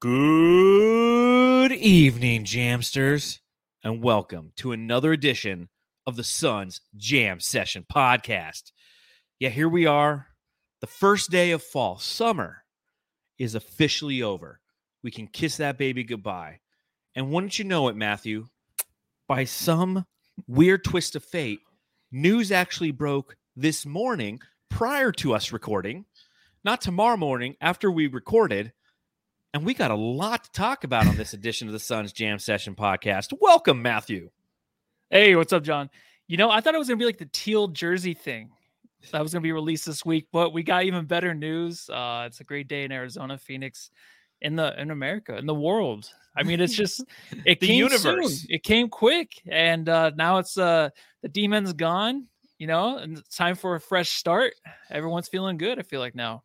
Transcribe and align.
Good 0.00 1.72
evening, 1.72 2.44
Jamsters, 2.44 3.40
and 3.84 4.02
welcome 4.02 4.50
to 4.56 4.72
another 4.72 5.12
edition 5.12 5.68
of 6.06 6.16
the 6.16 6.24
Suns 6.24 6.80
Jam 6.96 7.38
Session 7.38 7.84
podcast. 7.92 8.72
Yeah, 9.38 9.50
here 9.50 9.68
we 9.68 9.84
are. 9.84 10.28
The 10.80 10.86
first 10.86 11.28
day 11.28 11.50
of 11.50 11.62
fall, 11.62 11.98
summer 11.98 12.64
is 13.38 13.54
officially 13.54 14.22
over. 14.22 14.60
We 15.02 15.10
can 15.10 15.26
kiss 15.26 15.58
that 15.58 15.76
baby 15.76 16.02
goodbye. 16.02 16.60
And 17.14 17.30
wouldn't 17.30 17.58
you 17.58 17.66
know 17.66 17.88
it, 17.88 17.94
Matthew? 17.94 18.46
By 19.28 19.44
some 19.44 20.06
weird 20.46 20.82
twist 20.82 21.14
of 21.14 21.24
fate, 21.26 21.60
news 22.10 22.50
actually 22.50 22.92
broke 22.92 23.36
this 23.54 23.84
morning 23.84 24.40
prior 24.70 25.12
to 25.12 25.34
us 25.34 25.52
recording, 25.52 26.06
not 26.64 26.80
tomorrow 26.80 27.18
morning 27.18 27.54
after 27.60 27.90
we 27.90 28.06
recorded 28.06 28.72
and 29.52 29.64
we 29.64 29.74
got 29.74 29.90
a 29.90 29.96
lot 29.96 30.44
to 30.44 30.52
talk 30.52 30.84
about 30.84 31.06
on 31.06 31.16
this 31.16 31.32
edition 31.32 31.66
of 31.68 31.72
the 31.72 31.78
Suns 31.80 32.12
Jam 32.12 32.38
Session 32.38 32.74
podcast. 32.74 33.32
Welcome, 33.40 33.82
Matthew. 33.82 34.30
Hey, 35.10 35.34
what's 35.34 35.52
up, 35.52 35.64
John? 35.64 35.90
You 36.28 36.36
know, 36.36 36.50
I 36.50 36.60
thought 36.60 36.74
it 36.74 36.78
was 36.78 36.88
gonna 36.88 36.98
be 36.98 37.04
like 37.04 37.18
the 37.18 37.28
teal 37.32 37.68
jersey 37.68 38.14
thing 38.14 38.50
that 39.10 39.22
was 39.22 39.32
gonna 39.32 39.42
be 39.42 39.52
released 39.52 39.86
this 39.86 40.04
week, 40.04 40.28
but 40.32 40.52
we 40.52 40.62
got 40.62 40.84
even 40.84 41.04
better 41.06 41.34
news. 41.34 41.88
Uh, 41.90 42.24
it's 42.26 42.40
a 42.40 42.44
great 42.44 42.68
day 42.68 42.84
in 42.84 42.92
Arizona, 42.92 43.36
Phoenix, 43.38 43.90
in 44.40 44.54
the 44.56 44.80
in 44.80 44.90
America, 44.90 45.36
in 45.36 45.46
the 45.46 45.54
world. 45.54 46.08
I 46.36 46.44
mean, 46.44 46.60
it's 46.60 46.74
just 46.76 47.04
it 47.44 47.58
The 47.58 47.66
came 47.66 47.78
universe. 47.78 48.02
soon. 48.40 48.46
It 48.48 48.62
came 48.62 48.88
quick, 48.88 49.32
and 49.48 49.88
uh, 49.88 50.12
now 50.14 50.38
it's 50.38 50.56
uh 50.56 50.90
the 51.22 51.28
demon's 51.28 51.72
gone. 51.72 52.26
You 52.58 52.66
know, 52.66 52.98
and 52.98 53.16
it's 53.16 53.36
time 53.36 53.56
for 53.56 53.74
a 53.74 53.80
fresh 53.80 54.10
start. 54.10 54.52
Everyone's 54.90 55.28
feeling 55.28 55.56
good. 55.56 55.78
I 55.78 55.82
feel 55.82 55.98
like 56.00 56.14
now. 56.14 56.44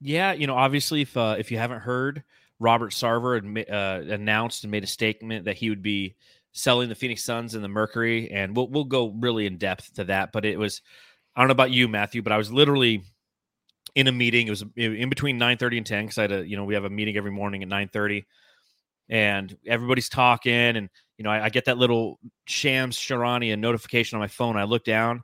Yeah, 0.00 0.32
you 0.32 0.46
know, 0.46 0.54
obviously, 0.54 1.02
if 1.02 1.16
uh, 1.16 1.36
if 1.38 1.50
you 1.50 1.58
haven't 1.58 1.80
heard, 1.80 2.22
Robert 2.58 2.92
Sarver 2.92 3.70
uh, 3.70 4.12
announced 4.12 4.64
and 4.64 4.70
made 4.70 4.84
a 4.84 4.88
statement 4.88 5.44
that 5.44 5.56
he 5.56 5.68
would 5.68 5.82
be 5.82 6.16
selling 6.52 6.88
the 6.88 6.94
Phoenix 6.94 7.22
Suns 7.22 7.54
and 7.54 7.62
the 7.62 7.68
Mercury, 7.68 8.30
and 8.30 8.56
we'll 8.56 8.68
we'll 8.68 8.84
go 8.84 9.08
really 9.08 9.46
in 9.46 9.58
depth 9.58 9.94
to 9.94 10.04
that. 10.04 10.32
But 10.32 10.44
it 10.44 10.58
was, 10.58 10.80
I 11.34 11.40
don't 11.40 11.48
know 11.48 11.52
about 11.52 11.70
you, 11.70 11.86
Matthew, 11.86 12.22
but 12.22 12.32
I 12.32 12.38
was 12.38 12.50
literally 12.50 13.04
in 13.94 14.08
a 14.08 14.12
meeting. 14.12 14.46
It 14.46 14.50
was 14.50 14.64
in 14.74 15.08
between 15.08 15.38
nine 15.38 15.58
thirty 15.58 15.76
and 15.76 15.86
ten 15.86 16.04
because 16.04 16.18
I 16.18 16.22
had 16.22 16.32
a 16.32 16.48
you 16.48 16.56
know 16.56 16.64
we 16.64 16.74
have 16.74 16.84
a 16.84 16.90
meeting 16.90 17.16
every 17.16 17.30
morning 17.30 17.62
at 17.62 17.68
nine 17.68 17.88
thirty, 17.88 18.26
and 19.08 19.56
everybody's 19.66 20.08
talking, 20.08 20.52
and 20.52 20.88
you 21.18 21.24
know 21.24 21.30
I, 21.30 21.44
I 21.44 21.48
get 21.50 21.66
that 21.66 21.78
little 21.78 22.18
Shams 22.46 22.96
Charania 22.96 23.58
notification 23.58 24.16
on 24.16 24.20
my 24.20 24.28
phone. 24.28 24.56
I 24.56 24.64
look 24.64 24.84
down, 24.84 25.22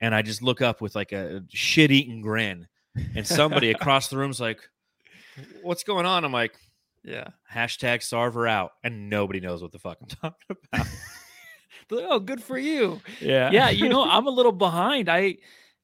and 0.00 0.14
I 0.14 0.20
just 0.20 0.42
look 0.42 0.60
up 0.60 0.82
with 0.82 0.94
like 0.94 1.12
a 1.12 1.42
shit 1.48 1.90
eating 1.90 2.20
grin, 2.20 2.68
and 3.14 3.26
somebody 3.26 3.70
across 3.72 4.08
the 4.08 4.18
room's 4.18 4.40
like, 4.40 4.60
"What's 5.62 5.84
going 5.84 6.06
on?" 6.06 6.24
I'm 6.24 6.32
like, 6.32 6.54
Yeah. 7.04 7.28
hashtag 7.52 7.98
Sarver 8.00 8.48
out, 8.48 8.72
and 8.84 9.08
nobody 9.10 9.40
knows 9.40 9.62
what 9.62 9.72
the 9.72 9.78
fuck 9.78 9.98
I'm 10.00 10.06
talking 10.22 10.56
about. 10.72 10.86
Like, 11.90 12.04
oh, 12.08 12.20
good 12.20 12.42
for 12.42 12.56
you. 12.58 13.00
Yeah, 13.20 13.50
yeah 13.50 13.68
you 13.68 13.88
know 13.88 14.04
i'm 14.08 14.26
a 14.26 14.30
little 14.30 14.52
behind 14.52 15.08
i 15.10 15.36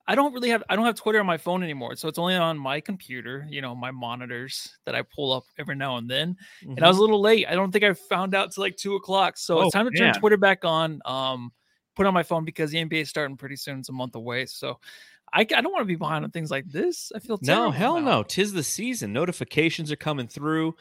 i 0.07 0.15
don't 0.15 0.33
really 0.33 0.49
have 0.49 0.63
i 0.71 0.77
don't 0.77 0.87
have 0.87 0.95
twitter 0.95 1.19
on 1.21 1.27
my 1.27 1.37
phone 1.37 1.63
anymore 1.63 1.97
so 1.97 2.09
it's 2.09 2.19
only 2.19 2.35
on 2.35 2.57
my 2.57 2.81
computer 2.81 3.47
you 3.51 3.61
know 3.61 3.75
my 3.75 3.91
monitors 3.91 4.79
that 4.87 4.95
i 4.95 5.03
pull 5.03 5.33
up 5.33 5.45
every 5.59 5.75
now 5.75 5.97
and 5.99 6.09
then 6.09 6.35
and 6.63 6.83
i 6.83 6.89
was 6.89 6.97
a 6.97 7.01
little 7.01 7.21
late 7.21 7.47
i 7.49 7.55
don't 7.55 7.73
think 7.73 7.85
i 7.85 7.93
found 7.93 8.35
out 8.35 8.53
till 8.53 8.63
like 8.63 8.77
two 8.77 8.95
o'clock 8.95 9.37
so 9.37 9.57
Mm-hmm. 9.57 9.63
Oh, 9.65 9.67
it's 9.67 9.75
time 9.75 9.85
to 9.87 9.91
man. 10.03 10.13
turn 10.15 10.21
twitter 10.21 10.37
back 10.39 10.65
on 10.65 11.01
um 11.05 11.53
put 11.99 12.07
on 12.07 12.15
my 12.15 12.23
phone 12.23 12.45
because 12.45 12.71
the 12.71 12.79
nba 12.79 13.03
is 13.03 13.09
starting 13.11 13.37
pretty 13.37 13.57
soon 13.57 13.81
it's 13.81 13.91
a 13.91 13.93
month 13.93 14.15
away 14.15 14.47
so 14.47 14.79
i, 15.33 15.41
I 15.41 15.45
don't 15.45 15.73
want 15.73 15.83
to 15.83 15.85
be 15.85 15.97
behind 15.97 16.25
on 16.25 16.31
things 16.31 16.51
like 16.51 16.67
this 16.67 17.13
i 17.15 17.19
feel 17.19 17.39
no, 17.43 17.71
hell 17.71 18.01
now. 18.01 18.19
no. 18.19 18.23
Tis 18.23 18.53
the 18.53 18.63
season. 18.63 19.13
Notifications 19.13 19.93
are 19.93 19.97
coming 19.97 20.29
through. 20.29 20.75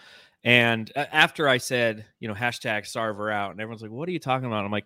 And 0.43 0.89
uh, 0.95 1.05
after 1.11 1.49
I 1.49 1.57
said, 1.57 2.05
you 2.19 2.27
know, 2.27 2.33
hashtag 2.33 2.83
Sarver 2.83 3.33
out, 3.33 3.51
and 3.51 3.59
everyone's 3.59 3.81
like, 3.81 3.91
"What 3.91 4.07
are 4.07 4.11
you 4.11 4.19
talking 4.19 4.45
about?" 4.45 4.63
I'm 4.63 4.71
like, 4.71 4.85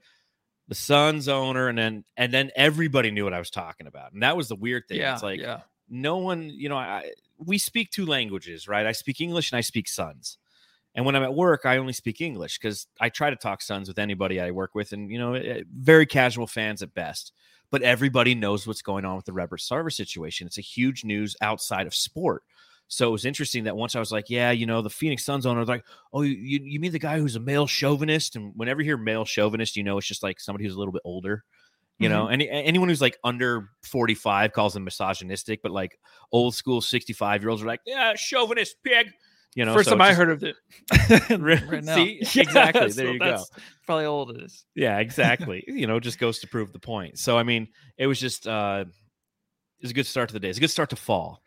"The 0.69 0.75
Suns 0.75 1.27
owner," 1.27 1.67
and 1.67 1.77
then 1.77 2.03
and 2.17 2.33
then 2.33 2.51
everybody 2.55 3.11
knew 3.11 3.25
what 3.25 3.33
I 3.33 3.39
was 3.39 3.51
talking 3.51 3.85
about, 3.85 4.13
and 4.13 4.23
that 4.23 4.37
was 4.37 4.47
the 4.47 4.55
weird 4.55 4.87
thing. 4.87 4.97
yeah 4.97 5.13
it's 5.13 5.21
like 5.21 5.39
yeah 5.39 5.59
no 5.91 6.17
one, 6.17 6.49
you 6.49 6.69
know, 6.69 6.77
I 6.77 7.11
we 7.37 7.57
speak 7.57 7.91
two 7.91 8.05
languages, 8.05 8.67
right? 8.67 8.85
I 8.85 8.93
speak 8.93 9.19
English 9.19 9.51
and 9.51 9.57
I 9.57 9.61
speak 9.61 9.87
Suns. 9.87 10.37
And 10.93 11.05
when 11.05 11.15
I'm 11.15 11.23
at 11.23 11.33
work, 11.33 11.61
I 11.65 11.77
only 11.77 11.93
speak 11.93 12.19
English 12.21 12.59
because 12.59 12.87
I 12.99 13.09
try 13.09 13.29
to 13.29 13.35
talk 13.35 13.61
Suns 13.61 13.87
with 13.87 13.99
anybody 13.99 14.41
I 14.41 14.51
work 14.51 14.75
with, 14.75 14.91
and 14.91 15.09
you 15.09 15.19
know, 15.19 15.33
eh, 15.35 15.63
very 15.73 16.05
casual 16.05 16.47
fans 16.47 16.81
at 16.81 16.93
best. 16.93 17.31
But 17.69 17.81
everybody 17.81 18.35
knows 18.35 18.67
what's 18.67 18.81
going 18.81 19.05
on 19.05 19.15
with 19.15 19.25
the 19.25 19.31
Robert 19.31 19.61
Sarver 19.61 19.93
situation. 19.93 20.45
It's 20.45 20.57
a 20.57 20.61
huge 20.61 21.05
news 21.05 21.37
outside 21.41 21.87
of 21.87 21.95
sport. 21.95 22.43
So 22.89 23.07
it 23.07 23.11
was 23.11 23.23
interesting 23.23 23.63
that 23.63 23.77
once 23.77 23.95
I 23.95 23.99
was 23.99 24.11
like, 24.11 24.29
yeah, 24.29 24.51
you 24.51 24.65
know, 24.65 24.81
the 24.81 24.89
Phoenix 24.89 25.23
Suns 25.23 25.45
owner 25.45 25.61
was 25.61 25.69
like, 25.69 25.85
oh, 26.11 26.23
you, 26.23 26.59
you 26.61 26.77
mean 26.81 26.91
the 26.91 26.99
guy 26.99 27.17
who's 27.17 27.37
a 27.37 27.39
male 27.39 27.65
chauvinist? 27.65 28.35
And 28.35 28.51
whenever 28.57 28.81
you 28.81 28.85
hear 28.85 28.97
male 28.97 29.23
chauvinist, 29.23 29.77
you 29.77 29.83
know, 29.83 29.97
it's 29.97 30.07
just 30.07 30.23
like 30.23 30.41
somebody 30.41 30.65
who's 30.65 30.75
a 30.75 30.77
little 30.77 30.91
bit 30.91 31.03
older. 31.05 31.45
You 32.01 32.09
know, 32.09 32.27
any 32.29 32.49
anyone 32.49 32.89
who's 32.89 32.99
like 32.99 33.19
under 33.23 33.69
45 33.83 34.53
calls 34.53 34.73
them 34.73 34.83
misogynistic, 34.85 35.61
but 35.61 35.71
like 35.71 35.99
old 36.31 36.55
school 36.55 36.81
65 36.81 37.43
year 37.43 37.49
olds 37.49 37.61
are 37.61 37.67
like, 37.67 37.81
yeah, 37.85 38.15
chauvinist 38.15 38.77
pig. 38.83 39.11
You 39.55 39.65
know, 39.65 39.73
first 39.73 39.89
so 39.89 39.97
time 39.97 40.01
it's 40.09 40.11
i 40.11 40.13
heard 40.13 40.29
of 40.31 40.43
it 40.43 40.55
right 41.41 41.83
now 41.83 41.95
See? 41.95 42.19
Exactly. 42.39 42.89
so 42.89 43.01
There 43.01 43.11
you 43.13 43.19
go. 43.19 43.43
probably 43.85 44.05
old 44.05 44.31
it 44.31 44.41
is 44.43 44.65
Yeah, 44.75 44.99
exactly. 44.99 45.63
you 45.67 45.87
know, 45.87 45.99
just 45.99 46.19
goes 46.19 46.39
to 46.39 46.47
prove 46.47 46.71
the 46.71 46.79
point. 46.79 47.19
So 47.19 47.37
I 47.37 47.43
mean, 47.43 47.67
it 47.97 48.07
was 48.07 48.19
just 48.19 48.47
uh 48.47 48.85
it 48.87 49.83
was 49.83 49.91
a 49.91 49.95
good 49.95 50.05
start 50.05 50.29
to 50.29 50.33
the 50.33 50.39
day. 50.39 50.49
It's 50.49 50.57
a 50.57 50.61
good 50.61 50.69
start 50.69 50.89
to 50.91 50.95
fall. 50.95 51.41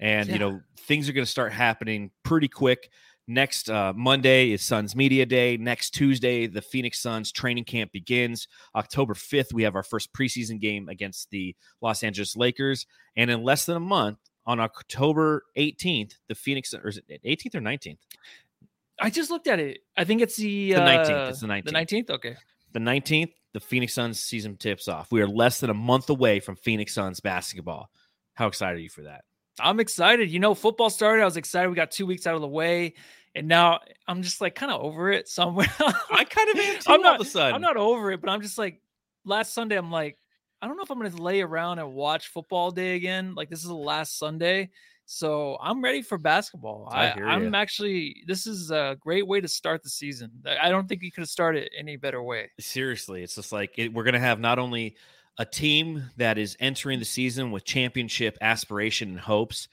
And 0.00 0.28
you 0.28 0.38
know, 0.38 0.60
things 0.80 1.08
are 1.08 1.12
gonna 1.12 1.26
start 1.26 1.52
happening 1.52 2.10
pretty 2.22 2.48
quick. 2.48 2.90
Next 3.30 3.68
uh, 3.68 3.92
Monday 3.94 4.52
is 4.52 4.62
Suns 4.62 4.96
Media 4.96 5.26
Day. 5.26 5.58
Next 5.58 5.90
Tuesday, 5.90 6.46
the 6.46 6.62
Phoenix 6.62 6.98
Suns 7.00 7.30
training 7.30 7.64
camp 7.64 7.92
begins. 7.92 8.48
October 8.74 9.12
5th, 9.12 9.52
we 9.52 9.64
have 9.64 9.74
our 9.76 9.82
first 9.82 10.14
preseason 10.14 10.58
game 10.58 10.88
against 10.88 11.30
the 11.30 11.54
Los 11.82 12.02
Angeles 12.02 12.36
Lakers. 12.36 12.86
And 13.16 13.30
in 13.30 13.42
less 13.42 13.66
than 13.66 13.76
a 13.76 13.80
month, 13.80 14.16
on 14.48 14.58
October 14.58 15.44
18th, 15.56 16.14
the 16.26 16.34
Phoenix, 16.34 16.74
or 16.74 16.88
is 16.88 16.96
it 17.06 17.22
18th 17.24 17.54
or 17.54 17.60
19th? 17.60 17.98
I 19.00 19.10
just 19.10 19.30
looked 19.30 19.46
at 19.46 19.60
it. 19.60 19.80
I 19.96 20.02
think 20.04 20.22
it's 20.22 20.36
the, 20.36 20.72
The 20.72 20.80
19th. 20.80 21.26
uh, 21.26 21.28
It's 21.28 21.40
the 21.40 21.46
19th. 21.46 21.64
The 21.66 21.72
nineteenth. 21.72 22.10
Okay. 22.10 22.36
the 22.72 22.80
19th, 22.80 23.32
the 23.52 23.60
Phoenix 23.60 23.92
Suns 23.94 24.18
season 24.18 24.56
tips 24.56 24.88
off. 24.88 25.12
We 25.12 25.20
are 25.22 25.28
less 25.28 25.60
than 25.60 25.70
a 25.70 25.74
month 25.74 26.10
away 26.10 26.40
from 26.40 26.56
Phoenix 26.56 26.94
Suns 26.94 27.20
basketball. 27.20 27.90
How 28.34 28.48
excited 28.48 28.78
are 28.78 28.80
you 28.80 28.88
for 28.90 29.02
that? 29.02 29.22
I'm 29.60 29.78
excited. 29.80 30.30
You 30.30 30.40
know, 30.40 30.54
football 30.54 30.90
started. 30.90 31.22
I 31.22 31.24
was 31.26 31.36
excited. 31.36 31.68
We 31.68 31.76
got 31.76 31.90
two 31.90 32.06
weeks 32.06 32.26
out 32.26 32.34
of 32.34 32.40
the 32.40 32.48
way, 32.48 32.94
and 33.34 33.48
now 33.48 33.80
I'm 34.06 34.22
just 34.22 34.40
like 34.40 34.54
kind 34.54 34.70
of 34.72 34.80
over 34.80 35.10
it 35.12 35.28
somewhere. 35.28 35.66
I 35.80 36.24
kind 36.24 36.48
of 36.50 36.56
am 36.56 36.74
too 36.80 36.92
I'm 36.92 37.00
all 37.00 37.02
not. 37.04 37.20
of 37.20 37.26
a 37.26 37.30
sudden. 37.30 37.54
I'm 37.54 37.60
not 37.60 37.76
over 37.76 38.10
it, 38.12 38.20
but 38.20 38.30
I'm 38.30 38.40
just 38.42 38.56
like 38.58 38.80
last 39.24 39.52
Sunday. 39.54 39.76
I'm 39.76 39.90
like, 39.90 40.16
I 40.60 40.66
don't 40.66 40.76
know 40.76 40.82
if 40.82 40.90
I'm 40.90 41.00
gonna 41.00 41.22
lay 41.22 41.40
around 41.40 41.78
and 41.78 41.92
watch 41.92 42.28
football 42.28 42.70
day 42.70 42.96
again. 42.96 43.34
Like 43.34 43.50
this 43.50 43.60
is 43.60 43.68
the 43.68 43.74
last 43.74 44.18
Sunday, 44.18 44.70
so 45.06 45.56
I'm 45.60 45.82
ready 45.82 46.02
for 46.02 46.18
basketball. 46.18 46.88
I 46.90 47.10
I, 47.10 47.38
ya. 47.38 47.50
actually. 47.54 48.24
This 48.26 48.46
is 48.46 48.70
a 48.70 48.96
great 49.00 49.26
way 49.26 49.40
to 49.40 49.48
start 49.48 49.82
the 49.82 49.88
season. 49.88 50.30
I 50.46 50.66
I 50.66 50.68
don't 50.70 50.88
think 50.88 51.02
you 51.02 51.12
could 51.12 51.22
have 51.22 51.28
started 51.28 51.70
any 51.78 51.96
better 51.96 52.22
way. 52.22 52.50
Seriously, 52.58 53.22
it's 53.22 53.36
just 53.36 53.52
like 53.52 53.78
it, 53.78 53.92
we're 53.92 54.04
going 54.04 54.14
to 54.14 54.20
have 54.20 54.40
not 54.40 54.58
only 54.58 54.96
a 55.38 55.44
team 55.44 56.02
that 56.16 56.36
is 56.36 56.56
entering 56.60 56.98
the 56.98 57.04
season 57.04 57.52
with 57.52 57.64
championship 57.64 58.36
aspiration 58.40 59.10
and 59.10 59.20
hopes, 59.20 59.68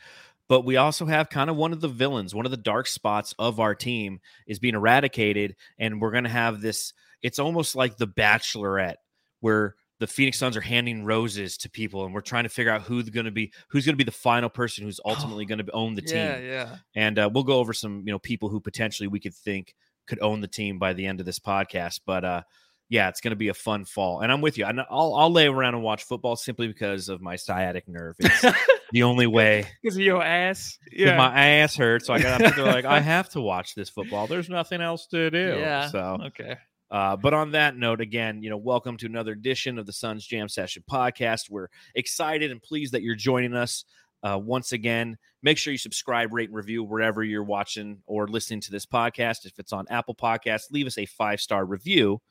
but 0.48 0.64
we 0.64 0.78
also 0.78 1.06
have 1.06 1.30
kind 1.30 1.50
of 1.50 1.56
one 1.56 1.74
of 1.74 1.82
the 1.82 1.88
villains, 1.88 2.36
one 2.36 2.46
of 2.46 2.52
the 2.52 2.58
dark 2.58 2.88
spots 2.88 3.34
of 3.40 3.60
our 3.60 3.74
team 3.74 4.20
is 4.46 4.60
being 4.60 4.76
eradicated. 4.76 5.56
And 5.80 6.00
we're 6.00 6.12
going 6.12 6.26
to 6.26 6.30
have 6.30 6.62
this, 6.62 6.94
it's 7.22 7.40
almost 7.40 7.76
like 7.76 7.98
the 7.98 8.08
bachelorette 8.08 8.96
where 9.40 9.76
the 10.00 10.08
Phoenix 10.08 10.38
Suns 10.38 10.58
are 10.58 10.62
handing 10.62 11.06
roses 11.06 11.58
to 11.58 11.70
people 11.70 12.04
and 12.06 12.14
we're 12.14 12.22
trying 12.22 12.44
to 12.44 12.50
figure 12.50 12.72
out 12.72 12.82
who's 12.82 13.10
going 13.10 13.26
to 13.26 13.32
be, 13.32 13.54
who's 13.70 13.86
going 13.86 13.94
to 13.94 13.98
be 13.98 14.04
the 14.04 14.12
final 14.12 14.50
person 14.50 14.84
who's 14.84 15.00
ultimately 15.06 15.46
going 15.46 15.60
to 15.66 15.72
own 15.72 15.96
the 15.96 16.02
team. 16.02 16.18
Yeah, 16.18 16.38
yeah. 16.40 16.76
and 16.96 17.18
uh, 17.18 17.30
we'll 17.34 17.44
go 17.44 17.60
over 17.60 17.74
some 17.74 18.04
you 18.06 18.12
know 18.12 18.20
people 18.20 18.50
who 18.50 18.60
potentially 18.60 19.08
we 19.08 19.20
could 19.20 19.34
think 19.34 19.74
could 20.08 20.20
own 20.22 20.42
the 20.42 20.48
team 20.48 20.78
by 20.80 20.94
the 20.94 21.06
end 21.08 21.20
of 21.20 21.26
this 21.26 21.40
podcast 21.40 22.02
but 22.06 22.24
uh 22.24 22.42
yeah 22.90 23.10
it's 23.10 23.22
going 23.22 23.32
to 23.32 23.36
be 23.36 23.48
a 23.48 23.54
fun 23.56 23.84
fall 23.86 24.20
and 24.22 24.32
i'm 24.32 24.40
with 24.40 24.56
you 24.56 24.64
I'll, 24.66 25.16
I'll 25.16 25.32
lay 25.32 25.48
around 25.48 25.74
and 25.74 25.82
watch 25.82 26.04
football 26.04 26.36
simply 26.36 26.68
because 26.68 27.10
of 27.10 27.22
my 27.22 27.38
sciatic 27.38 27.88
nerve 27.88 28.16
it's 28.20 28.46
the 28.92 29.02
only 29.02 29.26
way 29.40 29.66
Because 29.82 29.98
your 29.98 30.22
ass. 30.24 30.78
'cause 30.96 31.08
my 31.18 31.48
ass 31.48 31.76
hurts 31.76 32.06
so 32.06 32.14
i 32.14 32.22
got 32.22 32.38
to 32.54 32.64
like 32.66 32.86
i 32.86 33.00
have 33.16 33.30
to 33.30 33.42
watch 33.42 33.74
this 33.74 33.90
football 33.90 34.28
there's 34.28 34.48
nothing 34.48 34.82
else 34.82 35.08
to 35.08 35.32
do 35.32 35.58
Yeah. 35.60 35.88
so 35.90 36.20
Okay. 36.28 36.58
Uh, 36.92 37.16
but 37.16 37.34
on 37.34 37.52
that 37.52 37.76
note, 37.76 38.02
again, 38.02 38.44
you 38.44 38.50
know, 38.50 38.58
welcome 38.58 38.98
to 38.98 39.06
another 39.06 39.32
edition 39.32 39.80
of 39.80 39.86
the 39.86 39.94
Suns 39.94 40.26
Jam 40.26 40.48
Session 40.48 40.84
podcast. 40.90 41.50
We're 41.50 41.68
excited 41.96 42.52
and 42.52 42.62
pleased 42.62 42.94
that 42.94 43.02
you're 43.02 43.16
joining 43.16 43.54
us 43.56 43.86
uh, 44.24 44.38
once 44.38 44.72
again. 44.72 45.18
Make 45.42 45.58
sure 45.58 45.72
you 45.72 45.78
subscribe, 45.78 46.34
rate, 46.34 46.50
and 46.50 46.56
review 46.56 46.84
wherever 46.84 47.24
you're 47.24 47.44
watching 47.44 48.02
or 48.06 48.28
listening 48.28 48.62
to 48.62 48.72
this 48.72 48.86
podcast. 48.86 49.46
If 49.46 49.58
it's 49.58 49.74
on 49.74 49.86
Apple 49.90 50.16
Podcasts, 50.16 50.72
leave 50.72 50.88
us 50.88 50.98
a 50.98 51.06
five 51.06 51.42
star 51.42 51.66
review. 51.66 52.22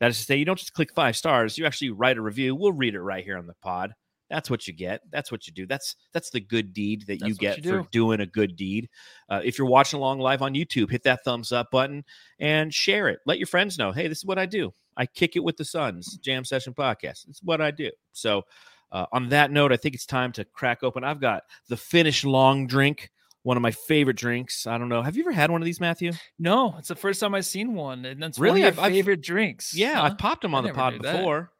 That 0.00 0.10
is 0.10 0.18
to 0.18 0.24
say, 0.24 0.36
you 0.36 0.44
don't 0.44 0.58
just 0.58 0.72
click 0.72 0.92
five 0.92 1.16
stars, 1.16 1.56
you 1.56 1.64
actually 1.64 1.90
write 1.90 2.18
a 2.18 2.22
review. 2.22 2.56
We'll 2.56 2.72
read 2.72 2.94
it 2.94 3.00
right 3.00 3.24
here 3.24 3.38
on 3.38 3.46
the 3.46 3.54
pod. 3.62 3.94
That's 4.32 4.48
what 4.48 4.66
you 4.66 4.72
get. 4.72 5.02
That's 5.10 5.30
what 5.30 5.46
you 5.46 5.52
do. 5.52 5.66
That's 5.66 5.94
that's 6.14 6.30
the 6.30 6.40
good 6.40 6.72
deed 6.72 7.04
that 7.06 7.16
you 7.20 7.20
That's 7.20 7.32
what 7.34 7.40
get 7.40 7.64
you 7.66 7.82
for 7.82 7.88
doing 7.90 8.20
a 8.20 8.26
good 8.26 8.56
deed. 8.56 8.88
Uh, 9.28 9.42
if 9.44 9.58
you're 9.58 9.66
watching 9.68 9.98
along 9.98 10.20
live 10.20 10.40
on 10.40 10.54
YouTube, 10.54 10.90
hit 10.90 11.02
that 11.02 11.22
thumbs 11.22 11.52
up 11.52 11.70
button 11.70 12.02
and 12.40 12.72
share 12.72 13.08
it. 13.08 13.18
Let 13.26 13.38
your 13.38 13.46
friends 13.46 13.76
know. 13.78 13.92
Hey, 13.92 14.08
this 14.08 14.18
is 14.18 14.24
what 14.24 14.38
I 14.38 14.46
do. 14.46 14.72
I 14.96 15.04
kick 15.04 15.36
it 15.36 15.44
with 15.44 15.58
the 15.58 15.66
Suns 15.66 16.16
Jam 16.16 16.44
Session 16.46 16.72
Podcast. 16.72 17.28
It's 17.28 17.42
what 17.42 17.60
I 17.60 17.70
do. 17.70 17.90
So, 18.12 18.42
uh, 18.90 19.04
on 19.12 19.28
that 19.28 19.50
note, 19.50 19.70
I 19.70 19.76
think 19.76 19.94
it's 19.94 20.06
time 20.06 20.32
to 20.32 20.46
crack 20.46 20.82
open. 20.82 21.04
I've 21.04 21.20
got 21.20 21.42
the 21.68 21.76
Finnish 21.76 22.24
long 22.24 22.66
drink, 22.66 23.10
one 23.42 23.58
of 23.58 23.62
my 23.62 23.70
favorite 23.72 24.16
drinks. 24.16 24.66
I 24.66 24.78
don't 24.78 24.88
know. 24.88 25.02
Have 25.02 25.16
you 25.16 25.24
ever 25.24 25.32
had 25.32 25.50
one 25.50 25.60
of 25.60 25.66
these, 25.66 25.80
Matthew? 25.80 26.12
No, 26.38 26.74
it's 26.78 26.88
the 26.88 26.94
first 26.96 27.20
time 27.20 27.34
I've 27.34 27.44
seen 27.46 27.74
one, 27.74 28.04
and 28.06 28.22
that's 28.22 28.38
Really? 28.38 28.60
one 28.62 28.68
I've- 28.68 28.76
your 28.76 28.84
I've- 28.86 28.94
favorite 28.96 29.20
drinks. 29.22 29.74
Yeah, 29.74 29.96
huh? 29.96 30.02
I've 30.04 30.18
popped 30.18 30.40
them 30.42 30.54
on 30.54 30.64
the 30.64 30.72
pod 30.72 30.94
knew 30.94 30.98
that. 31.00 31.16
before. 31.18 31.52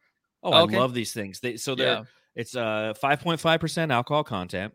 Oh, 0.42 0.64
Okay. 0.64 0.76
I 0.76 0.80
love 0.80 0.92
these 0.92 1.12
things. 1.12 1.38
They 1.40 1.56
so 1.56 1.74
they're 1.76 1.86
yeah. 1.98 2.04
It's 2.34 2.56
uh 2.56 2.94
5.5% 3.02 3.90
alcohol 3.92 4.24
content. 4.24 4.72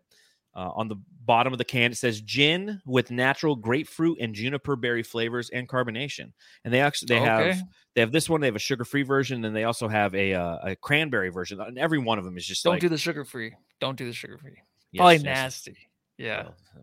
Uh, 0.55 0.71
on 0.75 0.87
the 0.87 0.95
bottom 1.23 1.53
of 1.53 1.59
the 1.59 1.65
can, 1.65 1.91
it 1.91 1.97
says 1.97 2.19
gin 2.21 2.81
with 2.83 3.11
natural 3.11 3.55
grapefruit 3.55 4.17
and 4.19 4.33
juniper 4.33 4.75
berry 4.75 5.03
flavors 5.03 5.51
and 5.51 5.69
carbonation. 5.69 6.31
And 6.65 6.73
they 6.73 6.81
actually 6.81 7.07
they 7.09 7.17
Okay. 7.19 7.25
have 7.49 7.63
they 7.93 8.01
have 8.01 8.11
this 8.11 8.27
one. 8.27 8.41
They 8.41 8.47
have 8.47 8.55
a 8.55 8.59
sugar 8.59 8.83
free 8.83 9.03
version, 9.03 9.45
and 9.45 9.55
they 9.55 9.65
also 9.65 9.87
have 9.87 10.15
a 10.15 10.33
uh, 10.33 10.57
a 10.63 10.75
cranberry 10.75 11.29
version. 11.29 11.61
And 11.61 11.77
every 11.77 11.99
one 11.99 12.17
of 12.17 12.25
them 12.25 12.37
is 12.37 12.45
just 12.47 12.63
Don't 12.63 12.73
like 12.73 12.81
do 12.81 12.89
the 12.89 12.97
sugar 12.97 13.23
free. 13.23 13.53
Don't 13.79 13.97
do 13.97 14.07
the 14.07 14.13
sugar 14.13 14.39
free. 14.39 14.55
yes, 14.91 14.97
Probably 14.99 15.15
yes. 15.17 15.23
nasty. 15.23 15.77
Yeah, 16.17 16.43
Well, 16.43 16.55
I 16.75 16.79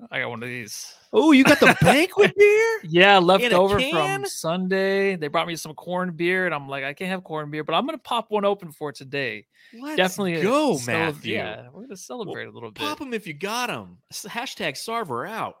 got 0.00 0.30
one 0.30 0.42
of 0.42 0.48
these. 0.48 0.94
Oh, 1.12 1.32
you 1.32 1.44
got 1.44 1.60
the 1.60 1.76
banquet 1.80 2.34
beer? 2.36 2.80
Yeah, 2.84 3.18
left 3.18 3.44
over 3.52 3.80
from 3.80 4.24
Sunday. 4.26 5.16
They 5.16 5.28
brought 5.28 5.46
me 5.48 5.56
some 5.56 5.74
corn 5.74 6.12
beer, 6.12 6.46
and 6.46 6.54
I'm 6.54 6.68
like, 6.68 6.84
I 6.84 6.94
can't 6.94 7.10
have 7.10 7.24
corn 7.24 7.50
beer, 7.50 7.64
but 7.64 7.74
I'm 7.74 7.86
gonna 7.86 7.98
pop 7.98 8.30
one 8.30 8.44
open 8.44 8.70
for 8.70 8.92
today. 8.92 9.46
Let's 9.78 9.96
Definitely 9.96 10.42
go, 10.42 10.78
Matthew. 10.86 11.34
Yeah, 11.34 11.68
we're 11.72 11.82
gonna 11.82 11.96
celebrate 11.96 12.46
a 12.46 12.50
little 12.50 12.70
bit. 12.70 12.80
Pop 12.80 12.98
them 12.98 13.12
if 13.12 13.26
you 13.26 13.34
got 13.34 13.66
them. 13.66 13.98
Hashtag 14.12 14.74
Sarver 14.74 15.28
out. 15.28 15.56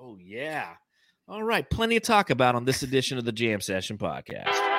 Oh, 0.00 0.16
yeah. 0.20 0.70
All 1.28 1.42
right. 1.42 1.68
Plenty 1.68 2.00
to 2.00 2.04
talk 2.04 2.30
about 2.30 2.54
on 2.54 2.64
this 2.64 2.82
edition 2.82 3.18
of 3.18 3.24
the 3.24 3.32
Jam 3.32 3.60
Session 3.60 3.98
Podcast. 3.98 4.69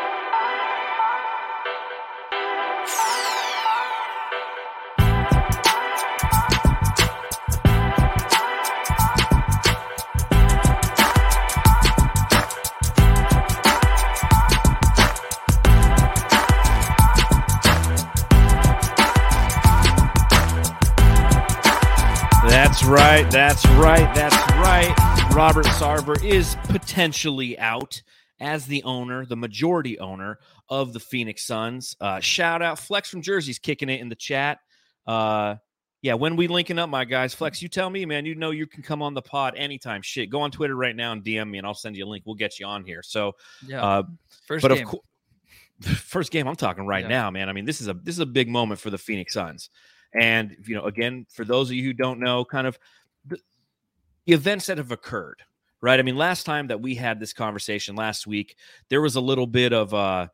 Right. 22.92 23.30
That's 23.32 23.66
right. 23.68 24.14
That's 24.14 24.36
right. 24.56 24.94
Robert 25.34 25.66
Sarver 25.66 26.22
is 26.24 26.58
potentially 26.66 27.58
out 27.58 28.02
as 28.40 28.66
the 28.66 28.84
owner, 28.84 29.26
the 29.26 29.36
majority 29.38 29.98
owner 30.00 30.40
of 30.68 30.92
the 30.92 31.00
Phoenix 31.00 31.46
Suns. 31.46 31.96
Uh, 32.02 32.20
shout 32.20 32.62
out 32.62 32.80
Flex 32.80 33.10
from 33.10 33.22
Jersey's 33.22 33.60
kicking 33.60 33.88
it 33.90 34.02
in 34.02 34.10
the 34.10 34.16
chat. 34.16 34.60
Uh, 35.08 35.56
yeah, 36.02 36.16
when 36.16 36.36
we 36.36 36.48
linking 36.48 36.80
up, 36.80 36.90
my 36.90 37.06
guys, 37.06 37.34
Flex, 37.34 37.62
you 37.62 37.70
tell 37.70 37.90
me, 37.90 38.06
man. 38.06 38.26
You 38.26 38.36
know 38.36 38.52
you 38.52 38.66
can 38.68 38.84
come 38.84 39.02
on 39.02 39.14
the 39.14 39.22
pod 39.22 39.54
anytime. 39.56 40.02
Shit, 40.02 40.30
go 40.30 40.42
on 40.42 40.52
Twitter 40.52 40.76
right 40.76 40.96
now 40.96 41.12
and 41.14 41.24
DM 41.24 41.50
me, 41.50 41.60
and 41.60 41.68
I'll 41.68 41.74
send 41.76 41.96
you 41.96 42.06
a 42.06 42.08
link. 42.10 42.24
We'll 42.26 42.36
get 42.36 42.60
you 42.60 42.66
on 42.66 42.84
here. 42.84 43.04
So, 43.04 43.34
Yeah, 43.66 43.84
uh, 43.84 44.04
first 44.48 44.64
but 44.64 44.74
game. 44.74 44.84
of 44.84 44.90
course, 44.90 45.04
first 46.00 46.32
game 46.32 46.48
I'm 46.48 46.56
talking 46.56 46.86
right 46.88 47.04
Yeah. 47.04 47.10
now, 47.10 47.32
man. 47.32 47.48
I 47.48 47.54
mean, 47.54 47.66
this 47.66 47.80
is 47.80 47.88
a 47.88 47.94
this 47.94 48.16
is 48.16 48.20
a 48.20 48.26
big 48.26 48.50
moment 48.50 48.80
for 48.82 48.90
the 48.90 48.98
Phoenix 48.98 49.34
Suns. 49.34 49.70
And 50.20 50.56
you 50.66 50.76
know, 50.76 50.86
again, 50.86 51.26
for 51.30 51.46
those 51.46 51.70
of 51.70 51.76
you 51.76 51.84
who 51.84 51.94
don't 51.94 52.20
know, 52.20 52.44
kind 52.44 52.68
of 52.68 52.78
the, 53.26 53.40
events 54.28 54.66
that 54.68 54.78
have 54.78 54.92
occurred, 54.92 55.42
right? 55.82 56.00
I 56.00 56.04
mean, 56.04 56.18
last 56.18 56.46
time 56.46 56.68
that 56.68 56.82
we 56.82 56.96
had 56.96 57.20
this 57.20 57.34
conversation 57.34 57.96
last 57.96 58.28
week, 58.28 58.58
there 58.90 59.02
was 59.02 59.16
a 59.16 59.22
little 59.22 59.48
bit 59.48 59.74
of 59.74 59.94
uh, 59.94 60.28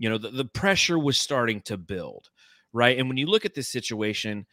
you 0.00 0.08
know, 0.08 0.18
the, 0.18 0.30
the 0.30 0.44
pressure 0.44 0.98
was 0.98 1.20
starting 1.20 1.60
to 1.62 1.76
build, 1.76 2.30
right? 2.72 2.98
And 2.98 3.08
when 3.08 3.18
you 3.18 3.26
look 3.26 3.44
at 3.44 3.54
this 3.54 3.68
situation, 3.68 4.46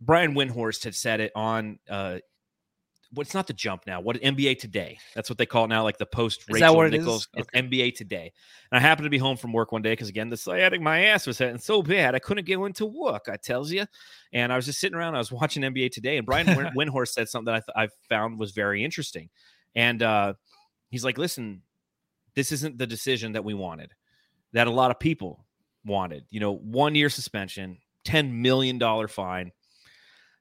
Brian 0.00 0.34
Windhorst 0.34 0.84
had 0.84 0.94
said 0.94 1.20
it 1.20 1.32
on 1.34 1.78
uh 1.88 2.18
what's 3.12 3.34
not 3.34 3.46
the 3.46 3.52
jump 3.52 3.86
now? 3.86 4.00
What 4.00 4.20
NBA 4.20 4.58
today? 4.58 4.98
That's 5.14 5.30
what 5.30 5.38
they 5.38 5.46
call 5.46 5.64
it 5.64 5.68
now, 5.68 5.82
like 5.82 5.98
the 5.98 6.06
post 6.06 6.44
Rachel 6.48 6.76
what 6.76 6.86
it? 6.86 6.98
Nichols. 6.98 7.28
NBA 7.54 7.94
today. 7.94 8.32
And 8.70 8.78
I 8.78 8.80
happened 8.80 9.04
to 9.04 9.10
be 9.10 9.18
home 9.18 9.36
from 9.36 9.52
work 9.52 9.72
one 9.72 9.82
day 9.82 9.92
because 9.92 10.08
again, 10.08 10.28
the 10.28 10.36
sciatic 10.36 10.80
my 10.80 11.04
ass 11.06 11.26
was 11.26 11.38
hurting 11.38 11.58
so 11.58 11.82
bad 11.82 12.14
I 12.14 12.18
couldn't 12.18 12.46
get 12.46 12.58
into 12.58 12.86
work. 12.86 13.28
I 13.30 13.36
tells 13.36 13.70
you. 13.70 13.86
And 14.32 14.52
I 14.52 14.56
was 14.56 14.66
just 14.66 14.80
sitting 14.80 14.96
around. 14.96 15.14
I 15.14 15.18
was 15.18 15.32
watching 15.32 15.62
NBA 15.62 15.92
today, 15.92 16.16
and 16.16 16.26
Brian 16.26 16.46
Win- 16.46 16.72
Windhorst 16.76 17.08
said 17.08 17.28
something 17.28 17.52
that 17.52 17.64
I, 17.68 17.84
th- 17.84 17.90
I 17.90 17.94
found 18.08 18.38
was 18.38 18.52
very 18.52 18.84
interesting. 18.84 19.30
And 19.74 20.02
uh, 20.02 20.34
he's 20.90 21.04
like, 21.04 21.18
"Listen, 21.18 21.62
this 22.34 22.52
isn't 22.52 22.78
the 22.78 22.86
decision 22.86 23.32
that 23.32 23.44
we 23.44 23.54
wanted. 23.54 23.92
That 24.52 24.66
a 24.66 24.70
lot 24.70 24.90
of 24.90 24.98
people 24.98 25.44
wanted. 25.84 26.24
You 26.30 26.40
know, 26.40 26.54
one 26.54 26.94
year 26.94 27.08
suspension, 27.08 27.78
ten 28.04 28.42
million 28.42 28.78
dollar 28.78 29.08
fine." 29.08 29.52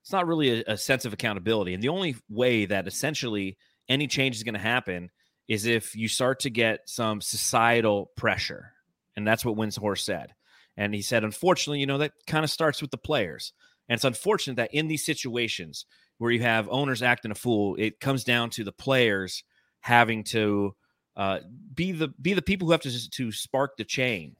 It's 0.06 0.14
not 0.14 0.28
really 0.28 0.62
a, 0.62 0.74
a 0.74 0.78
sense 0.78 1.06
of 1.06 1.14
accountability. 1.14 1.74
And 1.74 1.82
the 1.82 1.90
only 1.90 2.16
way 2.30 2.68
that 2.68 2.86
essentially 2.86 3.58
any 3.90 4.06
change 4.06 4.36
is 4.36 4.44
going 4.44 4.54
to 4.54 4.60
happen 4.60 5.10
is 5.48 5.66
if 5.66 5.96
you 5.96 6.08
start 6.08 6.42
to 6.42 6.52
get 6.52 6.82
some 6.86 7.22
societal 7.22 8.12
pressure. 8.16 8.74
And 9.16 9.28
that's 9.28 9.44
what 9.44 9.56
Windhorst 9.56 10.02
said. 10.02 10.36
And 10.78 10.94
he 10.94 11.02
said, 11.02 11.24
unfortunately, 11.24 11.80
you 11.80 11.88
know, 11.88 11.98
that 11.98 12.12
kind 12.28 12.44
of 12.44 12.52
starts 12.52 12.84
with 12.84 12.92
the 12.92 13.00
players. 13.00 13.52
And 13.90 13.96
it's 13.96 14.04
unfortunate 14.04 14.58
that 14.58 14.76
in 14.76 14.88
these 14.88 15.04
situations 15.04 15.88
where 16.20 16.30
you 16.30 16.42
have 16.42 16.70
owners 16.70 17.02
acting 17.02 17.32
a 17.32 17.36
fool, 17.36 17.76
it 17.80 18.00
comes 18.00 18.24
down 18.24 18.52
to 18.52 18.64
the 18.64 18.72
players 18.72 19.44
having 19.80 20.24
to 20.26 20.76
uh, 21.16 21.40
be 21.74 21.94
the 21.94 22.10
be 22.22 22.34
the 22.34 22.44
people 22.44 22.68
who 22.68 22.74
have 22.74 22.82
to 22.82 23.10
to 23.10 23.32
spark 23.32 23.76
the 23.76 23.86
chain, 23.86 24.36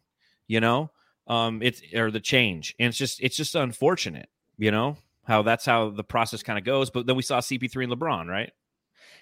you 0.48 0.60
know, 0.60 0.92
um, 1.26 1.64
it's 1.64 1.82
or 1.96 2.12
the 2.12 2.20
change, 2.20 2.76
and 2.80 2.90
it's 2.90 2.98
just 2.98 3.20
it's 3.22 3.38
just 3.38 3.56
unfortunate, 3.56 4.30
you 4.58 4.70
know, 4.72 4.98
how 5.26 5.42
that's 5.42 5.66
how 5.66 5.90
the 5.90 6.04
process 6.04 6.44
kind 6.44 6.58
of 6.58 6.66
goes. 6.66 6.90
But 6.90 7.06
then 7.06 7.16
we 7.16 7.22
saw 7.22 7.40
CP3 7.40 7.84
and 7.84 7.94
LeBron, 7.94 8.28
right? 8.28 8.52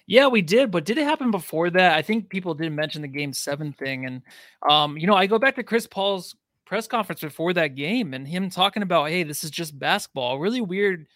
Yeah, 0.06 0.28
we 0.28 0.42
did, 0.42 0.70
but 0.70 0.84
did 0.84 0.98
it 0.98 1.06
happen 1.06 1.32
before 1.32 1.70
that? 1.70 1.96
I 1.96 2.02
think 2.02 2.30
people 2.30 2.54
did 2.54 2.72
mention 2.74 3.02
the 3.02 3.08
game 3.08 3.32
seven 3.32 3.72
thing. 3.72 4.06
And 4.06 4.22
um, 4.70 4.98
you 4.98 5.08
know, 5.08 5.16
I 5.16 5.28
go 5.28 5.40
back 5.40 5.56
to 5.56 5.64
Chris 5.64 5.88
Paul's 5.88 6.36
press 6.66 6.88
conference 6.88 7.22
before 7.22 7.54
that 7.54 7.76
game 7.76 8.14
and 8.14 8.28
him 8.28 8.50
talking 8.50 8.84
about, 8.84 9.10
hey, 9.10 9.24
this 9.24 9.44
is 9.44 9.52
just 9.52 9.78
basketball. 9.78 10.40
Really 10.40 10.62
weird 10.62 11.08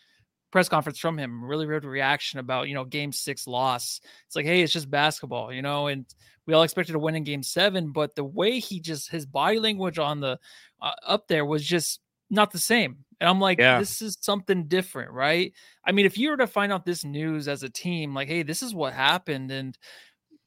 press 0.52 0.70
conference 0.70 1.00
from 1.00 1.18
him, 1.18 1.44
really 1.44 1.68
weird 1.68 1.84
reaction 1.84 2.40
about, 2.40 2.70
you 2.70 2.74
know, 2.74 2.86
game 2.86 3.12
six 3.12 3.48
loss. 3.48 4.00
It's 4.26 4.36
like, 4.36 4.46
hey, 4.46 4.62
it's 4.62 4.74
just 4.74 4.90
basketball, 4.90 5.52
you 5.52 5.62
know, 5.62 5.88
and 5.88 6.06
we 6.46 6.54
all 6.54 6.64
expected 6.64 6.94
to 6.94 7.00
win 7.00 7.16
in 7.16 7.26
game 7.26 7.44
seven, 7.44 7.92
but 7.92 8.16
the 8.16 8.24
way 8.24 8.60
he 8.60 8.80
just 8.80 9.12
his 9.12 9.26
body 9.26 9.60
language 9.60 10.00
on 10.00 10.22
the 10.22 10.40
uh, 10.82 10.92
up 11.06 11.28
there 11.28 11.46
was 11.46 11.64
just 11.64 12.00
not 12.30 12.52
the 12.52 12.60
same. 12.60 12.98
And 13.20 13.30
I'm 13.30 13.40
like, 13.40 13.58
Yeah. 13.60 13.80
this 13.80 14.02
is 14.02 14.18
something 14.22 14.68
different, 14.68 15.12
right? 15.12 15.54
I 15.86 15.92
mean, 15.92 16.06
if 16.06 16.18
you 16.18 16.30
were 16.30 16.38
to 16.38 16.48
find 16.48 16.72
out 16.72 16.86
this 16.86 17.04
news 17.04 17.48
as 17.48 17.64
a 17.64 17.70
team, 17.70 18.14
like, 18.14 18.28
hey, 18.28 18.44
this 18.44 18.62
is 18.62 18.76
what 18.76 18.94
happened, 18.94 19.52
and 19.52 19.78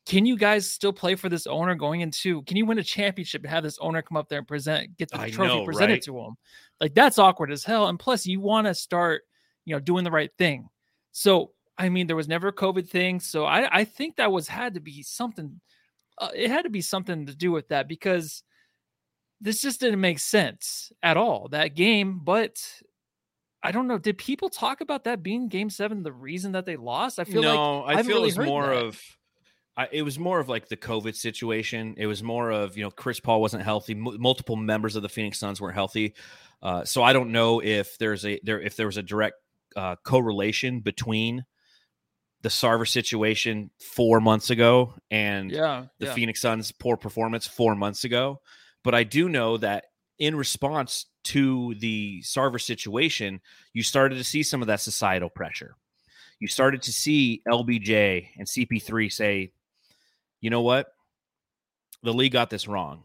can 0.06 0.24
you 0.26 0.36
guys 0.36 0.68
still 0.70 0.92
play 0.92 1.14
for 1.14 1.28
this 1.28 1.46
owner 1.46 1.74
going 1.74 2.00
into? 2.00 2.42
Can 2.42 2.56
you 2.56 2.66
win 2.66 2.78
a 2.78 2.82
championship 2.82 3.42
and 3.42 3.50
have 3.50 3.62
this 3.62 3.78
owner 3.80 4.02
come 4.02 4.16
up 4.16 4.28
there 4.28 4.38
and 4.38 4.48
present, 4.48 4.96
get 4.96 5.10
the 5.10 5.20
I 5.20 5.30
trophy 5.30 5.58
know, 5.58 5.64
presented 5.64 5.92
right? 5.94 6.02
to 6.02 6.18
him? 6.18 6.34
Like 6.80 6.94
that's 6.94 7.18
awkward 7.18 7.52
as 7.52 7.64
hell. 7.64 7.86
And 7.88 7.98
plus, 7.98 8.26
you 8.26 8.40
want 8.40 8.66
to 8.66 8.74
start, 8.74 9.22
you 9.66 9.74
know, 9.74 9.80
doing 9.80 10.04
the 10.04 10.10
right 10.10 10.30
thing. 10.38 10.68
So, 11.12 11.52
I 11.76 11.88
mean, 11.90 12.06
there 12.06 12.16
was 12.16 12.28
never 12.28 12.48
a 12.48 12.52
COVID 12.52 12.88
thing, 12.88 13.20
so 13.20 13.44
I, 13.44 13.80
I 13.80 13.84
think 13.84 14.16
that 14.16 14.32
was 14.32 14.48
had 14.48 14.74
to 14.74 14.80
be 14.80 15.02
something. 15.02 15.60
Uh, 16.18 16.30
it 16.34 16.50
had 16.50 16.62
to 16.62 16.70
be 16.70 16.82
something 16.82 17.26
to 17.26 17.34
do 17.36 17.52
with 17.52 17.68
that 17.68 17.86
because 17.88 18.42
this 19.40 19.62
just 19.62 19.80
didn't 19.80 20.00
make 20.00 20.18
sense 20.18 20.92
at 21.02 21.16
all 21.16 21.48
that 21.48 21.74
game. 21.74 22.20
But 22.22 22.62
I 23.62 23.72
don't 23.72 23.86
know. 23.86 23.98
Did 23.98 24.18
people 24.18 24.48
talk 24.48 24.80
about 24.80 25.04
that 25.04 25.22
being 25.22 25.48
Game 25.48 25.70
Seven 25.70 26.02
the 26.02 26.12
reason 26.12 26.52
that 26.52 26.66
they 26.66 26.76
lost? 26.76 27.18
I 27.18 27.24
feel 27.24 27.42
like 27.42 27.54
no, 27.54 27.84
I 27.84 27.92
haven't 27.92 28.06
feel 28.06 28.16
really 28.16 28.30
it 28.30 28.38
was 28.38 28.46
more 28.46 28.66
that. 28.66 28.84
of. 28.84 29.00
I, 29.76 29.88
it 29.92 30.02
was 30.02 30.18
more 30.18 30.40
of 30.40 30.48
like 30.48 30.68
the 30.68 30.76
COVID 30.76 31.14
situation. 31.14 31.94
It 31.96 32.06
was 32.06 32.22
more 32.22 32.50
of 32.50 32.76
you 32.76 32.82
know 32.82 32.90
Chris 32.90 33.20
Paul 33.20 33.40
wasn't 33.40 33.62
healthy. 33.62 33.94
M- 33.94 34.20
multiple 34.20 34.56
members 34.56 34.96
of 34.96 35.02
the 35.02 35.08
Phoenix 35.08 35.38
Suns 35.38 35.60
weren't 35.60 35.74
healthy. 35.74 36.14
Uh, 36.62 36.84
so 36.84 37.02
I 37.02 37.12
don't 37.12 37.32
know 37.32 37.60
if 37.60 37.96
there's 37.98 38.26
a 38.26 38.40
there 38.42 38.60
if 38.60 38.76
there 38.76 38.86
was 38.86 38.96
a 38.96 39.02
direct 39.02 39.36
uh, 39.76 39.96
correlation 40.04 40.80
between 40.80 41.44
the 42.42 42.48
Sarver 42.48 42.88
situation 42.88 43.70
four 43.78 44.20
months 44.20 44.50
ago 44.50 44.94
and 45.10 45.50
yeah, 45.50 45.86
the 45.98 46.06
yeah. 46.06 46.14
Phoenix 46.14 46.40
Suns' 46.40 46.72
poor 46.72 46.96
performance 46.96 47.46
four 47.46 47.74
months 47.74 48.04
ago. 48.04 48.40
But 48.82 48.94
I 48.94 49.04
do 49.04 49.28
know 49.28 49.56
that 49.58 49.86
in 50.18 50.36
response 50.36 51.06
to 51.24 51.74
the 51.78 52.20
Sarver 52.22 52.60
situation, 52.60 53.40
you 53.72 53.82
started 53.82 54.16
to 54.16 54.24
see 54.24 54.42
some 54.42 54.62
of 54.62 54.68
that 54.68 54.80
societal 54.80 55.30
pressure. 55.30 55.74
You 56.38 56.48
started 56.48 56.82
to 56.82 56.92
see 56.92 57.42
LBJ 57.48 58.28
and 58.38 58.46
CP3 58.46 59.12
say, 59.12 59.52
you 60.40 60.50
know 60.50 60.62
what? 60.62 60.88
The 62.02 62.14
league 62.14 62.32
got 62.32 62.48
this 62.48 62.68
wrong. 62.68 63.02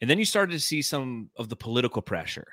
And 0.00 0.08
then 0.08 0.18
you 0.18 0.24
started 0.24 0.52
to 0.52 0.60
see 0.60 0.82
some 0.82 1.30
of 1.36 1.48
the 1.48 1.56
political 1.56 2.02
pressure. 2.02 2.46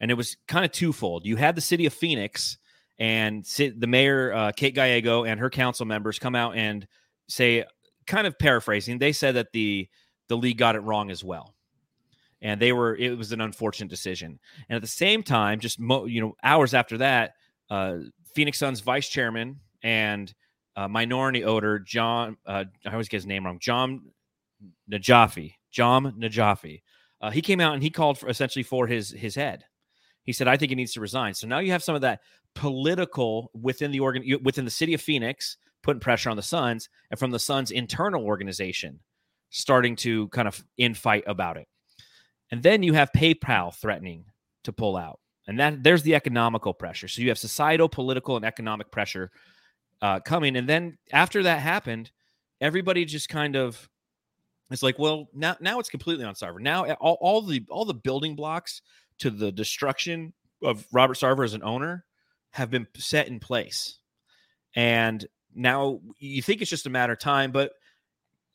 And 0.00 0.10
it 0.10 0.14
was 0.14 0.36
kind 0.48 0.64
of 0.64 0.72
twofold. 0.72 1.26
You 1.26 1.36
had 1.36 1.54
the 1.54 1.60
city 1.60 1.84
of 1.84 1.92
Phoenix 1.92 2.56
and 2.98 3.44
the 3.44 3.86
mayor, 3.86 4.32
uh, 4.32 4.52
Kate 4.52 4.74
Gallego, 4.74 5.24
and 5.24 5.38
her 5.40 5.50
council 5.50 5.86
members 5.86 6.18
come 6.18 6.34
out 6.34 6.56
and 6.56 6.86
say, 7.28 7.64
kind 8.06 8.26
of 8.26 8.38
paraphrasing, 8.38 8.98
they 8.98 9.12
said 9.12 9.36
that 9.36 9.52
the 9.52 9.88
the 10.28 10.36
league 10.36 10.58
got 10.58 10.76
it 10.76 10.80
wrong 10.80 11.10
as 11.10 11.24
well 11.24 11.54
and 12.42 12.60
they 12.60 12.72
were 12.72 12.96
it 12.96 13.16
was 13.16 13.32
an 13.32 13.40
unfortunate 13.40 13.90
decision. 13.90 14.38
And 14.68 14.76
at 14.76 14.82
the 14.82 14.88
same 14.88 15.22
time 15.22 15.60
just 15.60 15.78
mo- 15.78 16.06
you 16.06 16.20
know 16.20 16.36
hours 16.42 16.74
after 16.74 16.98
that 16.98 17.32
uh, 17.70 17.98
phoenix 18.34 18.58
suns 18.58 18.80
vice 18.80 19.08
chairman 19.08 19.60
and 19.82 20.32
uh, 20.76 20.88
minority 20.88 21.44
owner 21.44 21.78
john 21.78 22.36
uh, 22.46 22.64
i 22.86 22.90
always 22.90 23.08
get 23.08 23.18
his 23.18 23.26
name 23.26 23.44
wrong 23.44 23.58
john 23.58 24.02
najafi 24.90 25.54
john 25.70 26.12
najafi 26.18 26.80
uh, 27.20 27.30
he 27.30 27.42
came 27.42 27.60
out 27.60 27.74
and 27.74 27.82
he 27.82 27.90
called 27.90 28.18
for 28.18 28.28
essentially 28.28 28.62
for 28.62 28.86
his 28.86 29.10
his 29.10 29.34
head. 29.34 29.64
He 30.22 30.32
said 30.32 30.48
i 30.48 30.56
think 30.56 30.70
he 30.70 30.76
needs 30.76 30.92
to 30.94 31.00
resign. 31.00 31.34
So 31.34 31.46
now 31.46 31.58
you 31.58 31.72
have 31.72 31.82
some 31.82 31.94
of 31.94 32.00
that 32.02 32.20
political 32.54 33.50
within 33.54 33.90
the 33.90 34.00
organ 34.00 34.24
within 34.42 34.64
the 34.64 34.70
city 34.70 34.94
of 34.94 35.00
phoenix 35.00 35.56
putting 35.82 36.00
pressure 36.00 36.30
on 36.30 36.36
the 36.36 36.42
suns 36.42 36.88
and 37.10 37.18
from 37.18 37.30
the 37.30 37.38
suns 37.38 37.70
internal 37.70 38.24
organization 38.24 39.00
starting 39.50 39.96
to 39.96 40.28
kind 40.28 40.46
of 40.46 40.62
infight 40.78 41.22
about 41.26 41.56
it. 41.56 41.66
And 42.50 42.62
then 42.62 42.82
you 42.82 42.92
have 42.94 43.12
PayPal 43.12 43.74
threatening 43.74 44.24
to 44.64 44.72
pull 44.72 44.96
out. 44.96 45.20
And 45.46 45.58
that 45.58 45.82
there's 45.82 46.02
the 46.02 46.14
economical 46.14 46.74
pressure. 46.74 47.08
So 47.08 47.22
you 47.22 47.28
have 47.28 47.38
societal, 47.38 47.88
political, 47.88 48.36
and 48.36 48.44
economic 48.44 48.90
pressure 48.90 49.30
uh, 50.02 50.20
coming. 50.20 50.56
And 50.56 50.68
then 50.68 50.98
after 51.12 51.42
that 51.42 51.60
happened, 51.60 52.10
everybody 52.60 53.04
just 53.04 53.28
kind 53.28 53.56
of 53.56 53.88
it's 54.70 54.82
like, 54.82 54.98
well, 54.98 55.28
now 55.34 55.56
now 55.60 55.80
it's 55.80 55.90
completely 55.90 56.24
on 56.24 56.34
Sarver. 56.34 56.60
Now 56.60 56.86
all, 56.94 57.18
all 57.20 57.42
the 57.42 57.64
all 57.68 57.84
the 57.84 57.94
building 57.94 58.36
blocks 58.36 58.82
to 59.18 59.30
the 59.30 59.50
destruction 59.50 60.32
of 60.62 60.86
Robert 60.92 61.16
Sarver 61.16 61.44
as 61.44 61.54
an 61.54 61.64
owner 61.64 62.04
have 62.50 62.70
been 62.70 62.86
set 62.96 63.28
in 63.28 63.40
place. 63.40 63.98
And 64.76 65.26
now 65.54 66.00
you 66.18 66.42
think 66.42 66.60
it's 66.60 66.70
just 66.70 66.86
a 66.86 66.90
matter 66.90 67.14
of 67.14 67.18
time, 67.18 67.50
but 67.50 67.72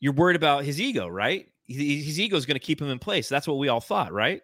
you're 0.00 0.12
worried 0.12 0.36
about 0.36 0.64
his 0.64 0.80
ego, 0.80 1.06
right? 1.06 1.46
His 1.66 2.20
ego 2.20 2.36
is 2.36 2.46
going 2.46 2.56
to 2.56 2.60
keep 2.60 2.80
him 2.80 2.90
in 2.90 2.98
place. 2.98 3.28
That's 3.28 3.46
what 3.46 3.58
we 3.58 3.68
all 3.68 3.80
thought, 3.80 4.12
right? 4.12 4.40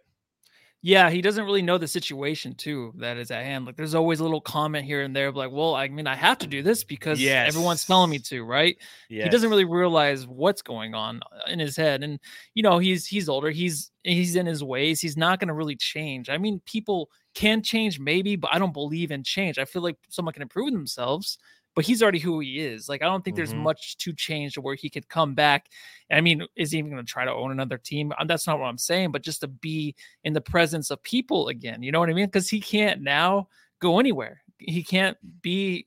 Yeah, 0.84 1.10
he 1.10 1.22
doesn't 1.22 1.44
really 1.44 1.62
know 1.62 1.78
the 1.78 1.86
situation 1.86 2.56
too 2.56 2.92
that 2.96 3.16
is 3.16 3.30
at 3.30 3.44
hand. 3.44 3.66
Like, 3.66 3.76
there's 3.76 3.94
always 3.94 4.18
a 4.18 4.24
little 4.24 4.40
comment 4.40 4.84
here 4.84 5.02
and 5.02 5.14
there, 5.14 5.30
like, 5.30 5.52
"Well, 5.52 5.76
I 5.76 5.86
mean, 5.86 6.08
I 6.08 6.16
have 6.16 6.38
to 6.38 6.48
do 6.48 6.60
this 6.60 6.82
because 6.82 7.20
yes. 7.20 7.46
everyone's 7.46 7.84
telling 7.84 8.10
me 8.10 8.18
to." 8.18 8.42
Right? 8.42 8.76
Yes. 9.08 9.24
He 9.24 9.30
doesn't 9.30 9.48
really 9.48 9.64
realize 9.64 10.26
what's 10.26 10.60
going 10.60 10.92
on 10.92 11.20
uh, 11.30 11.52
in 11.52 11.60
his 11.60 11.76
head, 11.76 12.02
and 12.02 12.18
you 12.54 12.64
know, 12.64 12.78
he's 12.78 13.06
he's 13.06 13.28
older. 13.28 13.50
He's 13.50 13.92
he's 14.02 14.34
in 14.34 14.44
his 14.44 14.64
ways. 14.64 15.00
He's 15.00 15.16
not 15.16 15.38
going 15.38 15.48
to 15.48 15.54
really 15.54 15.76
change. 15.76 16.28
I 16.28 16.36
mean, 16.36 16.60
people 16.66 17.10
can 17.34 17.62
change 17.62 18.00
maybe, 18.00 18.34
but 18.34 18.52
I 18.52 18.58
don't 18.58 18.74
believe 18.74 19.12
in 19.12 19.22
change. 19.22 19.60
I 19.60 19.64
feel 19.64 19.82
like 19.82 19.96
someone 20.08 20.32
can 20.32 20.42
improve 20.42 20.72
themselves, 20.72 21.38
but 21.74 21.84
he's 21.84 22.02
already 22.02 22.18
who 22.18 22.40
he 22.40 22.60
is. 22.60 22.88
Like 22.88 23.02
I 23.02 23.06
don't 23.06 23.24
think 23.24 23.36
mm-hmm. 23.36 23.44
there's 23.44 23.54
much 23.54 23.96
to 23.98 24.12
change 24.12 24.54
to 24.54 24.60
where 24.60 24.74
he 24.74 24.90
could 24.90 25.08
come 25.08 25.34
back. 25.34 25.68
I 26.10 26.20
mean, 26.20 26.46
is 26.56 26.72
he 26.72 26.78
even 26.78 26.90
going 26.90 27.04
to 27.04 27.10
try 27.10 27.24
to 27.24 27.32
own 27.32 27.50
another 27.50 27.78
team? 27.78 28.12
That's 28.26 28.46
not 28.46 28.58
what 28.58 28.66
I'm 28.66 28.78
saying, 28.78 29.12
but 29.12 29.22
just 29.22 29.40
to 29.40 29.48
be 29.48 29.94
in 30.24 30.32
the 30.32 30.40
presence 30.40 30.90
of 30.90 31.02
people 31.02 31.48
again. 31.48 31.82
You 31.82 31.92
know 31.92 32.00
what 32.00 32.10
I 32.10 32.14
mean? 32.14 32.26
Because 32.26 32.48
he 32.48 32.60
can't 32.60 33.00
now 33.00 33.48
go 33.80 33.98
anywhere. 33.98 34.42
He 34.58 34.82
can't 34.82 35.16
be. 35.42 35.86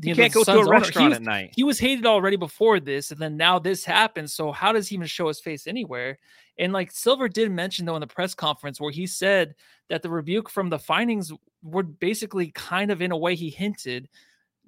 You 0.00 0.14
can't 0.14 0.32
go 0.32 0.42
to 0.42 0.58
a 0.58 0.68
restaurant 0.68 1.10
was, 1.10 1.18
at 1.18 1.22
night. 1.22 1.52
He 1.54 1.64
was 1.64 1.78
hated 1.78 2.06
already 2.06 2.36
before 2.36 2.80
this, 2.80 3.10
and 3.10 3.20
then 3.20 3.36
now 3.36 3.58
this 3.58 3.84
happens. 3.84 4.32
So 4.32 4.50
how 4.50 4.72
does 4.72 4.88
he 4.88 4.96
even 4.96 5.06
show 5.06 5.28
his 5.28 5.38
face 5.38 5.66
anywhere? 5.66 6.18
And 6.58 6.72
like 6.72 6.90
Silver 6.90 7.28
did 7.28 7.50
mention 7.50 7.86
though 7.86 7.96
in 7.96 8.00
the 8.00 8.06
press 8.06 8.34
conference 8.34 8.80
where 8.80 8.90
he 8.90 9.06
said 9.06 9.54
that 9.88 10.02
the 10.02 10.10
rebuke 10.10 10.48
from 10.48 10.70
the 10.70 10.78
findings 10.78 11.32
were 11.62 11.82
basically 11.82 12.50
kind 12.50 12.90
of 12.90 13.02
in 13.02 13.12
a 13.12 13.16
way 13.16 13.34
he 13.34 13.50
hinted 13.50 14.08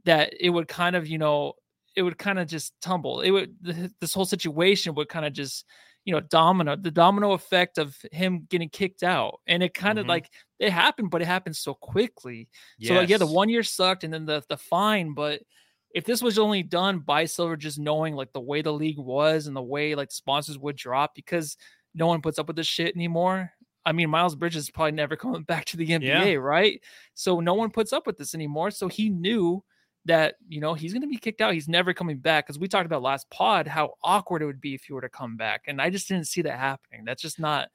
that 0.04 0.34
it 0.38 0.50
would 0.50 0.68
kind 0.68 0.96
of, 0.96 1.06
you 1.06 1.18
know, 1.18 1.54
it 1.96 2.02
would 2.02 2.18
kind 2.18 2.38
of 2.38 2.48
just 2.48 2.72
tumble. 2.80 3.20
It 3.20 3.30
would 3.30 3.56
this 4.00 4.14
whole 4.14 4.24
situation 4.24 4.94
would 4.94 5.08
kind 5.08 5.24
of 5.24 5.32
just, 5.32 5.64
you 6.04 6.12
know, 6.12 6.20
domino 6.20 6.76
the 6.76 6.90
domino 6.90 7.32
effect 7.32 7.78
of 7.78 7.96
him 8.12 8.46
getting 8.50 8.68
kicked 8.68 9.02
out, 9.02 9.40
and 9.46 9.62
it 9.62 9.74
kind 9.74 9.98
of 9.98 10.04
mm-hmm. 10.04 10.10
like 10.10 10.30
it 10.58 10.70
happened, 10.70 11.10
but 11.10 11.22
it 11.22 11.26
happened 11.26 11.56
so 11.56 11.74
quickly. 11.74 12.48
Yes. 12.78 12.88
So 12.88 12.94
like, 12.96 13.08
yeah, 13.08 13.18
the 13.18 13.26
one 13.26 13.48
year 13.48 13.62
sucked, 13.62 14.04
and 14.04 14.12
then 14.12 14.26
the 14.26 14.42
the 14.48 14.56
fine, 14.56 15.14
but 15.14 15.40
if 15.94 16.04
this 16.04 16.20
was 16.20 16.38
only 16.38 16.64
done 16.64 16.98
by 16.98 17.24
Silver, 17.24 17.56
just 17.56 17.78
knowing 17.78 18.14
like 18.14 18.32
the 18.32 18.40
way 18.40 18.62
the 18.62 18.72
league 18.72 18.98
was 18.98 19.46
and 19.46 19.54
the 19.54 19.62
way 19.62 19.94
like 19.94 20.10
sponsors 20.10 20.58
would 20.58 20.76
drop 20.76 21.14
because 21.14 21.56
no 21.94 22.08
one 22.08 22.20
puts 22.20 22.38
up 22.38 22.48
with 22.48 22.56
this 22.56 22.66
shit 22.66 22.94
anymore. 22.96 23.52
I 23.86 23.92
mean, 23.92 24.10
Miles 24.10 24.34
Bridges 24.34 24.64
is 24.64 24.70
probably 24.70 24.92
never 24.92 25.14
coming 25.16 25.44
back 25.44 25.66
to 25.66 25.76
the 25.76 25.86
NBA, 25.86 26.32
yeah. 26.32 26.34
right? 26.34 26.82
So 27.14 27.38
no 27.38 27.54
one 27.54 27.70
puts 27.70 27.92
up 27.92 28.06
with 28.06 28.18
this 28.18 28.34
anymore. 28.34 28.72
So 28.72 28.88
he 28.88 29.08
knew 29.08 29.62
that 30.06 30.34
you 30.48 30.60
know 30.60 30.74
he's 30.74 30.92
going 30.92 31.02
to 31.02 31.08
be 31.08 31.16
kicked 31.16 31.40
out. 31.40 31.54
He's 31.54 31.68
never 31.68 31.94
coming 31.94 32.18
back 32.18 32.46
because 32.46 32.58
we 32.58 32.68
talked 32.68 32.86
about 32.86 33.02
last 33.02 33.28
pod 33.30 33.66
how 33.66 33.94
awkward 34.02 34.42
it 34.42 34.46
would 34.46 34.60
be 34.60 34.74
if 34.74 34.84
he 34.84 34.92
were 34.92 35.00
to 35.00 35.08
come 35.08 35.36
back, 35.36 35.62
and 35.66 35.80
I 35.80 35.90
just 35.90 36.08
didn't 36.08 36.26
see 36.26 36.42
that 36.42 36.58
happening. 36.58 37.04
That's 37.04 37.22
just 37.22 37.38
not. 37.38 37.68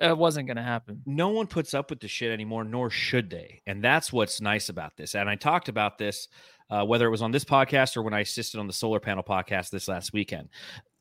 It 0.00 0.16
wasn't 0.16 0.46
going 0.46 0.58
to 0.58 0.62
happen. 0.62 1.02
No 1.06 1.30
one 1.30 1.48
puts 1.48 1.74
up 1.74 1.90
with 1.90 1.98
the 1.98 2.06
shit 2.06 2.30
anymore, 2.30 2.62
nor 2.62 2.88
should 2.88 3.30
they. 3.30 3.62
And 3.66 3.82
that's 3.82 4.12
what's 4.12 4.40
nice 4.40 4.68
about 4.68 4.96
this. 4.96 5.16
And 5.16 5.28
I 5.28 5.34
talked 5.34 5.68
about 5.68 5.98
this, 5.98 6.28
uh, 6.70 6.84
whether 6.84 7.04
it 7.04 7.10
was 7.10 7.20
on 7.20 7.32
this 7.32 7.44
podcast 7.44 7.96
or 7.96 8.02
when 8.02 8.14
I 8.14 8.20
assisted 8.20 8.60
on 8.60 8.68
the 8.68 8.72
solar 8.72 9.00
panel 9.00 9.24
podcast 9.24 9.70
this 9.70 9.88
last 9.88 10.12
weekend. 10.12 10.50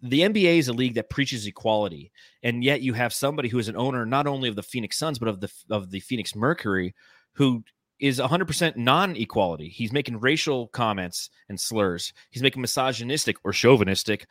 The 0.02 0.22
NBA 0.22 0.58
is 0.58 0.68
a 0.68 0.74
league 0.74 0.96
that 0.96 1.12
preaches 1.12 1.46
equality, 1.46 2.12
and 2.42 2.64
yet 2.64 2.82
you 2.82 2.94
have 2.94 3.14
somebody 3.14 3.50
who 3.50 3.60
is 3.60 3.68
an 3.68 3.78
owner 3.78 4.04
not 4.04 4.26
only 4.26 4.50
of 4.50 4.56
the 4.56 4.64
Phoenix 4.64 4.98
Suns 4.98 5.20
but 5.20 5.28
of 5.28 5.42
the 5.42 5.52
of 5.70 5.92
the 5.92 6.00
Phoenix 6.00 6.36
Mercury, 6.36 6.96
who 7.34 7.64
is 8.00 8.20
100% 8.20 8.76
non-equality. 8.76 9.70
He's 9.70 9.92
making 9.92 10.20
racial 10.20 10.68
comments 10.68 11.30
and 11.50 11.60
slurs. 11.60 12.14
He's 12.30 12.44
making 12.44 12.62
misogynistic 12.62 13.38
or 13.44 13.52
chauvinistic 13.52 14.28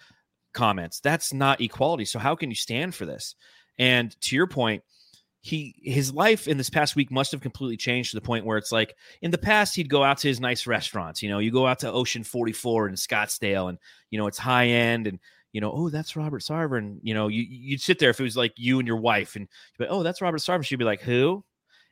comments. 0.55 1.01
That's 1.01 1.33
not 1.33 1.61
equality. 1.61 2.05
So 2.05 2.19
how 2.19 2.35
can 2.35 2.51
you 2.51 2.57
stand 2.57 2.95
for 2.95 3.07
this? 3.07 3.35
And 3.79 4.19
to 4.23 4.37
your 4.37 4.47
point, 4.47 4.83
he 5.41 5.77
his 5.85 6.13
life 6.13 6.49
in 6.49 6.57
this 6.57 6.71
past 6.71 6.97
week 6.97 7.13
must 7.13 7.31
have 7.31 7.41
completely 7.41 7.77
changed 7.77 8.11
to 8.11 8.17
the 8.17 8.21
point 8.21 8.45
where 8.45 8.59
it's 8.59 8.73
like 8.73 8.97
in 9.23 9.31
the 9.31 9.39
past 9.39 9.77
he'd 9.77 9.89
go 9.89 10.03
out 10.03 10.19
to 10.19 10.29
his 10.29 10.41
nice 10.41 10.67
restaurants. 10.67 11.23
You 11.23 11.29
know, 11.29 11.39
you 11.39 11.53
go 11.53 11.69
out 11.69 11.79
to 11.81 11.93
Ocean 11.93 12.25
44 12.25 12.89
in 12.89 12.95
Scottsdale 12.97 13.69
and 13.69 13.79
you 14.11 14.19
know 14.19 14.27
it's 14.27 14.39
high 14.39 14.67
end 14.67 15.07
and 15.07 15.21
you 15.57 15.63
know, 15.63 15.73
oh, 15.73 15.89
that's 15.89 16.17
Robert 16.17 16.43
Sarver. 16.43 16.77
And, 16.77 17.01
you 17.03 17.15
know, 17.15 17.29
you, 17.29 17.43
you'd 17.49 17.81
sit 17.81 17.99
there 17.99 18.11
if 18.11 18.21
it 18.21 18.25
was 18.25 18.37
like 18.37 18.53
you 18.57 18.79
and 18.79 18.87
your 18.87 18.99
wife 18.99 19.37
and, 19.37 19.49
oh, 19.89 20.03
that's 20.03 20.21
Robert 20.21 20.43
Sarver. 20.43 20.63
She'd 20.63 20.77
be 20.77 20.85
like, 20.85 21.01
who? 21.01 21.43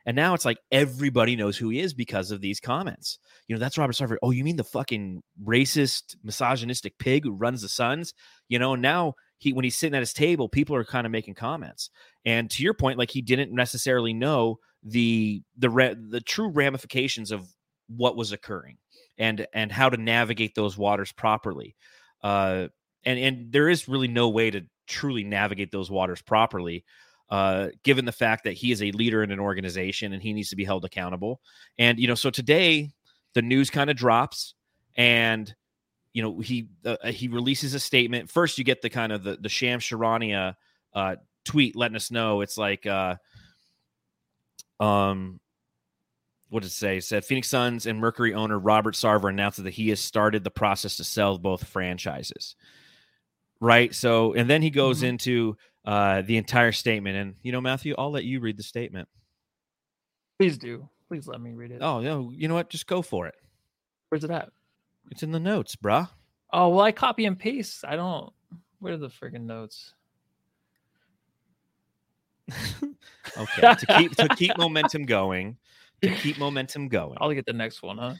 And 0.05 0.15
now 0.15 0.33
it's 0.33 0.45
like 0.45 0.59
everybody 0.71 1.35
knows 1.35 1.57
who 1.57 1.69
he 1.69 1.79
is 1.79 1.93
because 1.93 2.31
of 2.31 2.41
these 2.41 2.59
comments. 2.59 3.17
You 3.47 3.55
know, 3.55 3.59
that's 3.59 3.77
Robert 3.77 3.95
Sarver. 3.95 4.17
Oh, 4.21 4.31
you 4.31 4.43
mean 4.43 4.55
the 4.55 4.63
fucking 4.63 5.23
racist, 5.43 6.15
misogynistic 6.23 6.97
pig 6.99 7.23
who 7.23 7.31
runs 7.31 7.61
the 7.61 7.69
Suns? 7.69 8.13
You 8.47 8.59
know, 8.59 8.75
now 8.75 9.15
he 9.37 9.51
when 9.53 9.63
he's 9.63 9.77
sitting 9.77 9.95
at 9.95 10.01
his 10.01 10.13
table, 10.13 10.47
people 10.47 10.75
are 10.75 10.85
kind 10.85 11.05
of 11.05 11.11
making 11.11 11.35
comments. 11.35 11.89
And 12.23 12.49
to 12.51 12.63
your 12.63 12.73
point, 12.73 12.99
like 12.99 13.11
he 13.11 13.21
didn't 13.21 13.51
necessarily 13.51 14.13
know 14.13 14.59
the 14.83 15.41
the 15.57 15.69
re- 15.69 15.95
the 16.09 16.21
true 16.21 16.49
ramifications 16.49 17.31
of 17.31 17.47
what 17.87 18.15
was 18.15 18.31
occurring 18.31 18.77
and 19.17 19.47
and 19.53 19.71
how 19.71 19.89
to 19.89 19.97
navigate 19.97 20.55
those 20.55 20.77
waters 20.77 21.11
properly. 21.11 21.75
Uh, 22.23 22.67
and 23.03 23.19
and 23.19 23.51
there 23.51 23.69
is 23.69 23.87
really 23.87 24.07
no 24.07 24.29
way 24.29 24.51
to 24.51 24.61
truly 24.87 25.23
navigate 25.23 25.71
those 25.71 25.89
waters 25.89 26.21
properly 26.21 26.85
uh, 27.29 27.69
given 27.83 28.05
the 28.05 28.11
fact 28.11 28.43
that 28.43 28.53
he 28.53 28.71
is 28.71 28.81
a 28.81 28.91
leader 28.91 29.23
in 29.23 29.31
an 29.31 29.39
organization 29.39 30.13
and 30.13 30.21
he 30.21 30.33
needs 30.33 30.49
to 30.49 30.55
be 30.55 30.63
held 30.63 30.85
accountable. 30.85 31.41
And 31.77 31.99
you 31.99 32.07
know, 32.07 32.15
so 32.15 32.29
today 32.29 32.91
the 33.33 33.41
news 33.41 33.69
kind 33.69 33.89
of 33.89 33.95
drops, 33.95 34.53
and 34.95 35.53
you 36.13 36.21
know 36.21 36.39
he 36.39 36.67
uh, 36.85 36.97
uh, 37.03 37.11
he 37.11 37.27
releases 37.27 37.73
a 37.73 37.79
statement. 37.79 38.29
First, 38.29 38.57
you 38.57 38.63
get 38.63 38.81
the 38.81 38.89
kind 38.89 39.11
of 39.11 39.23
the 39.23 39.37
the 39.37 39.49
Sham 39.49 39.79
Charania 39.79 40.55
uh, 40.93 41.15
tweet 41.43 41.75
letting 41.75 41.95
us 41.95 42.11
know 42.11 42.41
it's 42.41 42.57
like 42.57 42.85
uh, 42.85 43.15
um 44.79 45.39
what 46.49 46.61
did 46.61 46.67
it 46.67 46.73
say? 46.73 46.97
It 46.97 47.03
said 47.03 47.25
Phoenix 47.25 47.49
Suns 47.49 47.85
and 47.85 47.99
Mercury 47.99 48.33
owner 48.33 48.57
Robert 48.57 48.95
Sarver 48.95 49.29
announced 49.29 49.63
that 49.63 49.73
he 49.73 49.89
has 49.89 49.99
started 49.99 50.43
the 50.43 50.51
process 50.51 50.95
to 50.97 51.03
sell 51.03 51.37
both 51.37 51.65
franchises. 51.65 52.55
Right. 53.59 53.93
So, 53.95 54.33
and 54.33 54.49
then 54.49 54.61
he 54.61 54.69
goes 54.69 54.97
mm-hmm. 54.97 55.07
into 55.07 55.57
uh, 55.85 56.21
the 56.21 56.37
entire 56.37 56.71
statement. 56.71 57.17
And 57.17 57.35
you 57.41 57.51
know, 57.51 57.61
Matthew, 57.61 57.95
I'll 57.97 58.11
let 58.11 58.23
you 58.23 58.39
read 58.39 58.57
the 58.57 58.63
statement. 58.63 59.07
Please 60.39 60.57
do. 60.57 60.89
Please 61.07 61.27
let 61.27 61.39
me 61.39 61.53
read 61.53 61.71
it. 61.71 61.81
Oh 61.81 62.01
no, 62.01 62.31
you 62.35 62.47
know 62.47 62.55
what? 62.55 62.69
Just 62.69 62.87
go 62.87 63.01
for 63.01 63.27
it. 63.27 63.35
Where's 64.09 64.23
it 64.23 64.31
at? 64.31 64.49
It's 65.11 65.23
in 65.23 65.31
the 65.31 65.39
notes, 65.39 65.75
bruh. 65.75 66.09
Oh 66.51 66.69
well, 66.69 66.85
I 66.85 66.91
copy 66.91 67.25
and 67.25 67.37
paste. 67.37 67.85
I 67.87 67.95
don't. 67.95 68.33
Where 68.79 68.93
are 68.93 68.97
the 68.97 69.09
freaking 69.09 69.45
notes? 69.45 69.93
okay, 73.37 73.75
to 73.75 73.85
keep 73.97 74.15
to 74.15 74.27
keep 74.35 74.51
momentum 74.57 75.05
going, 75.05 75.57
to 76.01 76.09
keep 76.15 76.37
momentum 76.37 76.87
going. 76.87 77.17
I'll 77.21 77.33
get 77.33 77.45
the 77.45 77.53
next 77.53 77.81
one, 77.81 77.97
huh? 77.97 78.15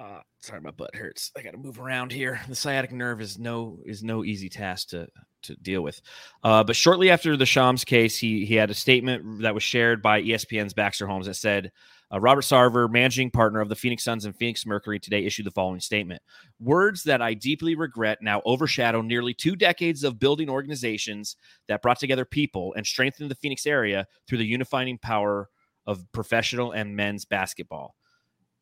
Uh, 0.00 0.20
sorry, 0.40 0.62
my 0.62 0.70
butt 0.70 0.94
hurts. 0.94 1.30
I 1.36 1.42
got 1.42 1.50
to 1.50 1.58
move 1.58 1.78
around 1.78 2.10
here. 2.10 2.40
The 2.48 2.54
sciatic 2.54 2.90
nerve 2.90 3.20
is 3.20 3.38
no 3.38 3.78
is 3.84 4.02
no 4.02 4.24
easy 4.24 4.48
task 4.48 4.88
to 4.90 5.08
to 5.42 5.56
deal 5.56 5.82
with. 5.82 6.00
Uh, 6.42 6.64
but 6.64 6.74
shortly 6.74 7.10
after 7.10 7.36
the 7.36 7.44
Shams 7.44 7.84
case, 7.84 8.16
he 8.16 8.46
he 8.46 8.54
had 8.54 8.70
a 8.70 8.74
statement 8.74 9.42
that 9.42 9.52
was 9.52 9.62
shared 9.62 10.00
by 10.00 10.22
ESPN's 10.22 10.74
Baxter 10.74 11.06
Holmes 11.06 11.26
that 11.26 11.34
said. 11.34 11.70
Uh, 12.12 12.18
Robert 12.18 12.40
Sarver, 12.40 12.90
managing 12.90 13.30
partner 13.30 13.60
of 13.60 13.68
the 13.68 13.76
Phoenix 13.76 14.02
Suns 14.02 14.24
and 14.24 14.34
Phoenix 14.34 14.66
Mercury, 14.66 14.98
today 14.98 15.24
issued 15.24 15.46
the 15.46 15.52
following 15.52 15.78
statement 15.78 16.20
Words 16.58 17.04
that 17.04 17.22
I 17.22 17.34
deeply 17.34 17.76
regret 17.76 18.18
now 18.20 18.42
overshadow 18.44 19.00
nearly 19.00 19.32
two 19.32 19.54
decades 19.54 20.02
of 20.02 20.18
building 20.18 20.50
organizations 20.50 21.36
that 21.68 21.82
brought 21.82 22.00
together 22.00 22.24
people 22.24 22.74
and 22.76 22.84
strengthened 22.84 23.30
the 23.30 23.36
Phoenix 23.36 23.64
area 23.64 24.08
through 24.26 24.38
the 24.38 24.44
unifying 24.44 24.98
power 24.98 25.50
of 25.86 26.04
professional 26.10 26.72
and 26.72 26.96
men's 26.96 27.24
basketball. 27.24 27.94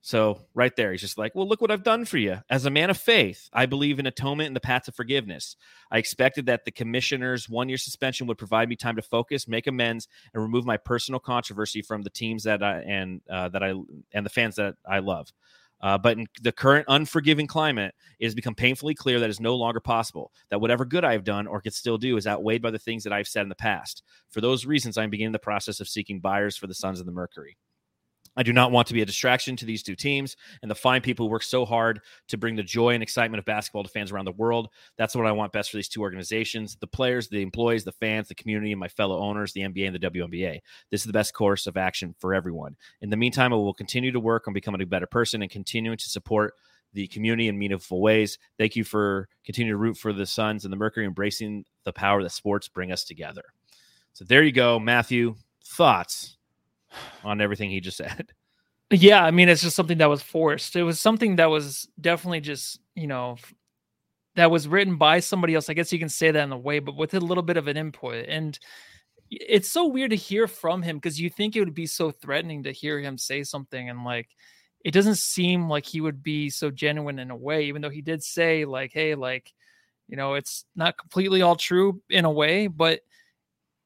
So 0.01 0.43
right 0.55 0.75
there, 0.77 0.93
he's 0.93 1.01
just 1.01 1.19
like, 1.19 1.35
well, 1.35 1.49
look 1.49 1.61
what 1.61 1.71
I've 1.71 1.83
done 1.83 2.05
for 2.05 2.19
you. 2.19 2.39
As 2.49 2.65
a 2.65 2.71
man 2.71 2.89
of 2.89 2.97
faith, 2.97 3.49
I 3.53 3.67
believe 3.67 3.99
in 3.99 4.07
atonement 4.07 4.47
and 4.47 4.57
the 4.57 4.61
paths 4.61 4.89
of 4.89 4.95
forgiveness. 4.95 5.57
I 5.91 5.99
expected 5.99 6.47
that 6.47 6.65
the 6.65 6.71
commissioner's 6.71 7.49
one 7.49 7.69
year 7.69 7.79
suspension 7.79 8.27
would 8.29 8.39
provide 8.39 8.69
me 8.69 8.77
time 8.77 8.97
to 8.97 9.03
focus, 9.03 9.49
make 9.49 9.67
amends, 9.67 10.07
and 10.33 10.43
remove 10.43 10.65
my 10.65 10.77
personal 10.77 11.19
controversy 11.19 11.83
from 11.83 12.03
the 12.03 12.11
teams 12.11 12.45
that 12.45 12.63
I 12.63 12.81
and 12.81 13.21
uh, 13.29 13.49
that 13.49 13.63
I 13.63 13.75
and 14.13 14.25
the 14.25 14.31
fans 14.31 14.57
that 14.57 14.77
I 14.89 15.01
love. 15.01 15.33
Uh, 15.81 15.97
but 15.97 16.19
in 16.19 16.27
the 16.43 16.53
current 16.53 16.87
unforgiving 16.89 17.47
climate, 17.47 17.95
it 18.19 18.25
has 18.25 18.35
become 18.35 18.55
painfully 18.55 18.95
clear 18.95 19.21
that 19.21 19.31
it's 19.31 19.41
no 19.41 19.55
longer 19.55 19.81
possible. 19.81 20.33
That 20.51 20.61
whatever 20.61 20.85
good 20.85 21.05
I 21.05 21.13
have 21.13 21.25
done 21.25 21.47
or 21.47 21.61
can 21.61 21.73
still 21.73 21.99
do 21.99 22.17
is 22.17 22.27
outweighed 22.27 22.63
by 22.63 22.71
the 22.71 22.81
things 22.81 23.05
that 23.05 23.13
I've 23.13 23.29
said 23.29 23.43
in 23.43 23.49
the 23.49 23.55
past. 23.55 24.03
For 24.29 24.41
those 24.41 24.67
reasons, 24.67 24.99
I'm 24.99 25.11
beginning 25.11 25.33
the 25.33 25.39
process 25.39 25.81
of 25.81 25.89
seeking 25.89 26.21
buyers 26.21 26.57
for 26.57 26.67
the 26.67 26.75
Suns 26.75 26.99
of 26.99 27.07
the 27.07 27.13
Mercury. 27.13 27.57
I 28.39 28.45
do 28.45 28.53
not 28.53 28.71
want 28.71 28.87
to 28.87 28.95
be 28.95 29.03
a 29.03 29.05
distraction 29.07 29.57
to 29.57 29.67
these 29.67 29.83
two 29.83 29.97
teams 29.97 30.37
and 30.63 30.71
the 30.71 30.77
fine 30.77 31.01
people 31.01 31.27
who 31.27 31.31
work 31.33 31.43
so 31.43 31.65
hard 31.65 32.01
to 32.29 32.39
bring 32.39 32.55
the 32.55 32.63
joy 32.63 32.91
and 32.95 33.03
excitement 33.03 33.41
of 33.41 33.45
basketball 33.45 33.83
to 33.83 33.89
fans 33.89 34.13
around 34.13 34.27
the 34.27 34.33
world. 34.33 34.69
That's 34.97 35.17
what 35.17 35.27
I 35.27 35.33
want 35.33 35.53
best 35.53 35.73
for 35.73 35.77
these 35.77 35.89
two 35.89 36.03
organizations 36.03 36.77
the 36.77 36.87
players, 36.87 37.29
the 37.29 37.43
employees, 37.43 37.83
the 37.83 37.91
fans, 37.91 38.29
the 38.29 38.37
community, 38.37 38.71
and 38.71 38.79
my 38.79 38.87
fellow 38.87 39.19
owners, 39.19 39.53
the 39.53 39.63
NBA 39.63 39.89
and 39.89 39.95
the 39.95 40.11
WNBA. 40.11 40.61
This 40.93 41.01
is 41.01 41.07
the 41.07 41.13
best 41.13 41.35
course 41.35 41.67
of 41.67 41.77
action 41.77 42.15
for 42.21 42.33
everyone. 42.33 42.77
In 43.01 43.11
the 43.11 43.17
meantime, 43.17 43.53
I 43.53 43.57
will 43.57 43.75
continue 43.75 44.13
to 44.13 44.21
work 44.21 44.47
on 44.47 44.55
becoming 44.55 44.81
a 44.83 44.87
better 44.87 45.09
person 45.09 45.43
and 45.43 45.51
continuing 45.51 45.99
to 45.99 46.09
support 46.09 46.55
the 46.93 47.09
community 47.09 47.49
in 47.49 47.59
meaningful 47.59 48.01
ways. 48.01 48.39
Thank 48.57 48.77
you 48.77 48.85
for 48.85 49.29
continuing 49.45 49.75
to 49.75 49.83
root 49.83 49.97
for 49.97 50.13
the 50.13 50.27
Suns 50.27 50.65
and 50.65 50.73
the 50.73 50.77
Mercury, 50.77 51.07
embracing 51.07 51.65
the 51.83 51.93
power 51.93 52.23
that 52.23 52.31
sports 52.31 52.69
bring 52.69 52.93
us 52.93 53.03
together. 53.03 53.43
So 54.13 54.25
there 54.25 54.45
you 54.45 54.53
go, 54.53 54.79
Matthew. 54.79 55.35
Thoughts 55.65 56.38
on 57.25 57.41
everything 57.41 57.71
he 57.71 57.81
just 57.81 57.97
said. 57.97 58.33
Yeah, 58.91 59.23
I 59.23 59.33
mean, 59.33 59.51
it's 59.51 59.61
just 59.61 59.77
something 59.77 59.99
that 59.99 60.09
was 60.09 60.23
forced. 60.23 60.75
It 60.75 60.83
was 60.83 60.99
something 60.99 61.37
that 61.37 61.51
was 61.51 61.87
definitely 62.01 62.41
just, 62.41 62.81
you 62.95 63.07
know, 63.07 63.37
that 64.37 64.51
was 64.51 64.67
written 64.67 64.97
by 64.97 65.21
somebody 65.21 65.55
else. 65.55 65.69
I 65.69 65.75
guess 65.75 65.93
you 65.93 65.99
can 65.99 66.09
say 66.09 66.31
that 66.31 66.43
in 66.43 66.53
a 66.53 66.57
way, 66.57 66.79
but 66.79 66.97
with 66.97 67.13
a 67.13 67.21
little 67.21 67.43
bit 67.43 67.59
of 67.59 67.69
an 67.69 67.77
input. 67.77 68.25
And 68.27 68.59
it's 69.31 69.71
so 69.71 69.87
weird 69.87 70.13
to 70.13 70.17
hear 70.17 70.47
from 70.49 70.81
him 70.81 70.97
because 70.97 71.21
you 71.21 71.29
think 71.29 71.55
it 71.55 71.61
would 71.61 71.75
be 71.75 71.87
so 71.87 72.11
threatening 72.11 72.63
to 72.63 72.73
hear 72.73 72.99
him 72.99 73.19
say 73.19 73.43
something 73.43 73.91
and 73.91 74.05
like 74.05 74.31
it 74.85 74.93
doesn't 74.93 75.19
seem 75.19 75.69
like 75.69 75.85
he 75.85 76.01
would 76.01 76.23
be 76.23 76.51
so 76.51 76.71
genuine 76.71 77.19
in 77.19 77.31
a 77.31 77.37
way, 77.37 77.65
even 77.65 77.83
though 77.83 77.91
he 77.91 78.01
did 78.01 78.23
say, 78.23 78.65
like, 78.65 78.93
hey, 78.93 79.15
like, 79.15 79.53
you 80.07 80.17
know, 80.17 80.35
it's 80.35 80.65
not 80.77 80.97
completely 80.97 81.43
all 81.43 81.57
true 81.57 82.01
in 82.09 82.25
a 82.25 82.31
way, 82.31 82.69
but 82.69 83.01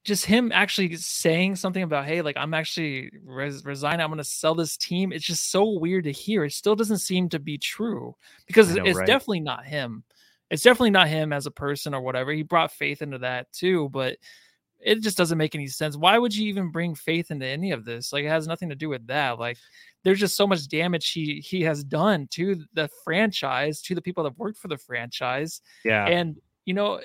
just 0.05 0.27
him 0.27 0.51
actually 0.53 0.97
saying 0.97 1.57
something 1.57 1.83
about 1.83 2.05
hey 2.05 2.23
like 2.23 2.37
i'm 2.37 2.55
actually 2.55 3.11
res- 3.25 3.65
resigning 3.65 4.01
i'm 4.01 4.09
going 4.09 4.19
to 4.19 4.25
sell 4.25 4.55
this 4.55 4.77
team 4.77 5.13
it's 5.13 5.25
just 5.25 5.51
so 5.51 5.79
weird 5.79 6.05
to 6.05 6.13
hear 6.13 6.45
it 6.45 6.53
still 6.53 6.77
doesn't 6.77 6.99
seem 6.99 7.29
to 7.29 7.39
be 7.39 7.59
true 7.59 8.15
because 8.47 8.75
know, 8.75 8.85
it's 8.85 8.99
right? 8.99 9.07
definitely 9.07 9.41
not 9.41 9.65
him 9.65 10.03
it's 10.51 10.63
definitely 10.63 10.91
not 10.91 11.09
him 11.09 11.33
as 11.33 11.47
a 11.47 11.51
person 11.51 11.95
or 11.95 12.01
whatever 12.01 12.33
he 12.33 12.43
brought 12.43 12.73
faith 12.73 13.03
into 13.03 13.19
that 13.19 13.51
too 13.53 13.89
but 13.91 14.17
it 14.85 15.01
just 15.01 15.17
doesn't 15.17 15.39
make 15.39 15.55
any 15.55 15.69
sense 15.69 15.97
why 15.97 16.19
would 16.19 16.35
you 16.35 16.49
even 16.49 16.71
bring 16.71 16.95
faith 16.95 17.31
into 17.31 17.47
any 17.47 17.71
of 17.71 17.85
this 17.85 18.13
like 18.13 18.25
it 18.25 18.29
has 18.29 18.49
nothing 18.49 18.69
to 18.69 18.75
do 18.75 18.89
with 18.89 19.07
that 19.07 19.39
like 19.39 19.57
there's 20.03 20.19
just 20.19 20.37
so 20.37 20.47
much 20.47 20.67
damage 20.69 21.13
he 21.13 21.37
he 21.37 21.63
has 21.63 21.85
done 21.85 22.27
to 22.29 22.65
the 22.75 22.89
franchise 23.05 23.81
to 23.81 23.95
the 23.95 24.03
people 24.03 24.25
that 24.25 24.37
worked 24.37 24.59
for 24.59 24.69
the 24.69 24.77
franchise 24.77 25.61
yeah 25.85 26.07
and 26.07 26.37
you 26.65 26.75
know 26.75 27.01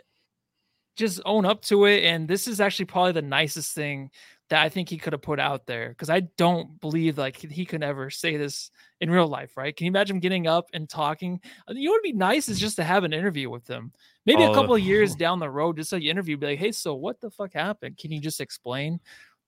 just 0.98 1.22
own 1.26 1.46
up 1.46 1.62
to 1.64 1.86
it. 1.86 2.04
And 2.04 2.28
this 2.28 2.48
is 2.48 2.60
actually 2.60 2.86
probably 2.86 3.14
the 3.14 3.22
nicest 3.22 3.74
thing 3.74 4.10
that 4.50 4.62
I 4.62 4.70
think 4.70 4.88
he 4.90 4.98
could 4.98 5.14
have 5.14 5.22
put 5.22 5.40
out 5.40 5.66
there 5.66 5.90
because 5.90 6.10
I 6.10 6.22
don't 6.38 6.80
believe 6.80 7.18
like 7.18 7.36
he 7.38 7.66
could 7.66 7.84
ever 7.84 8.10
say 8.10 8.38
this 8.38 8.72
in 9.02 9.12
real 9.12 9.28
life, 9.28 9.58
right? 9.58 9.76
Can 9.76 9.86
you 9.86 9.92
imagine 9.92 10.20
getting 10.20 10.48
up 10.48 10.70
and 10.74 10.90
talking? 10.90 11.42
Uh, 11.68 11.74
you 11.74 11.86
know 11.86 11.92
what 11.92 11.98
would 11.98 12.12
be 12.12 12.14
nice 12.14 12.48
is 12.48 12.60
just 12.60 12.78
to 12.78 12.84
have 12.84 13.04
an 13.04 13.14
interview 13.14 13.50
with 13.50 13.66
them. 13.66 13.92
Maybe 14.26 14.44
oh. 14.44 14.52
a 14.52 14.56
couple 14.56 14.74
of 14.74 14.82
years 14.82 15.16
down 15.20 15.40
the 15.40 15.50
road, 15.50 15.78
just 15.78 15.90
so 15.90 15.98
you 15.98 16.10
interview, 16.10 16.38
be 16.38 16.48
like, 16.48 16.60
hey, 16.60 16.72
so 16.72 16.96
what 16.96 17.20
the 17.20 17.30
fuck 17.30 17.54
happened? 17.54 17.98
Can 17.98 18.12
you 18.12 18.22
just 18.22 18.40
explain, 18.40 19.00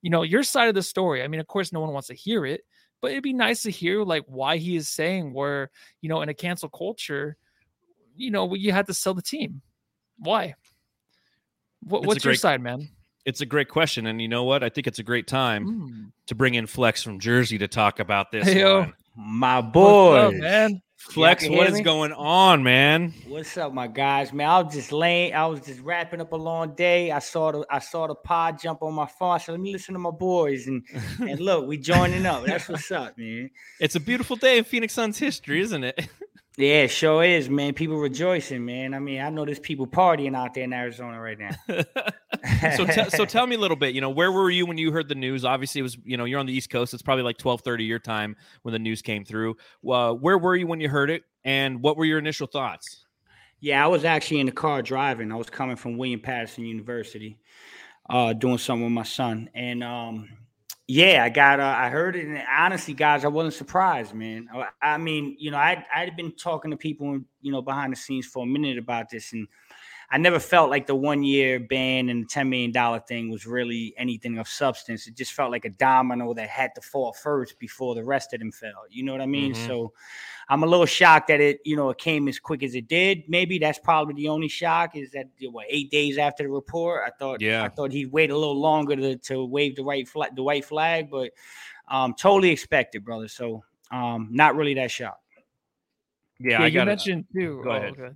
you 0.01 0.09
know, 0.09 0.23
your 0.23 0.43
side 0.43 0.67
of 0.67 0.75
the 0.75 0.83
story? 0.83 1.23
I 1.23 1.27
mean, 1.27 1.39
of 1.39 1.47
course, 1.47 1.71
no 1.71 1.79
one 1.79 1.93
wants 1.93 2.09
to 2.09 2.13
hear 2.13 2.45
it, 2.45 2.62
but 3.01 3.12
it'd 3.12 3.23
be 3.23 3.33
nice 3.33 3.63
to 3.63 3.71
hear 3.71 4.03
like 4.03 4.23
why 4.27 4.57
he 4.57 4.75
is 4.75 4.89
saying 4.89 5.33
where, 5.33 5.71
you 6.01 6.09
know, 6.09 6.21
in 6.21 6.29
a 6.29 6.33
cancel 6.33 6.69
culture, 6.69 7.38
you 8.17 8.31
know, 8.31 8.53
you 8.53 8.73
had 8.73 8.88
to 8.88 8.93
sell 8.93 9.13
the 9.13 9.21
team. 9.21 9.62
Why? 10.17 10.55
What, 11.81 12.05
what's 12.05 12.23
great, 12.23 12.33
your 12.33 12.35
side, 12.35 12.61
man? 12.61 12.89
It's 13.25 13.41
a 13.41 13.45
great 13.45 13.69
question, 13.69 14.05
and 14.07 14.21
you 14.21 14.27
know 14.27 14.43
what? 14.43 14.63
I 14.63 14.69
think 14.69 14.87
it's 14.87 14.99
a 14.99 15.03
great 15.03 15.27
time 15.27 15.65
mm. 15.65 16.11
to 16.27 16.35
bring 16.35 16.55
in 16.55 16.67
Flex 16.67 17.03
from 17.03 17.19
Jersey 17.19 17.57
to 17.59 17.67
talk 17.67 17.99
about 17.99 18.31
this. 18.31 18.47
Hey, 18.47 18.63
one. 18.63 18.93
my 19.15 19.61
boy, 19.61 20.31
man. 20.31 20.81
Flex, 20.99 21.47
what 21.47 21.67
is 21.67 21.75
me? 21.75 21.81
going 21.81 22.11
on, 22.11 22.61
man? 22.61 23.13
What's 23.25 23.57
up, 23.57 23.73
my 23.73 23.87
guys? 23.87 24.33
Man, 24.33 24.49
I 24.49 24.59
was 24.59 24.73
just 24.73 24.91
laying, 24.91 25.33
I 25.33 25.47
was 25.47 25.61
just 25.61 25.79
wrapping 25.79 26.19
up 26.19 26.33
a 26.33 26.35
long 26.35 26.75
day. 26.75 27.09
I 27.09 27.19
saw 27.19 27.53
the 27.53 27.65
I 27.69 27.79
saw 27.79 28.07
the 28.07 28.15
pod 28.15 28.59
jump 28.59 28.83
on 28.83 28.93
my 28.93 29.07
phone. 29.07 29.39
So 29.39 29.53
let 29.53 29.61
me 29.61 29.71
listen 29.71 29.93
to 29.93 29.99
my 29.99 30.11
boys 30.11 30.67
and 30.67 30.83
and 31.21 31.39
look, 31.39 31.67
we 31.67 31.77
joining 31.77 32.25
up. 32.25 32.45
That's 32.45 32.67
what's 32.67 32.91
up, 32.91 33.17
man. 33.17 33.49
It's 33.79 33.95
a 33.95 33.99
beautiful 34.01 34.35
day 34.35 34.57
in 34.57 34.65
Phoenix 34.65 34.93
Suns 34.93 35.17
history, 35.17 35.61
isn't 35.61 35.85
it? 35.85 36.09
Yeah, 36.57 36.88
sure 36.88 37.23
is, 37.23 37.49
man. 37.49 37.73
People 37.73 37.97
rejoicing, 37.97 38.65
man. 38.65 38.93
I 38.93 38.99
mean, 38.99 39.21
I 39.21 39.29
know 39.29 39.45
there's 39.45 39.59
people 39.59 39.88
partying 39.88 40.35
out 40.35 40.53
there 40.53 40.65
in 40.65 40.73
Arizona 40.73 41.19
right 41.21 41.38
now. 41.39 41.51
so, 42.75 42.85
t- 42.85 43.09
so 43.12 43.23
tell 43.23 43.47
me 43.47 43.55
a 43.55 43.59
little 43.59 43.77
bit. 43.77 43.95
You 43.95 44.01
know, 44.01 44.09
where 44.09 44.31
were 44.31 44.49
you 44.49 44.65
when 44.65 44.77
you 44.77 44.91
heard 44.91 45.07
the 45.07 45.15
news? 45.15 45.45
Obviously, 45.45 45.79
it 45.79 45.83
was 45.83 45.97
you 46.03 46.17
know 46.17 46.25
you're 46.25 46.39
on 46.39 46.47
the 46.47 46.53
East 46.53 46.69
Coast. 46.69 46.93
It's 46.93 47.03
probably 47.03 47.23
like 47.23 47.38
twelve 47.38 47.62
thirty 47.62 47.85
your 47.85 47.99
time 47.99 48.35
when 48.63 48.73
the 48.73 48.79
news 48.79 49.01
came 49.01 49.23
through. 49.23 49.55
Uh, 49.89 50.13
where 50.13 50.38
were 50.38 50.55
you 50.55 50.67
when 50.67 50.81
you 50.81 50.89
heard 50.89 51.09
it, 51.09 51.23
and 51.45 51.81
what 51.81 51.95
were 51.95 52.05
your 52.05 52.19
initial 52.19 52.47
thoughts? 52.47 53.05
Yeah, 53.62 53.83
I 53.83 53.88
was 53.88 54.03
actually 54.03 54.41
in 54.41 54.45
the 54.45 54.51
car 54.51 54.81
driving. 54.81 55.31
I 55.31 55.35
was 55.35 55.49
coming 55.49 55.75
from 55.75 55.97
William 55.97 56.19
Paterson 56.19 56.65
University, 56.65 57.39
uh, 58.09 58.33
doing 58.33 58.57
something 58.57 58.83
with 58.83 58.93
my 58.93 59.03
son, 59.03 59.49
and 59.53 59.81
um, 59.83 60.29
yeah, 60.89 61.23
I 61.23 61.30
got. 61.30 61.60
Uh, 61.60 61.75
I 61.78 61.89
heard 61.89 62.15
it, 62.15 62.25
and 62.25 62.41
honestly, 62.49 62.95
guys, 62.95 63.23
I 63.23 63.28
wasn't 63.28 63.54
surprised, 63.54 64.15
man. 64.15 64.47
I, 64.52 64.95
I 64.95 64.97
mean, 64.97 65.36
you 65.38 65.52
know, 65.52 65.58
I 65.58 65.86
I'd 65.93 66.15
been 66.15 66.32
talking 66.32 66.71
to 66.71 66.78
people, 66.78 67.19
you 67.41 67.52
know, 67.52 67.62
behind 67.62 67.93
the 67.93 67.95
scenes 67.95 68.25
for 68.25 68.41
a 68.41 68.47
minute 68.47 68.80
about 68.80 69.12
this, 69.12 69.32
and 69.32 69.47
I 70.12 70.17
never 70.17 70.39
felt 70.39 70.72
like 70.72 70.88
the 70.88 70.95
one 70.95 71.24
year 71.24 71.60
ban 71.60 72.10
and 72.10 72.24
the 72.24 72.28
$10 72.28 72.50
million 72.50 73.02
thing 73.02 73.30
was 73.30 73.45
really 73.45 73.93
anything 73.95 74.39
of 74.39 74.48
substance. 74.48 75.06
It 75.06 75.15
just 75.15 75.34
felt 75.34 75.52
like 75.52 75.65
a 75.65 75.69
domino 75.69 76.34
that 76.34 76.50
had 76.50 76.74
to 76.76 76.82
fall 76.82 77.13
first 77.13 77.60
before 77.60 77.93
the 77.93 78.04
rest 78.04 78.34
of 78.34 78.39
them 78.39 78.52
fell. 78.52 78.86
You 78.89 79.04
know 79.04 79.12
what 79.12 79.22
I 79.22 79.28
mean? 79.28 79.54
Mm-hmm. 79.54 79.67
So 79.67 79.93
I'm 80.50 80.63
a 80.63 80.65
little 80.65 80.88
shocked 80.88 81.28
that 81.28 81.39
it, 81.39 81.60
you 81.63 81.76
know, 81.76 81.91
it 81.91 82.00
came 82.00 82.28
as 82.28 82.39
quick 82.39 82.63
as 82.63 82.74
it 82.74 82.88
did. 82.88 83.24
Maybe 83.28 83.60
that's 83.60 83.78
probably 83.78 84.15
the 84.15 84.30
only 84.30 84.48
shock 84.48 84.95
is 84.95 85.12
that 85.12 85.28
what 85.52 85.67
eight 85.69 85.91
days 85.91 86.17
after 86.17 86.43
the 86.43 86.50
report. 86.50 87.04
I 87.06 87.12
thought 87.12 87.39
yeah, 87.39 87.63
I 87.63 87.69
thought 87.69 87.91
he'd 87.91 88.12
wait 88.12 88.32
a 88.32 88.38
little 88.38 88.60
longer 88.60 88.95
to, 88.95 89.15
to 89.15 89.45
wave 89.45 89.76
the 89.76 89.84
right 89.84 90.08
flag, 90.08 90.36
the 90.36 90.41
white 90.41 90.65
flag, 90.65 91.12
but 91.12 91.32
um 91.88 92.15
totally 92.15 92.50
expected, 92.50 93.06
brother. 93.06 93.28
So 93.28 93.63
um 93.91 94.30
not 94.32 94.56
really 94.56 94.74
that 94.74 94.89
shocked. 94.89 95.22
Yeah, 96.39 96.52
yeah 96.52 96.63
I 96.63 96.67
you 96.67 96.84
mentioned 96.84 97.26
too. 97.32 97.62
Go 97.63 97.69
oh, 97.69 97.76
ahead. 97.76 97.93
Okay. 97.93 98.15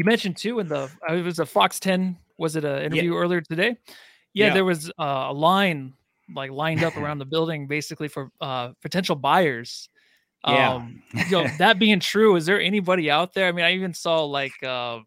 You 0.00 0.04
mentioned 0.04 0.38
too 0.38 0.60
in 0.60 0.68
the 0.68 0.90
uh, 1.06 1.12
it 1.12 1.22
was 1.22 1.40
a 1.40 1.44
Fox 1.44 1.78
10 1.78 2.16
was 2.38 2.56
it 2.56 2.64
an 2.64 2.84
interview 2.84 3.12
yeah. 3.12 3.18
earlier 3.18 3.42
today? 3.42 3.76
Yeah, 4.32 4.46
yeah. 4.46 4.54
there 4.54 4.64
was 4.64 4.88
uh, 4.98 5.26
a 5.28 5.32
line 5.34 5.92
like 6.34 6.50
lined 6.50 6.82
up 6.82 6.96
around 6.96 7.18
the 7.18 7.26
building 7.26 7.66
basically 7.66 8.08
for 8.08 8.30
uh, 8.40 8.70
potential 8.80 9.14
buyers. 9.14 9.90
Yeah. 10.48 10.72
Um, 10.72 11.02
you 11.12 11.30
know, 11.32 11.46
that 11.58 11.78
being 11.78 12.00
true, 12.00 12.36
is 12.36 12.46
there 12.46 12.58
anybody 12.58 13.10
out 13.10 13.34
there? 13.34 13.46
I 13.46 13.52
mean, 13.52 13.66
I 13.66 13.74
even 13.74 13.92
saw 13.92 14.24
like 14.24 14.54
uh, 14.62 15.00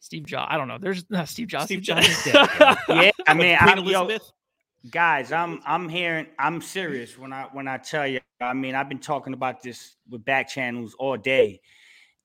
Steve 0.00 0.26
Jobs. 0.26 0.48
I 0.50 0.56
don't 0.56 0.66
know. 0.66 0.78
There's 0.80 1.08
no, 1.08 1.24
Steve 1.26 1.46
Jobs. 1.46 1.66
Steve 1.66 1.82
Jobs. 1.82 2.24
Dead, 2.24 2.34
yeah, 2.88 3.10
I 3.28 3.34
mean, 3.34 3.56
I'm, 3.60 3.84
yo, 3.84 4.18
guys, 4.90 5.30
I'm 5.30 5.60
I'm 5.64 5.88
hearing. 5.88 6.26
I'm 6.40 6.60
serious 6.60 7.16
when 7.16 7.32
I 7.32 7.44
when 7.52 7.68
I 7.68 7.76
tell 7.76 8.04
you. 8.04 8.18
I 8.40 8.52
mean, 8.52 8.74
I've 8.74 8.88
been 8.88 8.98
talking 8.98 9.32
about 9.32 9.62
this 9.62 9.94
with 10.10 10.24
back 10.24 10.48
channels 10.48 10.96
all 10.98 11.16
day. 11.16 11.60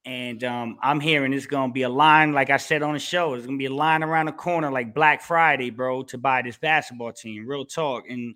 And 0.10 0.44
um, 0.44 0.80
I'm 0.82 1.00
hearing 1.00 1.34
it's 1.34 1.46
gonna 1.46 1.72
be 1.72 1.84
a 1.84 1.90
line, 1.90 2.34
like 2.34 2.50
I 2.50 2.58
said 2.58 2.82
on 2.82 2.94
the 2.94 3.00
show, 3.00 3.36
it's 3.36 3.46
gonna 3.46 3.60
be 3.60 3.68
a 3.68 3.74
line 3.74 4.02
around 4.02 4.26
the 4.26 4.32
corner 4.32 4.72
like 4.72 4.92
Black 4.92 5.22
Friday, 5.22 5.70
bro, 5.70 6.02
to 6.06 6.18
buy 6.18 6.42
this 6.42 6.58
basketball 6.58 7.14
team. 7.14 7.48
Real 7.48 7.64
talk. 7.64 8.10
And 8.10 8.34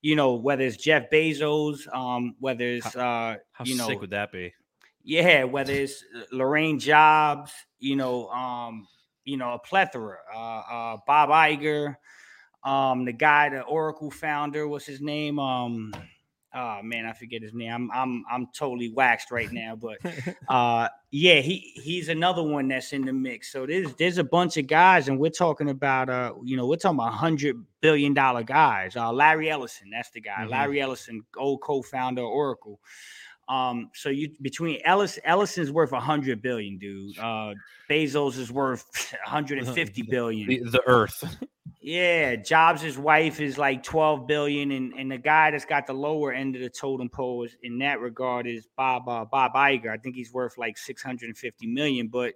you 0.00 0.16
know, 0.16 0.36
whether 0.36 0.64
it's 0.64 0.78
Jeff 0.78 1.10
Bezos, 1.10 1.80
um, 1.94 2.34
whether 2.40 2.64
it's 2.64 2.96
uh 2.96 3.36
how 3.52 3.64
you 3.66 3.76
know 3.76 3.88
sick 3.88 4.00
would 4.00 4.08
that 4.08 4.32
be? 4.32 4.54
Yeah, 5.04 5.44
whether 5.44 5.74
it's 5.74 6.02
uh, 6.16 6.34
Laurene 6.34 6.80
Jobs, 6.80 7.52
you 7.78 7.94
know, 7.94 8.28
um, 8.28 8.88
you 9.26 9.36
know, 9.36 9.52
a 9.52 9.58
plethora. 9.58 10.16
Uh, 10.34 10.38
uh, 10.38 10.96
Bob 11.06 11.28
Iger, 11.28 11.94
um, 12.64 13.04
the 13.04 13.12
guy, 13.12 13.50
the 13.50 13.60
Oracle 13.60 14.10
founder, 14.10 14.66
what's 14.66 14.86
his 14.86 15.02
name? 15.02 15.38
Um, 15.38 15.92
oh 16.54 16.80
man, 16.82 17.06
I 17.06 17.12
forget 17.12 17.42
his 17.42 17.54
name. 17.54 17.72
I'm 17.72 17.90
I'm 17.92 18.24
I'm 18.30 18.46
totally 18.54 18.90
waxed 18.90 19.30
right 19.30 19.52
now, 19.52 19.76
but 19.76 19.98
uh, 20.48 20.88
yeah, 21.10 21.40
he 21.40 21.72
he's 21.74 22.08
another 22.08 22.42
one 22.42 22.68
that's 22.68 22.92
in 22.92 23.04
the 23.04 23.12
mix. 23.12 23.52
So 23.52 23.66
there's 23.66 23.94
there's 23.94 24.18
a 24.18 24.24
bunch 24.24 24.56
of 24.56 24.66
guys, 24.66 25.08
and 25.08 25.18
we're 25.18 25.30
talking 25.30 25.70
about 25.70 26.08
uh, 26.08 26.34
you 26.44 26.56
know, 26.56 26.66
we're 26.66 26.76
talking 26.76 26.98
about 26.98 27.12
hundred 27.14 27.64
billion 27.80 28.14
dollar 28.14 28.42
guys. 28.42 28.96
Uh, 28.96 29.12
Larry 29.12 29.50
Ellison, 29.50 29.90
that's 29.90 30.10
the 30.10 30.20
guy. 30.20 30.44
Mhm. 30.44 30.50
Larry 30.50 30.80
Ellison, 30.80 31.24
old 31.36 31.60
co-founder 31.60 32.22
of 32.22 32.28
Oracle. 32.28 32.80
Um, 33.48 33.90
so 33.94 34.08
you 34.08 34.30
between 34.40 34.80
Ellis 34.84 35.18
Ellison's 35.24 35.70
worth 35.70 35.92
a 35.92 36.00
hundred 36.00 36.40
billion, 36.42 36.78
dude. 36.78 37.18
Uh, 37.18 37.54
Bezos 37.90 38.38
is 38.38 38.50
worth 38.52 39.12
150 39.24 40.02
billion. 40.10 40.48
The, 40.48 40.58
the 40.70 40.82
Earth. 40.86 41.24
Yeah, 41.84 42.36
Jobs' 42.36 42.96
wife 42.96 43.40
is 43.40 43.58
like 43.58 43.82
12 43.82 44.28
billion, 44.28 44.70
and, 44.70 44.92
and 44.92 45.10
the 45.10 45.18
guy 45.18 45.50
that's 45.50 45.64
got 45.64 45.88
the 45.88 45.92
lower 45.92 46.32
end 46.32 46.54
of 46.54 46.62
the 46.62 46.70
totem 46.70 47.08
pole 47.08 47.42
is, 47.42 47.56
in 47.60 47.78
that 47.78 47.98
regard 47.98 48.46
is 48.46 48.68
Bob 48.76 49.08
uh, 49.08 49.24
Bob 49.24 49.54
Iger. 49.54 49.88
I 49.88 49.96
think 49.96 50.14
he's 50.14 50.32
worth 50.32 50.56
like 50.56 50.78
650 50.78 51.66
million, 51.66 52.06
but 52.06 52.34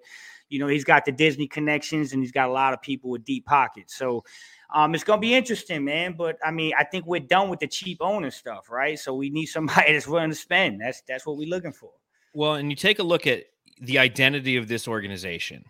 you 0.48 0.58
know 0.58 0.66
he's 0.66 0.82
got 0.82 1.04
the 1.04 1.12
Disney 1.12 1.46
connections 1.46 2.12
and 2.12 2.20
he's 2.20 2.32
got 2.32 2.48
a 2.48 2.52
lot 2.52 2.72
of 2.72 2.82
people 2.82 3.08
with 3.08 3.24
deep 3.24 3.46
pockets. 3.46 3.94
So 3.94 4.24
um, 4.74 4.96
it's 4.96 5.04
gonna 5.04 5.20
be 5.20 5.34
interesting, 5.34 5.84
man. 5.84 6.16
But 6.18 6.38
I 6.44 6.50
mean, 6.50 6.72
I 6.76 6.82
think 6.82 7.06
we're 7.06 7.20
done 7.20 7.48
with 7.48 7.60
the 7.60 7.68
cheap 7.68 7.98
owner 8.00 8.32
stuff, 8.32 8.68
right? 8.68 8.98
So 8.98 9.14
we 9.14 9.30
need 9.30 9.46
somebody 9.46 9.92
that's 9.92 10.08
willing 10.08 10.30
to 10.30 10.36
spend. 10.36 10.80
That's 10.80 11.02
that's 11.06 11.24
what 11.24 11.36
we're 11.36 11.48
looking 11.48 11.72
for. 11.72 11.92
Well, 12.34 12.54
and 12.54 12.68
you 12.68 12.74
take 12.74 12.98
a 12.98 13.04
look 13.04 13.28
at 13.28 13.44
the 13.80 14.00
identity 14.00 14.56
of 14.56 14.66
this 14.66 14.88
organization, 14.88 15.66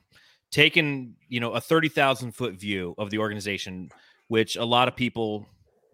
taking 0.50 1.14
you 1.28 1.40
know 1.40 1.52
a 1.52 1.60
thirty 1.60 1.88
thousand 1.88 2.32
foot 2.32 2.54
view 2.54 2.94
of 2.98 3.10
the 3.10 3.18
organization, 3.18 3.90
which 4.28 4.56
a 4.56 4.64
lot 4.64 4.88
of 4.88 4.96
people 4.96 5.46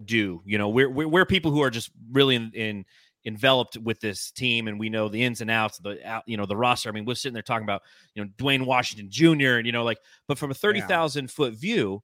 do. 0.04 0.42
You 0.44 0.58
know, 0.58 0.68
we're 0.68 0.90
we're, 0.90 1.08
we're 1.08 1.26
people 1.26 1.50
who 1.50 1.62
are 1.62 1.70
just 1.70 1.90
really 2.10 2.36
in, 2.36 2.50
in 2.54 2.84
enveloped 3.24 3.78
with 3.78 4.00
this 4.00 4.30
team, 4.30 4.68
and 4.68 4.78
we 4.78 4.88
know 4.88 5.08
the 5.08 5.22
ins 5.22 5.40
and 5.40 5.50
outs, 5.50 5.78
the 5.78 6.04
out, 6.06 6.24
you 6.26 6.36
know 6.36 6.46
the 6.46 6.56
roster. 6.56 6.88
I 6.88 6.92
mean, 6.92 7.04
we're 7.04 7.14
sitting 7.14 7.34
there 7.34 7.42
talking 7.42 7.64
about 7.64 7.82
you 8.14 8.22
know 8.22 8.30
Duane 8.36 8.66
Washington 8.66 9.08
Jr. 9.10 9.58
and 9.58 9.66
you 9.66 9.72
know 9.72 9.84
like, 9.84 9.98
but 10.28 10.38
from 10.38 10.50
a 10.50 10.54
thirty 10.54 10.80
thousand 10.80 11.30
foot 11.30 11.54
view. 11.54 12.02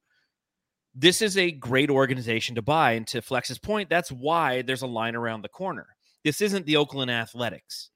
This 0.95 1.23
is 1.23 1.37
a 1.37 1.53
great 1.53 1.91
organization 1.91 2.57
to 2.57 2.63
buy. 2.63 2.93
And 2.93 3.07
to 3.09 3.23
Flex's 3.23 3.59
point, 3.59 3.89
that's 3.89 4.11
why 4.11 4.63
there's 4.63 4.83
a 4.83 4.87
line 4.89 5.15
around 5.15 5.43
the 5.43 5.49
corner. 5.49 5.87
This 6.25 6.41
isn't 6.41 6.67
the 6.67 6.77
Oakland 6.77 7.09
Athletics 7.09 7.91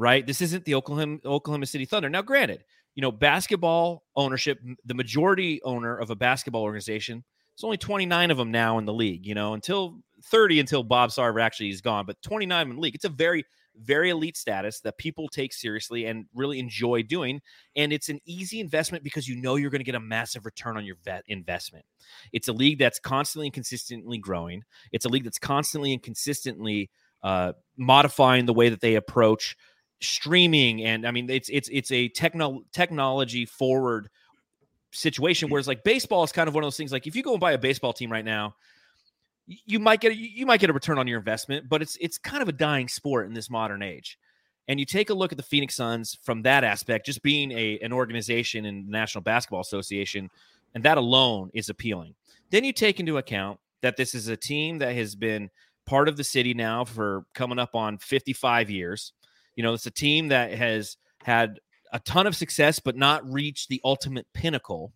right? 0.00 0.26
This 0.26 0.40
isn't 0.40 0.64
the 0.64 0.74
Oklahoma 0.74 1.18
Oklahoma 1.26 1.66
City 1.66 1.84
Thunder. 1.84 2.08
Now, 2.08 2.22
granted, 2.22 2.64
you 3.00 3.02
know, 3.02 3.12
basketball 3.12 4.04
ownership, 4.14 4.60
the 4.84 4.92
majority 4.92 5.58
owner 5.62 5.96
of 5.96 6.10
a 6.10 6.14
basketball 6.14 6.62
organization, 6.62 7.24
it's 7.54 7.64
only 7.64 7.78
29 7.78 8.30
of 8.30 8.36
them 8.36 8.50
now 8.50 8.76
in 8.76 8.84
the 8.84 8.92
league, 8.92 9.24
you 9.24 9.34
know, 9.34 9.54
until 9.54 10.00
30 10.24 10.60
until 10.60 10.82
Bob 10.82 11.08
Sarver 11.08 11.40
actually 11.40 11.70
is 11.70 11.80
gone, 11.80 12.04
but 12.04 12.20
29 12.20 12.68
in 12.68 12.76
the 12.76 12.82
league. 12.82 12.94
It's 12.94 13.06
a 13.06 13.08
very 13.08 13.46
very 13.74 14.10
elite 14.10 14.36
status 14.36 14.80
that 14.80 14.98
people 14.98 15.28
take 15.28 15.54
seriously 15.54 16.04
and 16.04 16.26
really 16.34 16.58
enjoy 16.58 17.02
doing 17.02 17.40
and 17.76 17.90
it's 17.90 18.10
an 18.10 18.18
easy 18.26 18.60
investment 18.60 19.02
because 19.02 19.26
you 19.26 19.40
know 19.40 19.56
you're 19.56 19.70
going 19.70 19.80
to 19.80 19.84
get 19.84 19.94
a 19.94 20.00
massive 20.00 20.44
return 20.44 20.76
on 20.76 20.84
your 20.84 20.96
vet 21.02 21.22
investment. 21.28 21.86
It's 22.34 22.48
a 22.48 22.52
league 22.52 22.78
that's 22.78 22.98
constantly 22.98 23.46
and 23.46 23.54
consistently 23.54 24.18
growing. 24.18 24.64
It's 24.92 25.06
a 25.06 25.08
league 25.08 25.24
that's 25.24 25.38
constantly 25.38 25.94
and 25.94 26.02
consistently 26.02 26.90
uh, 27.22 27.52
modifying 27.78 28.44
the 28.44 28.52
way 28.52 28.68
that 28.68 28.80
they 28.80 28.96
approach 28.96 29.56
streaming 30.00 30.82
and 30.82 31.06
i 31.06 31.10
mean 31.10 31.28
it's 31.28 31.48
it's 31.50 31.68
it's 31.70 31.90
a 31.90 32.08
techno 32.08 32.62
technology 32.72 33.44
forward 33.44 34.08
situation 34.92 35.50
whereas 35.50 35.68
like 35.68 35.84
baseball 35.84 36.24
is 36.24 36.32
kind 36.32 36.48
of 36.48 36.54
one 36.54 36.64
of 36.64 36.66
those 36.66 36.76
things 36.76 36.90
like 36.90 37.06
if 37.06 37.14
you 37.14 37.22
go 37.22 37.32
and 37.32 37.40
buy 37.40 37.52
a 37.52 37.58
baseball 37.58 37.92
team 37.92 38.10
right 38.10 38.24
now 38.24 38.54
you 39.50 39.78
might 39.78 40.00
get 40.00 40.12
a, 40.12 40.16
you 40.16 40.46
might 40.46 40.60
get 40.60 40.70
a 40.70 40.72
return 40.72 40.98
on 40.98 41.06
your 41.06 41.18
investment 41.18 41.68
but 41.68 41.82
it's 41.82 41.96
it's 42.00 42.18
kind 42.18 42.42
of 42.42 42.48
a 42.48 42.52
dying 42.52 42.88
sport 42.88 43.26
in 43.26 43.34
this 43.34 43.50
modern 43.50 43.82
age. 43.82 44.18
And 44.68 44.78
you 44.78 44.86
take 44.86 45.10
a 45.10 45.14
look 45.14 45.32
at 45.32 45.36
the 45.36 45.42
Phoenix 45.42 45.74
Suns 45.74 46.16
from 46.22 46.42
that 46.42 46.62
aspect 46.62 47.06
just 47.06 47.22
being 47.22 47.50
a 47.50 47.78
an 47.80 47.92
organization 47.92 48.64
in 48.64 48.86
the 48.86 48.92
National 48.92 49.22
Basketball 49.22 49.60
Association 49.60 50.30
and 50.74 50.84
that 50.84 50.98
alone 50.98 51.50
is 51.52 51.68
appealing. 51.68 52.14
Then 52.50 52.62
you 52.62 52.72
take 52.72 53.00
into 53.00 53.18
account 53.18 53.58
that 53.82 53.96
this 53.96 54.14
is 54.14 54.28
a 54.28 54.36
team 54.36 54.78
that 54.78 54.94
has 54.94 55.16
been 55.16 55.50
part 55.86 56.08
of 56.08 56.16
the 56.16 56.22
city 56.22 56.54
now 56.54 56.84
for 56.84 57.24
coming 57.34 57.58
up 57.58 57.74
on 57.74 57.98
55 57.98 58.70
years 58.70 59.12
you 59.60 59.62
know, 59.62 59.74
it's 59.74 59.84
a 59.84 59.90
team 59.90 60.28
that 60.28 60.54
has 60.54 60.96
had 61.22 61.60
a 61.92 62.00
ton 62.00 62.26
of 62.26 62.34
success, 62.34 62.80
but 62.80 62.96
not 62.96 63.30
reached 63.30 63.68
the 63.68 63.78
ultimate 63.84 64.26
pinnacle. 64.32 64.94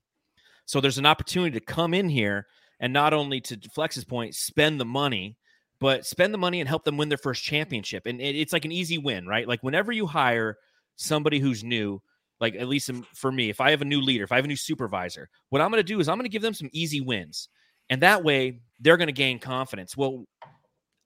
So 0.65 0.81
there's 0.81 0.97
an 0.97 1.05
opportunity 1.05 1.61
to 1.61 1.65
come 1.67 1.93
in 1.93 2.09
here 2.09 2.47
and 2.81 2.91
not 2.91 3.13
only 3.13 3.43
to 3.43 3.59
Flex's 3.75 4.07
point, 4.07 4.35
spend 4.35 4.81
the 4.81 4.87
money, 4.87 5.37
but 5.81 6.07
spend 6.07 6.33
the 6.33 6.39
money 6.39 6.61
and 6.61 6.69
help 6.69 6.85
them 6.85 6.97
win 6.97 7.11
their 7.11 7.19
first 7.19 7.45
championship. 7.45 8.07
And 8.07 8.23
it- 8.23 8.37
it's 8.37 8.55
like 8.55 8.65
an 8.65 8.73
easy 8.73 8.97
win, 8.97 9.27
right? 9.27 9.47
Like 9.47 9.63
whenever 9.63 9.93
you 9.93 10.07
hire 10.07 10.57
somebody 10.97 11.41
who's 11.41 11.63
new, 11.63 12.01
like 12.41 12.55
at 12.55 12.67
least 12.67 12.91
for 13.13 13.31
me, 13.31 13.51
if 13.51 13.61
I 13.61 13.71
have 13.71 13.83
a 13.83 13.85
new 13.85 14.01
leader, 14.01 14.25
if 14.25 14.33
I 14.33 14.37
have 14.37 14.47
a 14.47 14.49
new 14.49 14.57
supervisor, 14.57 15.29
what 15.51 15.61
I'm 15.61 15.71
going 15.71 15.83
to 15.85 15.93
do 15.93 16.01
is 16.01 16.09
I'm 16.09 16.17
going 16.17 16.25
to 16.25 16.31
give 16.31 16.41
them 16.41 16.55
some 16.55 16.71
easy 16.73 17.03
wins. 17.03 17.51
And 17.91 18.01
that 18.01 18.25
way 18.25 18.61
they're 18.81 18.97
going 18.97 19.09
to 19.09 19.13
gain 19.13 19.39
confidence. 19.39 19.95
Well, 19.95 20.25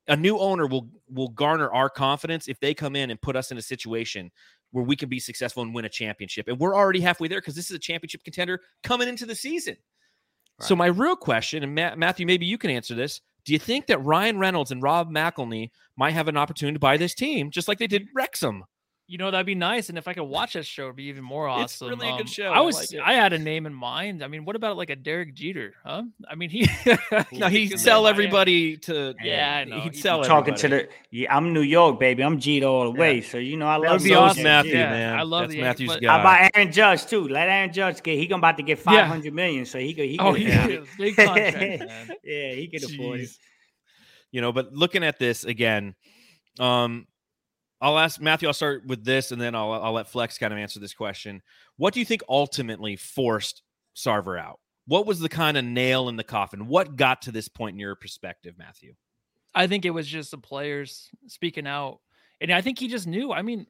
a 0.09 0.17
new 0.17 0.39
owner 0.39 0.67
will 0.67 0.89
will 1.11 1.29
garner 1.29 1.71
our 1.71 1.89
confidence 1.89 2.49
if 2.49 2.59
they 2.61 2.75
come 2.75 2.97
in 2.97 3.11
and 3.11 3.21
put 3.21 3.37
us 3.37 3.51
in 3.51 3.59
a 3.59 3.63
situation 3.63 4.31
where 4.73 4.85
we 4.85 4.97
can 4.97 5.09
be 5.09 5.21
successful 5.21 5.63
and 5.63 5.75
win 5.75 5.85
a 5.85 5.89
championship. 5.89 6.49
And 6.49 6.59
we're 6.59 6.75
already 6.75 7.01
halfway 7.01 7.29
there 7.29 7.41
because 7.41 7.55
this 7.55 7.71
is 7.71 7.77
a 7.77 7.79
championship 7.79 8.25
contender 8.25 8.61
coming 8.83 9.09
into 9.09 9.27
the 9.27 9.35
season. 9.35 9.77
So 10.61 10.75
my 10.75 10.87
real 10.87 11.15
question, 11.15 11.63
and 11.63 11.75
Ma- 11.75 11.95
Matthew, 11.95 12.27
maybe 12.27 12.45
you 12.45 12.59
can 12.59 12.71
answer 12.71 12.95
this: 12.95 13.21
Do 13.45 13.53
you 13.53 13.61
think 13.61 13.87
that 13.87 14.05
Ryan 14.05 14.39
Reynolds 14.39 14.73
and 14.73 14.83
Rob 14.83 15.09
McElhenney 15.11 15.71
might 15.97 16.15
have 16.15 16.27
an 16.27 16.37
opportunity 16.37 16.75
to 16.75 16.81
buy 16.81 16.97
this 16.97 17.15
team, 17.15 17.51
just 17.51 17.69
like 17.69 17.79
they 17.79 17.87
did 17.87 18.09
Wrexham? 18.15 18.65
You 19.11 19.17
know 19.17 19.31
that'd 19.31 19.47
be 19.47 19.55
nice, 19.55 19.89
and 19.89 19.97
if 19.97 20.07
I 20.07 20.13
could 20.13 20.25
watch 20.25 20.53
that 20.53 20.67
show, 20.67 20.85
it'd 20.85 20.97
be 20.97 21.05
even 21.05 21.25
more 21.25 21.49
awesome. 21.49 21.65
It's 21.65 21.81
awesome. 21.81 21.99
really 21.99 22.09
a 22.11 22.13
good 22.19 22.21
Um, 22.21 22.27
show. 22.27 22.51
I 22.53 22.59
I 22.59 22.61
was, 22.61 22.77
like 22.77 22.93
it. 22.93 23.01
I 23.03 23.15
had 23.15 23.33
a 23.33 23.39
name 23.39 23.65
in 23.65 23.73
mind. 23.73 24.23
I 24.23 24.29
mean, 24.29 24.45
what 24.45 24.55
about 24.55 24.77
like 24.77 24.91
a 24.91 24.97
Derek 24.97 25.33
Jeter? 25.35 25.73
Huh? 25.83 26.03
I 26.31 26.35
mean, 26.35 26.51
he. 26.51 26.69
No, 27.33 27.49
he'd 27.49 27.81
sell 27.81 28.07
everybody 28.07 28.77
to. 28.79 29.15
Yeah, 29.25 29.61
I 29.61 29.65
know. 29.65 29.81
He'd 29.81 29.97
sell 29.97 30.23
Talking 30.25 30.55
to 30.57 30.69
the 30.69 30.89
yeah, 31.11 31.35
I'm 31.35 31.55
New 31.55 31.63
York, 31.63 31.99
baby. 31.99 32.23
I'm 32.23 32.37
G'd 32.39 32.63
all 32.65 32.85
the 32.93 32.99
way. 33.01 33.23
So 33.23 33.39
you 33.39 33.57
know 33.57 33.67
I 33.67 33.77
love 33.77 34.03
would 34.03 34.11
those 34.11 34.17
awesome. 34.19 34.43
Matthew, 34.43 34.73
Yeah, 34.73 34.91
man. 34.91 35.19
I 35.19 35.23
love 35.23 35.43
That's 35.45 35.53
the- 35.55 35.61
Matthew's 35.63 35.89
but- 35.89 36.03
guy. 36.03 36.09
How 36.13 36.21
about 36.21 36.51
Aaron 36.55 36.71
Judge 36.71 37.07
too? 37.07 37.27
Let 37.29 37.49
Aaron 37.49 37.73
Judge 37.73 38.03
get. 38.03 38.19
He 38.19 38.27
gonna 38.27 38.41
about 38.41 38.59
to 38.59 38.63
get 38.63 38.77
Yeah. 38.79 38.85
500 39.09 39.33
million, 39.33 39.65
so 39.65 39.79
he 39.79 39.95
could. 39.95 40.05
He 40.05 40.19
Oh, 40.19 40.33
could 40.33 40.43
he 40.43 40.49
yeah. 40.49 40.81
big 40.99 41.17
contract, 41.17 41.57
man. 41.59 42.11
yeah, 42.23 42.53
he 42.53 42.69
could 42.69 42.85
afford 42.85 43.21
it. 43.21 43.31
You 44.33 44.43
know, 44.43 44.53
but 44.53 44.75
looking 44.75 45.03
at 45.03 45.19
this 45.19 45.45
again, 45.45 45.95
um, 46.61 47.07
I'll 47.81 47.99
ask 47.99 48.21
Matthew. 48.21 48.49
I'll 48.49 48.55
start 48.55 48.87
with 48.87 49.05
this, 49.05 49.31
and 49.31 49.41
then 49.41 49.55
I'll 49.55 49.73
I'll 49.73 49.93
let 49.93 50.09
Flex 50.09 50.39
kind 50.39 50.53
of 50.53 50.59
answer 50.59 50.81
this 50.81 50.95
question. 50.95 51.43
What 51.77 51.95
do 51.95 52.01
you 52.01 52.07
think 52.07 52.23
ultimately 52.29 52.97
forced 52.97 53.63
Sarver 53.97 54.41
out? 54.41 54.61
What 54.87 55.07
was 55.07 55.21
the 55.21 55.29
kind 55.29 55.57
of 55.57 55.65
nail 55.65 56.09
in 56.09 56.17
the 56.17 56.25
coffin? 56.25 56.67
What 56.67 56.97
got 56.97 57.23
to 57.23 57.33
this 57.33 57.49
point 57.49 57.75
in 57.75 57.81
your 57.81 57.95
perspective, 57.95 58.55
Matthew? 58.59 58.95
I 59.55 59.67
think 59.67 59.85
it 59.85 59.91
was 59.91 60.07
just 60.07 60.31
the 60.31 60.39
players 60.39 61.09
speaking 61.27 61.67
out, 61.67 62.01
and 62.41 62.51
I 62.51 62.61
think 62.61 62.79
he 62.79 62.89
just 62.89 63.07
knew. 63.07 63.33
I 63.33 63.43
mean, 63.43 63.67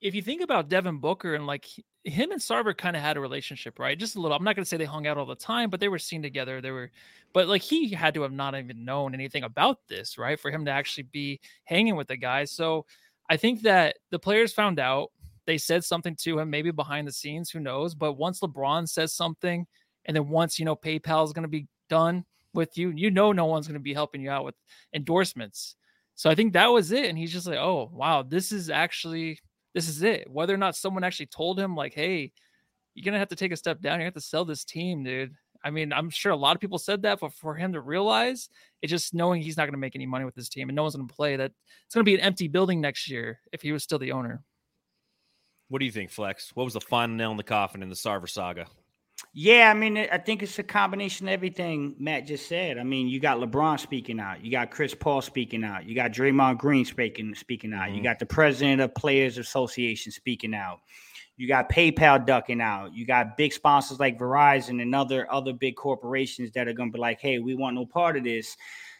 if 0.00 0.14
you 0.14 0.22
think 0.22 0.42
about 0.42 0.68
Devin 0.68 0.98
Booker 0.98 1.34
and 1.34 1.46
like 1.46 1.66
him 2.04 2.32
and 2.32 2.40
Sarver 2.40 2.76
kind 2.76 2.96
of 2.96 3.02
had 3.02 3.16
a 3.16 3.20
relationship, 3.20 3.78
right? 3.78 3.98
Just 3.98 4.16
a 4.16 4.20
little. 4.20 4.36
I'm 4.36 4.44
not 4.44 4.54
going 4.54 4.64
to 4.64 4.68
say 4.68 4.76
they 4.76 4.84
hung 4.84 5.06
out 5.06 5.16
all 5.16 5.26
the 5.26 5.34
time, 5.34 5.70
but 5.70 5.80
they 5.80 5.88
were 5.88 5.98
seen 5.98 6.22
together. 6.22 6.60
They 6.60 6.70
were, 6.70 6.90
but 7.32 7.48
like 7.48 7.62
he 7.62 7.88
had 7.88 8.14
to 8.14 8.22
have 8.22 8.32
not 8.32 8.54
even 8.54 8.84
known 8.84 9.14
anything 9.14 9.44
about 9.44 9.78
this, 9.88 10.18
right? 10.18 10.38
For 10.38 10.50
him 10.50 10.64
to 10.66 10.70
actually 10.70 11.04
be 11.04 11.40
hanging 11.64 11.96
with 11.96 12.08
the 12.08 12.16
guys. 12.16 12.50
So 12.50 12.84
I 13.28 13.36
think 13.36 13.62
that 13.62 13.96
the 14.10 14.18
players 14.18 14.52
found 14.52 14.78
out. 14.78 15.10
They 15.46 15.58
said 15.58 15.84
something 15.84 16.16
to 16.22 16.38
him, 16.38 16.48
maybe 16.48 16.70
behind 16.70 17.06
the 17.06 17.12
scenes, 17.12 17.50
who 17.50 17.60
knows? 17.60 17.94
But 17.94 18.14
once 18.14 18.40
LeBron 18.40 18.88
says 18.88 19.12
something, 19.12 19.66
and 20.06 20.16
then 20.16 20.28
once 20.28 20.58
you 20.58 20.64
know 20.64 20.76
PayPal 20.76 21.24
is 21.24 21.32
going 21.34 21.42
to 21.42 21.48
be 21.48 21.66
done 21.90 22.24
with 22.54 22.78
you, 22.78 22.90
you 22.90 23.10
know 23.10 23.32
no 23.32 23.44
one's 23.44 23.66
going 23.66 23.74
to 23.74 23.80
be 23.80 23.92
helping 23.92 24.22
you 24.22 24.30
out 24.30 24.44
with 24.44 24.54
endorsements. 24.94 25.76
So 26.14 26.30
I 26.30 26.34
think 26.34 26.52
that 26.52 26.68
was 26.68 26.92
it. 26.92 27.06
And 27.06 27.18
he's 27.18 27.32
just 27.32 27.46
like, 27.46 27.58
oh, 27.58 27.90
wow, 27.92 28.22
this 28.22 28.52
is 28.52 28.70
actually, 28.70 29.38
this 29.74 29.88
is 29.88 30.02
it. 30.02 30.30
Whether 30.30 30.54
or 30.54 30.58
not 30.58 30.76
someone 30.76 31.04
actually 31.04 31.26
told 31.26 31.58
him, 31.58 31.74
like, 31.74 31.92
hey, 31.92 32.32
you're 32.94 33.04
going 33.04 33.14
to 33.14 33.18
have 33.18 33.28
to 33.28 33.36
take 33.36 33.52
a 33.52 33.56
step 33.56 33.80
down. 33.80 33.98
You 33.98 34.04
have 34.04 34.14
to 34.14 34.20
sell 34.20 34.44
this 34.44 34.64
team, 34.64 35.02
dude. 35.02 35.34
I 35.64 35.70
mean, 35.70 35.92
I'm 35.92 36.10
sure 36.10 36.30
a 36.30 36.36
lot 36.36 36.54
of 36.54 36.60
people 36.60 36.78
said 36.78 37.02
that, 37.02 37.20
but 37.20 37.32
for 37.32 37.54
him 37.54 37.72
to 37.72 37.80
realize 37.80 38.50
it's 38.82 38.90
just 38.90 39.14
knowing 39.14 39.40
he's 39.40 39.56
not 39.56 39.64
going 39.64 39.72
to 39.72 39.78
make 39.78 39.96
any 39.96 40.06
money 40.06 40.26
with 40.26 40.34
this 40.34 40.50
team 40.50 40.68
and 40.68 40.76
no 40.76 40.82
one's 40.82 40.94
going 40.94 41.08
to 41.08 41.14
play 41.14 41.36
that 41.36 41.52
it's 41.86 41.94
going 41.94 42.04
to 42.04 42.08
be 42.08 42.14
an 42.14 42.20
empty 42.20 42.48
building 42.48 42.82
next 42.82 43.08
year 43.08 43.40
if 43.50 43.62
he 43.62 43.72
was 43.72 43.82
still 43.82 43.98
the 43.98 44.12
owner. 44.12 44.42
What 45.68 45.78
do 45.78 45.86
you 45.86 45.92
think, 45.92 46.10
Flex? 46.10 46.50
What 46.54 46.64
was 46.64 46.74
the 46.74 46.80
final 46.80 47.16
nail 47.16 47.30
in 47.30 47.38
the 47.38 47.42
coffin 47.42 47.82
in 47.82 47.88
the 47.88 47.94
Sarver 47.94 48.28
saga? 48.28 48.66
Yeah, 49.32 49.70
I 49.70 49.74
mean, 49.74 49.96
I 49.96 50.18
think 50.18 50.42
it's 50.42 50.58
a 50.58 50.62
combination 50.62 51.26
of 51.28 51.32
everything 51.32 51.96
Matt 51.98 52.26
just 52.26 52.46
said. 52.46 52.78
I 52.78 52.84
mean, 52.84 53.08
you 53.08 53.20
got 53.20 53.38
LeBron 53.38 53.80
speaking 53.80 54.20
out, 54.20 54.44
you 54.44 54.50
got 54.50 54.70
Chris 54.70 54.94
Paul 54.94 55.22
speaking 55.22 55.64
out, 55.64 55.86
you 55.86 55.94
got 55.94 56.12
Draymond 56.12 56.58
Green 56.58 56.84
speaking 56.84 57.34
speaking 57.34 57.72
out, 57.72 57.86
mm-hmm. 57.86 57.96
you 57.96 58.02
got 58.02 58.18
the 58.18 58.26
president 58.26 58.80
of 58.80 58.94
Players 58.94 59.38
Association 59.38 60.12
speaking 60.12 60.54
out, 60.54 60.80
you 61.36 61.48
got 61.48 61.68
PayPal 61.68 62.24
ducking 62.24 62.60
out, 62.60 62.94
you 62.94 63.06
got 63.06 63.36
big 63.36 63.52
sponsors 63.52 63.98
like 63.98 64.18
Verizon 64.18 64.80
and 64.80 64.94
other 64.94 65.30
other 65.32 65.52
big 65.52 65.76
corporations 65.76 66.50
that 66.52 66.68
are 66.68 66.72
going 66.72 66.90
to 66.90 66.92
be 66.92 67.00
like, 67.00 67.20
"Hey, 67.20 67.38
we 67.38 67.54
want 67.54 67.74
no 67.74 67.86
part 67.86 68.16
of 68.16 68.24
this." 68.24 68.56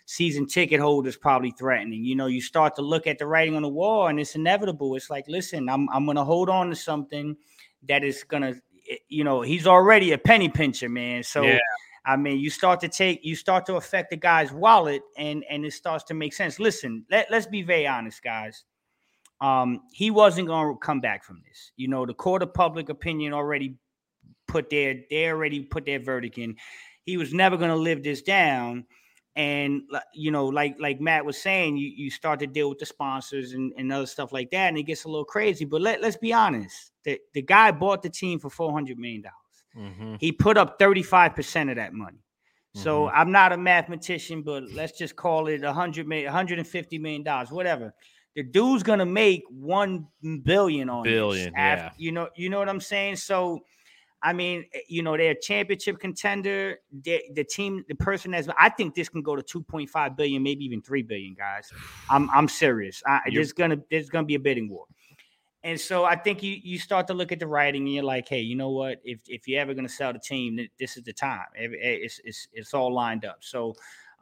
Season 0.07 0.47
ticket 0.47 0.81
holders 0.81 1.17
probably 1.17 1.51
threatening. 1.53 2.05
You 2.05 2.15
know, 2.15 2.27
you 2.27 2.43
start 2.43 2.75
to 2.77 2.83
look 2.83 3.07
at 3.07 3.19
the 3.19 3.27
writing 3.27 3.57
on 3.57 3.63
the 3.63 3.69
wall, 3.69 4.09
and 4.09 4.21
it's 4.21 4.35
inevitable. 4.35 4.95
It's 4.97 5.09
like, 5.09 5.25
listen, 5.29 5.69
I'm 5.69 5.89
I'm 5.91 6.05
going 6.05 6.17
to 6.17 6.25
hold 6.25 6.51
on 6.51 6.69
to 6.69 6.77
something 6.77 7.37
that 7.89 8.05
is 8.05 8.23
going 8.25 8.43
to 8.43 8.61
eh, 8.91 8.97
you 9.09 9.25
know, 9.25 9.41
he's 9.41 9.67
already 9.67 10.13
a 10.13 10.19
penny 10.19 10.49
pincher, 10.49 10.91
man. 10.91 11.23
So 11.23 11.43
yeah. 11.43 11.59
I 12.07 12.17
mean, 12.17 12.39
you 12.39 12.51
start 12.51 12.81
to 12.81 12.89
take, 12.89 13.25
you 13.25 13.35
start 13.35 13.65
to 13.67 13.77
affect 13.77 14.11
the 14.11 14.17
guy's 14.17 14.53
wallet, 14.53 15.03
and 15.17 15.45
and 15.49 15.65
it 15.65 15.73
starts 15.73 16.05
to 16.05 16.15
make 16.15 16.35
sense. 16.35 16.59
Listen, 16.59 17.05
let, 17.11 17.31
let's 17.31 17.47
be 17.47 17.63
very 17.63 17.87
honest, 17.87 18.23
guys. 18.23 18.65
Um, 19.41 19.81
he 19.93 20.11
wasn't 20.11 20.49
going 20.49 20.75
to 20.75 20.79
come 20.79 21.01
back 21.01 21.25
from 21.25 21.43
this. 21.47 21.73
You 21.77 21.89
know, 21.89 22.07
the 22.07 22.15
court 22.15 22.43
of 22.43 22.55
public 22.55 22.89
opinion 22.89 23.33
already 23.33 23.77
put 24.47 24.71
their, 24.71 24.95
they 25.11 25.29
already 25.29 25.61
put 25.61 25.85
their 25.85 25.99
verdict 25.99 26.39
in. 26.39 26.57
He 27.05 27.17
was 27.17 27.35
never 27.35 27.57
going 27.57 27.71
to 27.71 27.77
live 27.77 28.03
this 28.03 28.23
down 28.23 28.87
and 29.37 29.83
you 30.13 30.31
know 30.31 30.47
like 30.47 30.77
like 30.79 31.01
matt 31.01 31.25
was 31.25 31.37
saying 31.37 31.77
you, 31.77 31.89
you 31.89 32.11
start 32.11 32.39
to 32.39 32.47
deal 32.47 32.69
with 32.69 32.79
the 32.79 32.87
sponsors 32.87 33.53
and, 33.53 33.73
and 33.77 33.93
other 33.93 34.07
stuff 34.07 34.33
like 34.33 34.51
that 34.51 34.69
and 34.69 34.79
it 34.79 34.85
gets 34.85 35.05
a 35.05 35.09
little 35.09 35.25
crazy 35.25 35.65
but 35.65 35.81
let, 35.81 36.01
let's 36.01 36.17
be 36.17 36.33
honest 36.33 36.93
the, 37.05 37.19
the 37.33 37.43
guy 37.43 37.71
bought 37.71 38.03
the 38.03 38.09
team 38.09 38.39
for 38.39 38.49
400 38.49 38.99
million 38.99 39.23
dollars 39.23 39.91
mm-hmm. 39.93 40.15
he 40.21 40.31
put 40.31 40.57
up 40.57 40.79
35% 40.79 41.71
of 41.71 41.77
that 41.77 41.93
money 41.93 42.23
so 42.75 43.07
mm-hmm. 43.07 43.17
i'm 43.17 43.33
not 43.33 43.53
a 43.53 43.57
mathematician 43.57 44.43
but 44.43 44.71
let's 44.73 44.97
just 44.97 45.17
call 45.17 45.49
it 45.49 45.63
100 45.63 46.07
million 46.07 46.27
150 46.27 46.99
million 46.99 47.23
dollars 47.25 47.51
whatever 47.51 47.93
the 48.37 48.43
dude's 48.43 48.83
gonna 48.83 49.07
make 49.07 49.43
one 49.51 50.07
billion 50.43 50.89
on 50.89 51.05
billion 51.05 51.55
after, 51.55 51.85
yeah. 51.85 51.91
you 51.97 52.13
know 52.13 52.29
you 52.37 52.49
know 52.49 52.59
what 52.59 52.69
i'm 52.69 52.81
saying 52.81 53.17
so 53.17 53.63
I 54.25 54.33
mean, 54.33 54.65
eh, 54.73 54.81
you 54.89 55.03
know, 55.03 55.17
they're 55.17 55.33
a 55.33 55.41
championship 55.41 56.01
contender. 56.01 56.79
They're, 56.91 57.21
the 57.35 57.45
team, 57.45 57.85
the 57.89 57.95
person 57.95 58.31
that's, 58.31 58.49
I 58.59 58.71
think 58.71 58.95
this 58.95 59.11
can 59.11 59.21
go 59.23 59.37
to 59.37 59.43
2.5 59.43 60.17
billion, 60.17 60.43
maybe 60.43 60.65
even 60.65 60.81
3 60.81 61.03
billion, 61.03 61.35
guys. 61.35 61.71
I'm, 62.09 62.31
I'm 62.31 62.49
serious. 62.49 63.03
I, 63.07 63.21
there's 63.33 63.53
gonna, 63.53 63.77
there's 63.91 64.09
gonna 64.09 64.27
be 64.27 64.35
a 64.35 64.41
bidding 64.41 64.71
war. 64.71 64.87
And 65.63 65.79
so 65.79 66.05
I 66.05 66.17
think 66.17 66.43
you, 66.43 66.59
you 66.63 66.79
start 66.79 67.07
to 67.09 67.15
look 67.15 67.33
at 67.33 67.39
the 67.39 67.47
writing 67.47 67.83
and 67.83 67.95
you're 67.95 68.05
like, 68.05 68.27
hey, 68.27 68.41
you 68.41 68.57
know 68.57 68.71
what? 68.71 69.01
If, 69.05 69.21
if 69.27 69.47
you're 69.47 69.61
ever 69.61 69.75
gonna 69.75 69.89
sell 69.91 70.13
the 70.15 70.19
team, 70.19 70.59
this 70.81 70.97
is 70.97 71.03
the 71.05 71.13
time. 71.13 71.45
Eh, 71.57 71.69
it's, 71.71 72.19
it's, 72.25 72.49
it's 72.55 72.73
all 72.73 72.93
lined 72.93 73.27
up. 73.27 73.39
So, 73.41 73.75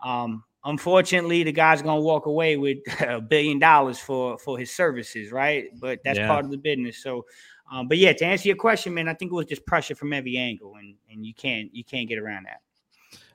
um, 0.05 0.43
unfortunately, 0.65 1.43
the 1.43 1.53
guy's 1.53 1.83
gonna 1.83 2.01
walk 2.01 2.27
away 2.27 2.57
with 2.57 2.79
a 3.01 3.21
billion 3.21 3.59
dollars 3.59 3.99
for 3.99 4.39
for 4.39 4.59
his 4.59 4.71
services, 4.71 5.33
right? 5.33 5.67
But 5.81 6.01
that's 6.05 6.19
yeah. 6.19 6.29
part 6.29 6.45
of 6.45 6.51
the 6.51 6.59
business. 6.59 7.03
So 7.03 7.25
um, 7.73 7.89
but 7.89 7.97
yeah, 7.97 8.13
to 8.13 8.27
answer 8.27 8.49
your 8.49 8.57
question, 8.57 8.93
man, 8.93 9.09
I 9.09 9.15
think 9.15 9.33
it 9.33 9.35
was 9.35 9.47
just 9.47 9.65
pressure 9.65 9.95
from 9.95 10.13
every 10.13 10.37
angle, 10.37 10.75
and 10.79 10.95
and 11.11 11.25
you 11.25 11.33
can't 11.33 11.75
you 11.75 11.83
can't 11.83 12.07
get 12.09 12.19
around 12.19 12.45
that. 12.45 12.61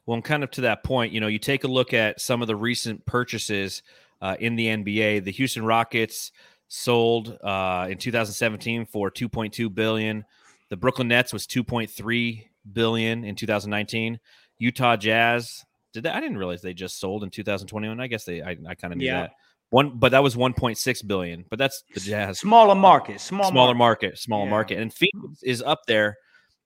Well, 0.05 0.15
I'm 0.15 0.21
kind 0.21 0.43
of 0.43 0.51
to 0.51 0.61
that 0.61 0.83
point. 0.83 1.11
You 1.11 1.19
know, 1.19 1.27
you 1.27 1.39
take 1.39 1.63
a 1.63 1.67
look 1.67 1.93
at 1.93 2.21
some 2.21 2.41
of 2.41 2.47
the 2.47 2.55
recent 2.55 3.05
purchases 3.05 3.81
uh, 4.21 4.37
in 4.39 4.55
the 4.55 4.67
NBA. 4.67 5.23
The 5.23 5.31
Houston 5.31 5.65
Rockets 5.65 6.31
sold 6.67 7.37
uh, 7.43 7.87
in 7.89 7.97
2017 7.97 8.85
for 8.85 9.09
2.2 9.09 9.73
billion. 9.73 10.23
The 10.69 10.77
Brooklyn 10.77 11.07
Nets 11.07 11.33
was 11.33 11.47
2.3 11.47 12.47
billion 12.71 13.23
in 13.23 13.35
2019. 13.35 14.19
Utah 14.59 14.95
Jazz 14.95 15.65
did 15.97 16.03
that. 16.03 16.15
I 16.15 16.19
didn't 16.19 16.37
realize 16.37 16.61
they 16.61 16.73
just 16.73 16.99
sold 16.99 17.23
in 17.23 17.29
2021. 17.29 17.99
I 17.99 18.07
guess 18.07 18.23
they. 18.23 18.41
I, 18.41 18.57
I 18.67 18.75
kind 18.75 18.93
of 18.93 18.97
knew 18.97 19.05
yeah. 19.05 19.21
that. 19.21 19.31
One, 19.69 19.97
but 19.97 20.11
that 20.11 20.23
was 20.23 20.35
1.6 20.35 21.07
billion. 21.07 21.43
But 21.49 21.59
that's 21.59 21.83
the 21.93 21.99
Jazz. 21.99 22.39
Smaller 22.39 22.75
market, 22.75 23.19
small 23.19 23.49
smaller 23.49 23.73
market, 23.73 24.07
market 24.07 24.19
smaller 24.19 24.45
yeah. 24.45 24.51
market, 24.51 24.79
and 24.79 24.93
Phoenix 24.93 25.43
is 25.43 25.61
up 25.61 25.81
there. 25.87 26.15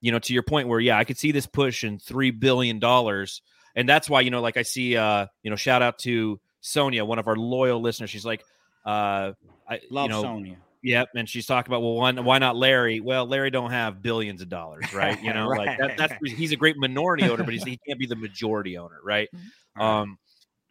You 0.00 0.12
know, 0.12 0.18
to 0.18 0.34
your 0.34 0.42
point, 0.42 0.68
where 0.68 0.80
yeah, 0.80 0.98
I 0.98 1.04
could 1.04 1.18
see 1.18 1.32
this 1.32 1.46
push 1.46 1.84
in 1.84 1.98
three 1.98 2.30
billion 2.30 2.78
dollars, 2.78 3.42
and 3.74 3.88
that's 3.88 4.10
why 4.10 4.20
you 4.20 4.30
know, 4.30 4.40
like 4.40 4.56
I 4.56 4.62
see, 4.62 4.96
uh, 4.96 5.26
you 5.42 5.50
know, 5.50 5.56
shout 5.56 5.82
out 5.82 5.98
to 6.00 6.40
Sonia, 6.60 7.04
one 7.04 7.18
of 7.18 7.28
our 7.28 7.36
loyal 7.36 7.80
listeners. 7.80 8.10
She's 8.10 8.24
like, 8.24 8.44
uh, 8.84 9.32
I 9.68 9.80
love 9.90 10.04
you 10.04 10.10
know, 10.10 10.22
Sonia. 10.22 10.56
Yep, 10.82 11.10
and 11.14 11.28
she's 11.28 11.46
talking 11.46 11.70
about 11.70 11.82
well, 11.82 11.94
why, 11.94 12.12
why 12.12 12.38
not 12.38 12.56
Larry? 12.56 12.98
Well, 12.98 13.24
Larry 13.26 13.50
don't 13.50 13.70
have 13.70 14.02
billions 14.02 14.42
of 14.42 14.48
dollars, 14.48 14.84
right? 14.94 15.20
You 15.22 15.32
know, 15.32 15.46
right. 15.46 15.66
like 15.66 15.78
that, 15.78 15.96
that's 15.96 16.14
he's 16.32 16.52
a 16.52 16.56
great 16.56 16.76
minority 16.76 17.24
owner, 17.24 17.44
but 17.44 17.54
he 17.54 17.78
can't 17.86 17.98
be 17.98 18.06
the 18.06 18.16
majority 18.16 18.76
owner, 18.76 18.98
right? 19.02 19.28
Um, 19.76 20.18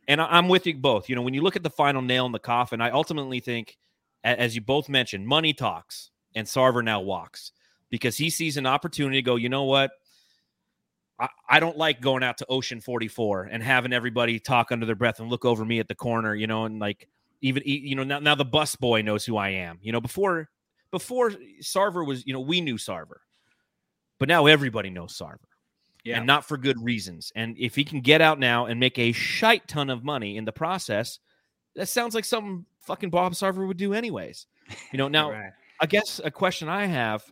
and 0.08 0.20
I'm 0.22 0.50
with 0.50 0.68
you 0.68 0.76
both. 0.76 1.08
You 1.08 1.16
know, 1.16 1.22
when 1.22 1.34
you 1.34 1.42
look 1.42 1.56
at 1.56 1.64
the 1.64 1.70
final 1.70 2.02
nail 2.02 2.26
in 2.26 2.34
the 2.34 2.40
coffin, 2.40 2.82
I 2.82 2.90
ultimately 2.92 3.40
think, 3.40 3.78
as 4.24 4.56
you 4.56 4.62
both 4.62 4.90
mentioned, 4.90 5.26
money 5.26 5.54
talks 5.54 6.12
and 6.36 6.46
Sarver 6.46 6.84
now 6.84 7.00
walks 7.00 7.54
because 7.90 8.18
he 8.18 8.30
sees 8.30 8.58
an 8.58 8.66
opportunity 8.66 9.18
to 9.18 9.22
go, 9.22 9.36
you 9.36 9.50
know 9.50 9.64
what? 9.64 9.92
I, 11.20 11.30
I 11.48 11.60
don't 11.60 11.78
like 11.78 12.02
going 12.02 12.24
out 12.24 12.38
to 12.40 12.46
Ocean 12.48 12.82
44 12.82 13.50
and 13.52 13.64
having 13.64 13.94
everybody 13.94 14.40
talk 14.40 14.72
under 14.72 14.86
their 14.86 14.96
breath 14.96 15.20
and 15.20 15.30
look 15.30 15.46
over 15.46 15.64
me 15.64 15.80
at 15.80 15.88
the 15.88 15.96
corner, 15.96 16.36
you 16.36 16.48
know, 16.48 16.66
and 16.66 16.80
like 16.80 17.08
even, 17.42 17.64
you 17.66 17.96
know, 17.96 18.04
now, 18.04 18.20
now 18.20 18.36
the 18.36 18.46
bus 18.46 18.76
boy 18.76 19.02
knows 19.02 19.26
who 19.26 19.38
I 19.38 19.50
am. 19.50 19.80
You 19.82 19.92
know, 19.92 20.02
before, 20.02 20.50
before 20.92 21.32
Sarver 21.62 22.06
was, 22.06 22.26
you 22.26 22.34
know, 22.34 22.40
we 22.40 22.62
knew 22.62 22.76
Sarver, 22.76 23.20
but 24.20 24.28
now 24.28 24.46
everybody 24.46 24.90
knows 24.90 25.18
Sarver 25.18 25.38
yeah. 26.04 26.18
and 26.18 26.28
not 26.28 26.46
for 26.46 26.58
good 26.58 26.84
reasons. 26.84 27.32
And 27.36 27.56
if 27.58 27.76
he 27.76 27.84
can 27.84 28.02
get 28.02 28.22
out 28.22 28.40
now 28.40 28.66
and 28.66 28.80
make 28.80 28.98
a 28.98 29.12
shite 29.12 29.68
ton 29.68 29.90
of 29.90 30.04
money 30.04 30.38
in 30.38 30.46
the 30.46 30.52
process, 30.52 31.20
that 31.76 31.88
sounds 31.88 32.16
like 32.16 32.26
something 32.26 32.66
fucking 32.82 33.10
Bob 33.10 33.34
Sarver 33.34 33.68
would 33.68 33.78
do 33.78 33.94
anyways. 33.94 34.48
You 34.92 34.98
know, 34.98 35.08
now 35.08 35.32
right. 35.32 35.52
I 35.80 35.86
guess 35.86 36.20
a 36.24 36.32
question 36.32 36.70
I 36.70 36.86
have, 36.86 37.24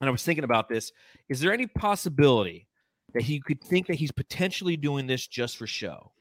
and 0.00 0.08
I 0.08 0.10
was 0.10 0.22
thinking 0.22 0.44
about 0.44 0.68
this, 0.68 0.92
is 1.28 1.40
there 1.40 1.52
any 1.52 1.66
possibility 1.66 2.68
that 3.14 3.22
he 3.22 3.40
could 3.40 3.62
think 3.62 3.86
that 3.86 3.96
he's 3.96 4.12
potentially 4.12 4.76
doing 4.76 5.06
this 5.06 5.26
just 5.26 5.56
for 5.56 5.66
show? 5.66 6.12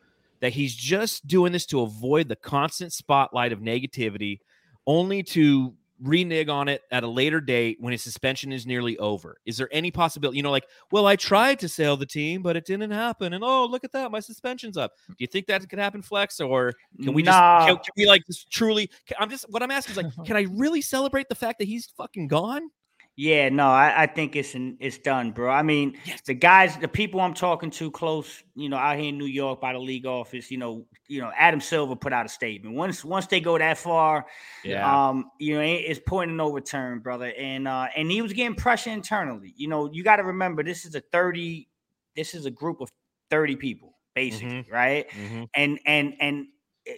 That 0.41 0.53
he's 0.53 0.75
just 0.75 1.25
doing 1.27 1.53
this 1.53 1.65
to 1.67 1.81
avoid 1.81 2.27
the 2.27 2.35
constant 2.35 2.91
spotlight 2.93 3.53
of 3.53 3.59
negativity, 3.59 4.39
only 4.85 5.23
to 5.23 5.73
renege 6.01 6.49
on 6.49 6.67
it 6.67 6.81
at 6.91 7.03
a 7.03 7.07
later 7.07 7.39
date 7.39 7.77
when 7.79 7.91
his 7.91 8.01
suspension 8.01 8.51
is 8.51 8.65
nearly 8.65 8.97
over? 8.97 9.37
Is 9.45 9.57
there 9.57 9.69
any 9.71 9.91
possibility, 9.91 10.37
you 10.37 10.43
know, 10.43 10.51
like, 10.51 10.65
well, 10.91 11.05
I 11.05 11.15
tried 11.15 11.59
to 11.59 11.69
sell 11.69 11.95
the 11.95 12.05
team, 12.05 12.41
but 12.41 12.55
it 12.55 12.65
didn't 12.65 12.91
happen. 12.91 13.33
And 13.33 13.43
oh, 13.43 13.65
look 13.65 13.83
at 13.83 13.91
that, 13.91 14.11
my 14.11 14.19
suspension's 14.19 14.77
up. 14.77 14.93
Do 15.07 15.15
you 15.19 15.27
think 15.27 15.45
that 15.47 15.67
could 15.69 15.79
happen, 15.79 16.01
Flex? 16.01 16.39
Or 16.39 16.73
can 17.01 17.13
we 17.13 17.21
nah. 17.21 17.59
just, 17.59 17.67
can, 17.67 17.75
can 17.75 17.93
we 17.97 18.07
like 18.07 18.25
just 18.25 18.49
truly, 18.49 18.89
I'm 19.19 19.29
just, 19.29 19.45
what 19.49 19.61
I'm 19.61 19.71
asking 19.71 19.91
is 19.91 19.97
like, 19.97 20.25
can 20.25 20.35
I 20.35 20.47
really 20.51 20.81
celebrate 20.81 21.29
the 21.29 21.35
fact 21.35 21.59
that 21.59 21.67
he's 21.67 21.85
fucking 21.95 22.27
gone? 22.27 22.71
Yeah, 23.17 23.49
no, 23.49 23.67
I, 23.67 24.03
I 24.03 24.05
think 24.07 24.35
it's 24.35 24.55
an, 24.55 24.77
it's 24.79 24.97
done, 24.97 25.31
bro. 25.31 25.51
I 25.51 25.63
mean, 25.63 25.97
yes. 26.05 26.21
the 26.21 26.33
guys, 26.33 26.77
the 26.77 26.87
people 26.87 27.19
I'm 27.19 27.33
talking 27.33 27.69
to 27.71 27.91
close, 27.91 28.41
you 28.55 28.69
know, 28.69 28.77
out 28.77 28.97
here 28.97 29.09
in 29.09 29.17
New 29.17 29.25
York 29.25 29.59
by 29.59 29.73
the 29.73 29.79
league 29.79 30.05
office, 30.05 30.49
you 30.49 30.57
know, 30.57 30.85
you 31.07 31.19
know, 31.19 31.31
Adam 31.37 31.59
Silver 31.59 31.95
put 31.95 32.13
out 32.13 32.25
a 32.25 32.29
statement. 32.29 32.75
Once 32.75 33.03
once 33.03 33.27
they 33.27 33.41
go 33.41 33.57
that 33.57 33.77
far, 33.77 34.25
yeah, 34.63 35.09
um, 35.09 35.29
you 35.39 35.55
know, 35.55 35.61
it's 35.61 35.99
point 35.99 36.31
of 36.31 36.37
no 36.37 36.51
return, 36.51 36.99
brother. 36.99 37.33
And 37.37 37.67
uh, 37.67 37.87
and 37.95 38.09
he 38.09 38.21
was 38.21 38.31
getting 38.31 38.55
pressure 38.55 38.91
internally. 38.91 39.53
You 39.57 39.67
know, 39.67 39.91
you 39.91 40.03
got 40.03 40.15
to 40.15 40.23
remember 40.23 40.63
this 40.63 40.85
is 40.85 40.95
a 40.95 41.01
30, 41.11 41.67
this 42.15 42.33
is 42.33 42.45
a 42.45 42.51
group 42.51 42.79
of 42.79 42.89
30 43.29 43.57
people, 43.57 43.97
basically, 44.15 44.63
mm-hmm. 44.63 44.73
right? 44.73 45.09
Mm-hmm. 45.09 45.43
And 45.53 45.79
and 45.85 46.13
and 46.21 46.45
eh, 46.87 46.93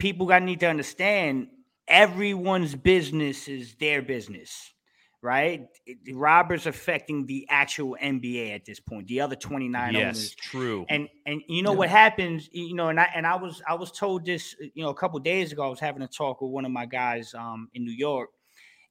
people 0.00 0.26
got 0.26 0.42
need 0.42 0.60
to 0.60 0.66
understand 0.66 1.46
everyone's 1.86 2.74
business 2.74 3.46
is 3.46 3.76
their 3.76 4.02
business 4.02 4.72
right? 5.22 5.66
Roberts 6.12 6.66
affecting 6.66 7.26
the 7.26 7.46
actual 7.48 7.96
NBA 8.02 8.54
at 8.54 8.64
this 8.64 8.80
point. 8.80 9.08
The 9.08 9.20
other 9.20 9.36
29 9.36 9.92
yes, 9.92 10.02
owners. 10.02 10.34
true. 10.36 10.86
And 10.88 11.08
and 11.26 11.42
you 11.48 11.62
know 11.62 11.72
yeah. 11.72 11.78
what 11.78 11.88
happens, 11.88 12.48
you 12.52 12.74
know, 12.74 12.88
and 12.88 13.00
I 13.00 13.08
and 13.14 13.26
I 13.26 13.36
was 13.36 13.62
I 13.68 13.74
was 13.74 13.90
told 13.90 14.24
this, 14.24 14.54
you 14.74 14.82
know, 14.82 14.90
a 14.90 14.94
couple 14.94 15.18
days 15.20 15.52
ago 15.52 15.64
I 15.64 15.68
was 15.68 15.80
having 15.80 16.02
a 16.02 16.08
talk 16.08 16.40
with 16.40 16.50
one 16.50 16.64
of 16.64 16.70
my 16.70 16.86
guys 16.86 17.34
um 17.34 17.68
in 17.74 17.84
New 17.84 17.92
York 17.92 18.30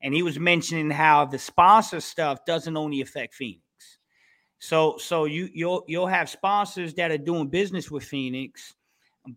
and 0.02 0.14
he 0.14 0.24
was 0.24 0.40
mentioning 0.40 0.90
how 0.90 1.26
the 1.26 1.40
sponsor 1.40 2.02
stuff 2.02 2.46
doesn't 2.46 2.76
only 2.76 3.02
affect 3.02 3.34
Phoenix. 3.34 3.62
So 4.60 4.98
so 4.98 5.26
you 5.26 5.50
you'll 5.54 5.84
you'll 5.88 6.08
have 6.08 6.30
sponsors 6.30 6.94
that 6.96 7.12
are 7.12 7.18
doing 7.18 7.48
business 7.48 7.90
with 7.92 8.04
Phoenix 8.04 8.74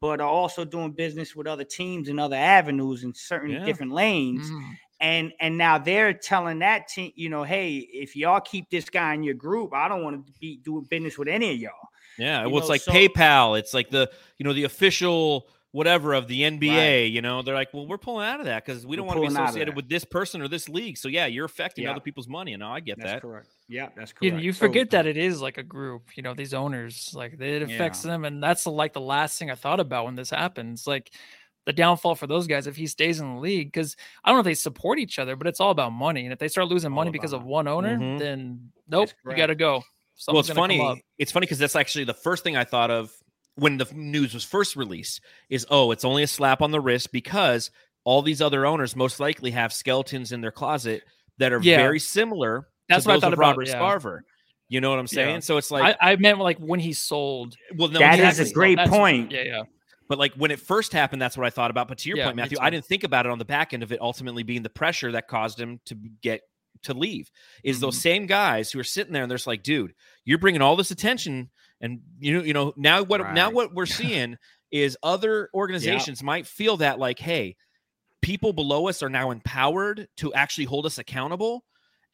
but 0.03 0.21
are 0.21 0.29
also 0.29 0.67
doing 0.67 0.93
business 0.93 1.35
with 1.35 1.47
other 1.47 1.65
teams 1.65 2.11
and 2.11 2.21
other 2.21 2.37
avenues 2.37 3.05
in 3.05 3.15
certain 3.15 3.53
yeah. 3.53 3.65
different 3.65 3.91
lanes. 3.91 4.51
Mm 4.51 4.75
and 5.01 5.33
and 5.41 5.57
now 5.57 5.79
they're 5.79 6.13
telling 6.13 6.59
that 6.61 6.89
team, 6.89 7.13
you 7.15 7.29
know, 7.29 7.43
hey, 7.45 7.77
if 7.77 8.17
y'all 8.17 8.41
keep 8.41 8.69
this 8.71 8.89
guy 8.91 9.15
in 9.15 9.23
your 9.23 9.35
group, 9.35 9.73
I 9.75 9.89
don't 9.89 10.03
want 10.03 10.27
to 10.27 10.33
be 10.41 10.57
doing 10.59 10.85
business 10.85 11.17
with 11.19 11.29
any 11.29 11.53
of 11.53 11.59
y'all. 11.59 11.73
Yeah, 12.19 12.39
you 12.43 12.45
well, 12.47 12.51
know, 12.51 12.59
it's 12.59 12.69
like 12.69 12.81
so, 12.81 12.93
PayPal. 12.93 13.59
It's 13.59 13.73
like 13.73 13.91
the 13.91 14.11
you 14.39 14.45
know 14.45 14.53
the 14.53 14.65
official 14.65 15.49
whatever 15.73 16.15
of 16.15 16.27
the 16.29 16.43
NBA. 16.43 17.13
You 17.13 17.21
know, 17.21 17.43
they're 17.43 17.55
like, 17.55 17.73
well, 17.73 17.87
we're 17.87 17.99
pulling 17.99 18.27
out 18.27 18.41
of 18.41 18.47
that 18.47 18.65
because 18.65 18.87
we 18.87 18.97
don't 18.97 19.05
We're 19.07 19.15
want 19.15 19.17
to 19.19 19.21
be 19.23 19.27
pulling 19.29 19.37
out 19.37 19.43
of 19.45 19.49
associated 19.51 19.77
with 19.77 19.89
this 19.89 20.05
person 20.05 20.41
or 20.41 20.49
this 20.49 20.69
league. 20.69 20.97
So 20.97 21.09
yeah, 21.09 21.27
you're 21.27 21.45
affecting 21.45 21.85
Yeah. 21.85 21.93
other 21.93 22.01
people's 22.01 22.29
money. 22.29 22.55
And 22.55 22.61
now 22.61 22.73
I 22.73 22.81
get 22.81 22.99
That's 22.99 23.13
that. 23.13 23.23
correct. 23.23 23.49
Yeah, 23.69 23.89
that's 23.95 24.13
correct. 24.13 24.43
you 24.43 24.53
So- 24.53 24.61
forget 24.61 24.91
that 24.91 25.07
it 25.07 25.17
is 25.17 25.43
like 25.43 25.59
a 25.59 25.63
group, 25.63 26.17
you 26.17 26.23
know, 26.23 26.33
these 26.35 26.55
owners, 26.55 27.13
like 27.15 27.39
it 27.39 27.63
affects 27.63 28.03
them. 28.03 28.25
And 28.25 28.43
that's 28.43 28.67
like 28.67 28.95
the 28.95 29.01
last 29.01 29.39
thing 29.39 29.51
I 29.51 29.55
thought 29.55 29.79
about 29.79 30.07
when 30.07 30.15
this 30.15 30.31
happens. 30.31 30.87
Like 30.87 31.11
the 31.69 31.73
downfall 31.75 32.15
for 32.15 32.27
those 32.27 32.47
guys 32.47 32.67
if 32.67 32.77
he 32.77 32.87
stays 32.87 33.21
in 33.21 33.35
the 33.35 33.41
league, 33.41 33.71
because 33.71 33.95
I 34.25 34.31
don't 34.31 34.37
know 34.37 34.41
if 34.41 34.45
they 34.47 34.55
support 34.55 34.99
each 34.99 35.19
other, 35.19 35.37
but 35.37 35.47
it's 35.47 35.61
all 35.61 35.71
about 35.71 35.93
money. 35.93 36.25
And 36.25 36.33
if 36.33 36.39
they 36.39 36.49
start 36.49 36.67
losing 36.69 36.91
All 36.93 36.97
money 36.97 37.11
because 37.11 37.35
about 37.35 37.43
of 37.43 37.47
one 37.47 37.69
owner, 37.69 37.95
Mhm. 37.99 38.19
then 38.19 38.73
nope, 38.89 39.11
you 39.27 39.37
got 39.37 39.49
to 39.49 39.55
go. 39.55 39.83
well, 40.29 40.39
it's 40.41 40.49
funny. 40.49 41.05
It's 41.19 41.31
funny 41.31 41.45
because 41.45 41.59
that's 41.59 41.77
actually 41.77 42.05
the 42.05 42.15
first 42.15 42.43
thing 42.43 42.57
I 42.57 42.65
thought 42.65 42.91
of 42.91 43.13
when 43.57 43.77
the 43.77 43.87
news 43.93 44.33
was 44.33 44.45
first 44.45 44.77
released. 44.77 45.21
Is 45.51 45.67
oh, 45.69 45.91
it's 45.91 46.07
only 46.07 46.23
a 46.23 46.27
slap 46.27 46.63
on 46.63 46.71
the 46.71 46.81
wrist 46.81 47.13
because 47.13 47.71
all 48.05 48.23
these 48.23 48.41
other 48.41 48.65
owners 48.65 48.97
most 48.97 49.21
likely 49.21 49.51
have 49.51 49.71
skeletons 49.71 50.33
in 50.33 50.41
their 50.41 50.51
closet 50.53 51.03
that 51.37 51.53
are 51.53 51.61
Yeah. 51.63 51.77
very 51.77 52.01
similar. 52.01 52.67
That's 52.89 53.05
to 53.05 53.11
what 53.11 53.17
I 53.19 53.21
thought 53.21 53.33
of 53.35 53.39
about, 53.39 53.49
Robert 53.59 53.69
yeah. 53.69 53.75
Scarver. 53.79 54.21
You 54.71 54.81
know 54.81 54.89
what 54.89 54.99
I'm 54.99 55.07
saying? 55.07 55.35
Yeah. 55.35 55.41
So 55.41 55.59
it's 55.59 55.71
like, 55.71 55.99
I, 56.01 56.13
I 56.13 56.17
meant 56.17 56.39
like 56.39 56.57
when 56.59 56.81
he 56.81 56.95
sold. 56.95 57.57
well, 57.77 57.89
no, 57.89 57.99
That 57.99 58.19
is 58.19 58.41
exactly. 58.41 58.51
a 58.51 58.55
great 58.55 58.77
That's- 58.77 58.97
point. 58.97 59.33
Yeah, 59.33 59.43
yeah. 59.43 59.63
But 60.09 60.19
like 60.19 60.35
when 60.35 60.51
it 60.51 60.61
first 60.61 60.93
happened, 60.93 61.21
that's 61.21 61.37
what 61.37 61.47
I 61.47 61.51
thought 61.51 61.71
about. 61.71 61.89
But 61.89 61.99
to 61.99 62.09
your 62.09 62.17
Yeah, 62.17 62.25
point, 62.25 62.37
Matthew. 62.37 62.59
I 62.61 62.71
didn't 62.71 62.87
think 62.87 63.05
about 63.05 63.27
it 63.27 63.33
on 63.33 63.39
the 63.39 63.45
back 63.45 63.75
end 63.75 63.83
of 63.83 63.93
it 63.93 64.01
ultimately 64.01 64.43
being 64.43 64.63
the 64.63 64.71
pressure 64.71 65.13
that 65.13 65.29
caused 65.29 65.61
him 65.61 65.81
to 65.87 65.97
get 66.23 66.43
to 66.85 66.95
leave. 66.95 67.31
Is 67.65 67.81
those 67.81 67.95
Mm-hmm. 67.95 68.01
same 68.01 68.27
guys 68.27 68.71
who 68.71 68.79
are 68.81 68.85
sitting 68.85 69.13
there 69.13 69.23
and 69.23 69.31
they're 69.31 69.37
just 69.39 69.47
like, 69.47 69.63
dude, 69.63 69.95
you're 70.25 70.39
bringing 70.39 70.63
all 70.63 70.77
this 70.77 70.91
attention, 70.91 71.51
and 71.81 72.01
you 72.19 72.33
know, 72.39 72.45
you 72.45 72.55
know, 72.55 72.73
now 72.77 73.03
what 73.03 73.29
now 73.31 73.51
what 73.51 73.75
we're 73.75 73.87
seeing 73.87 74.37
is 74.71 74.97
other 75.03 75.49
organizations 75.55 76.23
might 76.23 76.47
feel 76.47 76.77
that 76.79 76.99
like, 76.99 77.19
hey, 77.19 77.57
people 78.23 78.53
below 78.53 78.89
us 78.89 79.03
are 79.03 79.09
now 79.11 79.31
empowered 79.31 80.09
to 80.19 80.33
actually 80.35 80.65
hold 80.65 80.87
us 80.87 80.99
accountable, 80.99 81.65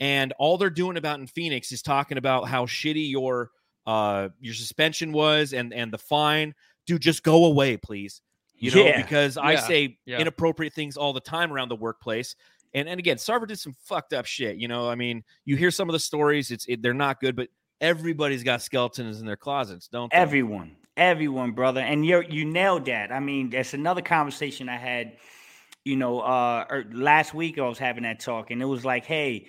and 0.01 0.33
all 0.39 0.59
they're 0.59 0.71
doing 0.71 0.97
about 0.97 1.21
in 1.21 1.27
Phoenix 1.27 1.73
is 1.73 1.83
talking 1.83 2.19
about 2.19 2.49
how 2.49 2.67
shitty 2.67 3.11
your 3.11 3.51
uh 3.87 4.29
your 4.41 4.55
suspension 4.55 5.13
was 5.13 5.53
and 5.53 5.73
and 5.75 5.93
the 5.93 5.99
fine 5.99 6.55
dude 6.87 7.01
just 7.03 7.23
go 7.23 7.45
away 7.47 7.77
please 7.77 8.21
you 8.57 8.71
know 8.71 8.85
Yeah. 8.85 9.01
because 9.03 9.37
i 9.37 9.53
Yeah, 9.53 9.61
say 9.61 9.99
yeah. 10.07 10.19
inappropriate 10.21 10.73
things 10.73 10.97
all 10.97 11.13
the 11.13 11.21
time 11.21 11.53
around 11.53 11.69
the 11.69 11.77
workplace 11.77 12.37
and 12.75 12.89
and 12.89 12.99
again 12.99 13.17
sarver 13.17 13.47
did 13.47 13.59
some 13.59 13.75
fucked 13.85 14.13
up 14.13 14.27
shit 14.27 14.57
you 14.57 14.69
know 14.69 14.89
i 14.89 14.95
mean 14.95 15.23
you 15.45 15.57
hear 15.57 15.71
some 15.71 15.89
of 15.89 15.93
the 15.93 15.99
stories 15.99 16.51
it's 16.51 16.67
it, 16.67 16.83
they're 16.83 16.95
not 16.95 17.21
good 17.21 17.35
but 17.37 17.49
everybody's 17.81 18.43
got 18.43 18.63
skeletons 18.63 19.21
in 19.21 19.27
their 19.27 19.37
closets 19.37 19.89
don't 19.89 20.11
they? 20.13 20.17
Everyone, 20.19 20.77
everyone, 20.97 21.53
brother, 21.53 21.81
and 21.81 22.07
you 22.07 22.23
you 22.31 22.45
nailed 22.45 22.85
that. 22.87 23.11
I 23.11 23.19
mean, 23.19 23.51
that's 23.51 23.75
another 23.75 24.01
conversation 24.01 24.69
I 24.69 24.77
had. 24.77 25.17
You 25.85 25.97
know, 25.97 26.21
uh, 26.21 26.65
or 26.71 26.85
last 26.93 27.35
week 27.35 27.59
I 27.59 27.69
was 27.69 27.79
having 27.79 28.05
that 28.05 28.21
talk, 28.21 28.51
and 28.53 28.63
it 28.63 28.65
was 28.65 28.85
like, 28.87 29.05
hey, 29.05 29.49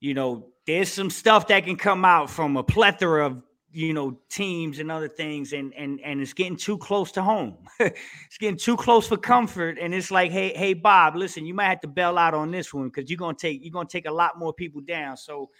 you 0.00 0.12
know, 0.14 0.46
there's 0.66 0.92
some 0.92 1.10
stuff 1.10 1.48
that 1.48 1.64
can 1.64 1.74
come 1.76 2.04
out 2.04 2.30
from 2.30 2.56
a 2.56 2.62
plethora 2.62 3.26
of 3.26 3.42
you 3.72 3.92
know 3.94 4.18
teams 4.28 4.78
and 4.78 4.90
other 4.90 5.08
things, 5.08 5.52
and 5.52 5.72
and 5.74 6.00
and 6.04 6.20
it's 6.20 6.32
getting 6.32 6.56
too 6.56 6.78
close 6.78 7.10
to 7.12 7.22
home. 7.22 7.56
it's 7.80 8.38
getting 8.38 8.56
too 8.58 8.76
close 8.76 9.08
for 9.08 9.16
comfort, 9.16 9.78
and 9.80 9.94
it's 9.94 10.10
like, 10.10 10.30
hey, 10.30 10.52
hey, 10.54 10.74
Bob, 10.74 11.16
listen, 11.16 11.46
you 11.46 11.54
might 11.54 11.68
have 11.68 11.80
to 11.80 11.88
bail 11.88 12.18
out 12.18 12.34
on 12.34 12.50
this 12.50 12.72
one 12.74 12.88
because 12.88 13.10
you're 13.10 13.16
gonna 13.18 13.36
take 13.36 13.62
you're 13.62 13.72
gonna 13.72 13.88
take 13.88 14.06
a 14.06 14.12
lot 14.12 14.38
more 14.38 14.52
people 14.52 14.80
down. 14.80 15.16
So. 15.16 15.50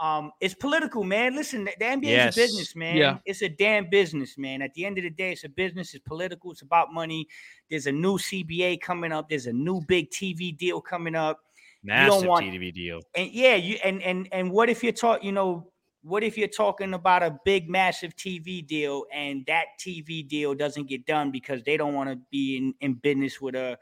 Um, 0.00 0.30
it's 0.40 0.54
political, 0.54 1.02
man. 1.02 1.34
Listen, 1.34 1.64
the 1.64 1.72
NBA 1.84 2.04
Yes. 2.04 2.36
is 2.36 2.38
a 2.38 2.46
business, 2.46 2.76
man. 2.76 2.96
Yeah. 2.96 3.18
It's 3.24 3.42
a 3.42 3.48
damn 3.48 3.90
business, 3.90 4.38
man. 4.38 4.62
At 4.62 4.72
the 4.74 4.84
end 4.84 4.96
of 4.96 5.02
the 5.02 5.10
day, 5.10 5.32
it's 5.32 5.42
a 5.42 5.48
business. 5.48 5.92
It's 5.92 6.04
political. 6.06 6.52
It's 6.52 6.62
about 6.62 6.94
money. 6.94 7.26
There's 7.68 7.88
a 7.88 7.90
new 7.90 8.16
CBA 8.16 8.80
coming 8.80 9.10
up. 9.10 9.28
There's 9.28 9.48
a 9.48 9.52
new 9.52 9.80
big 9.88 10.08
TV 10.10 10.56
deal 10.56 10.80
coming 10.80 11.16
up. 11.16 11.40
massive 11.82 12.28
want- 12.28 12.46
tv 12.46 12.72
deal 12.72 13.00
And 13.16 13.28
yeah, 13.32 13.56
you 13.56 13.78
and 13.82 14.00
and 14.04 14.28
and 14.30 14.52
what 14.52 14.68
if 14.70 14.84
you're 14.84 14.92
talking, 14.92 15.26
you 15.26 15.32
know, 15.32 15.72
what 16.02 16.22
if 16.22 16.38
you're 16.38 16.48
talking 16.48 16.94
about 16.94 17.22
a 17.22 17.38
big 17.44 17.68
massive 17.68 18.14
TV 18.14 18.64
deal 18.64 19.04
and 19.12 19.44
that 19.46 19.66
TV 19.80 20.26
deal 20.26 20.54
doesn't 20.54 20.88
get 20.88 21.04
done 21.06 21.30
because 21.30 21.62
they 21.64 21.76
don't 21.76 21.92
want 21.92 22.08
to 22.08 22.16
be 22.30 22.56
in, 22.56 22.74
in 22.80 22.94
business 22.94 23.40
with 23.40 23.56
a, 23.56 23.76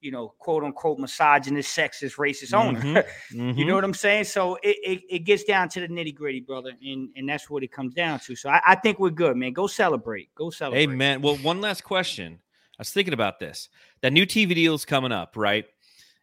you 0.00 0.10
know, 0.10 0.34
quote 0.38 0.64
unquote 0.64 0.98
misogynist, 0.98 1.76
sexist, 1.76 2.16
racist 2.16 2.52
owner. 2.52 2.80
Mhm, 2.80 3.04
You 3.30 3.38
mhm. 3.38 3.66
know 3.66 3.74
what 3.74 3.84
I'm 3.84 3.94
saying? 3.94 4.24
So 4.24 4.56
it, 4.62 4.76
it, 4.84 5.02
it 5.08 5.18
gets 5.20 5.44
down 5.44 5.68
to 5.70 5.80
the 5.80 5.88
nitty 5.88 6.14
gritty, 6.14 6.40
brother, 6.40 6.72
and 6.84 7.08
and 7.16 7.28
that's 7.28 7.48
what 7.48 7.62
it 7.62 7.72
comes 7.72 7.94
down 7.94 8.20
to. 8.20 8.36
So 8.36 8.50
I, 8.50 8.60
I 8.66 8.74
think 8.74 8.98
we're 8.98 9.10
good, 9.10 9.36
man. 9.36 9.52
Go 9.52 9.66
celebrate. 9.66 10.34
Go 10.34 10.50
celebrate. 10.50 10.82
Amen. 10.82 11.22
Well, 11.22 11.36
one 11.36 11.60
last 11.60 11.84
question. 11.84 12.38
I 12.78 12.80
was 12.80 12.90
thinking 12.90 13.14
about 13.14 13.38
this. 13.38 13.68
That 14.02 14.12
new 14.12 14.26
TV 14.26 14.54
deal 14.54 14.74
is 14.74 14.84
coming 14.84 15.12
up, 15.12 15.36
right? 15.36 15.64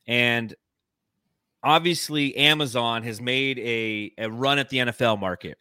And 0.08 0.54
obviously, 1.64 2.36
Amazon 2.36 3.04
has 3.04 3.22
made 3.22 3.60
a, 3.60 4.12
a 4.18 4.30
run 4.30 4.60
at 4.60 4.70
the 4.70 4.78
NFL 4.78 5.20
market, 5.20 5.58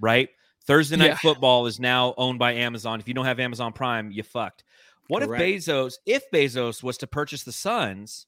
right? 0.00 0.28
Thursday 0.66 0.96
night 0.96 1.06
Yeah. 1.06 1.16
football 1.22 1.66
is 1.66 1.80
now 1.80 2.14
owned 2.16 2.38
by 2.38 2.52
Amazon. 2.54 3.00
If 3.00 3.08
you 3.08 3.14
don't 3.14 3.24
have 3.24 3.40
Amazon 3.40 3.72
Prime, 3.72 4.10
you 4.10 4.22
fucked. 4.22 4.64
What 5.08 5.22
Correct. 5.24 5.42
if 5.42 5.64
Bezos, 5.66 5.94
if 6.06 6.22
Bezos 6.32 6.82
was 6.82 6.96
to 6.98 7.06
purchase 7.06 7.42
the 7.42 7.52
Suns, 7.52 8.26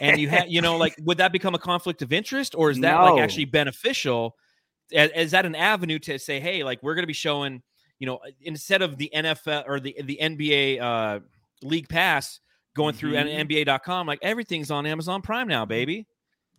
and 0.00 0.20
you 0.20 0.28
had, 0.28 0.46
you 0.50 0.60
know, 0.60 0.76
like, 0.76 0.94
would 1.02 1.18
that 1.18 1.32
become 1.32 1.54
a 1.54 1.58
conflict 1.58 2.02
of 2.02 2.12
interest, 2.12 2.54
or 2.56 2.70
is 2.70 2.80
that 2.80 2.94
No. 3.00 3.14
like 3.14 3.22
actually 3.22 3.44
beneficial? 3.46 4.36
Is, 4.90 5.10
is 5.14 5.30
that 5.30 5.46
an 5.46 5.54
avenue 5.54 6.00
to 6.00 6.18
say, 6.18 6.40
hey, 6.40 6.64
like, 6.64 6.82
we're 6.82 6.94
going 6.96 7.04
to 7.04 7.06
be 7.06 7.12
showing, 7.12 7.62
you 8.00 8.06
know, 8.06 8.18
instead 8.42 8.82
of 8.82 8.98
the 8.98 9.08
NFL 9.14 9.64
or 9.68 9.78
the 9.78 9.94
the 10.02 10.18
NBA 10.20 10.80
uh, 10.82 11.20
League 11.62 11.88
Pass 11.88 12.40
going 12.74 12.94
through 12.94 13.12
Mhm. 13.12 13.48
NBA.com, 13.48 14.06
like 14.08 14.18
everything's 14.20 14.70
on 14.72 14.86
Amazon 14.86 15.22
Prime 15.22 15.46
now, 15.46 15.64
baby. 15.64 16.06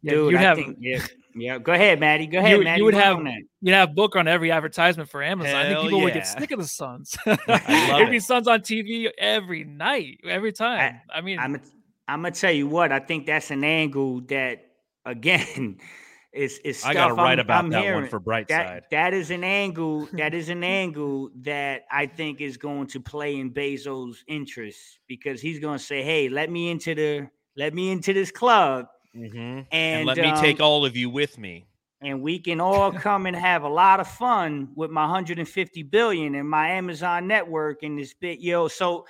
Yeah, 0.03 0.11
Dude, 0.13 0.31
you'd 0.31 0.39
I 0.39 0.41
have 0.43 0.57
think, 0.57 0.77
yeah, 0.79 1.05
yeah. 1.35 1.57
Go 1.59 1.73
ahead, 1.73 1.99
Maddie. 1.99 2.25
Go 2.27 2.39
ahead, 2.39 2.57
you 2.57 2.63
Maddie. 2.63 2.81
would 2.81 2.93
Go 2.93 2.99
have- 2.99 3.23
that. 3.23 3.41
you'd 3.61 3.73
have 3.75 3.93
book 3.95 4.15
on 4.15 4.27
every 4.27 4.51
advertisement 4.51 5.09
for 5.09 5.21
Amazon. 5.21 5.55
I 5.55 5.63
think 5.63 5.73
Hell 5.73 5.83
people 5.83 6.01
would 6.01 6.13
get 6.13 6.25
sick 6.27 6.51
of 6.51 6.59
the 6.59 6.67
Suns. 6.67 7.15
love 7.27 7.39
It'd 7.47 8.09
be 8.09 8.17
it. 8.17 8.23
Suns 8.23 8.47
on 8.47 8.61
TV 8.61 9.09
every 9.17 9.63
night, 9.63 10.17
every 10.27 10.51
time. 10.53 10.99
I, 11.13 11.21
mean, 11.21 11.37
I'm 11.39 11.61
I'm 12.07 12.23
gonna 12.23 12.31
tell 12.31 12.51
you 12.51 12.67
what. 12.67 12.91
I 12.91 12.99
think 12.99 13.27
that's 13.27 13.51
an 13.51 13.63
angle 13.63 14.21
that 14.21 14.65
again 15.05 15.77
is 16.33 16.59
is. 16.63 16.83
I 16.83 16.93
got 16.93 17.09
to 17.09 17.13
write 17.13 17.37
I'm- 17.37 17.39
about 17.39 17.65
I'm 17.65 17.69
that 17.71 17.77
one 17.79 17.83
hearing. 17.85 18.09
for 18.09 18.19
Brightside. 18.19 18.47
that 18.47 18.83
that 18.91 19.13
is 19.13 19.29
an 19.31 19.43
angle 19.43 20.07
that 20.13 20.33
is 20.33 20.49
an 20.49 20.63
angle 20.63 21.29
that 21.41 21.83
I 21.91 22.07
think 22.07 22.41
is 22.41 22.57
going 22.57 22.87
to 22.87 22.99
play 22.99 23.35
in 23.39 23.51
Bezos' 23.53 24.15
interest 24.27 24.79
because 25.07 25.41
he's 25.41 25.59
going 25.59 25.77
to 25.77 25.83
say, 25.83 26.01
"Hey, 26.03 26.27
let 26.29 26.49
me 26.49 26.71
into 26.71 26.95
the 26.95 27.27
let 27.55 27.73
me 27.73 27.91
into 27.91 28.13
this 28.13 28.31
club, 28.31 28.85
Mhm. 29.15 29.33
and, 29.35 29.67
And, 29.71 30.05
let 30.05 30.17
me 30.17 30.31
take 30.39 30.59
um, 30.59 30.65
all 30.65 30.85
of 30.85 30.95
you 30.95 31.09
with 31.09 31.37
me. 31.37 31.65
and 32.01 32.21
we 32.21 32.39
can 32.39 32.59
all 32.59 32.91
come 32.91 33.25
and 33.27 33.35
have 33.35 33.63
a 33.63 33.69
lot 33.69 33.99
of 33.99 34.07
fun 34.07 34.71
with 34.75 34.89
my 34.89 35.05
150 35.05 35.83
billion 35.83 36.35
and 36.35 36.49
my 36.49 36.69
Amazon 36.69 37.27
network 37.27 37.83
and 37.83 37.97
this 37.99 38.13
bit, 38.13 38.39
yo." 38.39 38.67
So. 38.67 39.05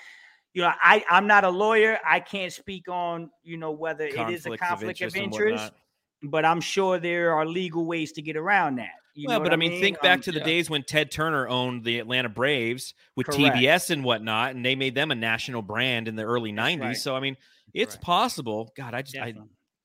You 0.53 0.63
know, 0.63 0.73
I, 0.83 1.01
I'm 1.09 1.27
not 1.27 1.45
a 1.45 1.49
lawyer. 1.49 1.97
I 2.05 2.19
can't 2.19 2.51
speak 2.51 2.89
on, 2.89 3.31
you 3.41 3.55
know, 3.55 3.71
whether 3.71 4.05
it 4.05 4.29
is 4.29 4.45
a 4.45 4.57
conflict 4.57 4.99
of 4.99 5.15
and 5.15 5.23
interest, 5.33 5.71
but 6.23 6.43
I'm 6.43 6.59
sure 6.59 6.99
there 6.99 7.33
are 7.33 7.45
legal 7.45 7.85
ways 7.85 8.11
to 8.11 8.21
get 8.21 8.35
around 8.35 8.75
that. 8.75 8.91
You 9.13 9.29
well, 9.29 9.39
but 9.39 9.53
I 9.53 9.55
mean, 9.55 9.79
think 9.79 10.01
back 10.01 10.17
Um, 10.17 10.21
to 10.23 10.31
the 10.33 10.39
yeah. 10.39 10.45
days 10.45 10.69
when 10.69 10.83
Ted 10.83 11.09
Turner 11.09 11.47
owned 11.47 11.85
the 11.85 11.99
Atlanta 11.99 12.27
Braves 12.27 12.93
with 13.15 13.27
Correct. 13.27 13.55
TBS 13.55 13.91
and 13.91 14.03
whatnot, 14.03 14.53
and 14.53 14.65
they 14.65 14.75
made 14.75 14.93
them 14.93 15.09
a 15.11 15.15
national 15.15 15.61
brand 15.61 16.09
in 16.09 16.17
the 16.17 16.23
early 16.23 16.51
That's 16.51 16.75
'90s. 16.75 16.81
right. 16.81 16.97
So 16.97 17.15
I 17.15 17.21
mean, 17.21 17.37
it's 17.73 17.95
possible. 17.95 18.73
God, 18.75 18.93
I 18.93 19.03
just, 19.03 19.17
I. 19.17 19.33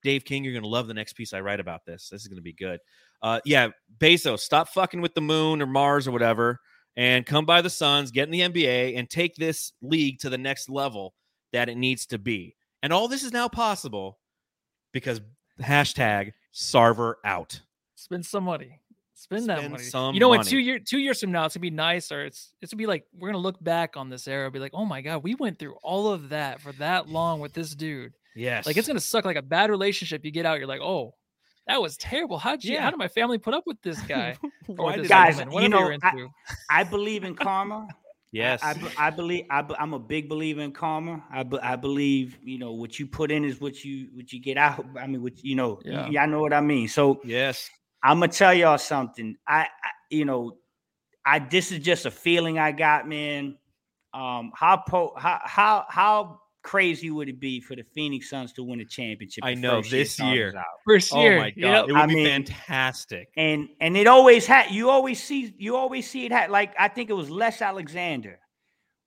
Dave 0.07 0.25
King, 0.25 0.45
you're 0.45 0.55
gonna 0.55 0.69
love 0.69 0.87
the 0.87 0.95
next 0.95 1.15
piece 1.15 1.33
I 1.33 1.41
write 1.41 1.59
about 1.59 1.85
this. 1.85 2.09
This 2.09 2.23
is 2.23 2.29
gonna 2.29 2.41
be 2.41 2.53
good. 2.53 2.79
Uh, 3.23 3.41
yeah, 3.45 3.71
Bezos, 3.99 4.39
stop 4.39 4.69
fucking 4.69 5.01
with 5.01 5.15
the 5.15 5.21
moon 5.21 5.61
or 5.61 5.67
Mars 5.67 6.07
or 6.07 6.13
whatever, 6.13 6.61
and 6.97 7.27
come 7.27 7.45
by 7.45 7.61
the 7.61 7.69
Suns, 7.69 8.13
get 8.13 8.29
in 8.29 8.31
the 8.31 8.43
NBA, 8.43 8.97
and 8.97 9.11
take 9.11 9.35
this 9.35 9.73
league 9.83 10.21
to 10.21 10.31
the 10.31 10.39
next 10.39 10.71
level 10.71 11.15
that 11.53 11.69
it 11.69 11.77
needs 11.77 12.07
to 12.07 12.19
be. 12.19 12.55
And 12.85 12.93
all 12.93 13.09
this 13.09 13.25
is 13.25 13.33
now 13.33 13.49
possible 13.49 14.21
because 14.93 15.21
hashtag 15.61 16.35
Sarver 16.55 17.15
out. 17.25 17.61
spend 17.97 18.25
some 18.25 18.45
money. 18.45 18.81
Spend 19.15 19.47
that 19.47 19.59
Spend 19.59 19.73
money. 19.73 19.83
some 19.83 20.15
you 20.15 20.21
know, 20.21 20.35
in 20.35 20.43
two 20.43 20.59
year 20.59 20.79
two 20.79 20.99
years 20.99 21.21
from 21.21 21.33
now, 21.33 21.47
it's 21.47 21.57
gonna 21.57 21.63
be 21.63 21.71
nice, 21.71 22.13
or 22.13 22.25
it's 22.25 22.53
it's 22.63 22.73
gonna 22.73 22.79
be 22.79 22.87
like 22.87 23.07
we're 23.13 23.31
gonna 23.31 23.39
look 23.39 23.61
back 23.65 23.97
on 23.97 24.09
this 24.09 24.29
era, 24.29 24.49
be 24.53 24.61
like, 24.61 24.75
oh 24.75 24.85
my 24.85 25.01
god, 25.01 25.25
we 25.25 25.35
went 25.35 25.59
through 25.59 25.75
all 25.83 26.13
of 26.13 26.29
that 26.29 26.61
for 26.61 26.71
that 26.75 27.09
long 27.09 27.41
with 27.41 27.55
this 27.55 27.75
dude. 27.75 28.13
Yes, 28.37 28.67
Like 28.67 28.77
it's 28.77 28.87
gonna 28.87 29.01
suck 29.01 29.25
like 29.25 29.37
a 29.37 29.43
bad 29.43 29.71
relationship. 29.71 30.25
You 30.25 30.31
get 30.31 30.47
out, 30.47 30.59
you're 30.59 30.69
like, 30.69 30.81
oh, 30.83 31.15
that 31.67 31.81
was 31.83 31.97
terrible. 31.97 32.39
How'd 32.39 32.63
you? 32.63 32.75
Yeah. 32.75 32.83
How 32.83 32.91
did 32.91 32.99
my 32.99 33.09
family 33.09 33.39
put 33.39 33.55
up 33.55 33.65
with 33.67 33.81
this 33.83 34.01
guy? 34.03 34.37
Or 34.69 34.75
Why 34.77 34.85
with 34.87 34.95
did 34.97 35.05
this 35.07 35.11
I- 35.13 35.25
Guys, 35.33 35.39
woman, 35.39 35.63
you 35.63 35.69
know, 35.69 35.89
you're 35.89 35.99
I- 36.03 36.81
I 36.81 36.85
believe 36.85 37.25
in 37.25 37.35
karma. 37.35 37.89
yes, 38.33 38.63
I, 38.65 38.71
I, 38.99 39.07
I 39.07 39.11
believe 39.11 39.45
I 39.51 39.65
I'm 39.79 39.95
a 39.95 39.99
big 39.99 40.29
believer 40.29 40.61
in 40.61 40.73
karma. 40.73 41.25
I, 41.33 41.45
I 41.63 41.77
believe 41.77 42.39
you 42.43 42.59
know 42.59 42.73
what 42.73 42.99
you 42.99 43.07
put 43.07 43.31
in 43.31 43.45
is 43.45 43.61
what 43.61 43.85
you 43.85 44.09
what 44.15 44.33
you 44.33 44.41
get 44.41 44.57
out. 44.59 44.85
I 45.01 45.07
mean, 45.07 45.23
what 45.23 45.43
you 45.43 45.55
know, 45.57 45.81
Yeah. 45.85 46.03
y- 46.03 46.09
y'all 46.11 46.27
know 46.29 46.41
what 46.41 46.53
I 46.53 46.61
mean. 46.61 46.89
So 46.89 47.21
yes. 47.25 47.71
I'm 48.03 48.21
gonna 48.21 48.31
tell 48.33 48.53
y'all 48.55 48.79
something. 48.79 49.37
I, 49.49 49.63
I 49.63 49.67
you 50.11 50.25
know, 50.25 50.59
I 51.25 51.39
this 51.41 51.73
is 51.73 51.79
just 51.81 52.07
a 52.07 52.11
feeling 52.11 52.59
I 52.59 52.71
got, 52.73 53.09
man. 53.09 53.57
Um, 54.15 54.53
how 54.55 54.77
po- 54.89 55.15
how 55.17 55.41
how 55.45 55.85
how 55.89 56.41
crazy 56.67 57.11
would 57.11 57.29
it 57.29 57.39
be 57.39 57.61
for 57.61 57.77
the 57.77 57.85
Phoenix 57.95 58.29
Suns 58.29 58.53
to 58.55 58.65
win 58.65 58.81
a 58.81 58.85
championship? 58.85 59.45
I 59.45 59.55
know, 59.55 59.81
this 59.81 60.13
Starks 60.15 60.35
year. 60.35 60.53
out? 60.57 60.65
First 60.85 61.13
Oh 61.15 61.17
my 61.39 61.51
god, 61.51 61.55
yep. 61.57 61.85
it 61.89 61.93
would 61.93 61.97
I 62.03 62.07
be 62.07 62.15
mean- 62.17 62.27
fantastic. 62.27 63.29
and 63.37 63.69
and 63.81 63.97
it 63.97 64.07
always 64.07 64.47
had 64.47 64.71
you 64.73 64.91
always 64.91 65.23
see 65.23 65.55
you 65.59 65.77
always 65.77 66.11
see 66.11 66.27
it 66.27 66.33
had 66.33 66.51
like 66.51 66.75
I 66.79 66.89
think 66.89 67.09
it 67.11 67.15
was 67.15 67.31
Les 67.31 67.63
Alexander 67.63 68.39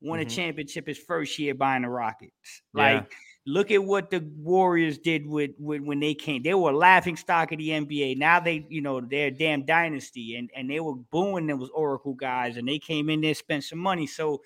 won 0.01 0.19
a 0.21 0.25
Mhm. 0.25 0.33
championship 0.35 0.87
his 0.87 0.97
first 0.97 1.37
year 1.37 1.53
buying 1.53 1.81
the 1.81 1.89
Rockets. 1.89 2.31
Yeah. 2.73 2.93
Like 2.93 3.11
look 3.45 3.71
at 3.71 3.83
what 3.83 4.11
the 4.11 4.19
Warriors 4.37 4.97
did 4.99 5.25
with, 5.25 5.51
with 5.59 5.81
when 5.81 5.99
they 5.99 6.13
came. 6.13 6.43
They 6.43 6.53
were 6.53 6.69
a 6.69 6.77
laughing 6.77 7.15
stock 7.17 7.51
of 7.51 7.57
the 7.57 7.69
NBA. 7.71 8.15
Now 8.17 8.39
they 8.39 8.65
you 8.69 8.79
know 8.81 9.01
they're 9.01 9.27
a 9.27 9.31
damn 9.31 9.65
dynasty 9.65 10.35
and 10.37 10.49
and 10.55 10.69
they 10.69 10.79
were 10.79 10.95
booing 10.95 11.47
those 11.47 11.69
Oracle 11.73 12.13
guys 12.13 12.55
and 12.57 12.65
they 12.67 12.79
came 12.79 13.09
in 13.09 13.19
there 13.21 13.33
spent 13.33 13.63
some 13.65 13.79
money. 13.79 14.07
So 14.07 14.41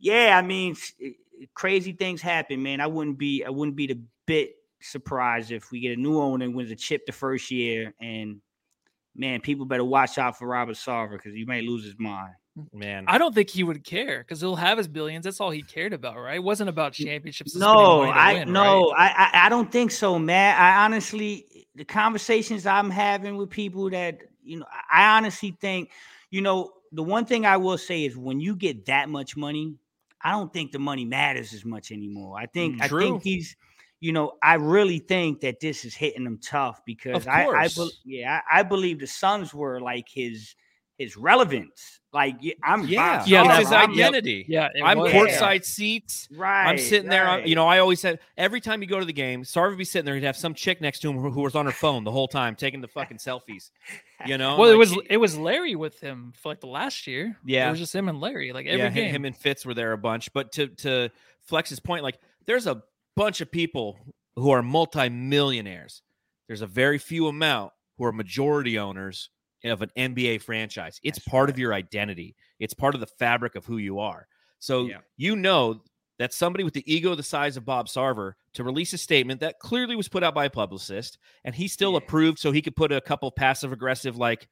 yeah, 0.00 0.36
I 0.36 0.42
mean 0.42 0.76
eh, 1.02 1.10
crazy 1.54 1.92
things 1.92 2.20
happen, 2.20 2.62
man. 2.62 2.80
I 2.80 2.86
wouldn't 2.86 3.18
be 3.18 3.44
I 3.44 3.50
wouldn't 3.50 3.76
be 3.76 3.86
the 3.86 4.00
bit 4.26 4.56
surprised 4.80 5.52
if 5.52 5.70
we 5.70 5.80
get 5.80 5.96
a 5.96 6.00
new 6.00 6.18
owner 6.18 6.44
and 6.44 6.54
wins 6.54 6.70
a 6.70 6.76
chip 6.76 7.06
the 7.06 7.12
first 7.12 7.50
year 7.50 7.94
and 8.00 8.40
man, 9.14 9.40
people 9.40 9.66
better 9.66 9.84
watch 9.84 10.18
out 10.18 10.38
for 10.38 10.46
Robert 10.46 10.76
Sarver 10.76 11.12
because 11.12 11.34
he 11.34 11.44
may 11.44 11.62
lose 11.62 11.84
his 11.84 11.98
mind. 11.98 12.34
Man, 12.72 13.04
I 13.06 13.16
don't 13.16 13.34
think 13.34 13.48
he 13.48 13.62
would 13.62 13.84
care 13.84 14.18
because 14.18 14.40
he'll 14.40 14.56
have 14.56 14.76
his 14.76 14.88
billions. 14.88 15.24
That's 15.24 15.40
all 15.40 15.50
he 15.50 15.62
cared 15.62 15.92
about, 15.92 16.16
right? 16.16 16.36
It 16.36 16.42
wasn't 16.42 16.68
about 16.68 16.92
championships. 16.92 17.54
No, 17.54 18.02
I 18.02 18.34
win, 18.34 18.52
no, 18.52 18.90
right? 18.90 19.14
I, 19.16 19.40
I 19.42 19.46
I 19.46 19.48
don't 19.48 19.70
think 19.70 19.92
so, 19.92 20.18
man. 20.18 20.56
I 20.58 20.84
honestly, 20.84 21.66
the 21.76 21.84
conversations 21.84 22.66
I'm 22.66 22.90
having 22.90 23.36
with 23.36 23.50
people 23.50 23.88
that 23.90 24.18
you 24.42 24.58
know, 24.58 24.66
I 24.92 25.16
honestly 25.16 25.56
think, 25.60 25.90
you 26.30 26.40
know, 26.40 26.72
the 26.92 27.04
one 27.04 27.24
thing 27.24 27.46
I 27.46 27.56
will 27.56 27.78
say 27.78 28.04
is 28.04 28.16
when 28.16 28.40
you 28.40 28.56
get 28.56 28.86
that 28.86 29.08
much 29.08 29.36
money, 29.36 29.76
I 30.22 30.32
don't 30.32 30.52
think 30.52 30.72
the 30.72 30.78
money 30.78 31.04
matters 31.04 31.52
as 31.54 31.64
much 31.64 31.92
anymore. 31.92 32.38
I 32.38 32.46
think 32.46 32.76
Mm, 32.76 32.82
I 32.82 32.88
think 32.88 33.22
he's, 33.22 33.56
you 34.00 34.12
know, 34.12 34.32
I 34.42 34.54
really 34.54 34.98
think 34.98 35.40
that 35.40 35.60
this 35.60 35.84
is 35.84 35.94
hitting 35.94 36.26
him 36.26 36.38
tough 36.38 36.82
because 36.84 37.26
I, 37.26 37.46
I 37.52 37.68
yeah, 38.04 38.40
I, 38.50 38.60
I 38.60 38.62
believe 38.62 39.00
the 39.00 39.06
Suns 39.06 39.54
were 39.54 39.80
like 39.80 40.08
his 40.08 40.54
his 40.98 41.16
relevance. 41.16 41.99
Like 42.12 42.36
I'm 42.64 42.86
yeah, 42.88 43.24
Yeah, 43.24 43.48
it's 43.50 43.58
his 43.68 43.72
I'm- 43.72 43.92
identity. 43.92 44.44
Yeah, 44.48 44.68
I'm 44.82 44.98
was. 44.98 45.12
courtside 45.12 45.64
seats. 45.64 46.26
Right. 46.34 46.66
I'm 46.66 46.76
sitting 46.78 47.08
there. 47.08 47.28
I'm- 47.28 47.46
You 47.46 47.54
know, 47.54 47.68
I 47.68 47.78
always 47.78 48.00
said 48.00 48.18
every 48.36 48.60
time 48.60 48.82
you 48.82 48.88
go 48.88 48.98
to 48.98 49.06
the 49.06 49.12
game, 49.12 49.44
Sarver 49.44 49.68
would 49.70 49.78
be 49.78 49.84
sitting 49.84 50.06
there. 50.06 50.16
He'd 50.16 50.24
have 50.24 50.36
some 50.36 50.52
chick 50.54 50.80
next 50.80 51.00
to 51.00 51.10
him 51.10 51.18
who, 51.18 51.30
who 51.30 51.42
was 51.42 51.54
on 51.54 51.66
her 51.66 51.72
phone 51.72 52.02
the 52.02 52.10
whole 52.10 52.26
time, 52.26 52.56
taking 52.56 52.80
the 52.80 52.88
fucking 52.88 53.18
selfies. 53.18 53.70
You 54.26 54.38
know, 54.38 54.56
Well, 54.58 54.70
it 54.72 54.76
was 54.76 54.90
he- 54.90 55.06
it 55.08 55.16
was 55.18 55.38
Larry 55.38 55.76
with 55.76 56.00
him 56.00 56.32
for 56.36 56.48
like 56.48 56.58
the 56.60 56.66
last 56.66 57.06
year. 57.06 57.36
Yeah. 57.44 57.68
it 57.68 57.70
was 57.70 57.78
just 57.78 57.94
him 57.94 58.08
and 58.08 58.20
Larry, 58.20 58.52
like 58.52 58.66
every 58.66 58.78
yeah, 58.80 58.90
game. 58.90 59.04
him, 59.06 59.14
him 59.14 59.24
and 59.26 59.36
Fitz 59.36 59.64
were 59.64 59.74
there 59.74 59.92
a 59.92 59.98
bunch. 59.98 60.32
But 60.32 60.50
to 60.52 60.66
to 60.66 61.10
Flex's 61.46 61.78
point, 61.78 62.02
like 62.02 62.18
there's 62.46 62.66
a 62.66 62.82
bunch 63.14 63.40
of 63.40 63.52
people 63.52 63.98
who 64.34 64.50
are 64.50 64.62
multimillionaires. 64.62 66.02
There's 66.48 66.62
a 66.62 66.66
very 66.66 66.98
few 66.98 67.28
amount 67.28 67.72
who 67.98 68.04
are 68.04 68.12
majority 68.12 68.78
owners 68.78 69.30
of 69.64 69.82
an 69.82 69.90
NBA 69.96 70.42
franchise. 70.42 70.98
It's 71.02 71.18
That's 71.18 71.28
part 71.28 71.50
of 71.50 71.58
your 71.58 71.74
identity. 71.74 72.34
It's 72.58 72.74
part 72.74 72.94
of 72.94 73.00
the 73.00 73.06
fabric 73.06 73.54
of 73.54 73.66
who 73.66 73.78
you 73.78 73.98
are. 73.98 74.26
So 74.58 74.86
Yeah. 74.86 74.98
you 75.16 75.36
know 75.36 75.82
that 76.18 76.34
somebody 76.34 76.64
with 76.64 76.74
the 76.74 76.84
ego 76.92 77.14
the 77.14 77.22
size 77.22 77.56
of 77.56 77.64
Bob 77.64 77.88
Sarver 77.88 78.34
to 78.52 78.62
release 78.64 78.92
a 78.92 78.98
statement 78.98 79.40
that 79.40 79.58
clearly 79.58 79.96
was 79.96 80.08
put 80.08 80.22
out 80.22 80.34
by 80.34 80.44
a 80.44 80.50
publicist, 80.50 81.18
and 81.44 81.54
he 81.54 81.66
still 81.66 81.92
Yeah. 81.92 81.98
approved, 81.98 82.38
so 82.38 82.52
he 82.52 82.60
could 82.62 82.76
put 82.76 82.92
a 82.92 83.00
couple 83.00 83.30
passive 83.30 83.72
aggressive 83.72 84.16
like 84.16 84.48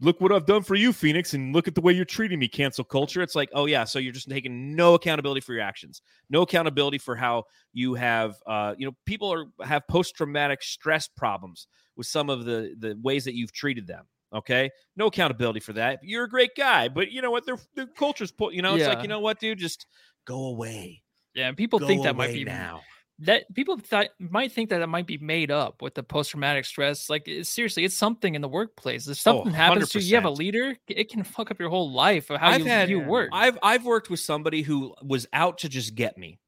look 0.00 0.20
what 0.20 0.30
I've 0.30 0.46
done 0.46 0.62
for 0.62 0.76
you, 0.76 0.92
Phoenix, 0.92 1.34
and 1.34 1.52
look 1.52 1.66
at 1.66 1.74
the 1.74 1.80
way 1.80 1.92
you're 1.92 2.04
treating 2.04 2.38
me, 2.38 2.46
cancel 2.46 2.84
culture. 2.84 3.20
It's 3.20 3.34
like, 3.34 3.48
oh 3.52 3.66
yeah, 3.66 3.82
so 3.82 3.98
you're 3.98 4.12
just 4.12 4.28
taking 4.30 4.76
no 4.76 4.94
accountability 4.94 5.40
for 5.40 5.54
your 5.54 5.62
actions, 5.62 6.02
no 6.30 6.42
accountability 6.42 6.98
for 6.98 7.16
how 7.16 7.44
you 7.72 7.94
have, 7.94 8.36
uh, 8.46 8.76
you 8.78 8.86
know, 8.86 8.92
people 9.06 9.32
are 9.32 9.46
have 9.64 9.88
post 9.88 10.14
traumatic 10.14 10.62
stress 10.62 11.08
problems 11.08 11.66
with 11.96 12.06
some 12.06 12.30
of 12.30 12.44
the 12.44 12.76
the 12.78 12.96
ways 13.02 13.24
that 13.24 13.34
you've 13.34 13.50
treated 13.52 13.86
them. 13.88 14.06
Okay, 14.34 14.70
no 14.96 15.06
accountability 15.06 15.60
for 15.60 15.72
that. 15.74 16.00
You're 16.02 16.24
a 16.24 16.28
great 16.28 16.54
guy, 16.56 16.88
but 16.88 17.10
you 17.10 17.22
know 17.22 17.30
what? 17.30 17.46
Their 17.46 17.56
the 17.74 17.86
culture's 17.86 18.30
put. 18.30 18.52
You 18.54 18.60
know, 18.62 18.74
it's 18.74 18.86
like 18.86 19.02
you 19.02 19.08
know 19.08 19.20
what, 19.20 19.40
dude, 19.40 19.58
just 19.58 19.86
go 20.26 20.48
away. 20.48 21.02
yeah, 21.34 21.48
and 21.48 21.56
people 21.56 21.78
Go 21.78 21.86
think 21.86 22.02
that 22.02 22.14
might 22.14 22.34
be 22.34 22.44
now. 22.44 22.82
that 23.20 23.52
people 23.54 23.78
th- 23.78 24.10
might 24.18 24.52
think 24.52 24.68
that 24.68 24.82
it 24.82 24.86
might 24.86 25.06
be 25.06 25.16
made 25.16 25.50
up 25.50 25.80
with 25.80 25.94
the 25.94 26.02
post 26.02 26.30
traumatic 26.32 26.66
stress. 26.66 27.08
Like 27.08 27.26
it's, 27.26 27.48
seriously, 27.48 27.84
it's 27.86 27.94
something 27.96 28.34
in 28.34 28.42
the 28.42 28.48
workplace. 28.48 29.06
If 29.08 29.12
Oh, 29.12 29.14
something 29.14 29.52
happens 29.54 29.88
to 29.90 29.98
you, 30.00 30.08
you 30.08 30.14
have 30.16 30.24
a 30.26 30.30
leader, 30.30 30.76
it 30.88 31.08
can 31.08 31.22
fuck 31.24 31.50
up 31.50 31.58
your 31.58 31.70
whole 31.70 31.90
life 31.90 32.28
of 32.28 32.38
how 32.38 32.48
I've 32.48 32.60
you, 32.60 32.66
had- 32.66 32.90
you 32.90 33.00
work. 33.00 33.30
I've 33.32 33.58
I've 33.62 33.86
worked 33.86 34.10
with 34.10 34.20
somebody 34.20 34.60
who 34.60 34.94
was 35.02 35.26
out 35.32 35.56
to 35.58 35.70
just 35.70 35.94
get 35.94 36.18
me. 36.18 36.38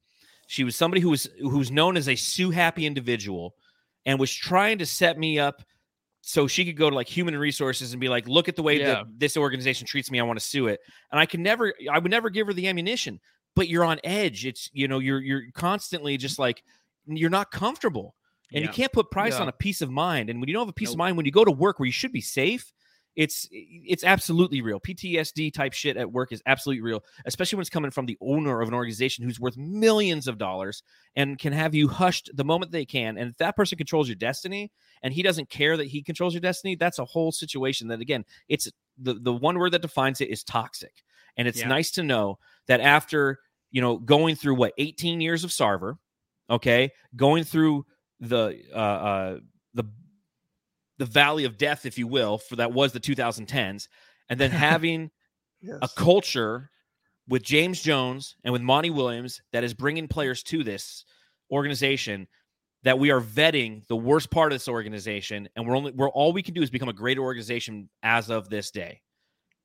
She 0.45 0.63
was 0.63 0.75
somebody 0.75 1.01
who 1.01 1.09
was 1.09 1.27
who's 1.39 1.71
known 1.71 1.97
as 1.97 2.07
a 2.07 2.15
sue 2.15 2.51
happy 2.51 2.85
individual 2.85 3.55
and 4.05 4.19
was 4.19 4.31
trying 4.31 4.77
to 4.77 4.85
set 4.85 5.17
me 5.17 5.39
up 5.39 5.63
so 6.21 6.47
she 6.47 6.65
could 6.65 6.77
go 6.77 6.89
to 6.89 6.95
like 6.95 7.07
human 7.07 7.35
resources 7.37 7.93
and 7.93 7.99
be 7.99 8.07
like, 8.09 8.27
look 8.27 8.47
at 8.47 8.55
the 8.55 8.63
way 8.63 8.79
Yeah. 8.79 8.87
that 8.87 9.05
this 9.17 9.35
organization 9.37 9.87
treats 9.87 10.11
me. 10.11 10.19
I 10.19 10.23
want 10.23 10.39
to 10.39 10.45
sue 10.45 10.67
it. 10.67 10.79
And 11.11 11.19
I 11.19 11.25
can 11.25 11.41
never 11.43 11.73
I 11.91 11.99
would 11.99 12.11
never 12.11 12.29
give 12.29 12.47
her 12.47 12.53
the 12.53 12.67
ammunition, 12.67 13.19
but 13.55 13.67
you're 13.67 13.83
on 13.85 13.99
edge. 14.03 14.45
It's 14.45 14.69
you 14.73 14.87
know, 14.87 14.99
you're 14.99 15.19
you're 15.19 15.43
constantly 15.53 16.17
just 16.17 16.37
like 16.39 16.63
you're 17.07 17.29
not 17.31 17.51
comfortable. 17.51 18.15
And 18.53 18.61
Yeah. 18.63 18.67
you 18.69 18.73
can't 18.73 18.91
put 18.91 19.09
price 19.11 19.33
Yeah. 19.33 19.41
on 19.41 19.47
a 19.49 19.53
peace 19.53 19.81
of 19.81 19.89
mind. 19.89 20.29
And 20.29 20.39
when 20.39 20.47
you 20.49 20.53
don't 20.53 20.63
have 20.63 20.69
a 20.69 20.73
peace 20.73 20.91
of 20.91 20.97
mind, 20.97 21.17
when 21.17 21.25
you 21.25 21.31
go 21.31 21.43
to 21.45 21.51
work 21.51 21.79
where 21.79 21.85
you 21.87 21.91
should 21.91 22.11
be 22.11 22.21
safe, 22.21 22.71
it's 23.15 23.47
it's 23.51 24.03
absolutely 24.03 24.61
real. 24.61 24.79
PTSD 24.79 25.53
type 25.53 25.73
shit 25.73 25.97
at 25.97 26.11
work 26.11 26.31
is 26.31 26.41
absolutely 26.45 26.81
real, 26.81 27.03
especially 27.25 27.57
when 27.57 27.61
it's 27.61 27.69
coming 27.69 27.91
from 27.91 28.05
the 28.05 28.17
owner 28.21 28.61
of 28.61 28.67
an 28.69 28.73
organization 28.73 29.25
who's 29.25 29.39
worth 29.39 29.57
millions 29.57 30.27
of 30.27 30.37
dollars 30.37 30.81
and 31.15 31.37
can 31.37 31.51
have 31.51 31.75
you 31.75 31.87
hushed 31.89 32.29
the 32.33 32.45
moment 32.45 32.71
they 32.71 32.85
can. 32.85 33.17
And 33.17 33.31
if 33.31 33.37
that 33.37 33.55
person 33.57 33.77
controls 33.77 34.07
your 34.07 34.15
destiny 34.15 34.71
and 35.03 35.13
he 35.13 35.21
doesn't 35.23 35.49
care 35.49 35.75
that 35.75 35.87
he 35.87 36.01
controls 36.01 36.33
your 36.33 36.41
destiny, 36.41 36.75
that's 36.75 36.99
a 36.99 37.05
whole 37.05 37.31
situation 37.31 37.87
that 37.89 37.99
again, 37.99 38.23
it's 38.47 38.71
the 38.97 39.15
the 39.15 39.33
one 39.33 39.59
word 39.59 39.71
that 39.73 39.81
defines 39.81 40.21
it 40.21 40.29
is 40.29 40.43
toxic. 40.43 41.03
And 41.37 41.47
it's 41.47 41.59
Yeah. 41.59 41.67
nice 41.67 41.91
to 41.91 42.03
know 42.03 42.39
that 42.67 42.79
after, 42.81 43.39
you 43.71 43.81
know, 43.81 43.97
going 43.97 44.35
through 44.35 44.55
what 44.55 44.73
18 44.77 45.19
years 45.21 45.43
of 45.43 45.49
Sarver, 45.49 45.97
okay, 46.49 46.91
going 47.15 47.43
through 47.43 47.85
the 48.19 48.61
uh 48.73 48.77
uh 48.77 49.39
the 51.01 51.05
valley 51.07 51.45
of 51.45 51.57
death, 51.57 51.87
if 51.87 51.97
you 51.97 52.05
will, 52.05 52.37
for 52.37 52.57
that 52.57 52.71
was 52.71 52.93
the 52.93 52.99
2010s, 52.99 53.87
and 54.29 54.39
then 54.39 54.51
having 54.69 55.09
a 55.81 55.89
culture 55.95 56.69
with 57.27 57.41
James 57.41 57.81
Jones 57.81 58.35
and 58.43 58.53
with 58.53 58.61
Monty 58.61 58.91
Williams 58.91 59.41
that 59.51 59.63
is 59.63 59.73
bringing 59.73 60.07
players 60.07 60.43
to 60.43 60.63
this 60.63 61.03
organization 61.51 62.27
that 62.83 62.99
we 62.99 63.09
are 63.09 63.19
vetting 63.19 63.85
the 63.87 63.95
worst 63.95 64.29
part 64.29 64.51
of 64.51 64.55
this 64.55 64.67
organization 64.67 65.49
and 65.55 65.67
we're 65.67 65.75
only 65.75 65.91
we're 65.91 66.09
all 66.09 66.33
we 66.33 66.43
can 66.43 66.53
do 66.53 66.61
is 66.61 66.69
become 66.69 66.89
a 66.89 66.93
greater 66.93 67.21
organization 67.21 67.89
as 68.03 68.29
of 68.29 68.47
this 68.49 68.69
day. 68.69 69.01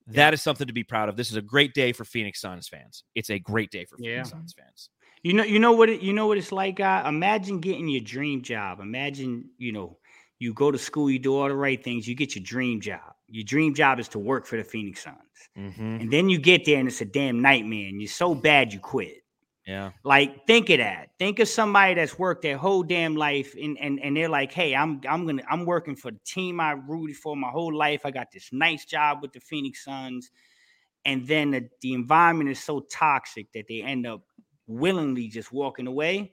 That 0.08 0.32
is 0.32 0.40
something 0.40 0.68
to 0.68 0.72
be 0.72 0.84
proud 0.84 1.10
of. 1.10 1.16
This 1.16 1.30
is 1.30 1.36
a 1.36 1.42
great 1.42 1.74
day 1.74 1.92
for 1.92 2.04
Phoenix 2.04 2.40
Suns 2.40 2.66
fans. 2.66 3.04
It's 3.14 3.28
a 3.28 3.38
great 3.38 3.70
day 3.70 3.84
for 3.84 3.98
Phoenix 3.98 4.30
Yeah. 4.30 4.38
Suns 4.38 4.54
fans. 4.56 4.88
You 5.22 5.32
know, 5.32 5.42
you 5.44 5.58
know 5.58 5.72
what 5.72 5.88
it, 5.88 6.00
you 6.02 6.12
know 6.12 6.28
what 6.28 6.38
it's 6.38 6.52
like, 6.52 6.76
guy. 6.76 7.06
Imagine 7.08 7.58
getting 7.58 7.88
your 7.88 8.02
dream 8.02 8.42
job. 8.42 8.80
Imagine, 8.80 9.50
you 9.58 9.72
know, 9.72 9.98
you 10.38 10.52
go 10.54 10.70
to 10.70 10.78
school, 10.78 11.10
you 11.10 11.18
do 11.18 11.36
all 11.36 11.48
the 11.48 11.54
right 11.54 11.82
things, 11.82 12.06
you 12.06 12.14
get 12.14 12.34
your 12.34 12.44
dream 12.44 12.80
job. 12.80 13.14
Your 13.28 13.44
dream 13.44 13.74
job 13.74 13.98
is 13.98 14.08
to 14.10 14.18
work 14.18 14.46
for 14.46 14.56
the 14.56 14.64
Phoenix 14.64 15.02
Suns, 15.02 15.16
Mhm. 15.56 16.00
and 16.00 16.10
then 16.12 16.28
you 16.28 16.38
get 16.38 16.64
there 16.64 16.78
and 16.78 16.88
it's 16.88 17.00
a 17.00 17.04
damn 17.04 17.40
nightmare, 17.40 17.88
and 17.88 18.00
you're 18.00 18.08
so 18.08 18.34
bad 18.34 18.72
you 18.72 18.78
quit. 18.78 19.22
Yeah. 19.66 19.90
Like, 20.04 20.46
think 20.46 20.70
of 20.70 20.78
that. 20.78 21.10
Think 21.18 21.40
of 21.40 21.48
somebody 21.48 21.94
that's 21.94 22.16
worked 22.16 22.42
their 22.42 22.56
whole 22.56 22.84
damn 22.84 23.16
life, 23.16 23.52
and 23.60 23.76
and 23.80 23.98
and 24.00 24.16
they're 24.16 24.28
like, 24.28 24.52
"Hey, 24.52 24.76
I'm 24.76 25.00
I'm 25.08 25.26
gonna 25.26 25.42
I'm 25.50 25.64
working 25.64 25.96
for 25.96 26.12
the 26.12 26.20
team 26.24 26.60
I 26.60 26.72
rooted 26.72 27.16
for 27.16 27.36
my 27.36 27.48
whole 27.50 27.74
life. 27.74 28.02
I 28.04 28.12
got 28.12 28.30
this 28.30 28.52
nice 28.52 28.84
job 28.84 29.22
with 29.22 29.32
the 29.32 29.40
Phoenix 29.40 29.82
Suns, 29.84 30.30
and 31.04 31.26
then 31.26 31.50
the, 31.50 31.68
the 31.80 31.94
environment 31.94 32.50
is 32.50 32.62
so 32.62 32.80
toxic 32.80 33.50
that 33.54 33.66
they 33.68 33.82
end 33.82 34.06
up 34.06 34.22
willingly 34.68 35.26
just 35.26 35.50
walking 35.52 35.88
away. 35.88 36.30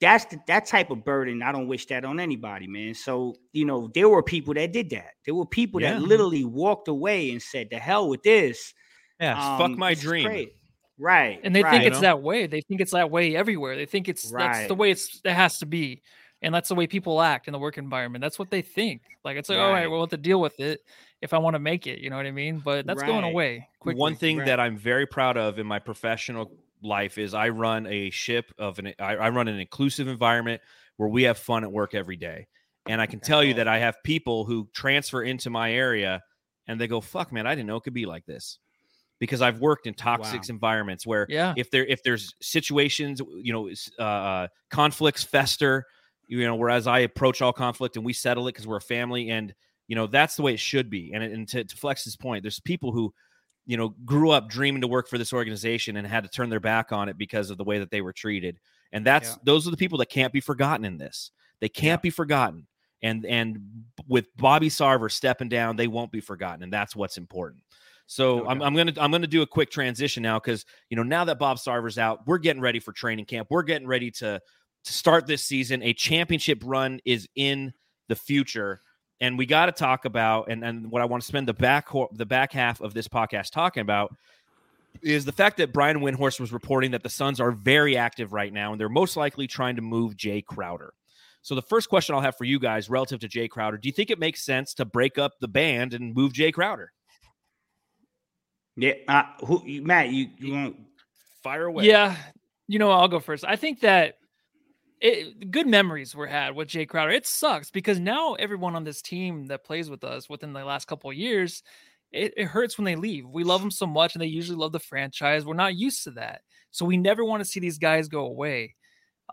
That's 0.00 0.24
the, 0.26 0.38
that 0.46 0.66
type 0.66 0.90
of 0.90 1.04
burden. 1.04 1.42
I 1.42 1.50
don't 1.50 1.66
wish 1.66 1.86
that 1.86 2.04
on 2.04 2.20
anybody, 2.20 2.66
man. 2.68 2.94
So 2.94 3.34
you 3.52 3.64
know, 3.64 3.90
there 3.94 4.08
were 4.08 4.22
people 4.22 4.54
that 4.54 4.72
did 4.72 4.90
that. 4.90 5.10
There 5.24 5.34
were 5.34 5.46
people 5.46 5.80
Yeah. 5.80 5.94
that 5.94 6.02
literally 6.02 6.44
walked 6.44 6.88
away 6.88 7.30
and 7.32 7.42
said, 7.42 7.68
"The 7.70 7.78
hell 7.78 8.08
with 8.08 8.22
this." 8.22 8.74
Yeah. 9.20 9.58
fuck 9.58 9.66
Um, 9.70 9.78
my 9.78 9.94
dream. 9.94 10.24
great. 10.26 10.54
Right. 11.00 11.40
and 11.44 11.54
they 11.54 11.62
right. 11.62 11.70
think 11.70 11.82
you 11.82 11.88
it's 11.88 11.96
know? 11.98 12.02
that 12.02 12.22
way. 12.22 12.46
They 12.46 12.60
think 12.60 12.80
it's 12.80 12.92
that 12.92 13.10
way 13.10 13.34
everywhere. 13.36 13.76
They 13.76 13.86
think 13.86 14.08
it's 14.08 14.30
that's 14.30 14.66
the 14.68 14.74
way 14.74 14.90
it's 14.90 15.20
it 15.24 15.32
has 15.32 15.58
to 15.58 15.66
be, 15.66 16.02
and 16.42 16.54
that's 16.54 16.68
the 16.68 16.74
way 16.76 16.86
people 16.86 17.20
act 17.20 17.46
in 17.48 17.52
the 17.52 17.58
work 17.58 17.78
environment. 17.78 18.20
That's 18.22 18.38
what 18.38 18.50
they 18.50 18.62
think. 18.62 19.02
Like 19.24 19.36
it's 19.36 19.48
like, 19.48 19.58
all 19.58 19.68
right, 19.70 19.80
Right. 19.80 19.86
well, 19.86 19.98
we'll 19.98 20.06
have 20.06 20.10
to 20.10 20.16
deal 20.16 20.40
with 20.40 20.58
it 20.60 20.80
if 21.22 21.32
I 21.34 21.38
want 21.38 21.54
to 21.54 21.58
make 21.60 21.86
it. 21.88 21.98
You 22.00 22.10
know 22.10 22.16
what 22.16 22.26
I 22.26 22.30
mean? 22.32 22.60
But 22.64 22.86
that's 22.86 23.02
going 23.02 23.24
away 23.24 23.68
quickly. 23.80 23.98
One 24.00 24.14
thing 24.16 24.38
right. 24.38 24.46
that 24.46 24.58
I'm 24.60 24.76
very 24.76 25.06
proud 25.06 25.36
of 25.36 25.58
in 25.58 25.66
my 25.66 25.78
professional 25.80 26.52
life 26.82 27.18
is 27.18 27.34
I 27.34 27.48
run 27.50 27.86
a 27.86 28.10
ship 28.10 28.52
of 28.58 28.78
an 28.78 28.94
I, 28.98 29.16
I 29.16 29.28
run 29.30 29.48
an 29.48 29.58
inclusive 29.60 30.08
environment 30.08 30.62
where 30.96 31.08
we 31.08 31.24
have 31.24 31.38
fun 31.38 31.64
at 31.64 31.72
work 31.72 31.94
every 31.94 32.16
day. 32.16 32.48
And 32.86 33.00
I 33.00 33.06
can 33.06 33.20
tell 33.20 33.44
you 33.44 33.54
that 33.54 33.68
I 33.68 33.78
have 33.78 33.96
people 34.04 34.44
who 34.46 34.68
transfer 34.74 35.22
into 35.22 35.50
my 35.50 35.72
area 35.72 36.22
and 36.66 36.80
they 36.80 36.86
go, 36.88 37.00
fuck 37.00 37.32
man, 37.32 37.46
I 37.46 37.54
didn't 37.54 37.66
know 37.68 37.76
it 37.76 37.82
could 37.84 37.94
be 37.94 38.06
like 38.06 38.26
this. 38.26 38.58
because 39.20 39.42
I've 39.42 39.60
worked 39.60 39.86
in 39.86 39.94
toxic 39.94 40.42
Wow. 40.42 40.54
environments 40.54 41.06
where 41.06 41.26
Yeah. 41.28 41.54
if 41.56 41.70
there 41.70 41.84
if 41.86 42.02
there's 42.02 42.34
situations 42.40 43.20
you 43.42 43.52
know 43.52 43.70
uh, 44.04 44.48
conflicts 44.70 45.24
fester 45.24 45.84
you 46.28 46.44
know 46.44 46.54
whereas 46.56 46.86
i 46.86 47.00
approach 47.00 47.42
all 47.42 47.52
conflict 47.52 47.96
and 47.96 48.04
we 48.04 48.12
settle 48.12 48.46
it 48.48 48.52
because 48.52 48.66
we're 48.66 48.76
a 48.76 48.80
family 48.80 49.30
and 49.30 49.54
you 49.88 49.96
know 49.96 50.06
that's 50.06 50.36
the 50.36 50.42
way 50.42 50.54
it 50.54 50.60
should 50.60 50.90
be 50.90 51.12
and, 51.14 51.22
and 51.24 51.48
to, 51.48 51.64
to 51.64 51.76
flex's 51.76 52.16
point 52.16 52.42
there's 52.42 52.60
people 52.60 52.92
who 52.92 53.12
you 53.68 53.76
know 53.76 53.90
grew 54.04 54.30
up 54.30 54.48
dreaming 54.48 54.80
to 54.80 54.88
work 54.88 55.06
for 55.08 55.16
this 55.18 55.32
organization 55.32 55.96
and 55.96 56.06
had 56.06 56.24
to 56.24 56.30
turn 56.30 56.50
their 56.50 56.58
back 56.58 56.90
on 56.90 57.08
it 57.08 57.16
because 57.16 57.50
of 57.50 57.58
the 57.58 57.64
way 57.64 57.78
that 57.78 57.90
they 57.92 58.00
were 58.00 58.12
treated 58.12 58.58
and 58.92 59.06
that's 59.06 59.28
Yeah. 59.30 59.36
those 59.44 59.68
are 59.68 59.70
the 59.70 59.76
people 59.76 59.98
that 59.98 60.06
can't 60.10 60.32
be 60.32 60.40
forgotten 60.40 60.84
in 60.84 60.98
this 60.98 61.30
they 61.60 61.68
can't 61.68 62.02
be 62.02 62.10
forgotten 62.10 62.66
and 63.02 63.24
and 63.26 63.58
with 64.08 64.26
bobby 64.36 64.68
sarver 64.70 65.12
stepping 65.12 65.48
down 65.48 65.76
they 65.76 65.86
won't 65.86 66.10
be 66.10 66.20
forgotten 66.20 66.64
and 66.64 66.72
that's 66.72 66.96
what's 66.96 67.16
important 67.18 67.62
so 68.10 68.38
No 68.38 68.48
I'm. 68.48 68.62
I'm 68.62 68.74
gonna 68.74 68.94
I'm 68.98 69.10
gonna 69.12 69.26
do 69.26 69.42
a 69.42 69.46
quick 69.46 69.70
transition 69.70 70.22
now 70.22 70.38
because 70.38 70.64
you 70.88 70.96
know 70.96 71.02
now 71.02 71.26
that 71.26 71.38
Bob 71.38 71.58
Sarver's 71.58 71.98
out, 71.98 72.26
we're 72.26 72.38
getting 72.38 72.62
ready 72.62 72.80
for 72.80 72.90
training 72.92 73.26
camp. 73.26 73.48
We're 73.50 73.62
getting 73.64 73.86
ready 73.86 74.10
to 74.12 74.40
to 74.84 74.92
start 74.92 75.26
this 75.26 75.44
season. 75.44 75.82
A 75.82 75.92
championship 75.92 76.62
run 76.64 77.00
is 77.04 77.28
in 77.34 77.70
the 78.08 78.16
future, 78.16 78.80
and 79.20 79.36
we 79.36 79.46
got 79.46 79.66
to 79.66 79.72
talk 79.72 80.04
about 80.04 80.50
and 80.50 80.64
and 80.64 80.90
what 80.90 81.02
I 81.02 81.04
want 81.04 81.22
to 81.22 81.26
spend 81.26 81.48
the 81.48 81.54
back 81.54 81.88
ho- 81.88 82.10
the 82.12 82.26
back 82.26 82.52
half 82.52 82.80
of 82.80 82.94
this 82.94 83.08
podcast 83.08 83.50
talking 83.50 83.80
about 83.80 84.14
is 85.02 85.24
the 85.24 85.32
fact 85.32 85.58
that 85.58 85.72
Brian 85.72 86.00
Windhorst 86.00 86.40
was 86.40 86.52
reporting 86.52 86.90
that 86.92 87.02
the 87.02 87.08
Suns 87.08 87.40
are 87.40 87.52
very 87.52 87.96
active 87.96 88.32
right 88.32 88.52
now, 88.52 88.72
and 88.72 88.80
they're 88.80 88.88
most 88.88 89.16
likely 89.16 89.46
trying 89.46 89.76
to 89.76 89.82
move 89.82 90.16
Jay 90.16 90.42
Crowder. 90.42 90.92
So 91.42 91.54
the 91.54 91.62
first 91.62 91.88
question 91.88 92.14
I'll 92.14 92.20
have 92.20 92.36
for 92.36 92.44
you 92.44 92.58
guys 92.58 92.90
relative 92.90 93.20
to 93.20 93.28
Jay 93.28 93.48
Crowder, 93.48 93.78
do 93.78 93.88
you 93.88 93.92
think 93.92 94.10
it 94.10 94.18
makes 94.18 94.44
sense 94.44 94.74
to 94.74 94.84
break 94.84 95.18
up 95.18 95.34
the 95.40 95.48
band 95.48 95.94
and 95.94 96.14
move 96.14 96.32
Jay 96.32 96.50
Crowder? 96.50 96.92
Yeah, 98.76 98.94
uh, 99.06 99.22
who, 99.44 99.62
Matt, 99.82 100.10
you, 100.10 100.28
you 100.38 100.52
want 100.52 100.76
Fire 101.42 101.66
away. 101.66 101.84
Yeah, 101.84 102.16
you 102.66 102.78
know, 102.78 102.90
I'll 102.90 103.08
go 103.08 103.20
first. 103.20 103.44
I 103.46 103.56
think 103.56 103.80
that 103.80 104.16
it, 105.00 105.50
good 105.50 105.66
memories 105.66 106.14
were 106.14 106.26
had 106.26 106.54
with 106.54 106.68
Jay 106.68 106.86
Crowder. 106.86 107.12
It 107.12 107.26
sucks 107.26 107.70
because 107.70 107.98
now 107.98 108.34
everyone 108.34 108.74
on 108.74 108.84
this 108.84 109.02
team 109.02 109.46
that 109.46 109.64
plays 109.64 109.88
with 109.90 110.04
us 110.04 110.28
within 110.28 110.52
the 110.52 110.64
last 110.64 110.86
couple 110.86 111.10
of 111.10 111.16
years, 111.16 111.62
it, 112.10 112.34
it 112.36 112.46
hurts 112.46 112.78
when 112.78 112.84
they 112.84 112.96
leave. 112.96 113.26
We 113.28 113.44
love 113.44 113.60
them 113.60 113.70
so 113.70 113.86
much, 113.86 114.14
and 114.14 114.22
they 114.22 114.26
usually 114.26 114.58
love 114.58 114.72
the 114.72 114.80
franchise. 114.80 115.44
We're 115.44 115.54
not 115.54 115.76
used 115.76 116.04
to 116.04 116.12
that, 116.12 116.42
so 116.70 116.84
we 116.84 116.96
never 116.96 117.24
want 117.24 117.40
to 117.40 117.48
see 117.48 117.60
these 117.60 117.78
guys 117.78 118.08
go 118.08 118.26
away. 118.26 118.74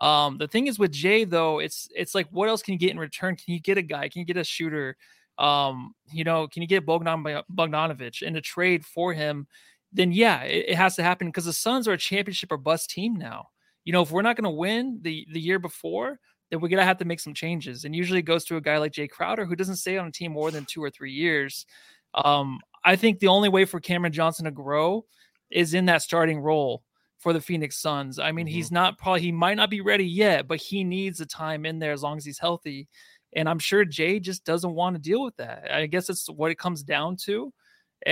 Um, 0.00 0.36
the 0.38 0.48
thing 0.48 0.66
is 0.66 0.78
with 0.78 0.92
Jay 0.92 1.24
though, 1.24 1.58
it's 1.58 1.88
it's 1.94 2.14
like 2.14 2.28
what 2.30 2.48
else 2.48 2.62
can 2.62 2.72
you 2.72 2.78
get 2.78 2.90
in 2.90 2.98
return? 2.98 3.36
Can 3.36 3.54
you 3.54 3.60
get 3.60 3.78
a 3.78 3.82
guy? 3.82 4.08
Can 4.08 4.20
you 4.20 4.26
get 4.26 4.36
a 4.36 4.44
shooter? 4.44 4.96
Um, 5.38 5.94
you 6.12 6.24
know, 6.24 6.48
can 6.48 6.62
you 6.62 6.68
get 6.68 6.86
Bogdan 6.86 7.24
Bogdanovich 7.52 8.22
in 8.22 8.36
a 8.36 8.40
trade 8.40 8.84
for 8.84 9.12
him? 9.14 9.46
Then 9.92 10.12
yeah, 10.12 10.42
it, 10.42 10.70
it 10.70 10.74
has 10.76 10.96
to 10.96 11.02
happen 11.02 11.28
because 11.28 11.46
the 11.46 11.52
Suns 11.52 11.88
are 11.88 11.92
a 11.92 11.98
championship 11.98 12.52
or 12.52 12.58
bust 12.58 12.90
team 12.90 13.16
now. 13.16 13.48
You 13.86 13.94
know, 13.94 14.02
if 14.02 14.10
we're 14.10 14.20
not 14.20 14.36
going 14.36 14.44
to 14.44 14.50
win 14.50 14.98
the 15.00 15.26
the 15.32 15.40
year 15.40 15.58
before, 15.58 16.20
then 16.50 16.60
we're 16.60 16.68
gonna 16.68 16.84
have 16.84 16.98
to 16.98 17.04
make 17.04 17.20
some 17.20 17.34
changes. 17.34 17.84
And 17.84 17.94
usually 17.94 18.20
it 18.20 18.24
goes 18.24 18.44
to 18.46 18.56
a 18.56 18.60
guy 18.60 18.78
like 18.78 18.92
Jay 18.92 19.08
Crowder 19.08 19.44
who 19.44 19.56
doesn't 19.56 19.76
stay 19.76 19.98
on 19.98 20.06
a 20.06 20.12
team 20.12 20.32
more 20.32 20.50
than 20.50 20.64
two 20.64 20.82
or 20.82 20.90
three 20.90 21.12
years. 21.12 21.66
Um, 22.14 22.60
I 22.84 22.96
think 22.96 23.18
the 23.18 23.28
only 23.28 23.48
way 23.48 23.64
for 23.64 23.80
Cameron 23.80 24.12
Johnson 24.12 24.44
to 24.44 24.50
grow 24.50 25.04
is 25.50 25.74
in 25.74 25.86
that 25.86 26.02
starting 26.02 26.38
role 26.38 26.82
for 27.18 27.32
the 27.32 27.40
Phoenix 27.40 27.80
Suns. 27.80 28.18
I 28.18 28.32
mean, 28.32 28.46
he's 28.46 28.70
not 28.70 28.98
probably 28.98 29.22
he 29.22 29.32
might 29.32 29.56
not 29.56 29.70
be 29.70 29.80
ready 29.80 30.06
yet, 30.06 30.46
but 30.46 30.60
he 30.60 30.84
needs 30.84 31.18
the 31.18 31.26
time 31.26 31.66
in 31.66 31.78
there 31.78 31.92
as 31.92 32.02
long 32.02 32.16
as 32.16 32.24
he's 32.24 32.38
healthy. 32.38 32.88
And 33.34 33.48
I'm 33.48 33.58
sure 33.58 33.84
Jay 33.84 34.20
just 34.20 34.44
doesn't 34.44 34.74
want 34.74 34.94
to 34.96 35.02
deal 35.02 35.22
with 35.22 35.36
that. 35.36 35.68
I 35.70 35.86
guess 35.86 36.08
it's 36.08 36.28
what 36.30 36.50
it 36.50 36.58
comes 36.58 36.82
down 36.82 37.16
to. 37.24 37.52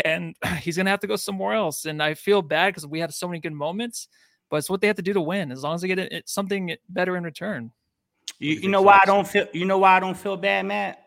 And 0.04 0.34
he's 0.60 0.76
gonna 0.76 0.90
have 0.90 1.00
to 1.00 1.06
go 1.06 1.16
somewhere 1.16 1.54
else. 1.54 1.84
And 1.84 2.02
I 2.02 2.14
feel 2.14 2.42
bad 2.42 2.70
because 2.70 2.86
we 2.86 2.98
had 2.98 3.14
so 3.14 3.28
many 3.28 3.40
good 3.40 3.52
moments, 3.52 4.08
but 4.50 4.56
it's 4.56 4.70
what 4.70 4.80
they 4.80 4.86
have 4.86 4.96
to 4.96 5.02
do 5.02 5.12
to 5.12 5.20
win. 5.20 5.50
As 5.52 5.62
long 5.62 5.74
as 5.74 5.80
they 5.80 5.88
get 5.88 5.98
it, 5.98 6.12
it's 6.12 6.32
something 6.32 6.74
better 6.88 7.16
in 7.16 7.24
return. 7.24 7.70
You, 8.38 8.54
you 8.54 8.60
you 8.62 8.68
know 8.68 8.82
why 8.82 8.98
I 9.02 9.06
don't 9.06 9.26
feel 9.26 9.46
you 9.52 9.64
know 9.64 9.78
why 9.78 9.96
I 9.96 10.00
don't 10.00 10.16
feel 10.16 10.36
bad, 10.36 10.66
Matt? 10.66 11.00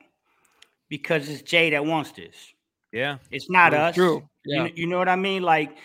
Because 0.90 1.28
it's 1.30 1.42
Jay 1.42 1.70
that 1.72 1.86
wants 1.86 2.12
this. 2.12 2.36
Yeah. 2.92 3.18
It's 3.32 3.50
not 3.50 3.70
True, 3.72 3.80
us. 3.80 3.96
true. 3.96 4.30
You, 4.46 4.56
Yeah. 4.56 4.64
know, 4.64 4.70
you 4.76 4.88
know 4.88 4.98
what 4.98 5.10
I 5.10 5.18
mean? 5.18 5.44
Like, 5.44 5.78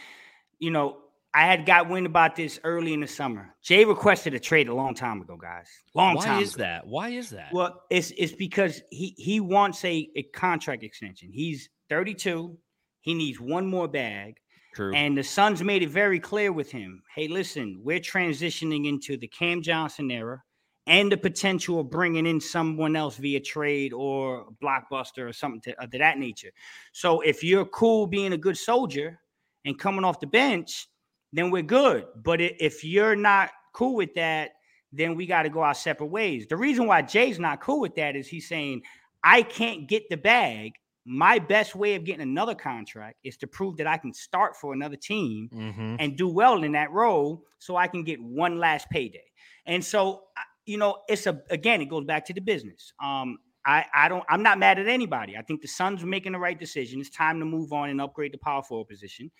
you 0.61 0.71
know, 0.71 0.99
I 1.35 1.43
had 1.47 1.67
got 1.67 1.89
wind 1.89 2.07
about 2.07 2.37
this 2.37 2.61
early 2.63 2.93
in 2.93 3.01
the 3.01 3.07
summer. 3.07 3.55
Jay 3.63 3.85
requested 3.85 4.35
a 4.35 4.39
trade 4.39 4.69
a 4.69 4.75
long 4.75 4.95
time 4.95 5.21
ago, 5.21 5.37
guys. 5.37 5.67
Long 5.95 6.15
Why 6.17 6.25
time 6.25 6.37
Why 6.37 6.43
is 6.43 6.55
ago. 6.55 6.63
that? 6.65 6.87
Why 6.87 7.09
is 7.09 7.31
that? 7.31 7.53
Well, 7.53 7.83
it's 7.91 8.13
it's 8.17 8.33
because 8.33 8.83
he 8.91 9.15
he 9.19 9.41
wants 9.41 9.85
a, 9.85 10.09
a 10.15 10.23
contract 10.25 10.85
extension. 10.85 11.31
He's 11.33 11.69
32. 11.89 12.57
He 13.01 13.15
needs 13.15 13.41
one 13.41 13.67
more 13.67 13.89
bag. 13.89 14.37
True. 14.75 14.95
And 14.95 15.17
the 15.17 15.23
Suns 15.23 15.63
made 15.63 15.83
it 15.83 15.91
very 15.91 16.19
clear 16.19 16.53
with 16.53 16.71
him. 16.71 17.03
Hey, 17.15 17.29
listen, 17.29 17.81
we're 17.83 18.01
transitioning 18.01 18.89
into 18.89 19.17
the 19.17 19.29
Cam 19.29 19.63
Johnson 19.63 20.11
era 20.11 20.43
and 20.87 21.13
the 21.13 21.17
potential 21.17 21.81
of 21.81 21.91
bringing 21.91 22.27
in 22.27 22.41
someone 22.41 22.97
else 22.97 23.17
via 23.17 23.41
trade 23.41 23.93
or 23.93 24.47
blockbuster 24.63 25.29
or 25.29 25.33
something 25.33 25.61
to, 25.61 25.81
uh, 25.81 25.85
of 25.85 25.91
that 25.93 26.19
nature. 26.19 26.51
So 26.93 27.21
if 27.21 27.45
you're 27.45 27.67
cool 27.67 28.07
being 28.07 28.33
a 28.33 28.39
good 28.39 28.57
soldier 28.57 29.21
and 29.65 29.79
coming 29.79 30.05
off 30.05 30.21
the 30.21 30.27
bench, 30.27 30.89
then 31.33 31.51
we're 31.51 31.63
good. 31.63 32.07
But 32.17 32.41
if 32.41 32.83
you're 32.83 33.17
not 33.17 33.51
cool 33.75 33.95
with 33.95 34.15
that, 34.15 34.53
then 34.93 35.15
we 35.15 35.27
got 35.27 35.45
to 35.45 35.49
go 35.49 35.61
our 35.61 35.75
separate 35.75 36.07
ways. 36.07 36.47
The 36.49 36.57
reason 36.57 36.87
why 36.87 37.03
Jay's 37.03 37.39
not 37.39 37.61
cool 37.61 37.81
with 37.81 37.95
that 37.95 38.17
is 38.17 38.27
he's 38.27 38.49
saying, 38.49 38.83
I 39.25 39.43
can't 39.43 39.89
get 39.89 40.09
the 40.11 40.17
bag. 40.17 40.73
My 41.05 41.39
best 41.39 41.75
way 41.75 41.95
of 41.97 42.05
getting 42.05 42.23
another 42.23 42.55
contract 42.55 43.19
is 43.25 43.37
to 43.39 43.47
prove 43.47 43.77
that 43.79 43.87
I 43.87 43.97
can 43.99 44.13
start 44.13 44.57
for 44.57 44.73
another 44.73 44.97
team 44.97 45.49
Mhm. 45.53 45.97
and 45.99 46.17
do 46.17 46.29
well 46.29 46.63
in 46.63 46.73
that 46.73 46.91
role 46.93 47.45
so 47.59 47.77
I 47.77 47.89
can 47.89 48.05
get 48.05 48.21
one 48.23 48.59
last 48.59 48.89
payday. 48.89 49.25
And 49.67 49.85
so, 49.85 50.25
you 50.65 50.77
know, 50.79 51.03
it's 51.09 51.27
a 51.27 51.43
again, 51.51 51.81
it 51.81 51.87
goes 51.89 52.05
back 52.05 52.25
to 52.27 52.33
the 52.33 52.41
business. 52.41 52.93
Um, 53.03 53.39
I, 53.65 53.85
I 53.95 54.09
don't 54.09 54.25
I'm 54.29 54.43
not 54.43 54.59
mad 54.59 54.79
at 54.79 54.89
anybody. 54.89 55.37
I 55.37 55.43
think 55.43 55.61
the 55.61 55.69
Suns 55.69 56.03
are 56.03 56.07
making 56.07 56.33
the 56.33 56.39
right 56.39 56.59
decision. 56.59 57.01
It's 57.01 57.11
time 57.11 57.39
to 57.41 57.45
move 57.45 57.73
on 57.73 57.91
and 57.91 58.01
upgrade 58.01 58.33
the 58.33 58.39
power 58.39 58.63
forward 58.63 58.89
position. 58.89 59.31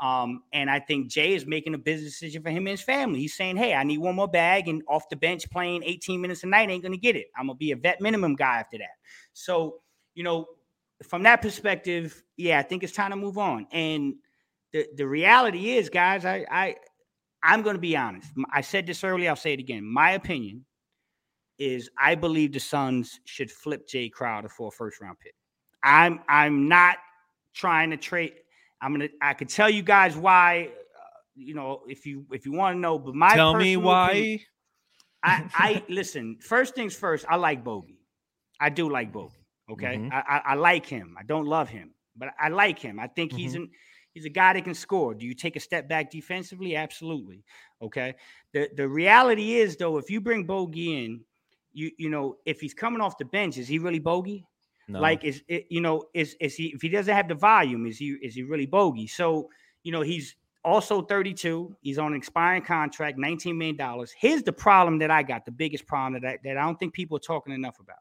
Um, 0.00 0.42
and 0.52 0.68
I 0.68 0.80
think 0.80 1.08
Jay 1.08 1.34
is 1.34 1.46
making 1.46 1.74
a 1.74 1.78
business 1.78 2.12
decision 2.18 2.42
for 2.42 2.50
him 2.50 2.58
and 2.66 2.68
his 2.68 2.82
family. 2.82 3.20
He's 3.20 3.36
saying, 3.36 3.56
Hey, 3.56 3.74
I 3.74 3.84
need 3.84 3.98
one 3.98 4.16
more 4.16 4.26
bag, 4.28 4.66
and 4.66 4.82
off 4.88 5.08
the 5.08 5.16
bench 5.16 5.48
playing 5.50 5.84
18 5.84 6.20
minutes 6.20 6.42
a 6.42 6.46
night 6.48 6.68
ain't 6.70 6.82
gonna 6.82 6.96
get 6.96 7.14
it. 7.14 7.26
I'm 7.36 7.46
gonna 7.46 7.56
be 7.56 7.70
a 7.70 7.76
vet 7.76 8.00
minimum 8.00 8.34
guy 8.34 8.58
after 8.58 8.78
that. 8.78 8.96
So, 9.32 9.80
you 10.14 10.24
know, 10.24 10.46
from 11.02 11.22
that 11.24 11.42
perspective, 11.42 12.22
yeah, 12.36 12.58
I 12.58 12.62
think 12.62 12.82
it's 12.82 12.92
time 12.92 13.10
to 13.10 13.16
move 13.16 13.36
on. 13.38 13.66
And 13.72 14.14
the, 14.72 14.86
the 14.96 15.06
reality 15.06 15.72
is, 15.72 15.88
guys, 15.90 16.24
I 16.24 16.46
I 16.50 16.76
I'm 17.42 17.62
gonna 17.62 17.78
be 17.78 17.96
honest. 17.96 18.30
I 18.52 18.60
said 18.60 18.86
this 18.86 19.04
earlier, 19.04 19.30
I'll 19.30 19.36
say 19.36 19.52
it 19.52 19.60
again. 19.60 19.84
My 19.84 20.12
opinion 20.12 20.64
is 21.58 21.90
I 21.98 22.14
believe 22.14 22.52
the 22.52 22.60
Suns 22.60 23.20
should 23.24 23.50
flip 23.50 23.86
Jay 23.88 24.08
Crowder 24.08 24.48
for 24.48 24.68
a 24.68 24.70
first 24.70 25.00
round 25.00 25.18
pick. 25.20 25.34
I'm 25.82 26.20
I'm 26.28 26.68
not 26.68 26.96
trying 27.54 27.90
to 27.90 27.96
trade. 27.96 28.34
I'm 28.80 28.92
gonna 28.92 29.08
I 29.20 29.34
could 29.34 29.48
tell 29.48 29.70
you 29.70 29.82
guys 29.82 30.16
why. 30.16 30.70
Uh, 30.72 31.18
you 31.36 31.54
know, 31.54 31.82
if 31.88 32.06
you 32.06 32.24
if 32.32 32.46
you 32.46 32.52
want 32.52 32.76
to 32.76 32.80
know, 32.80 32.98
but 32.98 33.14
my 33.14 33.34
Tell 33.34 33.54
me 33.54 33.76
why. 33.76 34.10
opinion- 34.10 34.40
I, 35.26 35.44
I 35.54 35.82
listen. 35.88 36.36
First 36.40 36.74
things 36.74 36.94
first. 36.94 37.24
I 37.28 37.36
like 37.36 37.64
Bogey. 37.64 37.98
I 38.60 38.68
do 38.68 38.90
like 38.90 39.10
Bogey. 39.12 39.43
Okay, 39.70 39.96
Mhm. 39.96 40.12
I, 40.12 40.20
I 40.20 40.38
I 40.52 40.54
like 40.54 40.86
him. 40.86 41.16
I 41.18 41.22
don't 41.22 41.46
love 41.46 41.68
him, 41.68 41.94
but 42.16 42.34
I 42.38 42.48
like 42.48 42.78
him. 42.78 43.00
I 43.00 43.06
think 43.06 43.32
he's 43.32 43.54
an 43.54 43.70
he's 44.12 44.26
a 44.26 44.30
guy 44.30 44.52
that 44.52 44.64
can 44.64 44.74
score. 44.74 45.14
Do 45.14 45.24
you 45.26 45.34
take 45.34 45.56
a 45.56 45.60
step 45.60 45.88
back 45.88 46.10
defensively? 46.10 46.76
Absolutely. 46.76 47.44
Okay. 47.80 48.14
The 48.52 48.68
the 48.76 48.88
reality 48.88 49.54
is 49.54 49.76
though, 49.76 49.96
if 49.98 50.10
you 50.10 50.20
bring 50.20 50.44
Bogey 50.44 51.04
in, 51.04 51.24
you 51.72 51.90
you 51.98 52.10
know 52.10 52.36
if 52.44 52.60
he's 52.60 52.74
coming 52.74 53.00
off 53.00 53.16
the 53.18 53.24
bench, 53.24 53.56
is 53.56 53.66
he 53.68 53.78
really 53.78 53.98
Bogey? 54.00 54.46
No. 54.86 55.00
Like 55.00 55.24
is 55.24 55.42
it 55.48 55.66
you 55.70 55.80
know 55.80 56.04
is 56.12 56.36
is 56.40 56.54
he 56.56 56.66
if 56.74 56.82
he 56.82 56.90
doesn't 56.90 57.14
have 57.14 57.28
the 57.28 57.34
volume, 57.34 57.86
is 57.86 57.96
he 57.98 58.16
is 58.22 58.34
he 58.34 58.42
really 58.42 58.66
Bogey? 58.66 59.06
So 59.06 59.48
you 59.82 59.92
know 59.92 60.02
he's 60.02 60.36
also 60.62 61.00
32. 61.02 61.74
He's 61.80 61.98
on 61.98 62.12
an 62.12 62.18
expiring 62.18 62.62
contract, 62.62 63.16
19 63.18 63.56
million 63.56 63.76
dollars. 63.76 64.12
Here's 64.18 64.42
the 64.42 64.52
problem 64.52 64.98
that 64.98 65.10
I 65.10 65.22
got, 65.22 65.44
the 65.46 65.52
biggest 65.52 65.86
problem 65.86 66.20
that 66.20 66.28
I, 66.28 66.38
that 66.44 66.58
I 66.58 66.62
don't 66.64 66.78
think 66.78 66.92
people 66.92 67.16
are 67.16 67.20
talking 67.20 67.54
enough 67.54 67.80
about. 67.80 67.96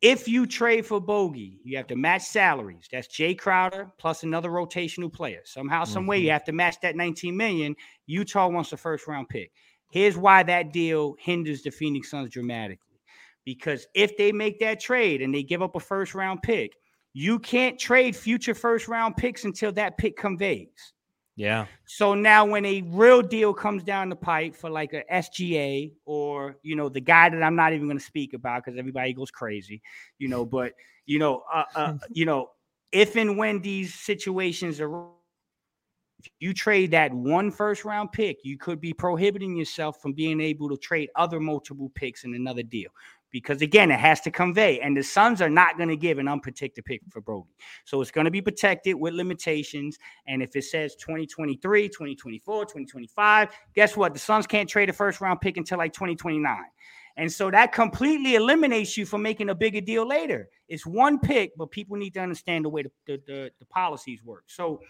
If 0.00 0.28
you 0.28 0.46
trade 0.46 0.86
for 0.86 1.00
Bogey, 1.00 1.58
you 1.64 1.76
have 1.76 1.88
to 1.88 1.96
match 1.96 2.22
salaries. 2.22 2.86
That's 2.90 3.08
Jay 3.08 3.34
Crowder 3.34 3.90
plus 3.98 4.22
another 4.22 4.50
rotational 4.50 5.12
player. 5.12 5.40
Somehow, 5.44 5.82
some 5.84 6.06
way, 6.06 6.18
you 6.18 6.26
mm-hmm. 6.26 6.32
have 6.34 6.44
to 6.44 6.52
match 6.52 6.76
that 6.82 6.94
19 6.94 7.36
million. 7.36 7.74
Utah 8.06 8.46
wants 8.48 8.72
a 8.72 8.76
first 8.76 9.08
round 9.08 9.28
pick. 9.28 9.50
Here's 9.90 10.16
why 10.16 10.44
that 10.44 10.72
deal 10.72 11.16
hinders 11.18 11.62
the 11.62 11.70
Phoenix 11.70 12.10
Suns 12.10 12.30
dramatically. 12.30 13.00
Because 13.44 13.86
if 13.94 14.16
they 14.16 14.30
make 14.30 14.60
that 14.60 14.78
trade 14.78 15.20
and 15.20 15.34
they 15.34 15.42
give 15.42 15.62
up 15.62 15.74
a 15.74 15.80
first 15.80 16.14
round 16.14 16.42
pick, 16.42 16.74
you 17.12 17.40
can't 17.40 17.78
trade 17.78 18.14
future 18.14 18.54
first 18.54 18.86
round 18.86 19.16
picks 19.16 19.44
until 19.44 19.72
that 19.72 19.98
pick 19.98 20.16
conveys. 20.16 20.92
Yeah. 21.38 21.66
So 21.86 22.14
now 22.14 22.44
when 22.44 22.64
a 22.66 22.82
real 22.82 23.22
deal 23.22 23.54
comes 23.54 23.84
down 23.84 24.08
the 24.08 24.16
pipe 24.16 24.56
for 24.56 24.68
like 24.68 24.92
a 24.92 25.04
SGA 25.12 25.92
or 26.04 26.56
you 26.64 26.74
know 26.74 26.88
the 26.88 27.00
guy 27.00 27.28
that 27.28 27.42
I'm 27.44 27.54
not 27.54 27.72
even 27.72 27.86
going 27.86 27.98
to 27.98 28.04
speak 28.04 28.34
about 28.34 28.64
because 28.64 28.76
everybody 28.76 29.12
goes 29.12 29.30
crazy, 29.30 29.80
you 30.18 30.26
know, 30.26 30.44
but 30.44 30.72
you 31.06 31.20
know, 31.20 31.44
uh, 31.52 31.64
uh, 31.76 31.94
you 32.10 32.24
know, 32.24 32.50
if 32.90 33.14
and 33.14 33.38
when 33.38 33.60
these 33.60 33.94
situations 33.94 34.80
are 34.80 34.90
If 36.18 36.30
you 36.40 36.52
trade 36.52 36.90
that 36.90 37.14
one 37.14 37.52
first 37.52 37.84
round 37.84 38.10
pick, 38.10 38.38
you 38.42 38.58
could 38.58 38.80
be 38.80 38.92
prohibiting 38.92 39.54
yourself 39.56 40.02
from 40.02 40.14
being 40.14 40.40
able 40.40 40.68
to 40.68 40.76
trade 40.76 41.08
other 41.14 41.38
multiple 41.38 41.92
picks 41.94 42.24
in 42.24 42.34
another 42.34 42.64
deal. 42.64 42.90
Because 43.30 43.62
again, 43.62 43.90
it 43.90 44.00
has 44.00 44.20
to 44.22 44.30
convey, 44.30 44.80
and 44.80 44.96
the 44.96 45.02
Suns 45.02 45.42
are 45.42 45.50
not 45.50 45.76
going 45.76 45.88
to 45.88 45.96
give 45.96 46.18
an 46.18 46.28
unprotected 46.28 46.84
pick 46.84 47.02
for 47.10 47.20
Brodie. 47.20 47.48
So 47.84 48.00
it's 48.00 48.10
going 48.10 48.24
to 48.24 48.30
be 48.30 48.40
protected 48.40 48.94
with 48.94 49.14
limitations. 49.14 49.98
And 50.26 50.42
if 50.42 50.56
it 50.56 50.64
says 50.64 50.94
2023, 50.96 51.88
2024, 51.88 52.64
2025, 52.64 53.48
guess 53.74 53.96
what? 53.96 54.14
The 54.14 54.18
Suns 54.18 54.46
can't 54.46 54.68
trade 54.68 54.88
a 54.88 54.92
first 54.92 55.20
round 55.20 55.40
pick 55.40 55.56
until 55.56 55.78
like 55.78 55.92
2029. 55.92 56.56
And 57.18 57.30
so 57.30 57.50
that 57.50 57.72
completely 57.72 58.36
eliminates 58.36 58.96
you 58.96 59.04
from 59.04 59.22
making 59.22 59.50
a 59.50 59.54
bigger 59.54 59.80
deal 59.80 60.06
later. 60.06 60.48
It's 60.68 60.86
one 60.86 61.18
pick, 61.18 61.50
but 61.56 61.70
people 61.72 61.96
need 61.96 62.14
to 62.14 62.20
understand 62.20 62.64
the 62.64 62.68
way 62.68 62.84
the, 62.84 62.90
the, 63.06 63.22
the, 63.26 63.50
the 63.58 63.66
policies 63.66 64.22
work. 64.24 64.44
So 64.46 64.80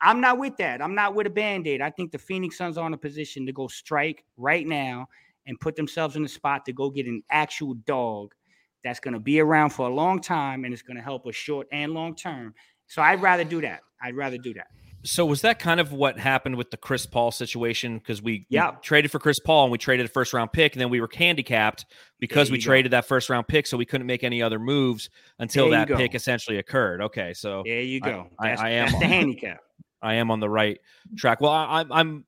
I'm 0.00 0.20
not 0.20 0.38
with 0.38 0.56
that. 0.56 0.82
I'm 0.82 0.94
not 0.94 1.14
with 1.14 1.26
a 1.26 1.30
band 1.30 1.66
aid. 1.66 1.82
I 1.82 1.90
think 1.90 2.10
the 2.10 2.18
Phoenix 2.18 2.56
Suns 2.56 2.78
are 2.78 2.86
in 2.86 2.94
a 2.94 2.98
position 2.98 3.44
to 3.46 3.52
go 3.52 3.68
strike 3.68 4.24
right 4.38 4.66
now 4.66 5.08
and 5.46 5.58
put 5.60 5.76
themselves 5.76 6.16
in 6.16 6.22
the 6.22 6.28
spot 6.28 6.64
to 6.66 6.72
go 6.72 6.90
get 6.90 7.06
an 7.06 7.22
actual 7.30 7.74
dog 7.74 8.34
that's 8.82 9.00
going 9.00 9.14
to 9.14 9.20
be 9.20 9.40
around 9.40 9.70
for 9.70 9.88
a 9.88 9.92
long 9.92 10.20
time 10.20 10.64
and 10.64 10.72
it's 10.72 10.82
going 10.82 10.96
to 10.96 11.02
help 11.02 11.26
us 11.26 11.34
short 11.34 11.66
and 11.72 11.92
long 11.92 12.14
term. 12.14 12.54
So 12.86 13.02
I'd 13.02 13.22
rather 13.22 13.44
do 13.44 13.60
that. 13.62 13.80
I'd 14.02 14.14
rather 14.14 14.38
do 14.38 14.52
that. 14.54 14.66
So 15.06 15.26
was 15.26 15.42
that 15.42 15.58
kind 15.58 15.80
of 15.80 15.92
what 15.92 16.18
happened 16.18 16.56
with 16.56 16.70
the 16.70 16.78
Chris 16.78 17.04
Paul 17.04 17.30
situation? 17.30 17.98
Because 17.98 18.22
we, 18.22 18.46
yeah. 18.48 18.70
we 18.70 18.76
traded 18.80 19.10
for 19.10 19.18
Chris 19.18 19.38
Paul 19.38 19.64
and 19.64 19.72
we 19.72 19.76
traded 19.76 20.06
a 20.06 20.08
first 20.08 20.32
round 20.32 20.50
pick, 20.50 20.72
and 20.72 20.80
then 20.80 20.88
we 20.88 20.98
were 20.98 21.10
handicapped 21.14 21.84
because 22.20 22.50
we 22.50 22.56
go. 22.56 22.64
traded 22.64 22.92
that 22.92 23.04
first 23.04 23.28
round 23.28 23.46
pick, 23.46 23.66
so 23.66 23.76
we 23.76 23.84
couldn't 23.84 24.06
make 24.06 24.24
any 24.24 24.42
other 24.42 24.58
moves 24.58 25.10
until 25.38 25.68
There 25.68 25.84
that 25.84 25.96
pick 25.98 26.14
essentially 26.14 26.56
occurred. 26.56 27.02
Okay, 27.02 27.34
so 27.34 27.62
There 27.66 27.82
you 27.82 28.00
go. 28.00 28.28
I- 28.38 28.48
that's, 28.48 28.62
I 28.62 28.70
am 28.70 28.88
the 28.88 28.96
on- 28.96 29.02
handicap. 29.02 29.60
I 30.00 30.14
am 30.14 30.30
on 30.30 30.40
the 30.40 30.48
right 30.48 30.78
track. 31.16 31.40
Well, 31.42 31.52
I, 31.52 31.80
I'm 31.80 31.92
I'm 31.92 32.24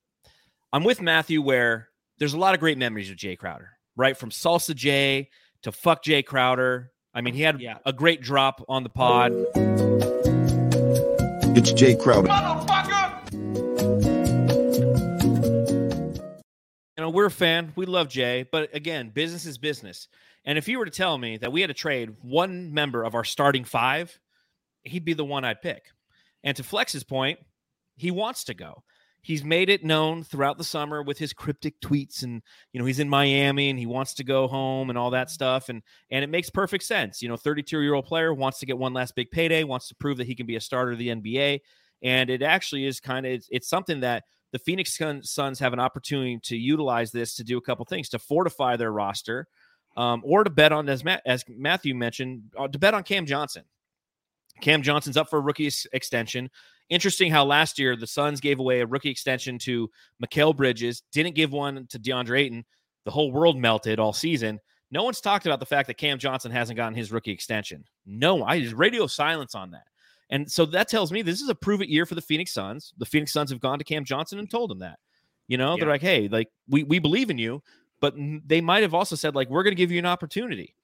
I'm 0.72 0.84
with 0.84 1.00
Matthew 1.00 1.40
where 1.40 1.88
there's 2.18 2.34
a 2.34 2.38
lot 2.38 2.54
of 2.54 2.60
great 2.60 2.78
memories 2.78 3.10
of 3.10 3.16
Jay 3.16 3.36
Crowder, 3.36 3.70
right? 3.96 4.16
From 4.16 4.30
Salsa 4.30 4.74
Jay 4.74 5.28
to 5.62 5.72
Fuck 5.72 6.02
Jay 6.02 6.22
Crowder. 6.22 6.92
I 7.14 7.20
mean, 7.20 7.34
he 7.34 7.42
had 7.42 7.60
Yeah. 7.60 7.78
a 7.84 7.92
great 7.92 8.20
drop 8.22 8.64
on 8.68 8.82
the 8.82 8.88
pod. 8.88 9.32
It's 11.56 11.72
Jay 11.72 11.94
Crowder. 11.96 12.28
You 16.98 17.02
know, 17.02 17.10
we're 17.10 17.26
a 17.26 17.30
fan. 17.30 17.72
We 17.76 17.84
love 17.86 18.08
Jay, 18.08 18.46
but 18.50 18.74
again, 18.74 19.10
business 19.10 19.44
is 19.44 19.58
business. 19.58 20.08
And 20.44 20.56
if 20.56 20.68
you 20.68 20.78
were 20.78 20.84
to 20.86 20.90
tell 20.90 21.18
me 21.18 21.36
that 21.38 21.52
we 21.52 21.60
had 21.60 21.68
to 21.68 21.74
trade 21.74 22.14
one 22.22 22.72
member 22.72 23.02
of 23.04 23.14
our 23.14 23.24
starting 23.24 23.64
five, 23.64 24.18
he'd 24.84 25.04
be 25.04 25.12
the 25.12 25.24
one 25.24 25.44
I'd 25.44 25.60
pick. 25.60 25.86
And 26.42 26.56
to 26.56 26.62
Flex's 26.62 27.04
point, 27.04 27.38
he 27.96 28.10
wants 28.10 28.44
to 28.44 28.54
go. 28.54 28.84
He's 29.26 29.42
made 29.42 29.68
it 29.70 29.84
known 29.84 30.22
throughout 30.22 30.56
the 30.56 30.62
summer 30.62 31.02
with 31.02 31.18
his 31.18 31.32
cryptic 31.32 31.80
tweets 31.80 32.22
and 32.22 32.40
you 32.72 32.78
know, 32.78 32.86
he's 32.86 33.00
in 33.00 33.08
Miami 33.08 33.70
and 33.70 33.78
he 33.78 33.86
wants 33.86 34.14
to 34.14 34.24
go 34.24 34.46
home 34.46 34.88
and 34.88 34.96
all 34.96 35.10
that 35.10 35.30
stuff 35.30 35.68
and 35.68 35.82
and 36.10 36.22
it 36.22 36.28
makes 36.28 36.48
perfect 36.48 36.84
sense. 36.84 37.20
You 37.20 37.28
know, 37.28 37.36
32-year-old 37.36 38.06
player 38.06 38.32
wants 38.32 38.60
to 38.60 38.66
get 38.66 38.78
one 38.78 38.92
last 38.92 39.16
big 39.16 39.30
payday, 39.32 39.64
wants 39.64 39.88
to 39.88 39.96
prove 39.96 40.18
that 40.18 40.28
he 40.28 40.36
can 40.36 40.46
be 40.46 40.54
a 40.54 40.60
starter 40.60 40.92
of 40.92 40.98
the 40.98 41.08
NBA 41.08 41.60
and 42.02 42.30
it 42.30 42.42
actually 42.42 42.86
is 42.86 43.00
kind 43.00 43.26
of 43.26 43.32
it's, 43.32 43.48
it's 43.50 43.68
something 43.68 44.00
that 44.00 44.22
the 44.52 44.58
Phoenix 44.58 44.98
Suns 45.22 45.58
have 45.58 45.72
an 45.72 45.80
opportunity 45.80 46.38
to 46.44 46.56
utilize 46.56 47.10
this 47.10 47.34
to 47.34 47.44
do 47.44 47.58
a 47.58 47.60
couple 47.60 47.84
things 47.84 48.08
to 48.10 48.18
fortify 48.18 48.76
their 48.76 48.92
roster, 48.92 49.48
um, 49.96 50.22
or 50.24 50.44
to 50.44 50.50
bet 50.50 50.72
on 50.72 50.88
as 50.88 51.04
Ma- 51.04 51.18
as 51.26 51.44
Matthew 51.48 51.94
mentioned, 51.94 52.44
uh, 52.56 52.68
to 52.68 52.78
bet 52.78 52.94
on 52.94 53.02
Cam 53.02 53.26
Johnson. 53.26 53.64
Cam 54.60 54.82
Johnson's 54.82 55.16
up 55.16 55.28
for 55.28 55.38
a 55.38 55.42
rookie 55.42 55.70
extension. 55.92 56.50
Interesting 56.88 57.32
how 57.32 57.44
last 57.44 57.78
year 57.78 57.96
the 57.96 58.06
Suns 58.06 58.40
gave 58.40 58.60
away 58.60 58.80
a 58.80 58.86
rookie 58.86 59.10
extension 59.10 59.58
to 59.60 59.90
Mikal 60.24 60.56
Bridges, 60.56 61.02
didn't 61.12 61.34
give 61.34 61.52
one 61.52 61.86
to 61.88 61.98
DeAndre 61.98 62.40
Ayton. 62.40 62.64
The 63.04 63.10
whole 63.10 63.32
world 63.32 63.56
melted 63.56 63.98
all 63.98 64.12
season. 64.12 64.60
No 64.90 65.02
one's 65.02 65.20
talked 65.20 65.46
about 65.46 65.60
the 65.60 65.66
fact 65.66 65.88
that 65.88 65.96
Cam 65.96 66.18
Johnson 66.18 66.52
hasn't 66.52 66.76
gotten 66.76 66.94
his 66.94 67.10
rookie 67.10 67.32
extension. 67.32 67.84
No, 68.04 68.44
I 68.44 68.60
just 68.60 68.74
radio 68.74 69.06
silence 69.06 69.54
on 69.54 69.72
that. 69.72 69.86
And 70.30 70.50
so 70.50 70.64
that 70.66 70.88
tells 70.88 71.12
me 71.12 71.22
this 71.22 71.40
is 71.40 71.48
a 71.48 71.54
prove 71.54 71.82
it 71.82 71.88
year 71.88 72.06
for 72.06 72.14
the 72.14 72.22
Phoenix 72.22 72.52
Suns. 72.52 72.92
The 72.98 73.06
Phoenix 73.06 73.32
Suns 73.32 73.50
have 73.50 73.60
gone 73.60 73.78
to 73.78 73.84
Cam 73.84 74.04
Johnson 74.04 74.38
and 74.38 74.50
told 74.50 74.70
him 74.70 74.80
that. 74.80 74.98
You 75.48 75.58
know, 75.58 75.76
they're 75.76 75.88
like, 75.88 76.02
hey, 76.02 76.26
like 76.28 76.48
we 76.68 76.82
we 76.82 76.98
believe 76.98 77.30
in 77.30 77.38
you, 77.38 77.62
but 78.00 78.14
they 78.44 78.60
might 78.60 78.82
have 78.82 78.94
also 78.94 79.14
said 79.14 79.36
like 79.36 79.48
we're 79.48 79.62
going 79.62 79.76
to 79.76 79.80
give 79.80 79.92
you 79.92 79.98
an 79.98 80.06
opportunity. 80.06 80.74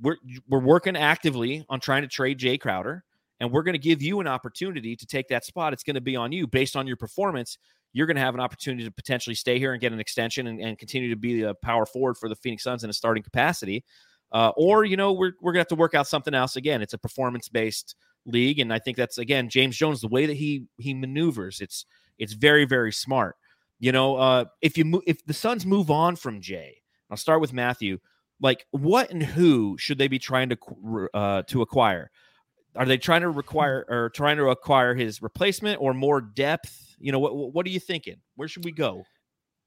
We're 0.00 0.16
we're 0.48 0.60
working 0.60 0.96
actively 0.96 1.64
on 1.68 1.80
trying 1.80 2.02
to 2.02 2.08
trade 2.08 2.38
Jay 2.38 2.56
Crowder, 2.56 3.02
and 3.44 3.52
we're 3.52 3.62
going 3.62 3.74
to 3.74 3.78
give 3.78 4.00
you 4.00 4.20
an 4.20 4.26
opportunity 4.26 4.96
to 4.96 5.06
take 5.06 5.28
that 5.28 5.44
spot. 5.44 5.74
It's 5.74 5.82
going 5.82 5.94
to 5.94 6.00
be 6.00 6.16
on 6.16 6.32
you 6.32 6.46
based 6.46 6.76
on 6.76 6.86
your 6.86 6.96
performance. 6.96 7.58
You're 7.92 8.06
going 8.06 8.16
to 8.16 8.22
have 8.22 8.34
an 8.34 8.40
opportunity 8.40 8.84
to 8.84 8.90
potentially 8.90 9.34
stay 9.34 9.58
here 9.58 9.72
and 9.72 9.80
get 9.80 9.92
an 9.92 10.00
extension 10.00 10.46
and, 10.46 10.58
and 10.60 10.78
continue 10.78 11.10
to 11.10 11.16
be 11.16 11.42
a 11.42 11.52
power 11.54 11.84
forward 11.84 12.16
for 12.16 12.30
the 12.30 12.36
Phoenix 12.36 12.64
Suns 12.64 12.84
in 12.84 12.90
a 12.90 12.92
starting 12.94 13.22
capacity. 13.22 13.84
Uh, 14.32 14.50
or 14.56 14.84
you 14.84 14.96
know 14.96 15.12
we're 15.12 15.34
we're 15.40 15.52
gonna 15.52 15.60
have 15.60 15.68
to 15.68 15.76
work 15.76 15.94
out 15.94 16.08
something 16.08 16.34
else 16.34 16.56
again. 16.56 16.82
It's 16.82 16.94
a 16.94 16.98
performance 16.98 17.48
based 17.48 17.94
league, 18.26 18.58
and 18.58 18.72
I 18.72 18.80
think 18.80 18.96
that's 18.96 19.18
again 19.18 19.48
James 19.48 19.76
Jones 19.76 20.00
the 20.00 20.08
way 20.08 20.26
that 20.26 20.36
he 20.36 20.64
he 20.78 20.92
maneuvers. 20.94 21.60
It's 21.60 21.84
it's 22.18 22.32
very 22.32 22.64
very 22.64 22.90
smart. 22.90 23.36
You 23.78 23.92
know, 23.92 24.16
uh, 24.16 24.46
if 24.60 24.76
you 24.76 24.86
mo- 24.86 25.02
if 25.06 25.24
the 25.26 25.34
Suns 25.34 25.64
move 25.64 25.90
on 25.90 26.16
from 26.16 26.40
Jay, 26.40 26.78
I'll 27.10 27.16
start 27.16 27.40
with 27.42 27.52
Matthew. 27.52 27.98
Like, 28.40 28.66
what 28.72 29.10
and 29.10 29.22
who 29.22 29.76
should 29.78 29.98
they 29.98 30.08
be 30.08 30.18
trying 30.18 30.48
to 30.48 31.08
uh, 31.14 31.42
to 31.42 31.62
acquire? 31.62 32.10
Are 32.76 32.84
they 32.84 32.98
trying 32.98 33.22
to 33.22 33.30
require 33.30 33.84
or 33.88 34.10
trying 34.10 34.36
to 34.38 34.48
acquire 34.48 34.94
his 34.94 35.22
replacement 35.22 35.80
or 35.80 35.94
more 35.94 36.20
depth? 36.20 36.96
You 36.98 37.12
know, 37.12 37.18
what 37.18 37.34
what 37.54 37.66
are 37.66 37.70
you 37.70 37.80
thinking? 37.80 38.16
Where 38.36 38.48
should 38.48 38.64
we 38.64 38.72
go? 38.72 39.04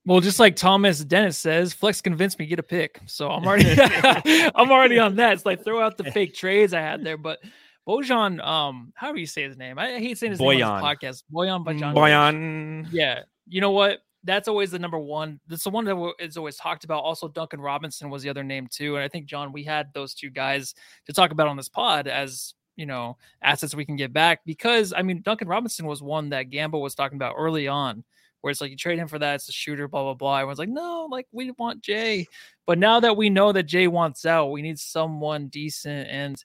Well, 0.05 0.21
just 0.21 0.39
like 0.39 0.55
Thomas 0.55 1.03
Dennis 1.03 1.37
says, 1.37 1.73
Flex 1.73 1.99
convinced 1.99 2.39
me 2.39 2.45
to 2.45 2.49
get 2.49 2.59
a 2.59 2.63
pick. 2.63 3.01
So 3.07 3.29
I'm 3.29 3.45
already 3.45 3.75
I'm 4.55 4.71
already 4.71 4.99
on 4.99 5.17
that. 5.17 5.33
It's 5.33 5.45
like 5.45 5.63
throw 5.63 5.81
out 5.81 5.97
the 5.97 6.05
fake 6.11 6.33
trades 6.33 6.73
I 6.73 6.79
had 6.79 7.03
there. 7.03 7.17
But 7.17 7.39
Bojan, 7.87 8.45
um, 8.45 8.91
however 8.95 9.17
you 9.17 9.25
say 9.25 9.43
his 9.43 9.57
name. 9.57 9.77
I 9.77 9.99
hate 9.99 10.17
saying 10.17 10.31
his 10.31 10.39
name 10.39 10.63
on 10.63 10.81
Bojan. 10.81 10.99
this 11.01 11.23
podcast. 11.23 11.23
Bojan 11.33 11.65
Bojan. 11.65 11.93
Boyan. 11.93 12.87
Yeah. 12.91 13.23
You 13.47 13.61
know 13.61 13.71
what? 13.71 13.99
That's 14.23 14.47
always 14.47 14.71
the 14.71 14.79
number 14.79 14.97
one. 14.97 15.39
That's 15.47 15.63
the 15.63 15.69
one 15.69 15.85
that 15.85 15.95
wa- 15.95 16.13
always 16.35 16.57
talked 16.57 16.83
about. 16.83 17.03
Also, 17.03 17.29
Duncan 17.29 17.61
Robinson 17.61 18.09
was 18.09 18.23
the 18.23 18.29
other 18.29 18.43
name 18.43 18.67
too. 18.69 18.95
And 18.95 19.03
I 19.03 19.07
think 19.07 19.25
John, 19.25 19.53
we 19.53 19.63
had 19.63 19.93
those 19.93 20.13
two 20.13 20.29
guys 20.29 20.73
to 21.05 21.13
talk 21.13 21.31
about 21.31 21.47
on 21.47 21.55
this 21.55 21.69
pod 21.69 22.07
as 22.07 22.53
you 22.77 22.85
know 22.85 23.17
assets 23.41 23.75
we 23.75 23.85
can 23.85 23.97
get 23.97 24.13
back 24.13 24.41
because 24.45 24.93
I 24.95 25.01
mean 25.01 25.21
Duncan 25.21 25.49
Robinson 25.49 25.85
was 25.85 26.01
one 26.01 26.29
that 26.29 26.49
Gamble 26.49 26.81
was 26.81 26.95
talking 26.95 27.17
about 27.17 27.35
early 27.37 27.67
on, 27.67 28.05
where 28.41 28.51
it's 28.51 28.61
like 28.61 28.71
you 28.71 28.77
trade 28.77 28.99
him 28.99 29.09
for 29.09 29.19
that, 29.19 29.35
it's 29.35 29.49
a 29.49 29.51
shooter, 29.51 29.89
blah 29.89 30.03
blah 30.03 30.13
blah. 30.13 30.37
Everyone's 30.37 30.59
like, 30.59 30.69
no, 30.69 31.07
like 31.11 31.27
we 31.33 31.51
want 31.51 31.81
Jay. 31.81 32.25
But 32.65 32.79
now 32.79 33.01
that 33.01 33.17
we 33.17 33.29
know 33.29 33.51
that 33.51 33.63
Jay 33.63 33.87
wants 33.87 34.25
out, 34.25 34.51
we 34.51 34.61
need 34.61 34.79
someone 34.79 35.47
decent. 35.47 36.07
And 36.09 36.41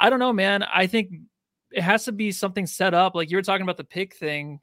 I 0.00 0.08
don't 0.08 0.20
know, 0.20 0.32
man. 0.32 0.62
I 0.62 0.86
think 0.86 1.12
it 1.72 1.82
has 1.82 2.04
to 2.04 2.12
be 2.12 2.32
something 2.32 2.66
set 2.66 2.94
up. 2.94 3.14
Like 3.14 3.30
you 3.30 3.36
were 3.36 3.42
talking 3.42 3.64
about 3.64 3.76
the 3.76 3.84
pick 3.84 4.14
thing 4.14 4.60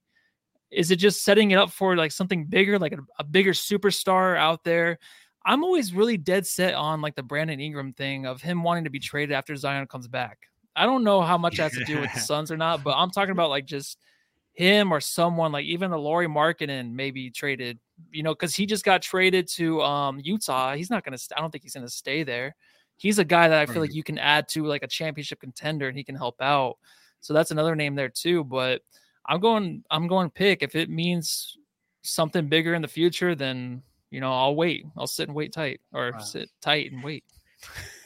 is 0.73 0.91
it 0.91 0.95
just 0.97 1.23
setting 1.23 1.51
it 1.51 1.55
up 1.55 1.71
for 1.71 1.95
like 1.95 2.11
something 2.11 2.45
bigger 2.45 2.79
like 2.79 2.93
a, 2.93 2.99
a 3.19 3.23
bigger 3.23 3.51
superstar 3.51 4.37
out 4.37 4.63
there 4.63 4.97
i'm 5.45 5.63
always 5.63 5.93
really 5.93 6.17
dead 6.17 6.45
set 6.45 6.73
on 6.73 7.01
like 7.01 7.15
the 7.15 7.23
brandon 7.23 7.59
ingram 7.59 7.93
thing 7.93 8.25
of 8.25 8.41
him 8.41 8.63
wanting 8.63 8.83
to 8.83 8.89
be 8.89 8.99
traded 8.99 9.33
after 9.33 9.55
zion 9.55 9.85
comes 9.87 10.07
back 10.07 10.47
i 10.76 10.86
don't 10.86 11.03
know 11.03 11.21
how 11.21 11.38
much 11.38 11.57
that 11.57 11.63
has 11.63 11.74
to 11.76 11.82
do 11.82 11.99
with 11.99 12.11
the 12.11 12.19
suns 12.19 12.51
or 12.51 12.57
not 12.57 12.84
but 12.84 12.95
i'm 12.97 13.11
talking 13.11 13.32
about 13.32 13.49
like 13.49 13.65
just 13.65 13.97
him 14.53 14.91
or 14.91 15.01
someone 15.01 15.51
like 15.51 15.65
even 15.65 15.91
the 15.91 15.97
Lauri 15.97 16.28
Markkanen 16.28 16.91
maybe 16.91 17.30
traded, 17.32 17.80
you 18.11 18.24
know, 18.24 18.34
because 18.34 18.55
he 18.55 18.65
just 18.65 18.86
got 18.86 19.01
traded 19.01 19.47
to 19.49 19.82
um 19.82 20.19
Utah. 20.24 20.76
He's 20.76 20.89
not 20.89 21.03
gonna. 21.03 21.17
I 21.36 21.41
don't 21.41 21.51
think 21.51 21.63
he's 21.63 21.74
gonna 21.74 21.89
stay 21.89 22.24
there. 22.24 22.55
He's 22.97 23.19
a 23.19 23.26
guy 23.26 23.47
that 23.47 23.59
I 23.59 23.65
feel 23.65 23.82
like 23.82 23.93
you 23.93 24.03
can 24.03 24.19
add 24.19 24.47
to 24.49 24.65
like 24.65 24.84
a 24.84 24.88
championship 24.88 25.39
contender, 25.39 25.88
and 25.88 25.97
he 25.97 26.03
can 26.03 26.15
help 26.15 26.39
out. 26.41 26.78
So 27.19 27.34
that's 27.34 27.51
another 27.51 27.76
name 27.76 27.95
there 27.95 28.09
too. 28.09 28.43
But 28.43 28.84
I'm 29.26 29.39
going. 29.39 29.84
I'm 29.89 30.07
going 30.07 30.30
pick 30.30 30.61
if 30.61 30.76
it 30.76 30.89
means 30.89 31.57
something 32.03 32.47
bigger 32.47 32.76
in 32.76 32.82
the 32.84 32.88
future. 32.88 33.34
Then 33.34 33.82
you 34.11 34.21
know 34.21 34.32
I'll 34.32 34.55
wait. 34.55 34.86
I'll 34.95 35.07
sit 35.07 35.28
and 35.28 35.36
wait 35.36 35.51
tight, 35.51 35.82
or 35.93 36.11
Wow. 36.11 36.19
sit 36.19 36.49
tight 36.61 36.91
and 36.91 37.03
wait. 37.03 37.24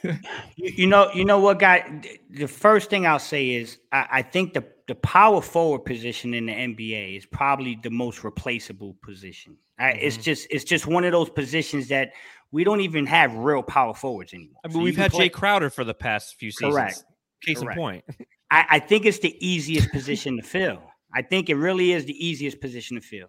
You, 0.56 0.88
know, 0.88 1.12
you 1.14 1.26
know 1.26 1.40
what, 1.40 1.60
guy. 1.60 2.02
The 2.30 2.48
first 2.48 2.90
thing 2.90 3.06
I'll 3.06 3.20
say 3.20 3.52
is 3.52 3.78
I, 3.92 4.08
I 4.12 4.22
think 4.22 4.54
the 4.54 4.66
the 4.88 4.96
power 4.96 5.42
forward 5.42 5.80
position 5.80 6.34
in 6.34 6.46
the 6.46 6.54
NBA 6.54 7.18
is 7.18 7.26
probably 7.26 7.78
the 7.82 7.90
most 7.90 8.24
replaceable 8.24 8.96
position. 9.04 9.58
I, 9.78 9.92
It's 9.92 10.16
mm-hmm. 10.16 10.24
just 10.24 10.48
it's 10.50 10.64
just 10.64 10.88
one 10.88 11.04
of 11.04 11.12
those 11.12 11.30
positions 11.30 11.90
that 11.90 12.14
we 12.52 12.64
don't 12.64 12.82
even 12.82 13.06
have 13.06 13.36
real 13.36 13.62
power 13.64 13.94
forwards 13.94 14.34
anymore. 14.34 14.62
I 14.64 14.70
mean, 14.70 14.78
So 14.78 14.84
we've 14.84 14.98
had 14.98 15.12
play- 15.12 15.26
Jay 15.26 15.30
Crowder 15.30 15.70
for 15.70 15.84
the 15.84 15.94
past 15.94 16.36
few 16.40 16.52
seasons. 16.52 16.74
Correct. 16.74 17.04
Case 17.44 17.60
Correct. 17.60 17.78
in 17.78 17.84
point. 17.84 18.06
I, 18.52 18.66
I 18.72 18.80
think 18.80 19.06
it's 19.06 19.20
the 19.20 19.36
easiest 19.46 19.92
position 19.92 20.38
to 20.38 20.44
fill. 20.44 20.82
I 21.14 21.22
think 21.22 21.50
it 21.50 21.56
really 21.56 21.92
is 21.92 22.06
the 22.06 22.26
easiest 22.26 22.62
position 22.62 22.96
to 22.96 23.02
fill. 23.02 23.28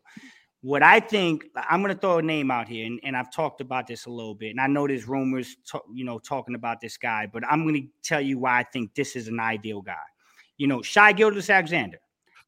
What 0.63 0.83
I 0.83 0.99
think, 0.99 1.47
I'm 1.71 1.83
going 1.83 1.95
to 1.95 2.01
throw 2.01 2.19
a 2.19 2.23
name 2.23 2.51
out 2.51 2.67
here, 2.69 2.85
and, 2.85 2.99
and 3.05 3.17
I've 3.17 3.33
talked 3.33 3.61
about 3.61 3.87
this 3.87 4.07
a 4.07 4.11
little 4.11 4.35
bit, 4.35 4.51
and 4.51 4.61
I 4.61 4.67
know 4.67 4.89
there's 4.89 5.07
rumors, 5.07 5.57
to, 5.71 5.81
you 5.95 6.05
know, 6.05 6.19
talking 6.19 6.57
about 6.57 6.81
this 6.81 6.97
guy, 6.97 7.29
but 7.33 7.45
I'm 7.49 7.63
going 7.63 7.75
to 7.83 7.89
tell 8.03 8.21
you 8.21 8.39
why 8.41 8.59
I 8.59 8.65
think 8.65 8.93
this 8.95 9.15
is 9.15 9.29
an 9.29 9.39
ideal 9.39 9.81
guy. 9.83 9.95
You 10.57 10.67
know, 10.67 10.83
Shai 10.83 11.13
Gilgeous-Alexander. 11.13 11.99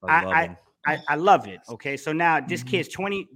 I 0.03 0.25
I- 0.25 0.25
love 0.47 0.57
I- 0.87 0.99
I, 1.09 1.15
love 1.15 1.47
it. 1.47 1.61
Okay, 1.69 1.97
so 1.99 2.11
now 2.11 2.41
this 2.41 2.65
Mhm. 2.65 2.69
kid's 2.69 2.89
twenty. 2.89 3.29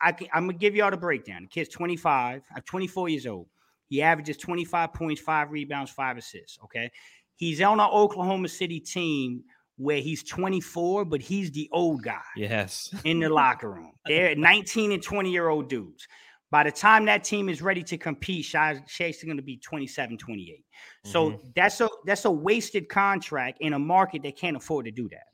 I, 0.00 0.08
I 0.08 0.12
can, 0.12 0.28
I'm 0.32 0.46
gonna 0.46 0.56
give 0.56 0.76
you 0.76 0.84
all 0.84 0.90
the 0.92 0.96
breakdown. 0.96 1.42
The 1.42 1.48
kid's 1.48 1.68
25. 1.70 2.42
I'm 2.54 2.62
24 2.62 3.08
years 3.08 3.26
old. 3.26 3.48
He 3.88 4.00
averages 4.02 4.36
25 4.36 4.92
points, 4.94 5.20
five 5.20 5.50
rebounds, 5.50 5.90
five 5.90 6.16
assists. 6.16 6.58
Okay, 6.62 6.88
he's 7.34 7.60
on 7.60 7.80
an 7.80 7.88
Oklahoma 7.90 8.48
City 8.48 8.78
team 8.78 9.42
where 9.76 10.00
he's 10.00 10.22
24, 10.22 11.04
but 11.04 11.20
he's 11.20 11.50
the 11.52 11.68
old 11.72 12.02
guy 12.02 12.20
Yes. 12.36 12.94
in 13.04 13.20
the 13.20 13.28
locker 13.42 13.70
room. 13.70 13.92
They're 14.06 14.34
19 14.34 14.92
and 14.92 15.02
20 15.02 15.30
year 15.30 15.48
old 15.48 15.68
dudes. 15.68 16.06
By 16.50 16.62
the 16.62 16.70
time 16.70 17.04
that 17.06 17.24
team 17.24 17.48
is 17.48 17.60
ready 17.60 17.82
to 17.82 17.98
compete, 17.98 18.44
Shai- 18.44 18.80
Shai's 18.86 19.22
going 19.22 19.36
to 19.36 19.42
be 19.42 19.56
27, 19.58 20.16
28. 20.16 20.64
So 21.04 21.40
that's 21.54 21.80
a 21.80 21.88
that's 22.06 22.24
a 22.24 22.30
wasted 22.30 22.88
contract 22.88 23.58
in 23.60 23.72
a 23.72 23.78
market 23.78 24.22
that 24.22 24.36
can't 24.36 24.56
afford 24.56 24.84
to 24.86 24.92
do 24.92 25.08
that. 25.10 25.24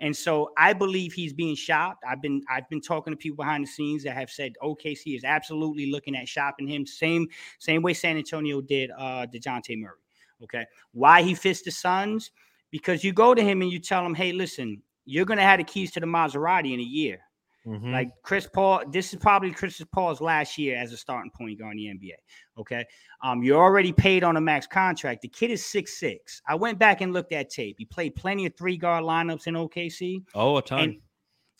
And 0.00 0.16
so 0.16 0.50
I 0.56 0.72
believe 0.72 1.12
he's 1.12 1.32
being 1.32 1.54
shopped. 1.56 2.04
I've 2.08 2.22
been 2.22 2.42
I've 2.48 2.68
been 2.70 2.80
talking 2.80 3.12
to 3.12 3.16
people 3.16 3.36
behind 3.36 3.64
the 3.64 3.68
scenes 3.68 4.04
that 4.04 4.14
have 4.14 4.30
said 4.30 4.52
OKC 4.62 5.16
is 5.16 5.24
absolutely 5.24 5.90
looking 5.90 6.16
at 6.16 6.28
shopping 6.28 6.66
him. 6.68 6.86
Same 6.86 7.26
same 7.58 7.82
way 7.82 7.92
San 7.92 8.16
Antonio 8.16 8.60
did 8.60 8.90
uh 8.96 9.26
DeJounte 9.32 9.78
Murray. 9.78 9.98
Okay. 10.44 10.64
Why 10.92 11.22
he 11.22 11.34
fits 11.34 11.62
the 11.62 11.70
Suns? 11.72 12.30
Because 12.72 13.04
you 13.04 13.12
go 13.12 13.34
to 13.34 13.42
him 13.42 13.62
and 13.62 13.70
you 13.70 13.78
tell 13.78 14.04
him, 14.04 14.14
hey, 14.14 14.32
listen, 14.32 14.82
you're 15.04 15.24
gonna 15.26 15.42
have 15.42 15.58
the 15.58 15.64
keys 15.64 15.92
to 15.92 16.00
the 16.00 16.06
Maserati 16.06 16.74
in 16.74 16.80
a 16.80 16.82
year. 16.82 17.20
Mhm. 17.66 17.92
Like 17.92 18.10
Chris 18.22 18.48
Paul, 18.52 18.82
this 18.90 19.12
is 19.12 19.20
probably 19.20 19.52
Chris 19.52 19.80
Paul's 19.92 20.20
last 20.20 20.58
year 20.58 20.76
as 20.76 20.92
a 20.92 20.96
starting 20.96 21.30
point 21.30 21.60
guard 21.60 21.76
in 21.76 21.78
the 21.78 21.88
NBA. 21.90 22.16
Okay. 22.58 22.84
Um, 23.22 23.44
you're 23.44 23.62
already 23.62 23.92
paid 23.92 24.24
on 24.24 24.36
a 24.36 24.40
max 24.40 24.66
contract. 24.66 25.22
The 25.22 25.28
kid 25.28 25.52
is 25.52 25.64
six 25.64 26.00
six. 26.00 26.42
I 26.48 26.56
went 26.56 26.80
back 26.80 27.02
and 27.02 27.12
looked 27.12 27.32
at 27.32 27.50
tape. 27.50 27.76
He 27.78 27.84
played 27.84 28.16
plenty 28.16 28.46
of 28.46 28.56
three 28.56 28.76
guard 28.76 29.04
lineups 29.04 29.46
in 29.46 29.54
OKC, 29.54 30.24
oh, 30.34 30.56
a 30.56 30.62
ton. 30.62 30.80
and 30.80 31.00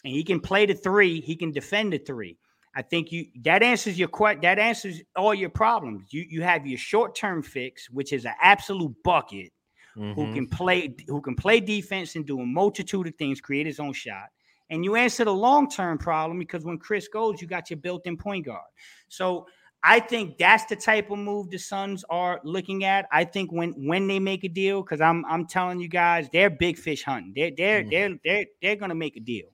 and 0.05 0.13
he 0.13 0.25
can 0.25 0.41
play 0.41 0.67
the 0.67 0.75
three. 0.75 1.21
He 1.21 1.37
can 1.37 1.53
defend 1.53 1.93
the 1.93 1.99
three. 1.99 2.37
I 2.75 2.83
think 2.83 3.13
you 3.13 3.27
that 3.45 3.63
answers 3.63 3.97
your 3.97 4.09
question. 4.09 4.41
That 4.41 4.59
answers 4.59 5.03
all 5.15 5.35
your 5.35 5.51
problems. 5.51 6.13
You 6.13 6.27
you 6.29 6.43
have 6.43 6.67
your 6.67 6.79
short 6.79 7.15
term 7.15 7.43
fix, 7.43 7.89
which 7.91 8.13
is 8.13 8.25
an 8.25 8.35
absolute 8.41 8.95
bucket 9.05 9.53
who 10.15 10.27
Mhm. 10.27 10.33
can 10.33 10.47
play 10.47 10.95
who 11.07 11.21
can 11.21 11.35
play 11.35 11.61
defense 11.61 12.17
and 12.17 12.27
do 12.27 12.41
a 12.41 12.47
multitude 12.47 13.07
of 13.07 13.15
things, 13.17 13.41
create 13.41 13.67
his 13.67 13.81
own 13.81 13.93
shot. 13.93 14.29
And 14.71 14.85
you 14.85 14.97
answer 14.97 15.25
the 15.25 15.35
long 15.35 15.69
term 15.69 15.99
problem 15.99 16.39
because 16.39 16.65
when 16.65 16.79
Chris 16.79 17.09
goes, 17.09 17.41
you 17.41 17.47
got 17.47 17.71
your 17.71 17.79
built 17.79 18.07
in 18.07 18.17
point 18.17 18.47
guard. 18.47 18.65
So 19.09 19.47
I 19.83 20.01
think 20.01 20.39
that's 20.39 20.65
the 20.67 20.77
type 20.77 21.11
of 21.11 21.19
move 21.19 21.51
the 21.51 21.59
Suns 21.59 22.05
are 22.09 22.41
looking 22.45 22.85
at. 22.85 23.07
I 23.13 23.25
think 23.25 23.51
when 23.53 23.73
when 23.87 24.07
they 24.07 24.19
make 24.19 24.45
a 24.45 24.49
deal, 24.49 24.83
because 24.83 25.01
I'm 25.01 25.25
I'm 25.27 25.47
telling 25.47 25.81
you 25.81 25.89
guys, 25.89 26.29
they're 26.33 26.51
big 26.51 26.79
fish 26.79 27.03
hunting. 27.03 27.33
They're 27.35 27.51
they're 27.57 27.85
Mm. 27.85 27.91
they're 27.91 28.19
they're 28.25 28.47
they're 28.63 28.77
gonna 28.77 28.95
make 28.95 29.17
a 29.17 29.21
deal. 29.21 29.49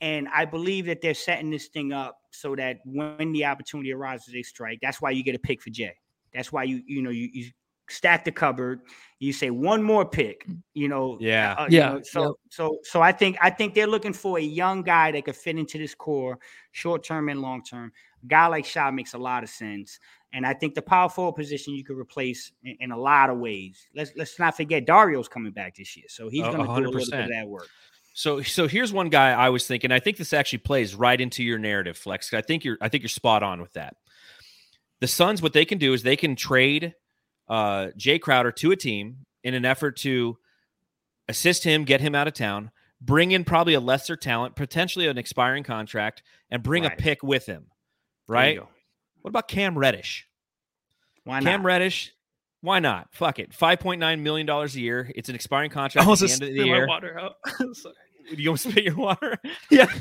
And 0.00 0.28
I 0.28 0.46
believe 0.46 0.86
that 0.86 1.02
they're 1.02 1.14
setting 1.14 1.50
this 1.50 1.68
thing 1.68 1.92
up 1.92 2.18
so 2.30 2.56
that 2.56 2.78
when 2.86 3.32
the 3.32 3.44
opportunity 3.44 3.92
arises, 3.92 4.32
they 4.32 4.42
strike. 4.42 4.78
That's 4.80 5.00
why 5.00 5.10
you 5.10 5.22
get 5.22 5.34
a 5.34 5.38
pick 5.38 5.60
for 5.60 5.70
Jay. 5.70 5.94
That's 6.32 6.50
why 6.50 6.62
you 6.64 6.82
you 6.86 7.02
know 7.02 7.10
you, 7.10 7.28
you 7.32 7.50
stack 7.90 8.24
the 8.24 8.32
cupboard. 8.32 8.80
You 9.18 9.32
say 9.32 9.50
one 9.50 9.82
more 9.82 10.04
pick. 10.04 10.46
You 10.74 10.88
know. 10.88 11.18
Yeah. 11.20 11.54
uh, 11.58 11.66
you 11.68 11.78
Yeah, 11.78 11.92
know, 11.92 12.00
so 12.02 12.22
yep. 12.22 12.32
so 12.50 12.78
so 12.82 13.02
I 13.02 13.12
think 13.12 13.36
I 13.40 13.50
think 13.50 13.74
they're 13.74 13.86
looking 13.86 14.12
for 14.12 14.38
a 14.38 14.42
young 14.42 14.82
guy 14.82 15.12
that 15.12 15.24
could 15.24 15.36
fit 15.36 15.58
into 15.58 15.78
this 15.78 15.94
core, 15.94 16.38
short 16.72 17.04
term 17.04 17.28
and 17.28 17.40
long 17.42 17.62
term. 17.62 17.92
A 18.22 18.26
guy 18.26 18.46
like 18.46 18.64
Shaw 18.64 18.90
makes 18.90 19.14
a 19.14 19.18
lot 19.18 19.42
of 19.42 19.48
sense. 19.50 19.98
And 20.32 20.46
I 20.46 20.54
think 20.54 20.74
the 20.74 20.82
power 20.82 21.08
forward 21.08 21.34
position 21.34 21.74
you 21.74 21.82
could 21.82 21.98
replace 21.98 22.52
in, 22.62 22.76
in 22.80 22.92
a 22.92 22.96
lot 22.96 23.30
of 23.30 23.38
ways. 23.38 23.88
Let's 23.94 24.12
let's 24.16 24.38
not 24.38 24.56
forget 24.56 24.86
Dario's 24.86 25.28
coming 25.28 25.52
back 25.52 25.74
this 25.74 25.96
year, 25.96 26.06
so 26.08 26.28
he's 26.28 26.42
going 26.42 26.58
to 26.58 26.64
do 26.64 26.70
a 26.70 26.72
little 26.72 26.92
bit 26.92 27.08
100%. 27.08 27.24
of 27.24 27.28
that 27.30 27.48
work. 27.48 27.68
So 28.12 28.40
so 28.42 28.68
here's 28.68 28.92
one 28.92 29.08
guy 29.08 29.32
I 29.32 29.48
was 29.48 29.66
thinking. 29.66 29.92
I 29.92 29.98
think 29.98 30.16
this 30.16 30.32
actually 30.32 30.58
plays 30.58 30.94
right 30.94 31.20
into 31.20 31.42
your 31.42 31.58
narrative, 31.58 31.96
Flex. 31.96 32.32
I 32.32 32.42
think 32.42 32.64
you're 32.64 32.78
I 32.80 32.88
think 32.88 33.02
you're 33.02 33.08
spot 33.08 33.42
on 33.42 33.60
with 33.60 33.72
that. 33.74 33.96
The 35.00 35.08
Suns, 35.08 35.40
what 35.42 35.52
they 35.52 35.64
can 35.64 35.78
do 35.78 35.94
is 35.94 36.02
they 36.02 36.16
can 36.16 36.36
trade 36.36 36.94
uh, 37.50 37.88
Jay 37.96 38.18
Crowder 38.18 38.50
to 38.52 38.70
a 38.72 38.76
team 38.76 39.26
in 39.44 39.52
an 39.52 39.66
effort 39.66 39.96
to 39.98 40.38
assist 41.28 41.64
him, 41.64 41.84
get 41.84 42.00
him 42.00 42.14
out 42.14 42.26
of 42.28 42.32
town, 42.34 42.70
bring 43.00 43.32
in 43.32 43.44
probably 43.44 43.74
a 43.74 43.80
lesser 43.80 44.16
talent, 44.16 44.56
potentially 44.56 45.06
an 45.06 45.18
expiring 45.18 45.62
contract, 45.64 46.22
and 46.50 46.62
bring 46.62 46.84
Right. 46.84 46.92
a 46.92 46.96
pick 46.96 47.22
with 47.22 47.44
him. 47.46 47.66
Right? 48.28 48.58
What 49.20 49.28
about 49.30 49.48
Cam 49.48 49.76
Reddish? 49.78 50.26
Why 51.24 51.40
Cam 51.42 51.60
not? 51.60 51.66
Reddish, 51.66 52.12
why 52.62 52.78
not? 52.78 53.08
Fuck 53.12 53.38
it. 53.38 53.50
$5.9 53.52 54.20
million 54.20 54.48
a 54.48 54.66
year. 54.68 55.10
It's 55.14 55.28
an 55.28 55.34
expiring 55.34 55.70
I 55.70 55.74
contract 55.74 55.96
at 56.02 56.04
almost 56.04 56.20
the 56.20 56.26
end 56.32 56.42
of 56.42 56.48
spit 56.48 56.56
the 56.58 56.64
year. 56.64 56.86
water 56.86 57.18
out. 57.18 57.34
You 58.36 58.50
almost 58.50 58.68
spit 58.70 58.84
your 58.84 58.94
water? 58.96 59.38
Yeah. 59.70 59.92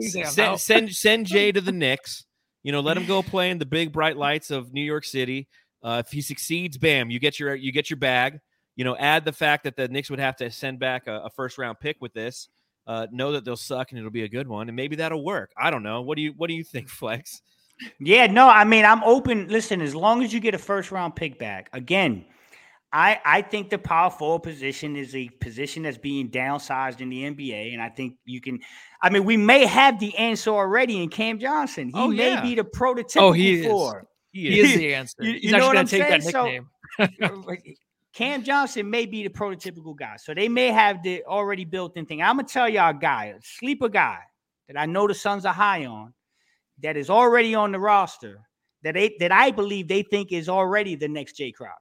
send, 0.00 0.58
send 0.58 0.94
send 0.94 1.26
Jay 1.26 1.52
to 1.52 1.60
the 1.60 1.72
Knicks. 1.72 2.24
You 2.62 2.72
know, 2.72 2.80
let 2.80 2.96
him 2.96 3.04
go 3.04 3.22
play 3.22 3.50
in 3.50 3.58
the 3.58 3.66
big 3.66 3.92
bright 3.92 4.16
lights 4.16 4.50
of 4.50 4.72
New 4.72 4.80
York 4.80 5.04
City. 5.04 5.48
Uh, 5.84 6.02
if 6.04 6.10
he 6.10 6.22
succeeds, 6.22 6.78
bam, 6.78 7.10
you 7.10 7.20
get 7.20 7.38
your 7.38 7.54
you 7.54 7.70
get 7.70 7.90
your 7.90 7.98
bag. 7.98 8.40
You 8.74 8.84
know, 8.84 8.96
add 8.96 9.24
the 9.24 9.32
fact 9.32 9.62
that 9.64 9.76
the 9.76 9.86
Knicks 9.86 10.10
would 10.10 10.18
have 10.18 10.34
to 10.36 10.50
send 10.50 10.80
back 10.80 11.06
a, 11.06 11.20
a 11.26 11.30
first 11.30 11.58
round 11.58 11.78
pick 11.78 11.98
with 12.00 12.12
this. 12.14 12.48
Uh, 12.86 13.06
know 13.12 13.32
that 13.32 13.44
they'll 13.44 13.56
suck 13.56 13.90
and 13.90 13.98
it'll 13.98 14.10
be 14.10 14.24
a 14.24 14.28
good 14.28 14.48
one, 14.48 14.68
and 14.68 14.74
maybe 14.74 14.96
that'll 14.96 15.24
work. 15.24 15.52
I 15.56 15.70
don't 15.70 15.82
know. 15.82 16.02
What 16.02 16.16
do 16.16 16.22
you 16.22 16.32
What 16.36 16.48
do 16.48 16.54
you 16.54 16.64
think, 16.64 16.88
Flex? 17.00 17.42
Yeah, 18.00 18.26
no, 18.26 18.48
I 18.48 18.64
mean, 18.64 18.84
I'm 18.84 19.02
open. 19.04 19.48
Listen, 19.48 19.80
as 19.80 19.94
long 19.94 20.22
as 20.22 20.32
you 20.32 20.40
get 20.40 20.54
a 20.54 20.58
first 20.58 20.90
round 20.90 21.16
pick 21.16 21.38
back, 21.38 21.68
again, 21.72 22.24
I 22.92 23.20
I 23.24 23.42
think 23.42 23.68
the 23.70 23.78
power 23.78 24.10
forward 24.10 24.42
position 24.42 24.96
is 24.96 25.14
a 25.14 25.28
position 25.40 25.82
that's 25.82 25.98
being 25.98 26.30
downsized 26.30 27.00
in 27.00 27.08
the 27.10 27.24
NBA, 27.24 27.72
and 27.72 27.82
I 27.82 27.88
think 27.88 28.16
you 28.24 28.40
can. 28.40 28.60
I 29.02 29.10
mean, 29.10 29.24
we 29.24 29.36
may 29.36 29.66
have 29.66 29.98
the 30.00 30.16
answer 30.16 30.50
already 30.50 31.02
in 31.02 31.08
Cam 31.10 31.38
Johnson. 31.38 31.88
He 31.88 31.94
Oh, 31.94 32.08
may 32.08 32.30
yeah. 32.30 32.42
be 32.42 32.54
the 32.54 32.64
prototypical 32.64 33.20
Oh, 33.20 33.32
he 33.32 33.60
is. 33.60 33.66
Four. 34.34 34.40
He 34.50 34.60
is 34.60 34.76
the 34.76 34.94
answer. 34.94 35.16
You- 35.20 35.32
He's 35.34 35.44
you 35.44 35.50
know 35.52 35.58
actually 35.70 35.72
going 35.74 35.86
to 35.86 35.98
take 35.98 36.08
saying? 36.08 36.20
So- 36.22 36.44
nickname. 36.44 37.42
Like, 37.46 37.78
Cam 38.14 38.44
Johnson 38.44 38.88
may 38.88 39.06
be 39.06 39.24
the 39.24 39.28
prototypical 39.30 39.96
guy. 39.96 40.16
So 40.18 40.34
they 40.34 40.48
may 40.48 40.68
have 40.68 41.02
the 41.02 41.24
already 41.24 41.64
built 41.64 41.96
in 41.96 42.06
thing. 42.06 42.22
I'm 42.22 42.36
gonna 42.36 42.46
tell 42.46 42.68
y'all 42.68 42.90
a 42.90 42.94
guy, 42.94 43.34
a 43.36 43.40
sleeper 43.42 43.88
guy 43.88 44.20
that 44.68 44.78
I 44.78 44.86
know 44.86 45.08
the 45.08 45.14
Suns 45.14 45.44
are 45.44 45.52
high 45.52 45.86
on, 45.86 46.14
that 46.82 46.96
is 46.96 47.10
already 47.10 47.56
on 47.56 47.72
the 47.72 47.80
roster, 47.80 48.38
that 48.84 48.94
they 48.94 49.16
that 49.18 49.32
I 49.32 49.50
believe 49.50 49.88
they 49.88 50.02
think 50.02 50.30
is 50.30 50.48
already 50.48 50.94
the 50.94 51.08
next 51.08 51.32
Jay 51.32 51.50
Crowder. 51.50 51.74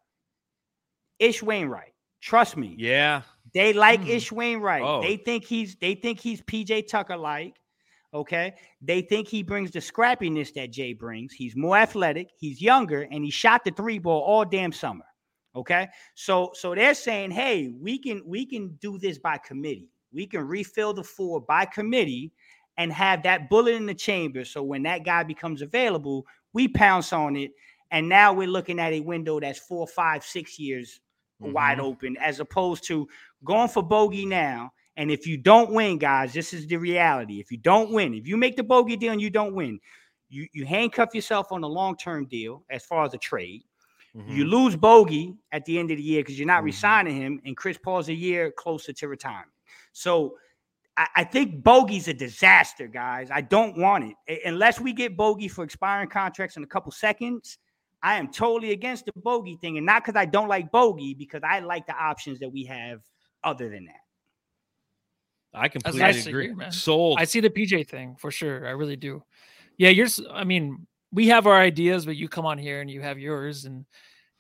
Ish 1.20 1.43
Wainwright. 1.43 1.93
Trust 2.22 2.58
me. 2.58 2.76
Yeah, 2.80 3.22
They 3.54 3.74
like 3.74 4.01
Hmm. 4.01 4.08
Ish 4.10 4.32
Wainwright. 4.32 4.82
Oh. 4.82 5.01
They 5.04 5.18
think 5.18 5.45
he's 5.45 5.76
they 5.76 5.93
think 5.93 6.20
he's 6.20 6.41
PJ 6.41 6.88
Tucker 6.88 7.18
like. 7.18 7.56
Okay. 8.14 8.53
They 8.82 9.01
think 9.01 9.28
he 9.28 9.41
brings 9.41 9.72
the 9.72 9.80
scrappiness 9.80 10.53
that 10.53 10.72
Jay 10.72 10.93
brings. 10.93 11.34
He's 11.34 11.55
more 11.55 11.78
athletic, 11.78 12.30
he's 12.38 12.61
younger, 12.61 13.07
and 13.11 13.24
he 13.24 13.32
shot 13.32 13.64
the 13.66 13.72
three 13.72 13.97
ball 13.97 14.22
all 14.22 14.45
damn 14.45 14.72
summer. 14.72 15.05
Okay. 15.55 15.88
So 16.16 16.51
so 16.53 16.76
they're 16.76 16.93
saying, 16.93 17.32
hey, 17.32 17.74
we 17.80 17.97
can 17.97 18.22
we 18.26 18.45
can 18.45 18.78
do 18.82 18.97
this 18.99 19.18
by 19.18 19.38
committee. 19.39 19.89
We 20.11 20.28
can 20.28 20.47
refill 20.47 20.93
the 20.93 21.03
four 21.03 21.41
by 21.41 21.66
committee 21.66 22.32
and 22.78 22.91
have 22.93 23.24
that 23.24 23.49
bullet 23.49 23.74
in 23.76 23.86
the 23.86 23.93
chamber. 23.95 24.45
So 24.45 24.64
when 24.64 24.84
that 24.84 25.05
guy 25.05 25.24
becomes 25.24 25.61
available, 25.61 26.26
we 26.53 26.68
pounce 26.68 27.14
on 27.14 27.36
it. 27.36 27.51
And 27.91 28.09
now 28.09 28.34
we're 28.34 28.47
looking 28.47 28.80
at 28.80 28.93
a 28.93 28.99
window 28.99 29.39
that's 29.39 29.59
four, 29.59 29.88
five, 29.88 30.24
six 30.24 30.57
years 30.59 30.99
wide 31.39 31.78
Mhm. 31.78 31.84
open, 31.84 32.18
as 32.18 32.39
opposed 32.39 32.84
to 32.88 33.07
going 33.43 33.70
for 33.70 33.84
bogey 33.84 34.26
now. 34.26 34.72
And 34.96 35.10
if 35.10 35.26
you 35.26 35.38
don't 35.38 35.72
win, 35.72 35.98
guys, 35.98 36.34
this 36.34 36.54
is 36.54 36.68
the 36.68 36.78
reality. 36.78 37.39
If 37.39 37.52
you 37.52 37.58
don't 37.58 37.91
win, 37.91 38.14
if 38.14 38.28
you 38.28 38.38
make 38.38 38.56
the 38.56 38.64
bogey 38.64 38.96
deal 38.96 39.12
and 39.12 39.22
you 39.22 39.30
don't 39.30 39.56
win, 39.56 39.80
you, 40.30 40.48
you 40.54 40.66
handcuff 40.66 41.16
yourself 41.16 41.52
on 41.52 41.64
a 41.64 41.68
long 41.68 41.98
term 41.98 42.26
deal 42.26 42.64
as 42.70 42.86
far 42.86 43.04
as 43.06 43.14
a 43.14 43.18
trade. 43.18 43.64
You 44.28 44.46
Mhm. 44.46 44.50
lose 44.50 44.76
bogey 44.76 45.36
at 45.52 45.66
the 45.66 45.80
end 45.80 45.89
of 45.89 45.98
the 45.98 46.04
year 46.04 46.22
because 46.22 46.38
you're 46.38 46.46
not 46.46 46.62
Mhm. 46.62 46.66
resigning 46.66 47.16
him, 47.16 47.41
and 47.46 47.58
Chris 47.58 47.78
Paul's 47.78 48.10
a 48.10 48.14
year 48.14 48.52
closer 48.52 48.94
to 48.94 49.08
retirement. 49.08 49.52
So 49.91 50.38
I, 50.96 51.08
I 51.16 51.24
think 51.24 51.64
bogey's 51.64 52.08
a 52.08 52.14
disaster, 52.14 52.88
guys. 52.88 53.32
I 53.32 53.41
don't 53.41 53.76
want 53.80 54.14
it 54.28 54.41
unless 54.46 54.80
we 54.80 54.94
get 54.94 55.18
bogey 55.18 55.48
for 55.48 55.64
expiring 55.64 56.10
contracts 56.10 56.56
in 56.56 56.64
a 56.64 56.68
couple 56.68 56.91
seconds. 56.91 57.58
I 58.04 58.20
am 58.20 58.32
totally 58.32 58.74
against 58.74 59.06
the 59.06 59.14
bogey 59.16 59.58
thing, 59.60 59.78
and 59.78 59.86
not 59.88 60.04
because 60.06 60.16
I 60.16 60.26
don't 60.26 60.48
like 60.48 60.72
bogey, 60.72 61.16
because 61.16 61.41
I 61.44 61.60
like 61.60 61.88
the 61.88 61.96
options 61.96 62.39
that 62.41 62.50
we 62.50 62.64
have 62.66 63.02
other 63.44 63.70
than 63.70 63.86
that. 63.86 64.03
I 65.54 65.68
completely 65.68 66.22
to 66.22 66.30
agree. 66.30 66.54
man. 66.54 66.72
Sold. 66.72 67.20
I 67.20 67.26
see 67.26 67.39
the 67.39 67.49
PJ 67.49 67.88
thing 67.88 68.16
for 68.18 68.32
sure. 68.32 68.68
I 68.68 68.72
really 68.72 68.95
do. 68.95 69.24
Yeah, 69.78 69.89
yours. 69.89 70.20
I 70.32 70.43
mean, 70.43 70.88
we 71.12 71.28
have 71.28 71.47
our 71.47 71.60
ideas, 71.60 72.06
but 72.06 72.16
you 72.16 72.28
come 72.28 72.45
on 72.45 72.58
here 72.58 72.82
and 72.82 72.89
you 72.89 73.01
have 73.01 73.20
yours, 73.20 73.66
and 73.66 73.86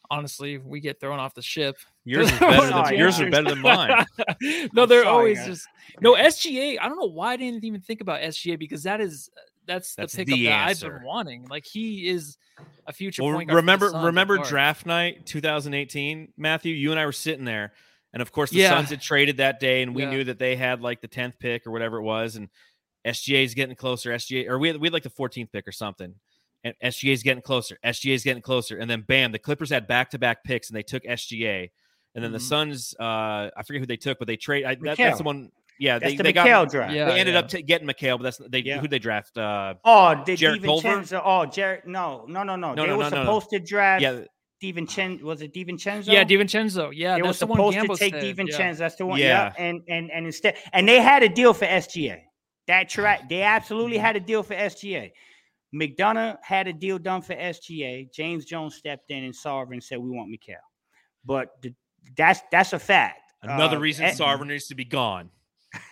honestly, 0.09 0.57
we 0.57 0.79
get 0.79 0.99
thrown 0.99 1.19
off 1.19 1.33
the 1.33 1.41
ship. 1.41 1.77
yours 2.05 2.31
is 2.31 2.39
better 2.39 2.67
than 2.67 2.95
yours 2.95 3.19
are 3.21 3.29
better 3.29 3.49
than 3.49 3.59
mine. 3.61 4.05
no, 4.73 4.85
they're 4.85 5.03
sorry, 5.03 5.07
always 5.07 5.37
guys. 5.39 5.47
just 5.47 5.67
no 6.01 6.13
SGA. 6.15 6.77
I 6.81 6.87
don't 6.87 6.97
know 6.97 7.05
why 7.09 7.33
I 7.33 7.37
didn't 7.37 7.63
even 7.63 7.81
think 7.81 8.01
about 8.01 8.21
SGA 8.21 8.59
because 8.59 8.83
that 8.83 8.99
is 8.99 9.29
uh, 9.37 9.41
that's 9.65 9.95
the 9.95 10.01
That's 10.01 10.15
pickup 10.15 10.35
the 10.35 10.45
that 10.47 10.67
I've 10.67 10.81
been 10.81 11.03
wanting. 11.03 11.45
Like 11.45 11.65
he 11.65 12.09
is 12.09 12.37
a 12.87 12.91
future 12.93 13.23
Well, 13.23 13.33
point 13.35 13.47
guard. 13.47 13.55
remember 13.57 13.89
remember 13.91 14.37
draft 14.39 14.85
night 14.85 15.25
2018, 15.25 16.33
Matthew. 16.37 16.73
You 16.75 16.91
and 16.91 16.99
I 16.99 17.05
were 17.05 17.11
sitting 17.13 17.45
there, 17.45 17.71
And 18.13 18.21
of 18.21 18.31
course, 18.31 18.51
the 18.51 18.57
Yeah. 18.59 18.69
Suns 18.69 18.89
had 18.91 19.01
traded 19.01 19.37
that 19.37 19.59
day, 19.59 19.81
and 19.81 19.95
we 19.95 20.03
Yeah. 20.03 20.09
knew 20.11 20.23
that 20.25 20.37
they 20.39 20.55
had 20.55 20.81
like 20.81 21.01
the 21.01 21.07
10th 21.07 21.39
pick 21.39 21.65
or 21.65 21.71
whatever 21.71 21.97
it 21.97 22.03
was. 22.03 22.35
And 22.35 22.49
SGA 23.05 23.43
is 23.43 23.53
getting 23.53 23.75
closer. 23.75 24.11
SGA, 24.13 24.47
or 24.47 24.59
we 24.59 24.67
had, 24.69 24.77
we 24.77 24.87
had 24.87 24.93
like 24.93 25.03
the 25.03 25.09
14th 25.09 25.51
pick 25.51 25.67
or 25.67 25.71
something. 25.71 26.13
And 26.63 26.75
SGA 26.81 27.11
is 27.11 27.23
getting 27.23 27.41
closer. 27.41 27.77
SGA 27.83 28.13
is 28.13 28.23
getting 28.23 28.41
closer. 28.43 28.77
And 28.77 28.89
then 28.89 29.01
bam, 29.01 29.31
the 29.33 29.39
Clippers 29.39 29.69
had 29.69 29.87
back 29.87 30.11
to 30.11 30.19
back 30.19 30.43
picks 30.43 30.69
and 30.69 30.77
they 30.77 30.83
took 30.83 31.03
SGA. 31.05 31.71
And 32.15 32.23
then 32.23 32.31
the 32.31 32.37
Mhm. 32.37 32.41
Suns, 32.41 32.95
uh, 32.99 33.49
I 33.57 33.63
forget 33.65 33.81
who 33.81 33.85
they 33.87 33.97
took, 33.97 34.19
but 34.19 34.27
they 34.27 34.37
trade. 34.37 34.63
I, 34.63 34.75
that, 34.75 34.97
that's 34.97 35.17
the 35.17 35.23
one. 35.23 35.51
Yeah, 35.79 35.97
That's 35.97 36.11
they, 36.13 36.17
the 36.17 36.23
they 36.23 36.33
Mikal 36.33 36.45
got. 36.45 36.69
draft. 36.71 36.93
Yeah. 36.93 37.05
They 37.05 37.19
ended 37.19 37.35
up 37.35 37.49
t- 37.49 37.63
getting 37.63 37.87
Mikal, 37.87 38.17
but 38.19 38.23
that's 38.23 38.37
they. 38.37 38.59
Yeah. 38.59 38.79
Who 38.79 38.87
they 38.87 38.99
draft? 38.99 39.35
Uh, 39.37 39.73
Oh, 39.83 40.23
did 40.23 40.37
Jarrett 40.37 40.63
Culver? 40.63 40.87
DiVincenzo? 40.87 41.21
Oh, 41.25 41.45
Jared. 41.47 41.87
No, 41.87 42.25
no, 42.29 42.43
no, 42.43 42.55
no. 42.55 42.75
No, 42.75 42.83
they 42.83 42.87
no, 42.89 42.97
were 42.97 43.03
no, 43.05 43.09
no, 43.09 43.15
no. 43.17 43.23
supposed 43.23 43.49
to 43.49 43.59
draft 43.59 44.01
yeah, 44.03 44.19
DiVincenzo. 44.63 45.21
Was 45.23 45.41
it 45.41 45.53
DiVincenzo? 45.53 46.07
Yeah, 46.11 46.23
DiVincenzo. 46.23 46.91
Yeah, 46.93 47.15
They 47.15 47.21
were 47.21 47.27
that's 47.27 47.39
the 47.39 47.47
one 47.47 47.57
supposed 47.73 47.99
to 48.01 48.09
take 48.09 48.13
said. 48.37 48.47
Yeah. 48.47 48.71
That's 48.73 48.95
the 48.95 49.05
one. 49.05 49.19
Yeah. 49.19 49.25
Yeah. 49.57 49.65
And 49.65 49.81
and 49.89 50.09
and 50.11 50.25
instead, 50.25 50.55
and 50.71 50.87
they 50.87 51.01
had 51.01 51.21
a 51.23 51.29
deal 51.29 51.53
for 51.53 51.65
SGA. 51.65 52.21
That 52.67 52.87
track, 52.89 53.27
they 53.29 53.41
absolutely 53.41 53.97
had 53.97 54.15
a 54.15 54.19
deal 54.21 54.41
for 54.41 54.55
SGA. 54.55 55.11
McDonough 55.75 56.37
had 56.43 56.67
a 56.67 56.73
deal 56.73 56.97
done 56.99 57.21
for 57.21 57.33
SGA. 57.35 58.11
James 58.13 58.45
Jones 58.45 58.75
stepped 58.75 59.09
in 59.11 59.23
and 59.23 59.35
saw 59.35 59.65
her 59.65 59.73
and 59.73 59.83
said, 59.83 59.97
"We 59.99 60.09
want 60.11 60.29
Mikal." 60.31 60.55
But 61.25 61.49
the, 61.61 61.73
that's 62.15 62.39
that's 62.51 62.73
a 62.73 62.79
fact. 62.79 63.19
another 63.41 63.77
Uh, 63.77 63.81
reason 63.81 64.05
eh, 64.05 64.11
Sarver 64.13 64.45
needs 64.47 64.67
to 64.67 64.75
be 64.75 64.85
gone. 64.85 65.29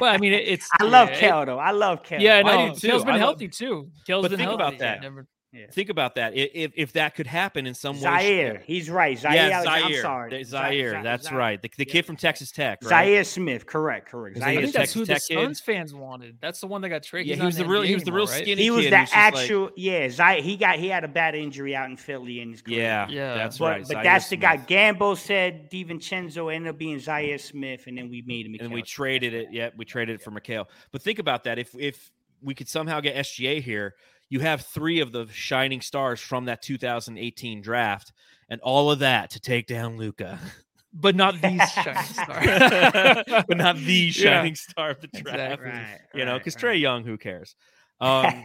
Well, 0.00 0.14
I 0.14 0.18
mean, 0.18 0.32
it, 0.32 0.46
it's. 0.48 0.68
I 0.78 0.84
love 0.84 1.08
yeah, 1.08 1.14
it- 1.16 1.20
Kel 1.20 1.46
though. 1.46 1.58
I 1.58 1.72
love 1.72 2.02
Kel. 2.04 2.20
Yeah, 2.22 2.36
I 2.36 2.42
no, 2.42 2.68
do 2.74 2.80
too. 2.80 2.86
Kale's 2.88 3.02
been 3.04 3.14
I 3.14 3.16
love- 3.16 3.20
healthy 3.20 3.48
too. 3.48 3.90
Kale's 4.06 4.22
But 4.22 4.30
been 4.30 4.38
think 4.38 4.48
healthy. 4.50 4.62
about 4.62 4.78
that. 4.78 5.02
Never- 5.02 5.26
Think 5.72 5.88
about 5.88 6.16
that. 6.16 6.36
If 6.36 6.72
if 6.76 6.92
that 6.92 7.14
could 7.14 7.26
happen 7.26 7.66
in 7.66 7.72
some 7.74 7.96
way, 7.96 8.02
Zhaire, 8.02 8.62
he's 8.64 8.90
right. 8.90 9.16
Zhaire, 9.18 9.32
yeah, 9.34 9.64
Zhaire. 9.64 9.84
I'm 9.84 10.02
sorry. 10.02 10.30
Th- 10.30 10.46
Za- 10.46 10.56
Zhaire. 10.58 11.02
That's 11.02 11.28
Za- 11.30 11.34
right. 11.34 11.60
The, 11.60 11.70
the 11.74 11.86
yeah. 11.86 11.92
kid 11.92 12.04
from 12.04 12.16
Texas 12.16 12.52
Tech. 12.52 12.80
Right? 12.84 13.08
Zhaire 13.08 13.24
Smith, 13.26 13.64
correct, 13.64 14.10
correct. 14.10 14.36
Is 14.36 14.42
I 14.42 14.50
he 14.52 14.56
Zhaire 14.56 14.60
the 14.60 14.62
think 14.66 14.74
that's 14.74 14.92
Texas 14.92 14.94
who 14.94 15.00
the 15.06 15.12
Tech 15.14 15.22
kid? 15.26 15.34
Suns 15.46 15.60
fans 15.60 15.94
wanted. 15.94 16.36
That's 16.42 16.60
the 16.60 16.66
one 16.66 16.82
that 16.82 16.90
got 16.90 17.02
traded. 17.02 17.28
Yeah, 17.28 17.36
he 17.36 17.46
was 17.46 17.56
the 17.56 17.64
in 17.64 17.70
real. 17.70 17.80
He 17.80 17.94
was 17.94 18.04
the 18.04 18.12
real 18.12 18.24
anymore, 18.24 18.34
right? 18.34 18.42
skinny 18.44 18.62
he 18.62 18.70
was 18.70 18.84
kid. 18.84 18.92
the 18.92 18.98
who's 18.98 19.08
just 19.10 19.16
like- 19.16 19.34
actual, 19.34 19.70
yeah. 19.76 20.06
Zhaire, 20.08 20.40
he 20.42 20.56
got 20.56 20.78
he 20.78 20.88
had 20.88 21.04
a 21.04 21.08
bad 21.08 21.34
injury 21.34 21.74
out 21.74 21.88
in 21.88 21.96
Philly 21.96 22.40
in 22.40 22.50
his 22.52 22.60
career. 22.60 22.80
yeah, 22.82 23.08
Yeah. 23.08 23.34
that's 23.34 23.56
but, 23.56 23.64
right. 23.70 23.88
but 23.88 23.96
Zhaire 23.96 24.02
that's 24.02 24.28
the 24.28 24.36
guy. 24.36 24.56
Smith. 24.56 24.68
Gambo 24.68 25.16
said 25.16 25.70
DiVincenzo 25.70 26.54
ended 26.54 26.68
up 26.70 26.78
being 26.78 26.98
Zhaire 26.98 27.40
Smith, 27.40 27.84
and 27.86 27.96
then 27.96 28.10
we 28.10 28.22
made 28.26 28.44
him. 28.44 28.54
and 28.60 28.70
we 28.70 28.82
traded 28.82 29.32
it. 29.32 29.48
Yeah, 29.50 29.70
we 29.78 29.86
traded 29.86 30.16
it 30.16 30.22
for 30.22 30.30
Mikal. 30.30 30.66
But 30.92 31.00
think 31.00 31.18
about 31.18 31.44
that. 31.44 31.58
If 31.58 31.74
if 31.78 32.10
we 32.42 32.54
could 32.54 32.68
somehow 32.68 33.00
get 33.00 33.16
SGA 33.16 33.62
here, 33.62 33.94
you 34.30 34.40
have 34.40 34.62
three 34.62 35.00
of 35.00 35.12
the 35.12 35.26
shining 35.32 35.80
stars 35.80 36.20
from 36.20 36.46
that 36.46 36.62
2018 36.62 37.60
draft, 37.62 38.12
and 38.48 38.60
all 38.60 38.90
of 38.90 39.00
that 39.00 39.30
to 39.30 39.40
take 39.40 39.66
down 39.66 39.96
Luka, 39.96 40.38
but 40.92 41.14
not 41.16 41.40
these 41.40 41.70
shining 41.72 42.02
stars. 42.04 43.44
but 43.48 43.56
not 43.56 43.76
the 43.76 43.82
Yeah. 43.94 44.10
shining 44.12 44.54
star 44.54 44.90
of 44.90 45.00
the 45.00 45.08
draft. 45.08 45.28
Exactly. 45.62 45.70
right, 45.70 45.98
You 46.14 46.24
know, 46.24 46.32
right, 46.32 46.38
because 46.44 46.62
right. 46.62 46.74
Trae 46.76 46.80
Young, 46.80 47.04
who 47.04 47.16
cares? 47.18 47.54
Um, 48.00 48.44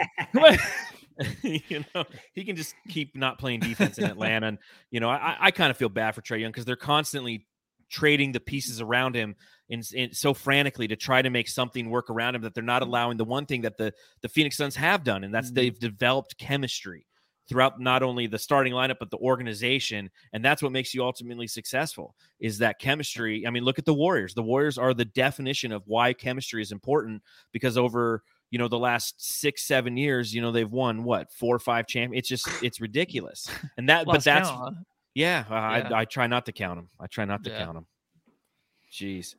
you 1.44 1.86
know, 1.94 2.06
he 2.34 2.44
can 2.44 2.56
just 2.56 2.74
keep 2.90 3.16
not 3.16 3.38
playing 3.38 3.60
defense 3.60 3.98
in 3.98 4.06
Atlanta. 4.06 4.48
And, 4.48 4.58
you 4.90 5.00
know, 5.00 5.10
I, 5.10 5.36
I 5.40 5.52
kind 5.52 5.70
of 5.70 5.78
feel 5.78 5.90
bad 5.90 6.16
for 6.16 6.22
Trae 6.22 6.40
Young 6.42 6.52
because 6.52 6.66
they're 6.66 6.76
constantly 6.76 7.46
trading 7.90 8.32
the 8.32 8.40
pieces 8.40 8.82
around 8.82 9.16
him 9.16 9.36
in, 9.70 9.82
in 9.94 10.14
so 10.14 10.34
frantically 10.34 10.88
to 10.88 10.96
try 10.96 11.22
to 11.22 11.30
make 11.30 11.48
something 11.48 11.90
work 11.90 12.10
around 12.10 12.36
him 12.36 12.42
that 12.42 12.54
they're 12.54 12.64
not 12.64 12.82
allowing 12.82 13.18
the 13.18 13.24
one 13.26 13.46
thing 13.46 13.62
that 13.62 13.78
the 13.78 13.94
the 14.22 14.30
Phoenix 14.30 14.58
Suns 14.58 14.76
have 14.76 15.04
done, 15.04 15.24
and 15.24 15.34
that's 15.34 15.52
Mhm. 15.52 15.56
they've 15.56 15.80
developed 15.80 16.38
chemistry 16.38 17.06
throughout 17.50 17.78
not 17.80 18.02
only 18.04 18.26
the 18.26 18.40
starting 18.40 18.72
lineup 18.72 18.96
but 19.00 19.12
the 19.12 19.18
organization 19.18 20.10
and 20.32 20.46
that's 20.46 20.62
what 20.64 20.72
makes 20.72 20.94
you 20.94 21.04
ultimately 21.04 21.46
successful 21.46 22.16
is 22.40 22.58
that 22.58 22.80
chemistry 22.80 23.46
i 23.46 23.50
mean 23.50 23.64
look 23.66 23.78
at 23.78 23.84
the 23.84 23.94
warriors 23.94 24.34
the 24.34 24.42
warriors 24.42 24.78
are 24.78 24.94
the 24.94 25.04
definition 25.04 25.74
of 25.74 25.84
why 25.86 26.14
chemistry 26.14 26.62
is 26.62 26.72
important 26.72 27.22
because 27.52 27.78
over 27.78 28.24
you 28.50 28.58
know 28.58 28.70
the 28.70 28.80
last 28.80 29.16
six 29.22 29.64
seven 29.64 29.98
years 29.98 30.34
you 30.34 30.42
know 30.42 30.54
they've 30.54 30.72
won 30.72 31.04
what 31.04 31.34
four 31.34 31.54
or 31.54 31.60
five 31.60 31.86
champ 31.86 32.14
it's 32.16 32.30
just 32.30 32.48
it's 32.64 32.80
ridiculous 32.80 33.50
and 33.78 33.90
that 33.90 34.06
but 34.06 34.24
that's 34.24 34.48
huh? 34.48 34.72
yeah, 35.14 35.44
uh, 35.50 35.54
Yeah. 35.54 35.90
I, 35.92 36.00
I 36.00 36.06
try 36.06 36.28
not 36.28 36.46
to 36.46 36.54
count 36.54 36.78
them 36.78 36.90
i 36.98 37.08
try 37.08 37.26
not 37.26 37.44
to 37.44 37.50
Yeah. 37.50 37.58
count 37.58 37.74
them 37.74 37.88
jeez 38.90 39.36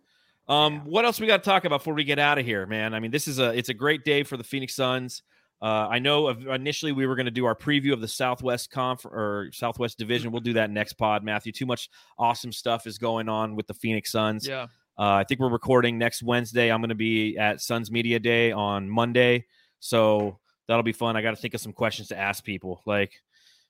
um 0.49 0.81
what 0.85 1.05
else 1.05 1.19
we 1.21 1.27
got 1.27 1.43
to 1.43 1.49
talk 1.49 1.65
about 1.65 1.79
before 1.81 1.95
we 1.95 2.05
get 2.05 2.19
out 2.19 2.39
of 2.39 2.45
here 2.45 2.67
man 2.67 2.93
i 2.95 3.01
mean 3.01 3.11
this 3.11 3.27
is 3.29 3.39
a 3.39 3.57
it's 3.57 3.69
a 3.71 3.75
great 3.75 4.05
day 4.05 4.23
for 4.23 4.37
the 4.37 4.45
phoenix 4.45 4.75
suns 4.75 5.23
uh, 5.63 5.89
I 5.89 5.99
know 5.99 6.27
of, 6.27 6.47
initially 6.47 6.93
we 6.93 7.07
were 7.07 7.15
going 7.17 7.25
to 7.25 7.31
do 7.33 7.47
our 7.47 7.55
preview 7.55 7.95
of 7.95 8.03
the 8.03 8.09
Southwest 8.09 8.71
Conf 8.71 9.07
or 9.07 9.49
Southwest 9.53 9.97
Division. 9.97 10.31
We'll 10.31 10.43
do 10.43 10.53
that 10.55 10.69
next 10.69 10.95
pod, 10.95 11.25
Matthew. 11.25 11.53
Too 11.53 11.65
much 11.65 11.89
awesome 12.19 12.53
stuff 12.53 12.87
is 12.87 12.99
going 12.99 13.31
on 13.31 13.57
with 13.57 13.67
the 13.67 13.73
Phoenix 13.73 14.13
Suns. 14.13 14.47
Yeah. 14.47 14.65
Uh, 14.99 15.15
I 15.15 15.25
think 15.25 15.41
we're 15.41 15.49
recording 15.49 15.97
next 15.97 16.23
Wednesday. 16.23 16.71
I'm 16.71 16.81
going 16.83 16.91
to 16.91 16.95
be 16.95 17.39
at 17.39 17.63
Suns 17.63 17.91
Media 17.91 18.19
Day 18.19 18.53
on 18.53 18.91
Monday, 18.91 19.47
so 19.81 20.39
that'll 20.69 20.83
be 20.83 20.93
fun. 20.93 21.17
I 21.17 21.23
got 21.23 21.31
to 21.31 21.37
think 21.37 21.55
of 21.55 21.61
some 21.63 21.73
questions 21.73 22.09
to 22.09 22.19
ask 22.19 22.45
people. 22.45 22.83
Like, 22.85 23.13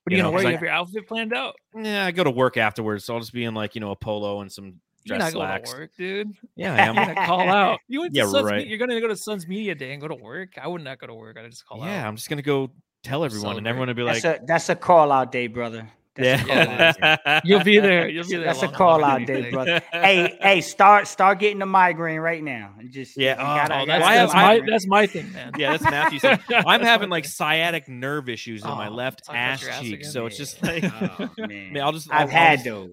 What 0.03 0.11
are 0.11 0.15
You 0.15 0.17
you 0.17 0.23
know, 0.23 0.31
gonna 0.31 0.33
wear? 0.35 0.43
You 0.43 0.49
I- 0.49 0.51
have 0.53 0.61
your 0.63 0.71
outfit 0.71 1.07
planned 1.07 1.33
out? 1.33 1.55
yeah, 1.75 2.05
I 2.05 2.11
go 2.11 2.25
to 2.25 2.31
work 2.31 2.57
afterwards, 2.57 3.05
so 3.05 3.13
I'll 3.13 3.21
just 3.21 3.31
be 3.31 3.45
in 3.45 3.53
like 3.53 3.73
you 3.73 3.79
know 3.79 3.91
a 3.91 3.95
polo 3.95 4.41
and 4.41 4.51
some 4.51 4.81
You're 5.05 5.17
dress 5.17 5.33
not 5.33 5.37
going 5.39 5.47
slacks. 5.47 5.71
to 5.71 5.77
work, 5.77 5.91
dude. 5.97 6.31
Yeah, 6.55 6.73
I 6.73 6.77
I'm 6.89 6.95
gonna 6.95 7.25
call 7.27 7.41
out. 7.49 7.79
You 7.87 8.01
went 8.01 8.13
to 8.13 8.19
Yeah, 8.19 8.27
Suns, 8.27 8.43
right. 8.49 8.65
You're 8.67 8.77
gonna 8.79 8.99
go 8.99 9.07
to 9.07 9.15
Suns 9.15 9.47
Media 9.47 9.75
Day 9.75 9.91
and 9.93 10.01
go 10.01 10.07
to 10.07 10.15
work. 10.15 10.57
I 10.61 10.67
would 10.67 10.83
not 10.83 10.99
go 10.99 11.07
to 11.07 11.13
work. 11.13 11.37
I'd 11.37 11.49
just 11.49 11.65
call 11.65 11.81
out. 11.83 11.87
yeah, 11.87 12.07
I'm 12.07 12.15
just 12.15 12.29
gonna 12.29 12.41
go 12.41 12.71
tell 13.03 13.23
everyone, 13.23 13.57
and 13.57 13.67
everyone 13.67 13.87
will 13.87 13.93
be 13.95 14.03
like, 14.03 14.21
That's 14.21 14.41
a 14.41 14.45
that's 14.45 14.69
a 14.69 14.75
call 14.75 15.11
out 15.11 15.31
day, 15.31 15.47
brother. 15.47 15.87
That's 16.17 16.41
a 16.41 16.45
call 16.47 16.57
out 16.57 16.95
day. 16.95 17.17
yeah, 17.25 17.41
You'll 17.45 17.63
be 17.63 17.77
there. 17.79 18.07
You'll 18.07 18.23
be 18.23 18.37
there. 18.37 18.45
That's 18.45 18.63
a 18.63 18.69
call 18.69 19.03
out 19.03 19.25
day, 19.27 19.51
brother. 19.51 19.81
hey, 19.91 20.37
hey, 20.41 20.61
start 20.61 21.07
start 21.09 21.39
getting 21.39 21.59
the 21.59 21.65
migraine 21.65 22.19
right 22.21 22.41
now. 22.41 22.73
And 22.79 22.89
Just 22.89 23.17
Yeah, 23.17 23.31
you 23.33 23.37
gotta- 23.37 23.81
oh, 23.81 23.85
That's, 23.85 23.99
gotta 23.99 24.05
I 24.05 24.13
get 24.13 24.19
have- 24.19 24.29
that's 24.29 24.33
my 24.33 24.71
that's 24.71 24.87
my 24.87 25.07
thing, 25.07 25.33
man. 25.33 25.51
Yeah, 25.57 25.71
that's 25.75 25.83
Matthew's 25.83 26.21
thing. 26.21 26.39
I'm 26.65 26.81
having 26.81 27.09
like 27.09 27.25
sciatic 27.25 27.89
nerve 27.89 28.29
issues 28.29 28.63
in 28.63 28.69
my 28.69 28.87
Oh, 28.87 28.91
left 28.93 29.23
ass 29.29 29.61
your 29.61 29.71
ass 29.71 29.81
cheek, 29.81 29.93
again. 29.99 30.09
so 30.11 30.25
it's 30.25 30.37
just 30.37 30.63
like, 30.63 30.85
Oh, 30.85 31.29
man. 31.37 31.73
man, 31.73 31.83
I'll 31.83 31.91
just. 31.91 32.09
I've 32.09 32.15
I'll- 32.15 32.21
I'll 32.27 32.27
had 32.29 32.63
those. 32.63 32.91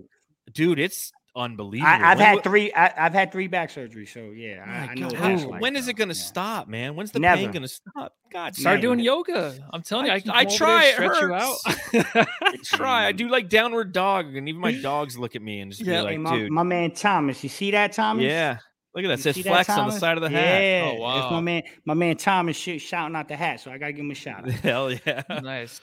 dude. 0.52 0.80
It's 0.80 1.12
unbelievable. 1.36 1.88
I, 1.90 2.12
I've 2.12 2.18
When 2.18 2.26
had 2.26 2.42
three. 2.42 2.72
I, 2.72 3.06
I've 3.06 3.12
had 3.14 3.32
three 3.32 3.46
back 3.46 3.70
surgeries. 3.70 4.12
So 4.12 4.30
yeah, 4.30 4.64
I, 4.66 4.92
I 4.92 4.94
know 4.94 5.06
what 5.08 5.16
how- 5.16 5.28
that's 5.28 5.44
like. 5.44 5.60
when 5.60 5.76
is 5.76 5.88
it 5.88 5.94
going 5.94 6.08
to 6.10 6.14
Yeah. 6.14 6.22
stop, 6.22 6.68
man? 6.68 6.94
When's 6.96 7.10
the 7.12 7.18
Never. 7.20 7.36
pain 7.40 7.50
going 7.50 7.62
to 7.62 7.68
stop? 7.68 8.14
God, 8.32 8.54
Start 8.56 8.80
doing 8.80 8.98
yoga. 9.00 9.54
I'm 9.72 9.82
telling 9.82 10.06
you, 10.06 10.12
I, 10.12 10.16
I, 10.16 10.20
can 10.20 10.30
I 10.30 10.44
over 10.44 10.56
try. 10.56 10.84
It 10.86 10.92
stretch 10.94 11.20
you 11.20 11.34
out. 11.34 11.56
I 12.42 12.56
try. 12.64 13.06
I 13.06 13.12
do 13.12 13.28
like 13.28 13.48
downward 13.48 13.92
dog, 13.92 14.34
and 14.34 14.48
even 14.48 14.60
my 14.60 14.72
dogs 14.82 15.18
look 15.18 15.36
at 15.36 15.42
me 15.42 15.60
and 15.60 15.70
just 15.72 15.82
Yeah. 15.82 16.00
be 16.00 16.04
like, 16.04 16.18
my, 16.20 16.36
dude, 16.36 16.50
my 16.50 16.62
man 16.62 16.92
Thomas, 16.92 17.42
you 17.42 17.48
see 17.48 17.70
that 17.72 17.92
Thomas? 17.92 18.24
yeah. 18.24 18.58
Look 18.94 19.04
at 19.04 19.08
that. 19.08 19.20
It 19.20 19.22
says 19.22 19.38
flex 19.38 19.70
on 19.70 19.88
the 19.88 19.98
side 19.98 20.18
of 20.18 20.22
the 20.22 20.28
hat. 20.28 20.60
Yeah, 20.62 20.92
Oh, 20.98 21.18
That's 21.18 21.30
my 21.32 21.40
man. 21.40 21.62
My 21.86 21.94
man 21.94 22.14
Thomas 22.18 22.56
shouting 22.58 23.16
out 23.16 23.26
the 23.26 23.36
hat, 23.36 23.60
so 23.60 23.70
I 23.70 23.78
gotta 23.78 23.92
give 23.92 24.04
him 24.04 24.10
a 24.10 24.14
shout. 24.14 24.46
out. 24.46 24.50
Hell 24.52 24.92
yeah. 24.92 25.22
nice. 25.42 25.80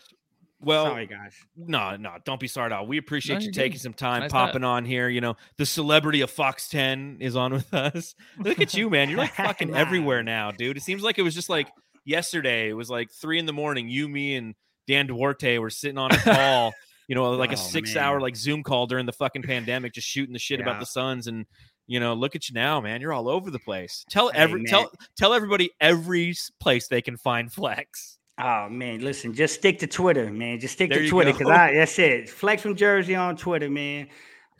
Well, 0.61 0.85
Sorry, 0.87 1.07
guys. 1.07 1.33
no, 1.55 1.95
no, 1.95 2.15
don't 2.25 2.39
be 2.39 2.47
sorry 2.47 2.65
at 2.67 2.71
all. 2.73 2.85
We 2.85 2.97
appreciate 2.97 3.39
No, 3.39 3.45
you 3.45 3.51
taking 3.51 3.73
good. 3.73 3.81
some 3.81 3.93
time 3.93 4.21
Nice 4.23 4.31
popping 4.31 4.63
on 4.65 4.83
here. 4.83 5.07
You 5.07 5.21
know, 5.21 5.35
the 5.57 5.65
celebrity 5.65 6.19
of 6.21 6.29
Fox 6.29 6.67
10 6.67 7.17
is 7.21 7.35
on 7.37 7.53
with 7.53 7.73
us. 7.73 8.13
Look 8.37 8.59
at 8.59 8.73
you, 8.73 8.89
man. 8.89 9.09
You're 9.09 9.19
like 9.19 9.33
fucking 9.35 9.73
everywhere 9.75 10.21
now, 10.21 10.51
dude. 10.51 10.75
It 10.75 10.83
seems 10.83 11.01
like 11.01 11.17
it 11.17 11.21
was 11.21 11.33
just 11.33 11.47
like 11.49 11.69
yesterday. 12.05 12.69
It 12.69 12.73
was 12.73 12.89
like 12.89 13.09
three 13.11 13.39
in 13.39 13.45
the 13.45 13.53
morning. 13.53 13.87
You, 13.89 14.09
me, 14.09 14.35
and 14.35 14.53
Dan 14.87 15.07
Duarte 15.07 15.57
were 15.59 15.69
sitting 15.69 15.97
on 15.97 16.11
a 16.11 16.17
call, 16.17 16.73
you 17.07 17.15
know, 17.15 17.31
like 17.31 17.51
a 17.51 17.53
Oh, 17.53 17.57
six 17.57 17.95
hour 17.95 18.19
like 18.19 18.35
Zoom 18.35 18.61
call 18.63 18.85
during 18.85 19.05
the 19.05 19.13
fucking 19.13 19.43
pandemic, 19.43 19.93
just 19.93 20.07
shooting 20.07 20.33
the 20.33 20.39
shit 20.39 20.59
about 20.59 20.79
the 20.81 20.85
Suns. 20.85 21.27
And, 21.27 21.45
you 21.87 21.99
know, 22.01 22.13
look 22.15 22.35
at 22.35 22.49
you 22.49 22.53
now, 22.53 22.81
man. 22.81 22.99
You're 22.99 23.13
all 23.13 23.29
over 23.29 23.49
the 23.49 23.59
place. 23.59 24.03
Tell 24.09 24.29
every 24.35 24.61
man. 24.63 24.65
tell 24.69 24.91
tell 25.17 25.33
everybody 25.33 25.71
every 25.79 26.35
place 26.59 26.87
they 26.89 27.01
can 27.01 27.15
find 27.17 27.51
flex. 27.51 28.17
Oh 28.41 28.69
man, 28.69 29.01
listen, 29.01 29.33
just 29.33 29.55
stick 29.55 29.79
to 29.79 29.87
Twitter, 29.87 30.31
man. 30.31 30.59
Just 30.59 30.75
stick 30.75 30.89
There 30.89 30.99
to 31.01 31.09
Twitter 31.09 31.33
because 31.33 31.49
I 31.49 31.73
that's 31.73 31.99
it. 31.99 32.29
Flex 32.29 32.61
from 32.61 32.75
Jersey 32.75 33.15
on 33.15 33.35
Twitter, 33.35 33.69
man. 33.69 34.07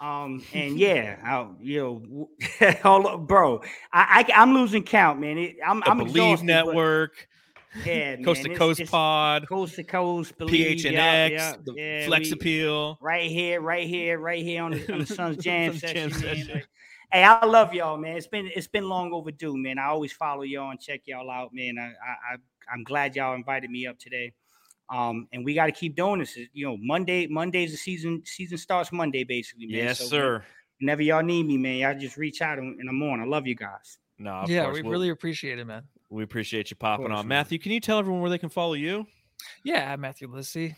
Um 0.02 0.44
and 0.54 0.78
yeah, 0.80 1.18
I, 1.24 1.48
you 1.62 2.08
know, 2.84 3.18
bro. 3.18 3.62
I, 3.94 4.26
I 4.30 4.34
I'm 4.36 4.54
losing 4.54 4.84
count, 4.84 5.20
man. 5.20 5.38
It, 5.38 5.58
I'm 5.66 5.80
The 5.80 5.90
I'm 5.90 5.98
Believe 6.00 6.10
exhausted, 6.16 6.40
but- 6.40 6.46
Network, 6.46 7.28
yeah, 7.86 8.16
man, 8.16 8.24
Coast 8.26 8.44
to 8.44 8.56
Coast 8.56 8.86
Pod. 8.88 9.48
coast 9.48 9.76
to 9.76 9.84
coast, 9.84 10.38
believe, 10.38 10.78
PHNX, 10.80 10.92
yeah, 10.92 11.28
yeah, 11.28 11.56
the 11.64 11.74
yeah, 11.78 12.06
Flex 12.08 12.28
we- 12.28 12.32
Appeal. 12.34 12.98
right 13.02 13.30
here, 13.30 13.62
right 13.62 13.88
here, 13.88 14.20
right 14.20 14.44
here 14.44 14.64
on 14.64 14.72
the, 14.72 14.92
on 14.94 15.00
the 15.00 15.06
Suns 15.06 15.38
Jam 15.38 15.72
Suns 15.72 15.82
section. 15.82 16.10
Jam 16.10 16.20
session. 16.20 16.54
Like, 16.56 16.68
hey, 17.14 17.24
I 17.24 17.46
love 17.46 17.74
y'all, 17.74 17.98
man. 17.98 18.18
It's 18.18 18.28
been 18.28 18.50
it's 18.56 18.68
been 18.68 18.90
long 18.90 19.14
overdue, 19.14 19.56
man. 19.58 19.78
I 19.80 19.86
always 19.88 20.12
follow 20.12 20.42
y'all 20.42 20.72
and 20.72 20.80
check 20.82 21.02
y'all 21.06 21.30
out, 21.32 21.52
man. 21.54 21.76
I 21.80 21.84
I, 21.84 22.34
I 22.34 22.38
I'm 22.74 22.84
glad 22.84 23.16
y'all 23.16 23.36
invited 23.36 23.70
me 23.70 23.88
up 23.88 23.98
today. 24.00 24.34
Um, 24.90 25.28
and 25.34 25.46
we 25.46 25.54
got 25.54 25.68
to 25.68 25.72
keep 25.72 25.96
doing 25.96 26.20
this. 26.20 26.36
You 26.54 26.66
know, 26.66 26.78
Monday, 26.82 27.28
Monday's 27.28 27.72
the 27.72 27.78
season. 27.78 28.22
Season 28.26 28.58
starts 28.58 28.92
Monday, 28.92 29.24
basically. 29.24 29.68
Man. 29.68 29.76
Yes, 29.76 30.00
So 30.00 30.06
sir. 30.06 30.44
Whenever 30.80 31.02
y'all 31.04 31.22
need 31.22 31.46
me, 31.46 31.58
man, 31.58 31.76
y'all 31.78 31.98
just 32.00 32.18
reach 32.18 32.42
out 32.42 32.58
and, 32.58 32.80
and 32.80 32.90
I'm 32.90 33.02
on. 33.04 33.22
I 33.22 33.26
love 33.26 33.46
you 33.46 33.54
guys. 33.56 33.98
No, 34.18 34.32
of 34.32 34.50
yeah, 34.50 34.64
course. 34.64 34.76
we 34.76 34.82
We'll- 34.82 34.92
really 34.94 35.10
appreciate 35.10 35.60
it, 35.60 35.66
man. 35.66 35.84
we 36.10 36.24
appreciate 36.24 36.72
you 36.72 36.76
popping 36.78 37.08
course, 37.08 37.20
on. 37.20 37.28
man. 37.28 37.38
Matthew, 37.40 37.60
can 37.60 37.72
you 37.72 37.80
tell 37.80 38.00
everyone 38.00 38.22
where 38.22 38.30
they 38.32 38.38
can 38.40 38.50
follow 38.50 38.74
you? 38.74 39.06
Yeah, 39.64 39.96
Matthew 39.98 40.28
Lissy. 40.28 40.76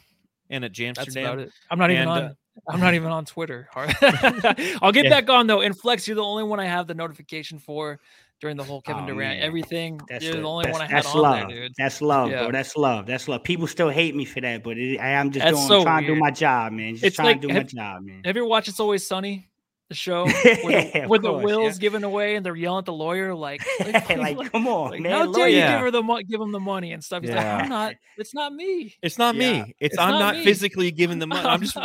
and 0.50 0.66
at 0.66 0.76
That's 0.76 1.16
about 1.16 1.40
it. 1.40 1.52
I'm 1.70 1.80
not 1.80 1.90
even 1.92 2.08
on. 2.08 2.24
uh, 2.24 2.34
I'm 2.68 2.80
not 2.82 2.94
even 2.96 3.10
on 3.12 3.24
Twitter. 3.26 3.70
I'll 3.76 4.92
get 4.92 5.06
Yeah. 5.06 5.10
back 5.10 5.30
on 5.30 5.48
though. 5.48 5.62
And 5.62 5.78
Flex, 5.78 6.06
you're 6.08 6.16
the 6.16 6.24
only 6.24 6.44
one 6.44 6.60
I 6.60 6.66
have 6.66 6.86
the 6.88 6.94
notification 6.94 7.58
for 7.60 8.00
during 8.42 8.58
the 8.58 8.64
whole 8.64 8.82
Kevin 8.82 9.04
Oh, 9.04 9.08
Durant 9.08 9.40
man. 9.40 9.44
everything. 9.48 10.02
That's 10.10 10.26
you're 10.26 10.36
it. 10.36 10.42
the 10.42 10.48
only 10.48 10.66
that's, 10.66 10.74
one 10.74 10.82
I 10.82 10.86
had 10.90 10.98
that's 11.04 11.16
on 11.16 11.22
love. 11.22 11.48
there, 11.50 11.60
dude. 11.62 11.72
That's 11.78 12.02
love, 12.02 12.32
Yeah. 12.32 12.40
bro. 12.44 12.52
That's 12.52 12.76
love. 12.76 13.06
That's 13.06 13.28
love. 13.28 13.44
People 13.44 13.68
still 13.68 13.90
hate 13.90 14.16
me 14.16 14.26
for 14.26 14.42
that, 14.42 14.64
but 14.64 14.78
it, 14.78 14.98
I 15.00 15.10
am 15.12 15.32
just 15.32 15.46
doing, 15.48 15.68
so 15.68 15.84
trying 15.84 16.04
to 16.08 16.14
do 16.16 16.20
my 16.20 16.32
job, 16.32 16.74
man. 16.74 16.94
Just 16.94 17.06
It's 17.06 17.16
trying 17.16 17.28
like- 17.28 17.42
to 17.42 17.48
do 17.48 17.54
have- 17.54 17.64
my 17.64 17.68
job, 17.82 18.04
man. 18.04 18.22
Have 18.26 18.36
you 18.36 18.42
ever 18.42 18.50
watched 18.50 18.68
It's 18.68 18.80
Always 18.80 19.06
Sunny? 19.08 19.48
The 19.90 19.96
show 19.96 20.26
Yeah, 20.26 21.06
where 21.08 21.20
the, 21.20 21.34
the 21.34 21.38
will's 21.40 21.76
yeah. 21.76 21.82
given 21.82 22.06
away 22.06 22.38
and 22.38 22.46
they're 22.46 22.56
yelling 22.56 22.80
at 22.80 22.86
the 22.86 22.94
lawyer 22.94 23.36
like, 23.36 23.62
like, 23.80 24.18
like, 24.18 24.52
come 24.54 24.66
on, 24.66 24.92
like, 24.92 25.02
man. 25.02 25.12
how 25.12 25.24
dare 25.26 25.32
lawyer. 25.34 25.48
you 25.50 25.56
give 25.60 25.80
her 25.82 25.92
the 25.92 26.02
mo- 26.02 26.22
give 26.22 26.40
him 26.40 26.54
the 26.54 26.62
money 26.62 26.94
and 26.94 27.04
stuff? 27.04 27.24
He's 27.24 27.30
like, 27.32 27.42
Yeah. 27.42 27.58
I'm 27.58 27.68
not. 27.68 27.96
It's 28.18 28.34
not 28.34 28.54
me. 28.54 28.96
It's 29.04 29.18
not 29.18 29.36
Yeah. 29.36 29.64
me. 29.66 29.76
It's, 29.82 29.96
It's 29.96 29.98
I'm 30.00 30.12
not 30.12 30.20
not 30.20 30.36
me. 30.38 30.44
physically 30.46 30.92
giving 30.92 31.20
the 31.20 31.28
money. 31.28 31.46
I'm 31.46 31.60
just 31.60 31.78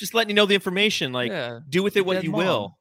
just 0.00 0.12
letting 0.12 0.30
you 0.30 0.34
know 0.34 0.46
the 0.46 0.54
information. 0.56 1.12
Like 1.12 1.30
yeah. 1.30 1.60
do 1.68 1.84
with 1.84 1.96
it 1.96 2.04
what 2.04 2.24
you 2.24 2.32
mom. 2.32 2.38
will. 2.38 2.78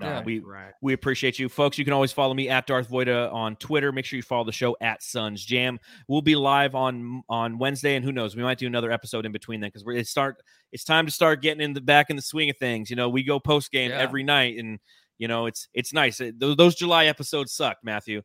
No, 0.00 0.06
Yeah. 0.06 0.22
we 0.22 0.38
right. 0.40 0.72
we 0.82 0.92
appreciate 0.92 1.38
you, 1.38 1.48
folks. 1.48 1.78
You 1.78 1.84
can 1.84 1.92
always 1.92 2.10
follow 2.12 2.34
me 2.34 2.48
at 2.48 2.66
Darth 2.66 2.88
Voida 2.90 3.32
on 3.32 3.56
Twitter. 3.56 3.92
Make 3.92 4.04
sure 4.04 4.16
you 4.16 4.22
follow 4.22 4.44
the 4.44 4.52
show 4.52 4.76
at 4.80 5.02
Suns 5.02 5.44
Jam. 5.44 5.78
We'll 6.08 6.22
be 6.22 6.34
live 6.36 6.74
on 6.74 7.22
on 7.28 7.58
Wednesday, 7.58 7.96
and 7.96 8.04
who 8.04 8.12
knows, 8.12 8.34
we 8.36 8.42
might 8.42 8.58
do 8.58 8.66
another 8.66 8.90
episode 8.90 9.26
in 9.26 9.32
between 9.32 9.60
then 9.60 9.68
because 9.68 9.84
we're 9.84 9.96
it's 9.96 10.10
start. 10.10 10.36
It's 10.72 10.84
time 10.84 11.06
to 11.06 11.12
start 11.12 11.42
getting 11.42 11.62
in 11.62 11.72
the 11.74 11.80
back 11.80 12.10
in 12.10 12.16
the 12.16 12.22
swing 12.22 12.50
of 12.50 12.56
things. 12.56 12.90
You 12.90 12.96
know, 12.96 13.08
we 13.08 13.22
go 13.22 13.38
post 13.38 13.70
game 13.70 13.90
Yeah. 13.90 13.98
every 13.98 14.22
night, 14.22 14.56
and 14.58 14.78
you 15.18 15.28
know 15.28 15.46
it's 15.46 15.68
it's 15.74 15.92
nice. 15.92 16.20
It- 16.20 16.40
those, 16.40 16.56
those 16.56 16.74
July 16.74 17.06
episodes 17.06 17.52
suck, 17.52 17.76
Matthew. 17.82 18.22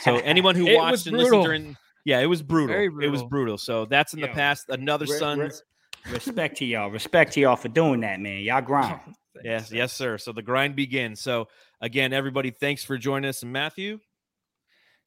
So 0.00 0.16
anyone 0.24 0.54
who 0.54 0.74
watched 0.76 1.06
and 1.06 1.16
listened 1.16 1.44
during, 1.44 1.76
yeah, 2.04 2.20
it 2.20 2.26
was 2.26 2.42
brutal. 2.42 2.68
Very 2.74 2.86
It 2.86 3.10
was 3.10 3.20
brutal. 3.22 3.28
brutal. 3.28 3.58
So 3.58 3.84
that's 3.86 4.14
in 4.14 4.20
the 4.20 4.28
past. 4.28 4.66
Another 4.68 5.06
Re- 5.06 5.12
re- 5.12 5.18
Suns. 5.18 5.62
respect 6.10 6.56
to 6.58 6.64
y'all. 6.64 6.90
Respect 6.90 7.32
to 7.32 7.40
y'all 7.40 7.56
for 7.56 7.68
doing 7.68 8.00
that, 8.00 8.20
man. 8.20 8.42
Y'all 8.42 8.60
grind. 8.62 9.00
Yes, 9.44 9.70
yes, 9.72 9.92
sir. 9.92 10.18
So 10.18 10.32
the 10.32 10.42
grind 10.42 10.76
begins. 10.76 11.20
So 11.20 11.48
again, 11.80 12.12
everybody, 12.12 12.50
thanks 12.50 12.84
for 12.84 12.96
joining 12.98 13.28
us. 13.28 13.42
And 13.42 13.52
Matthew, 13.52 13.98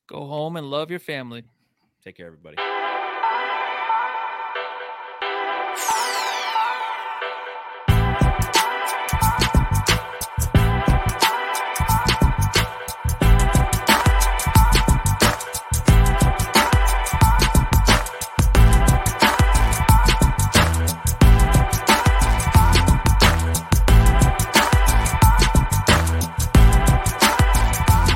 Go 0.08 0.26
home 0.26 0.56
and 0.58 0.70
love 0.72 0.90
your 0.90 1.00
family. 1.00 1.44
take 2.04 2.18
care, 2.18 2.26
everybody. 2.26 2.58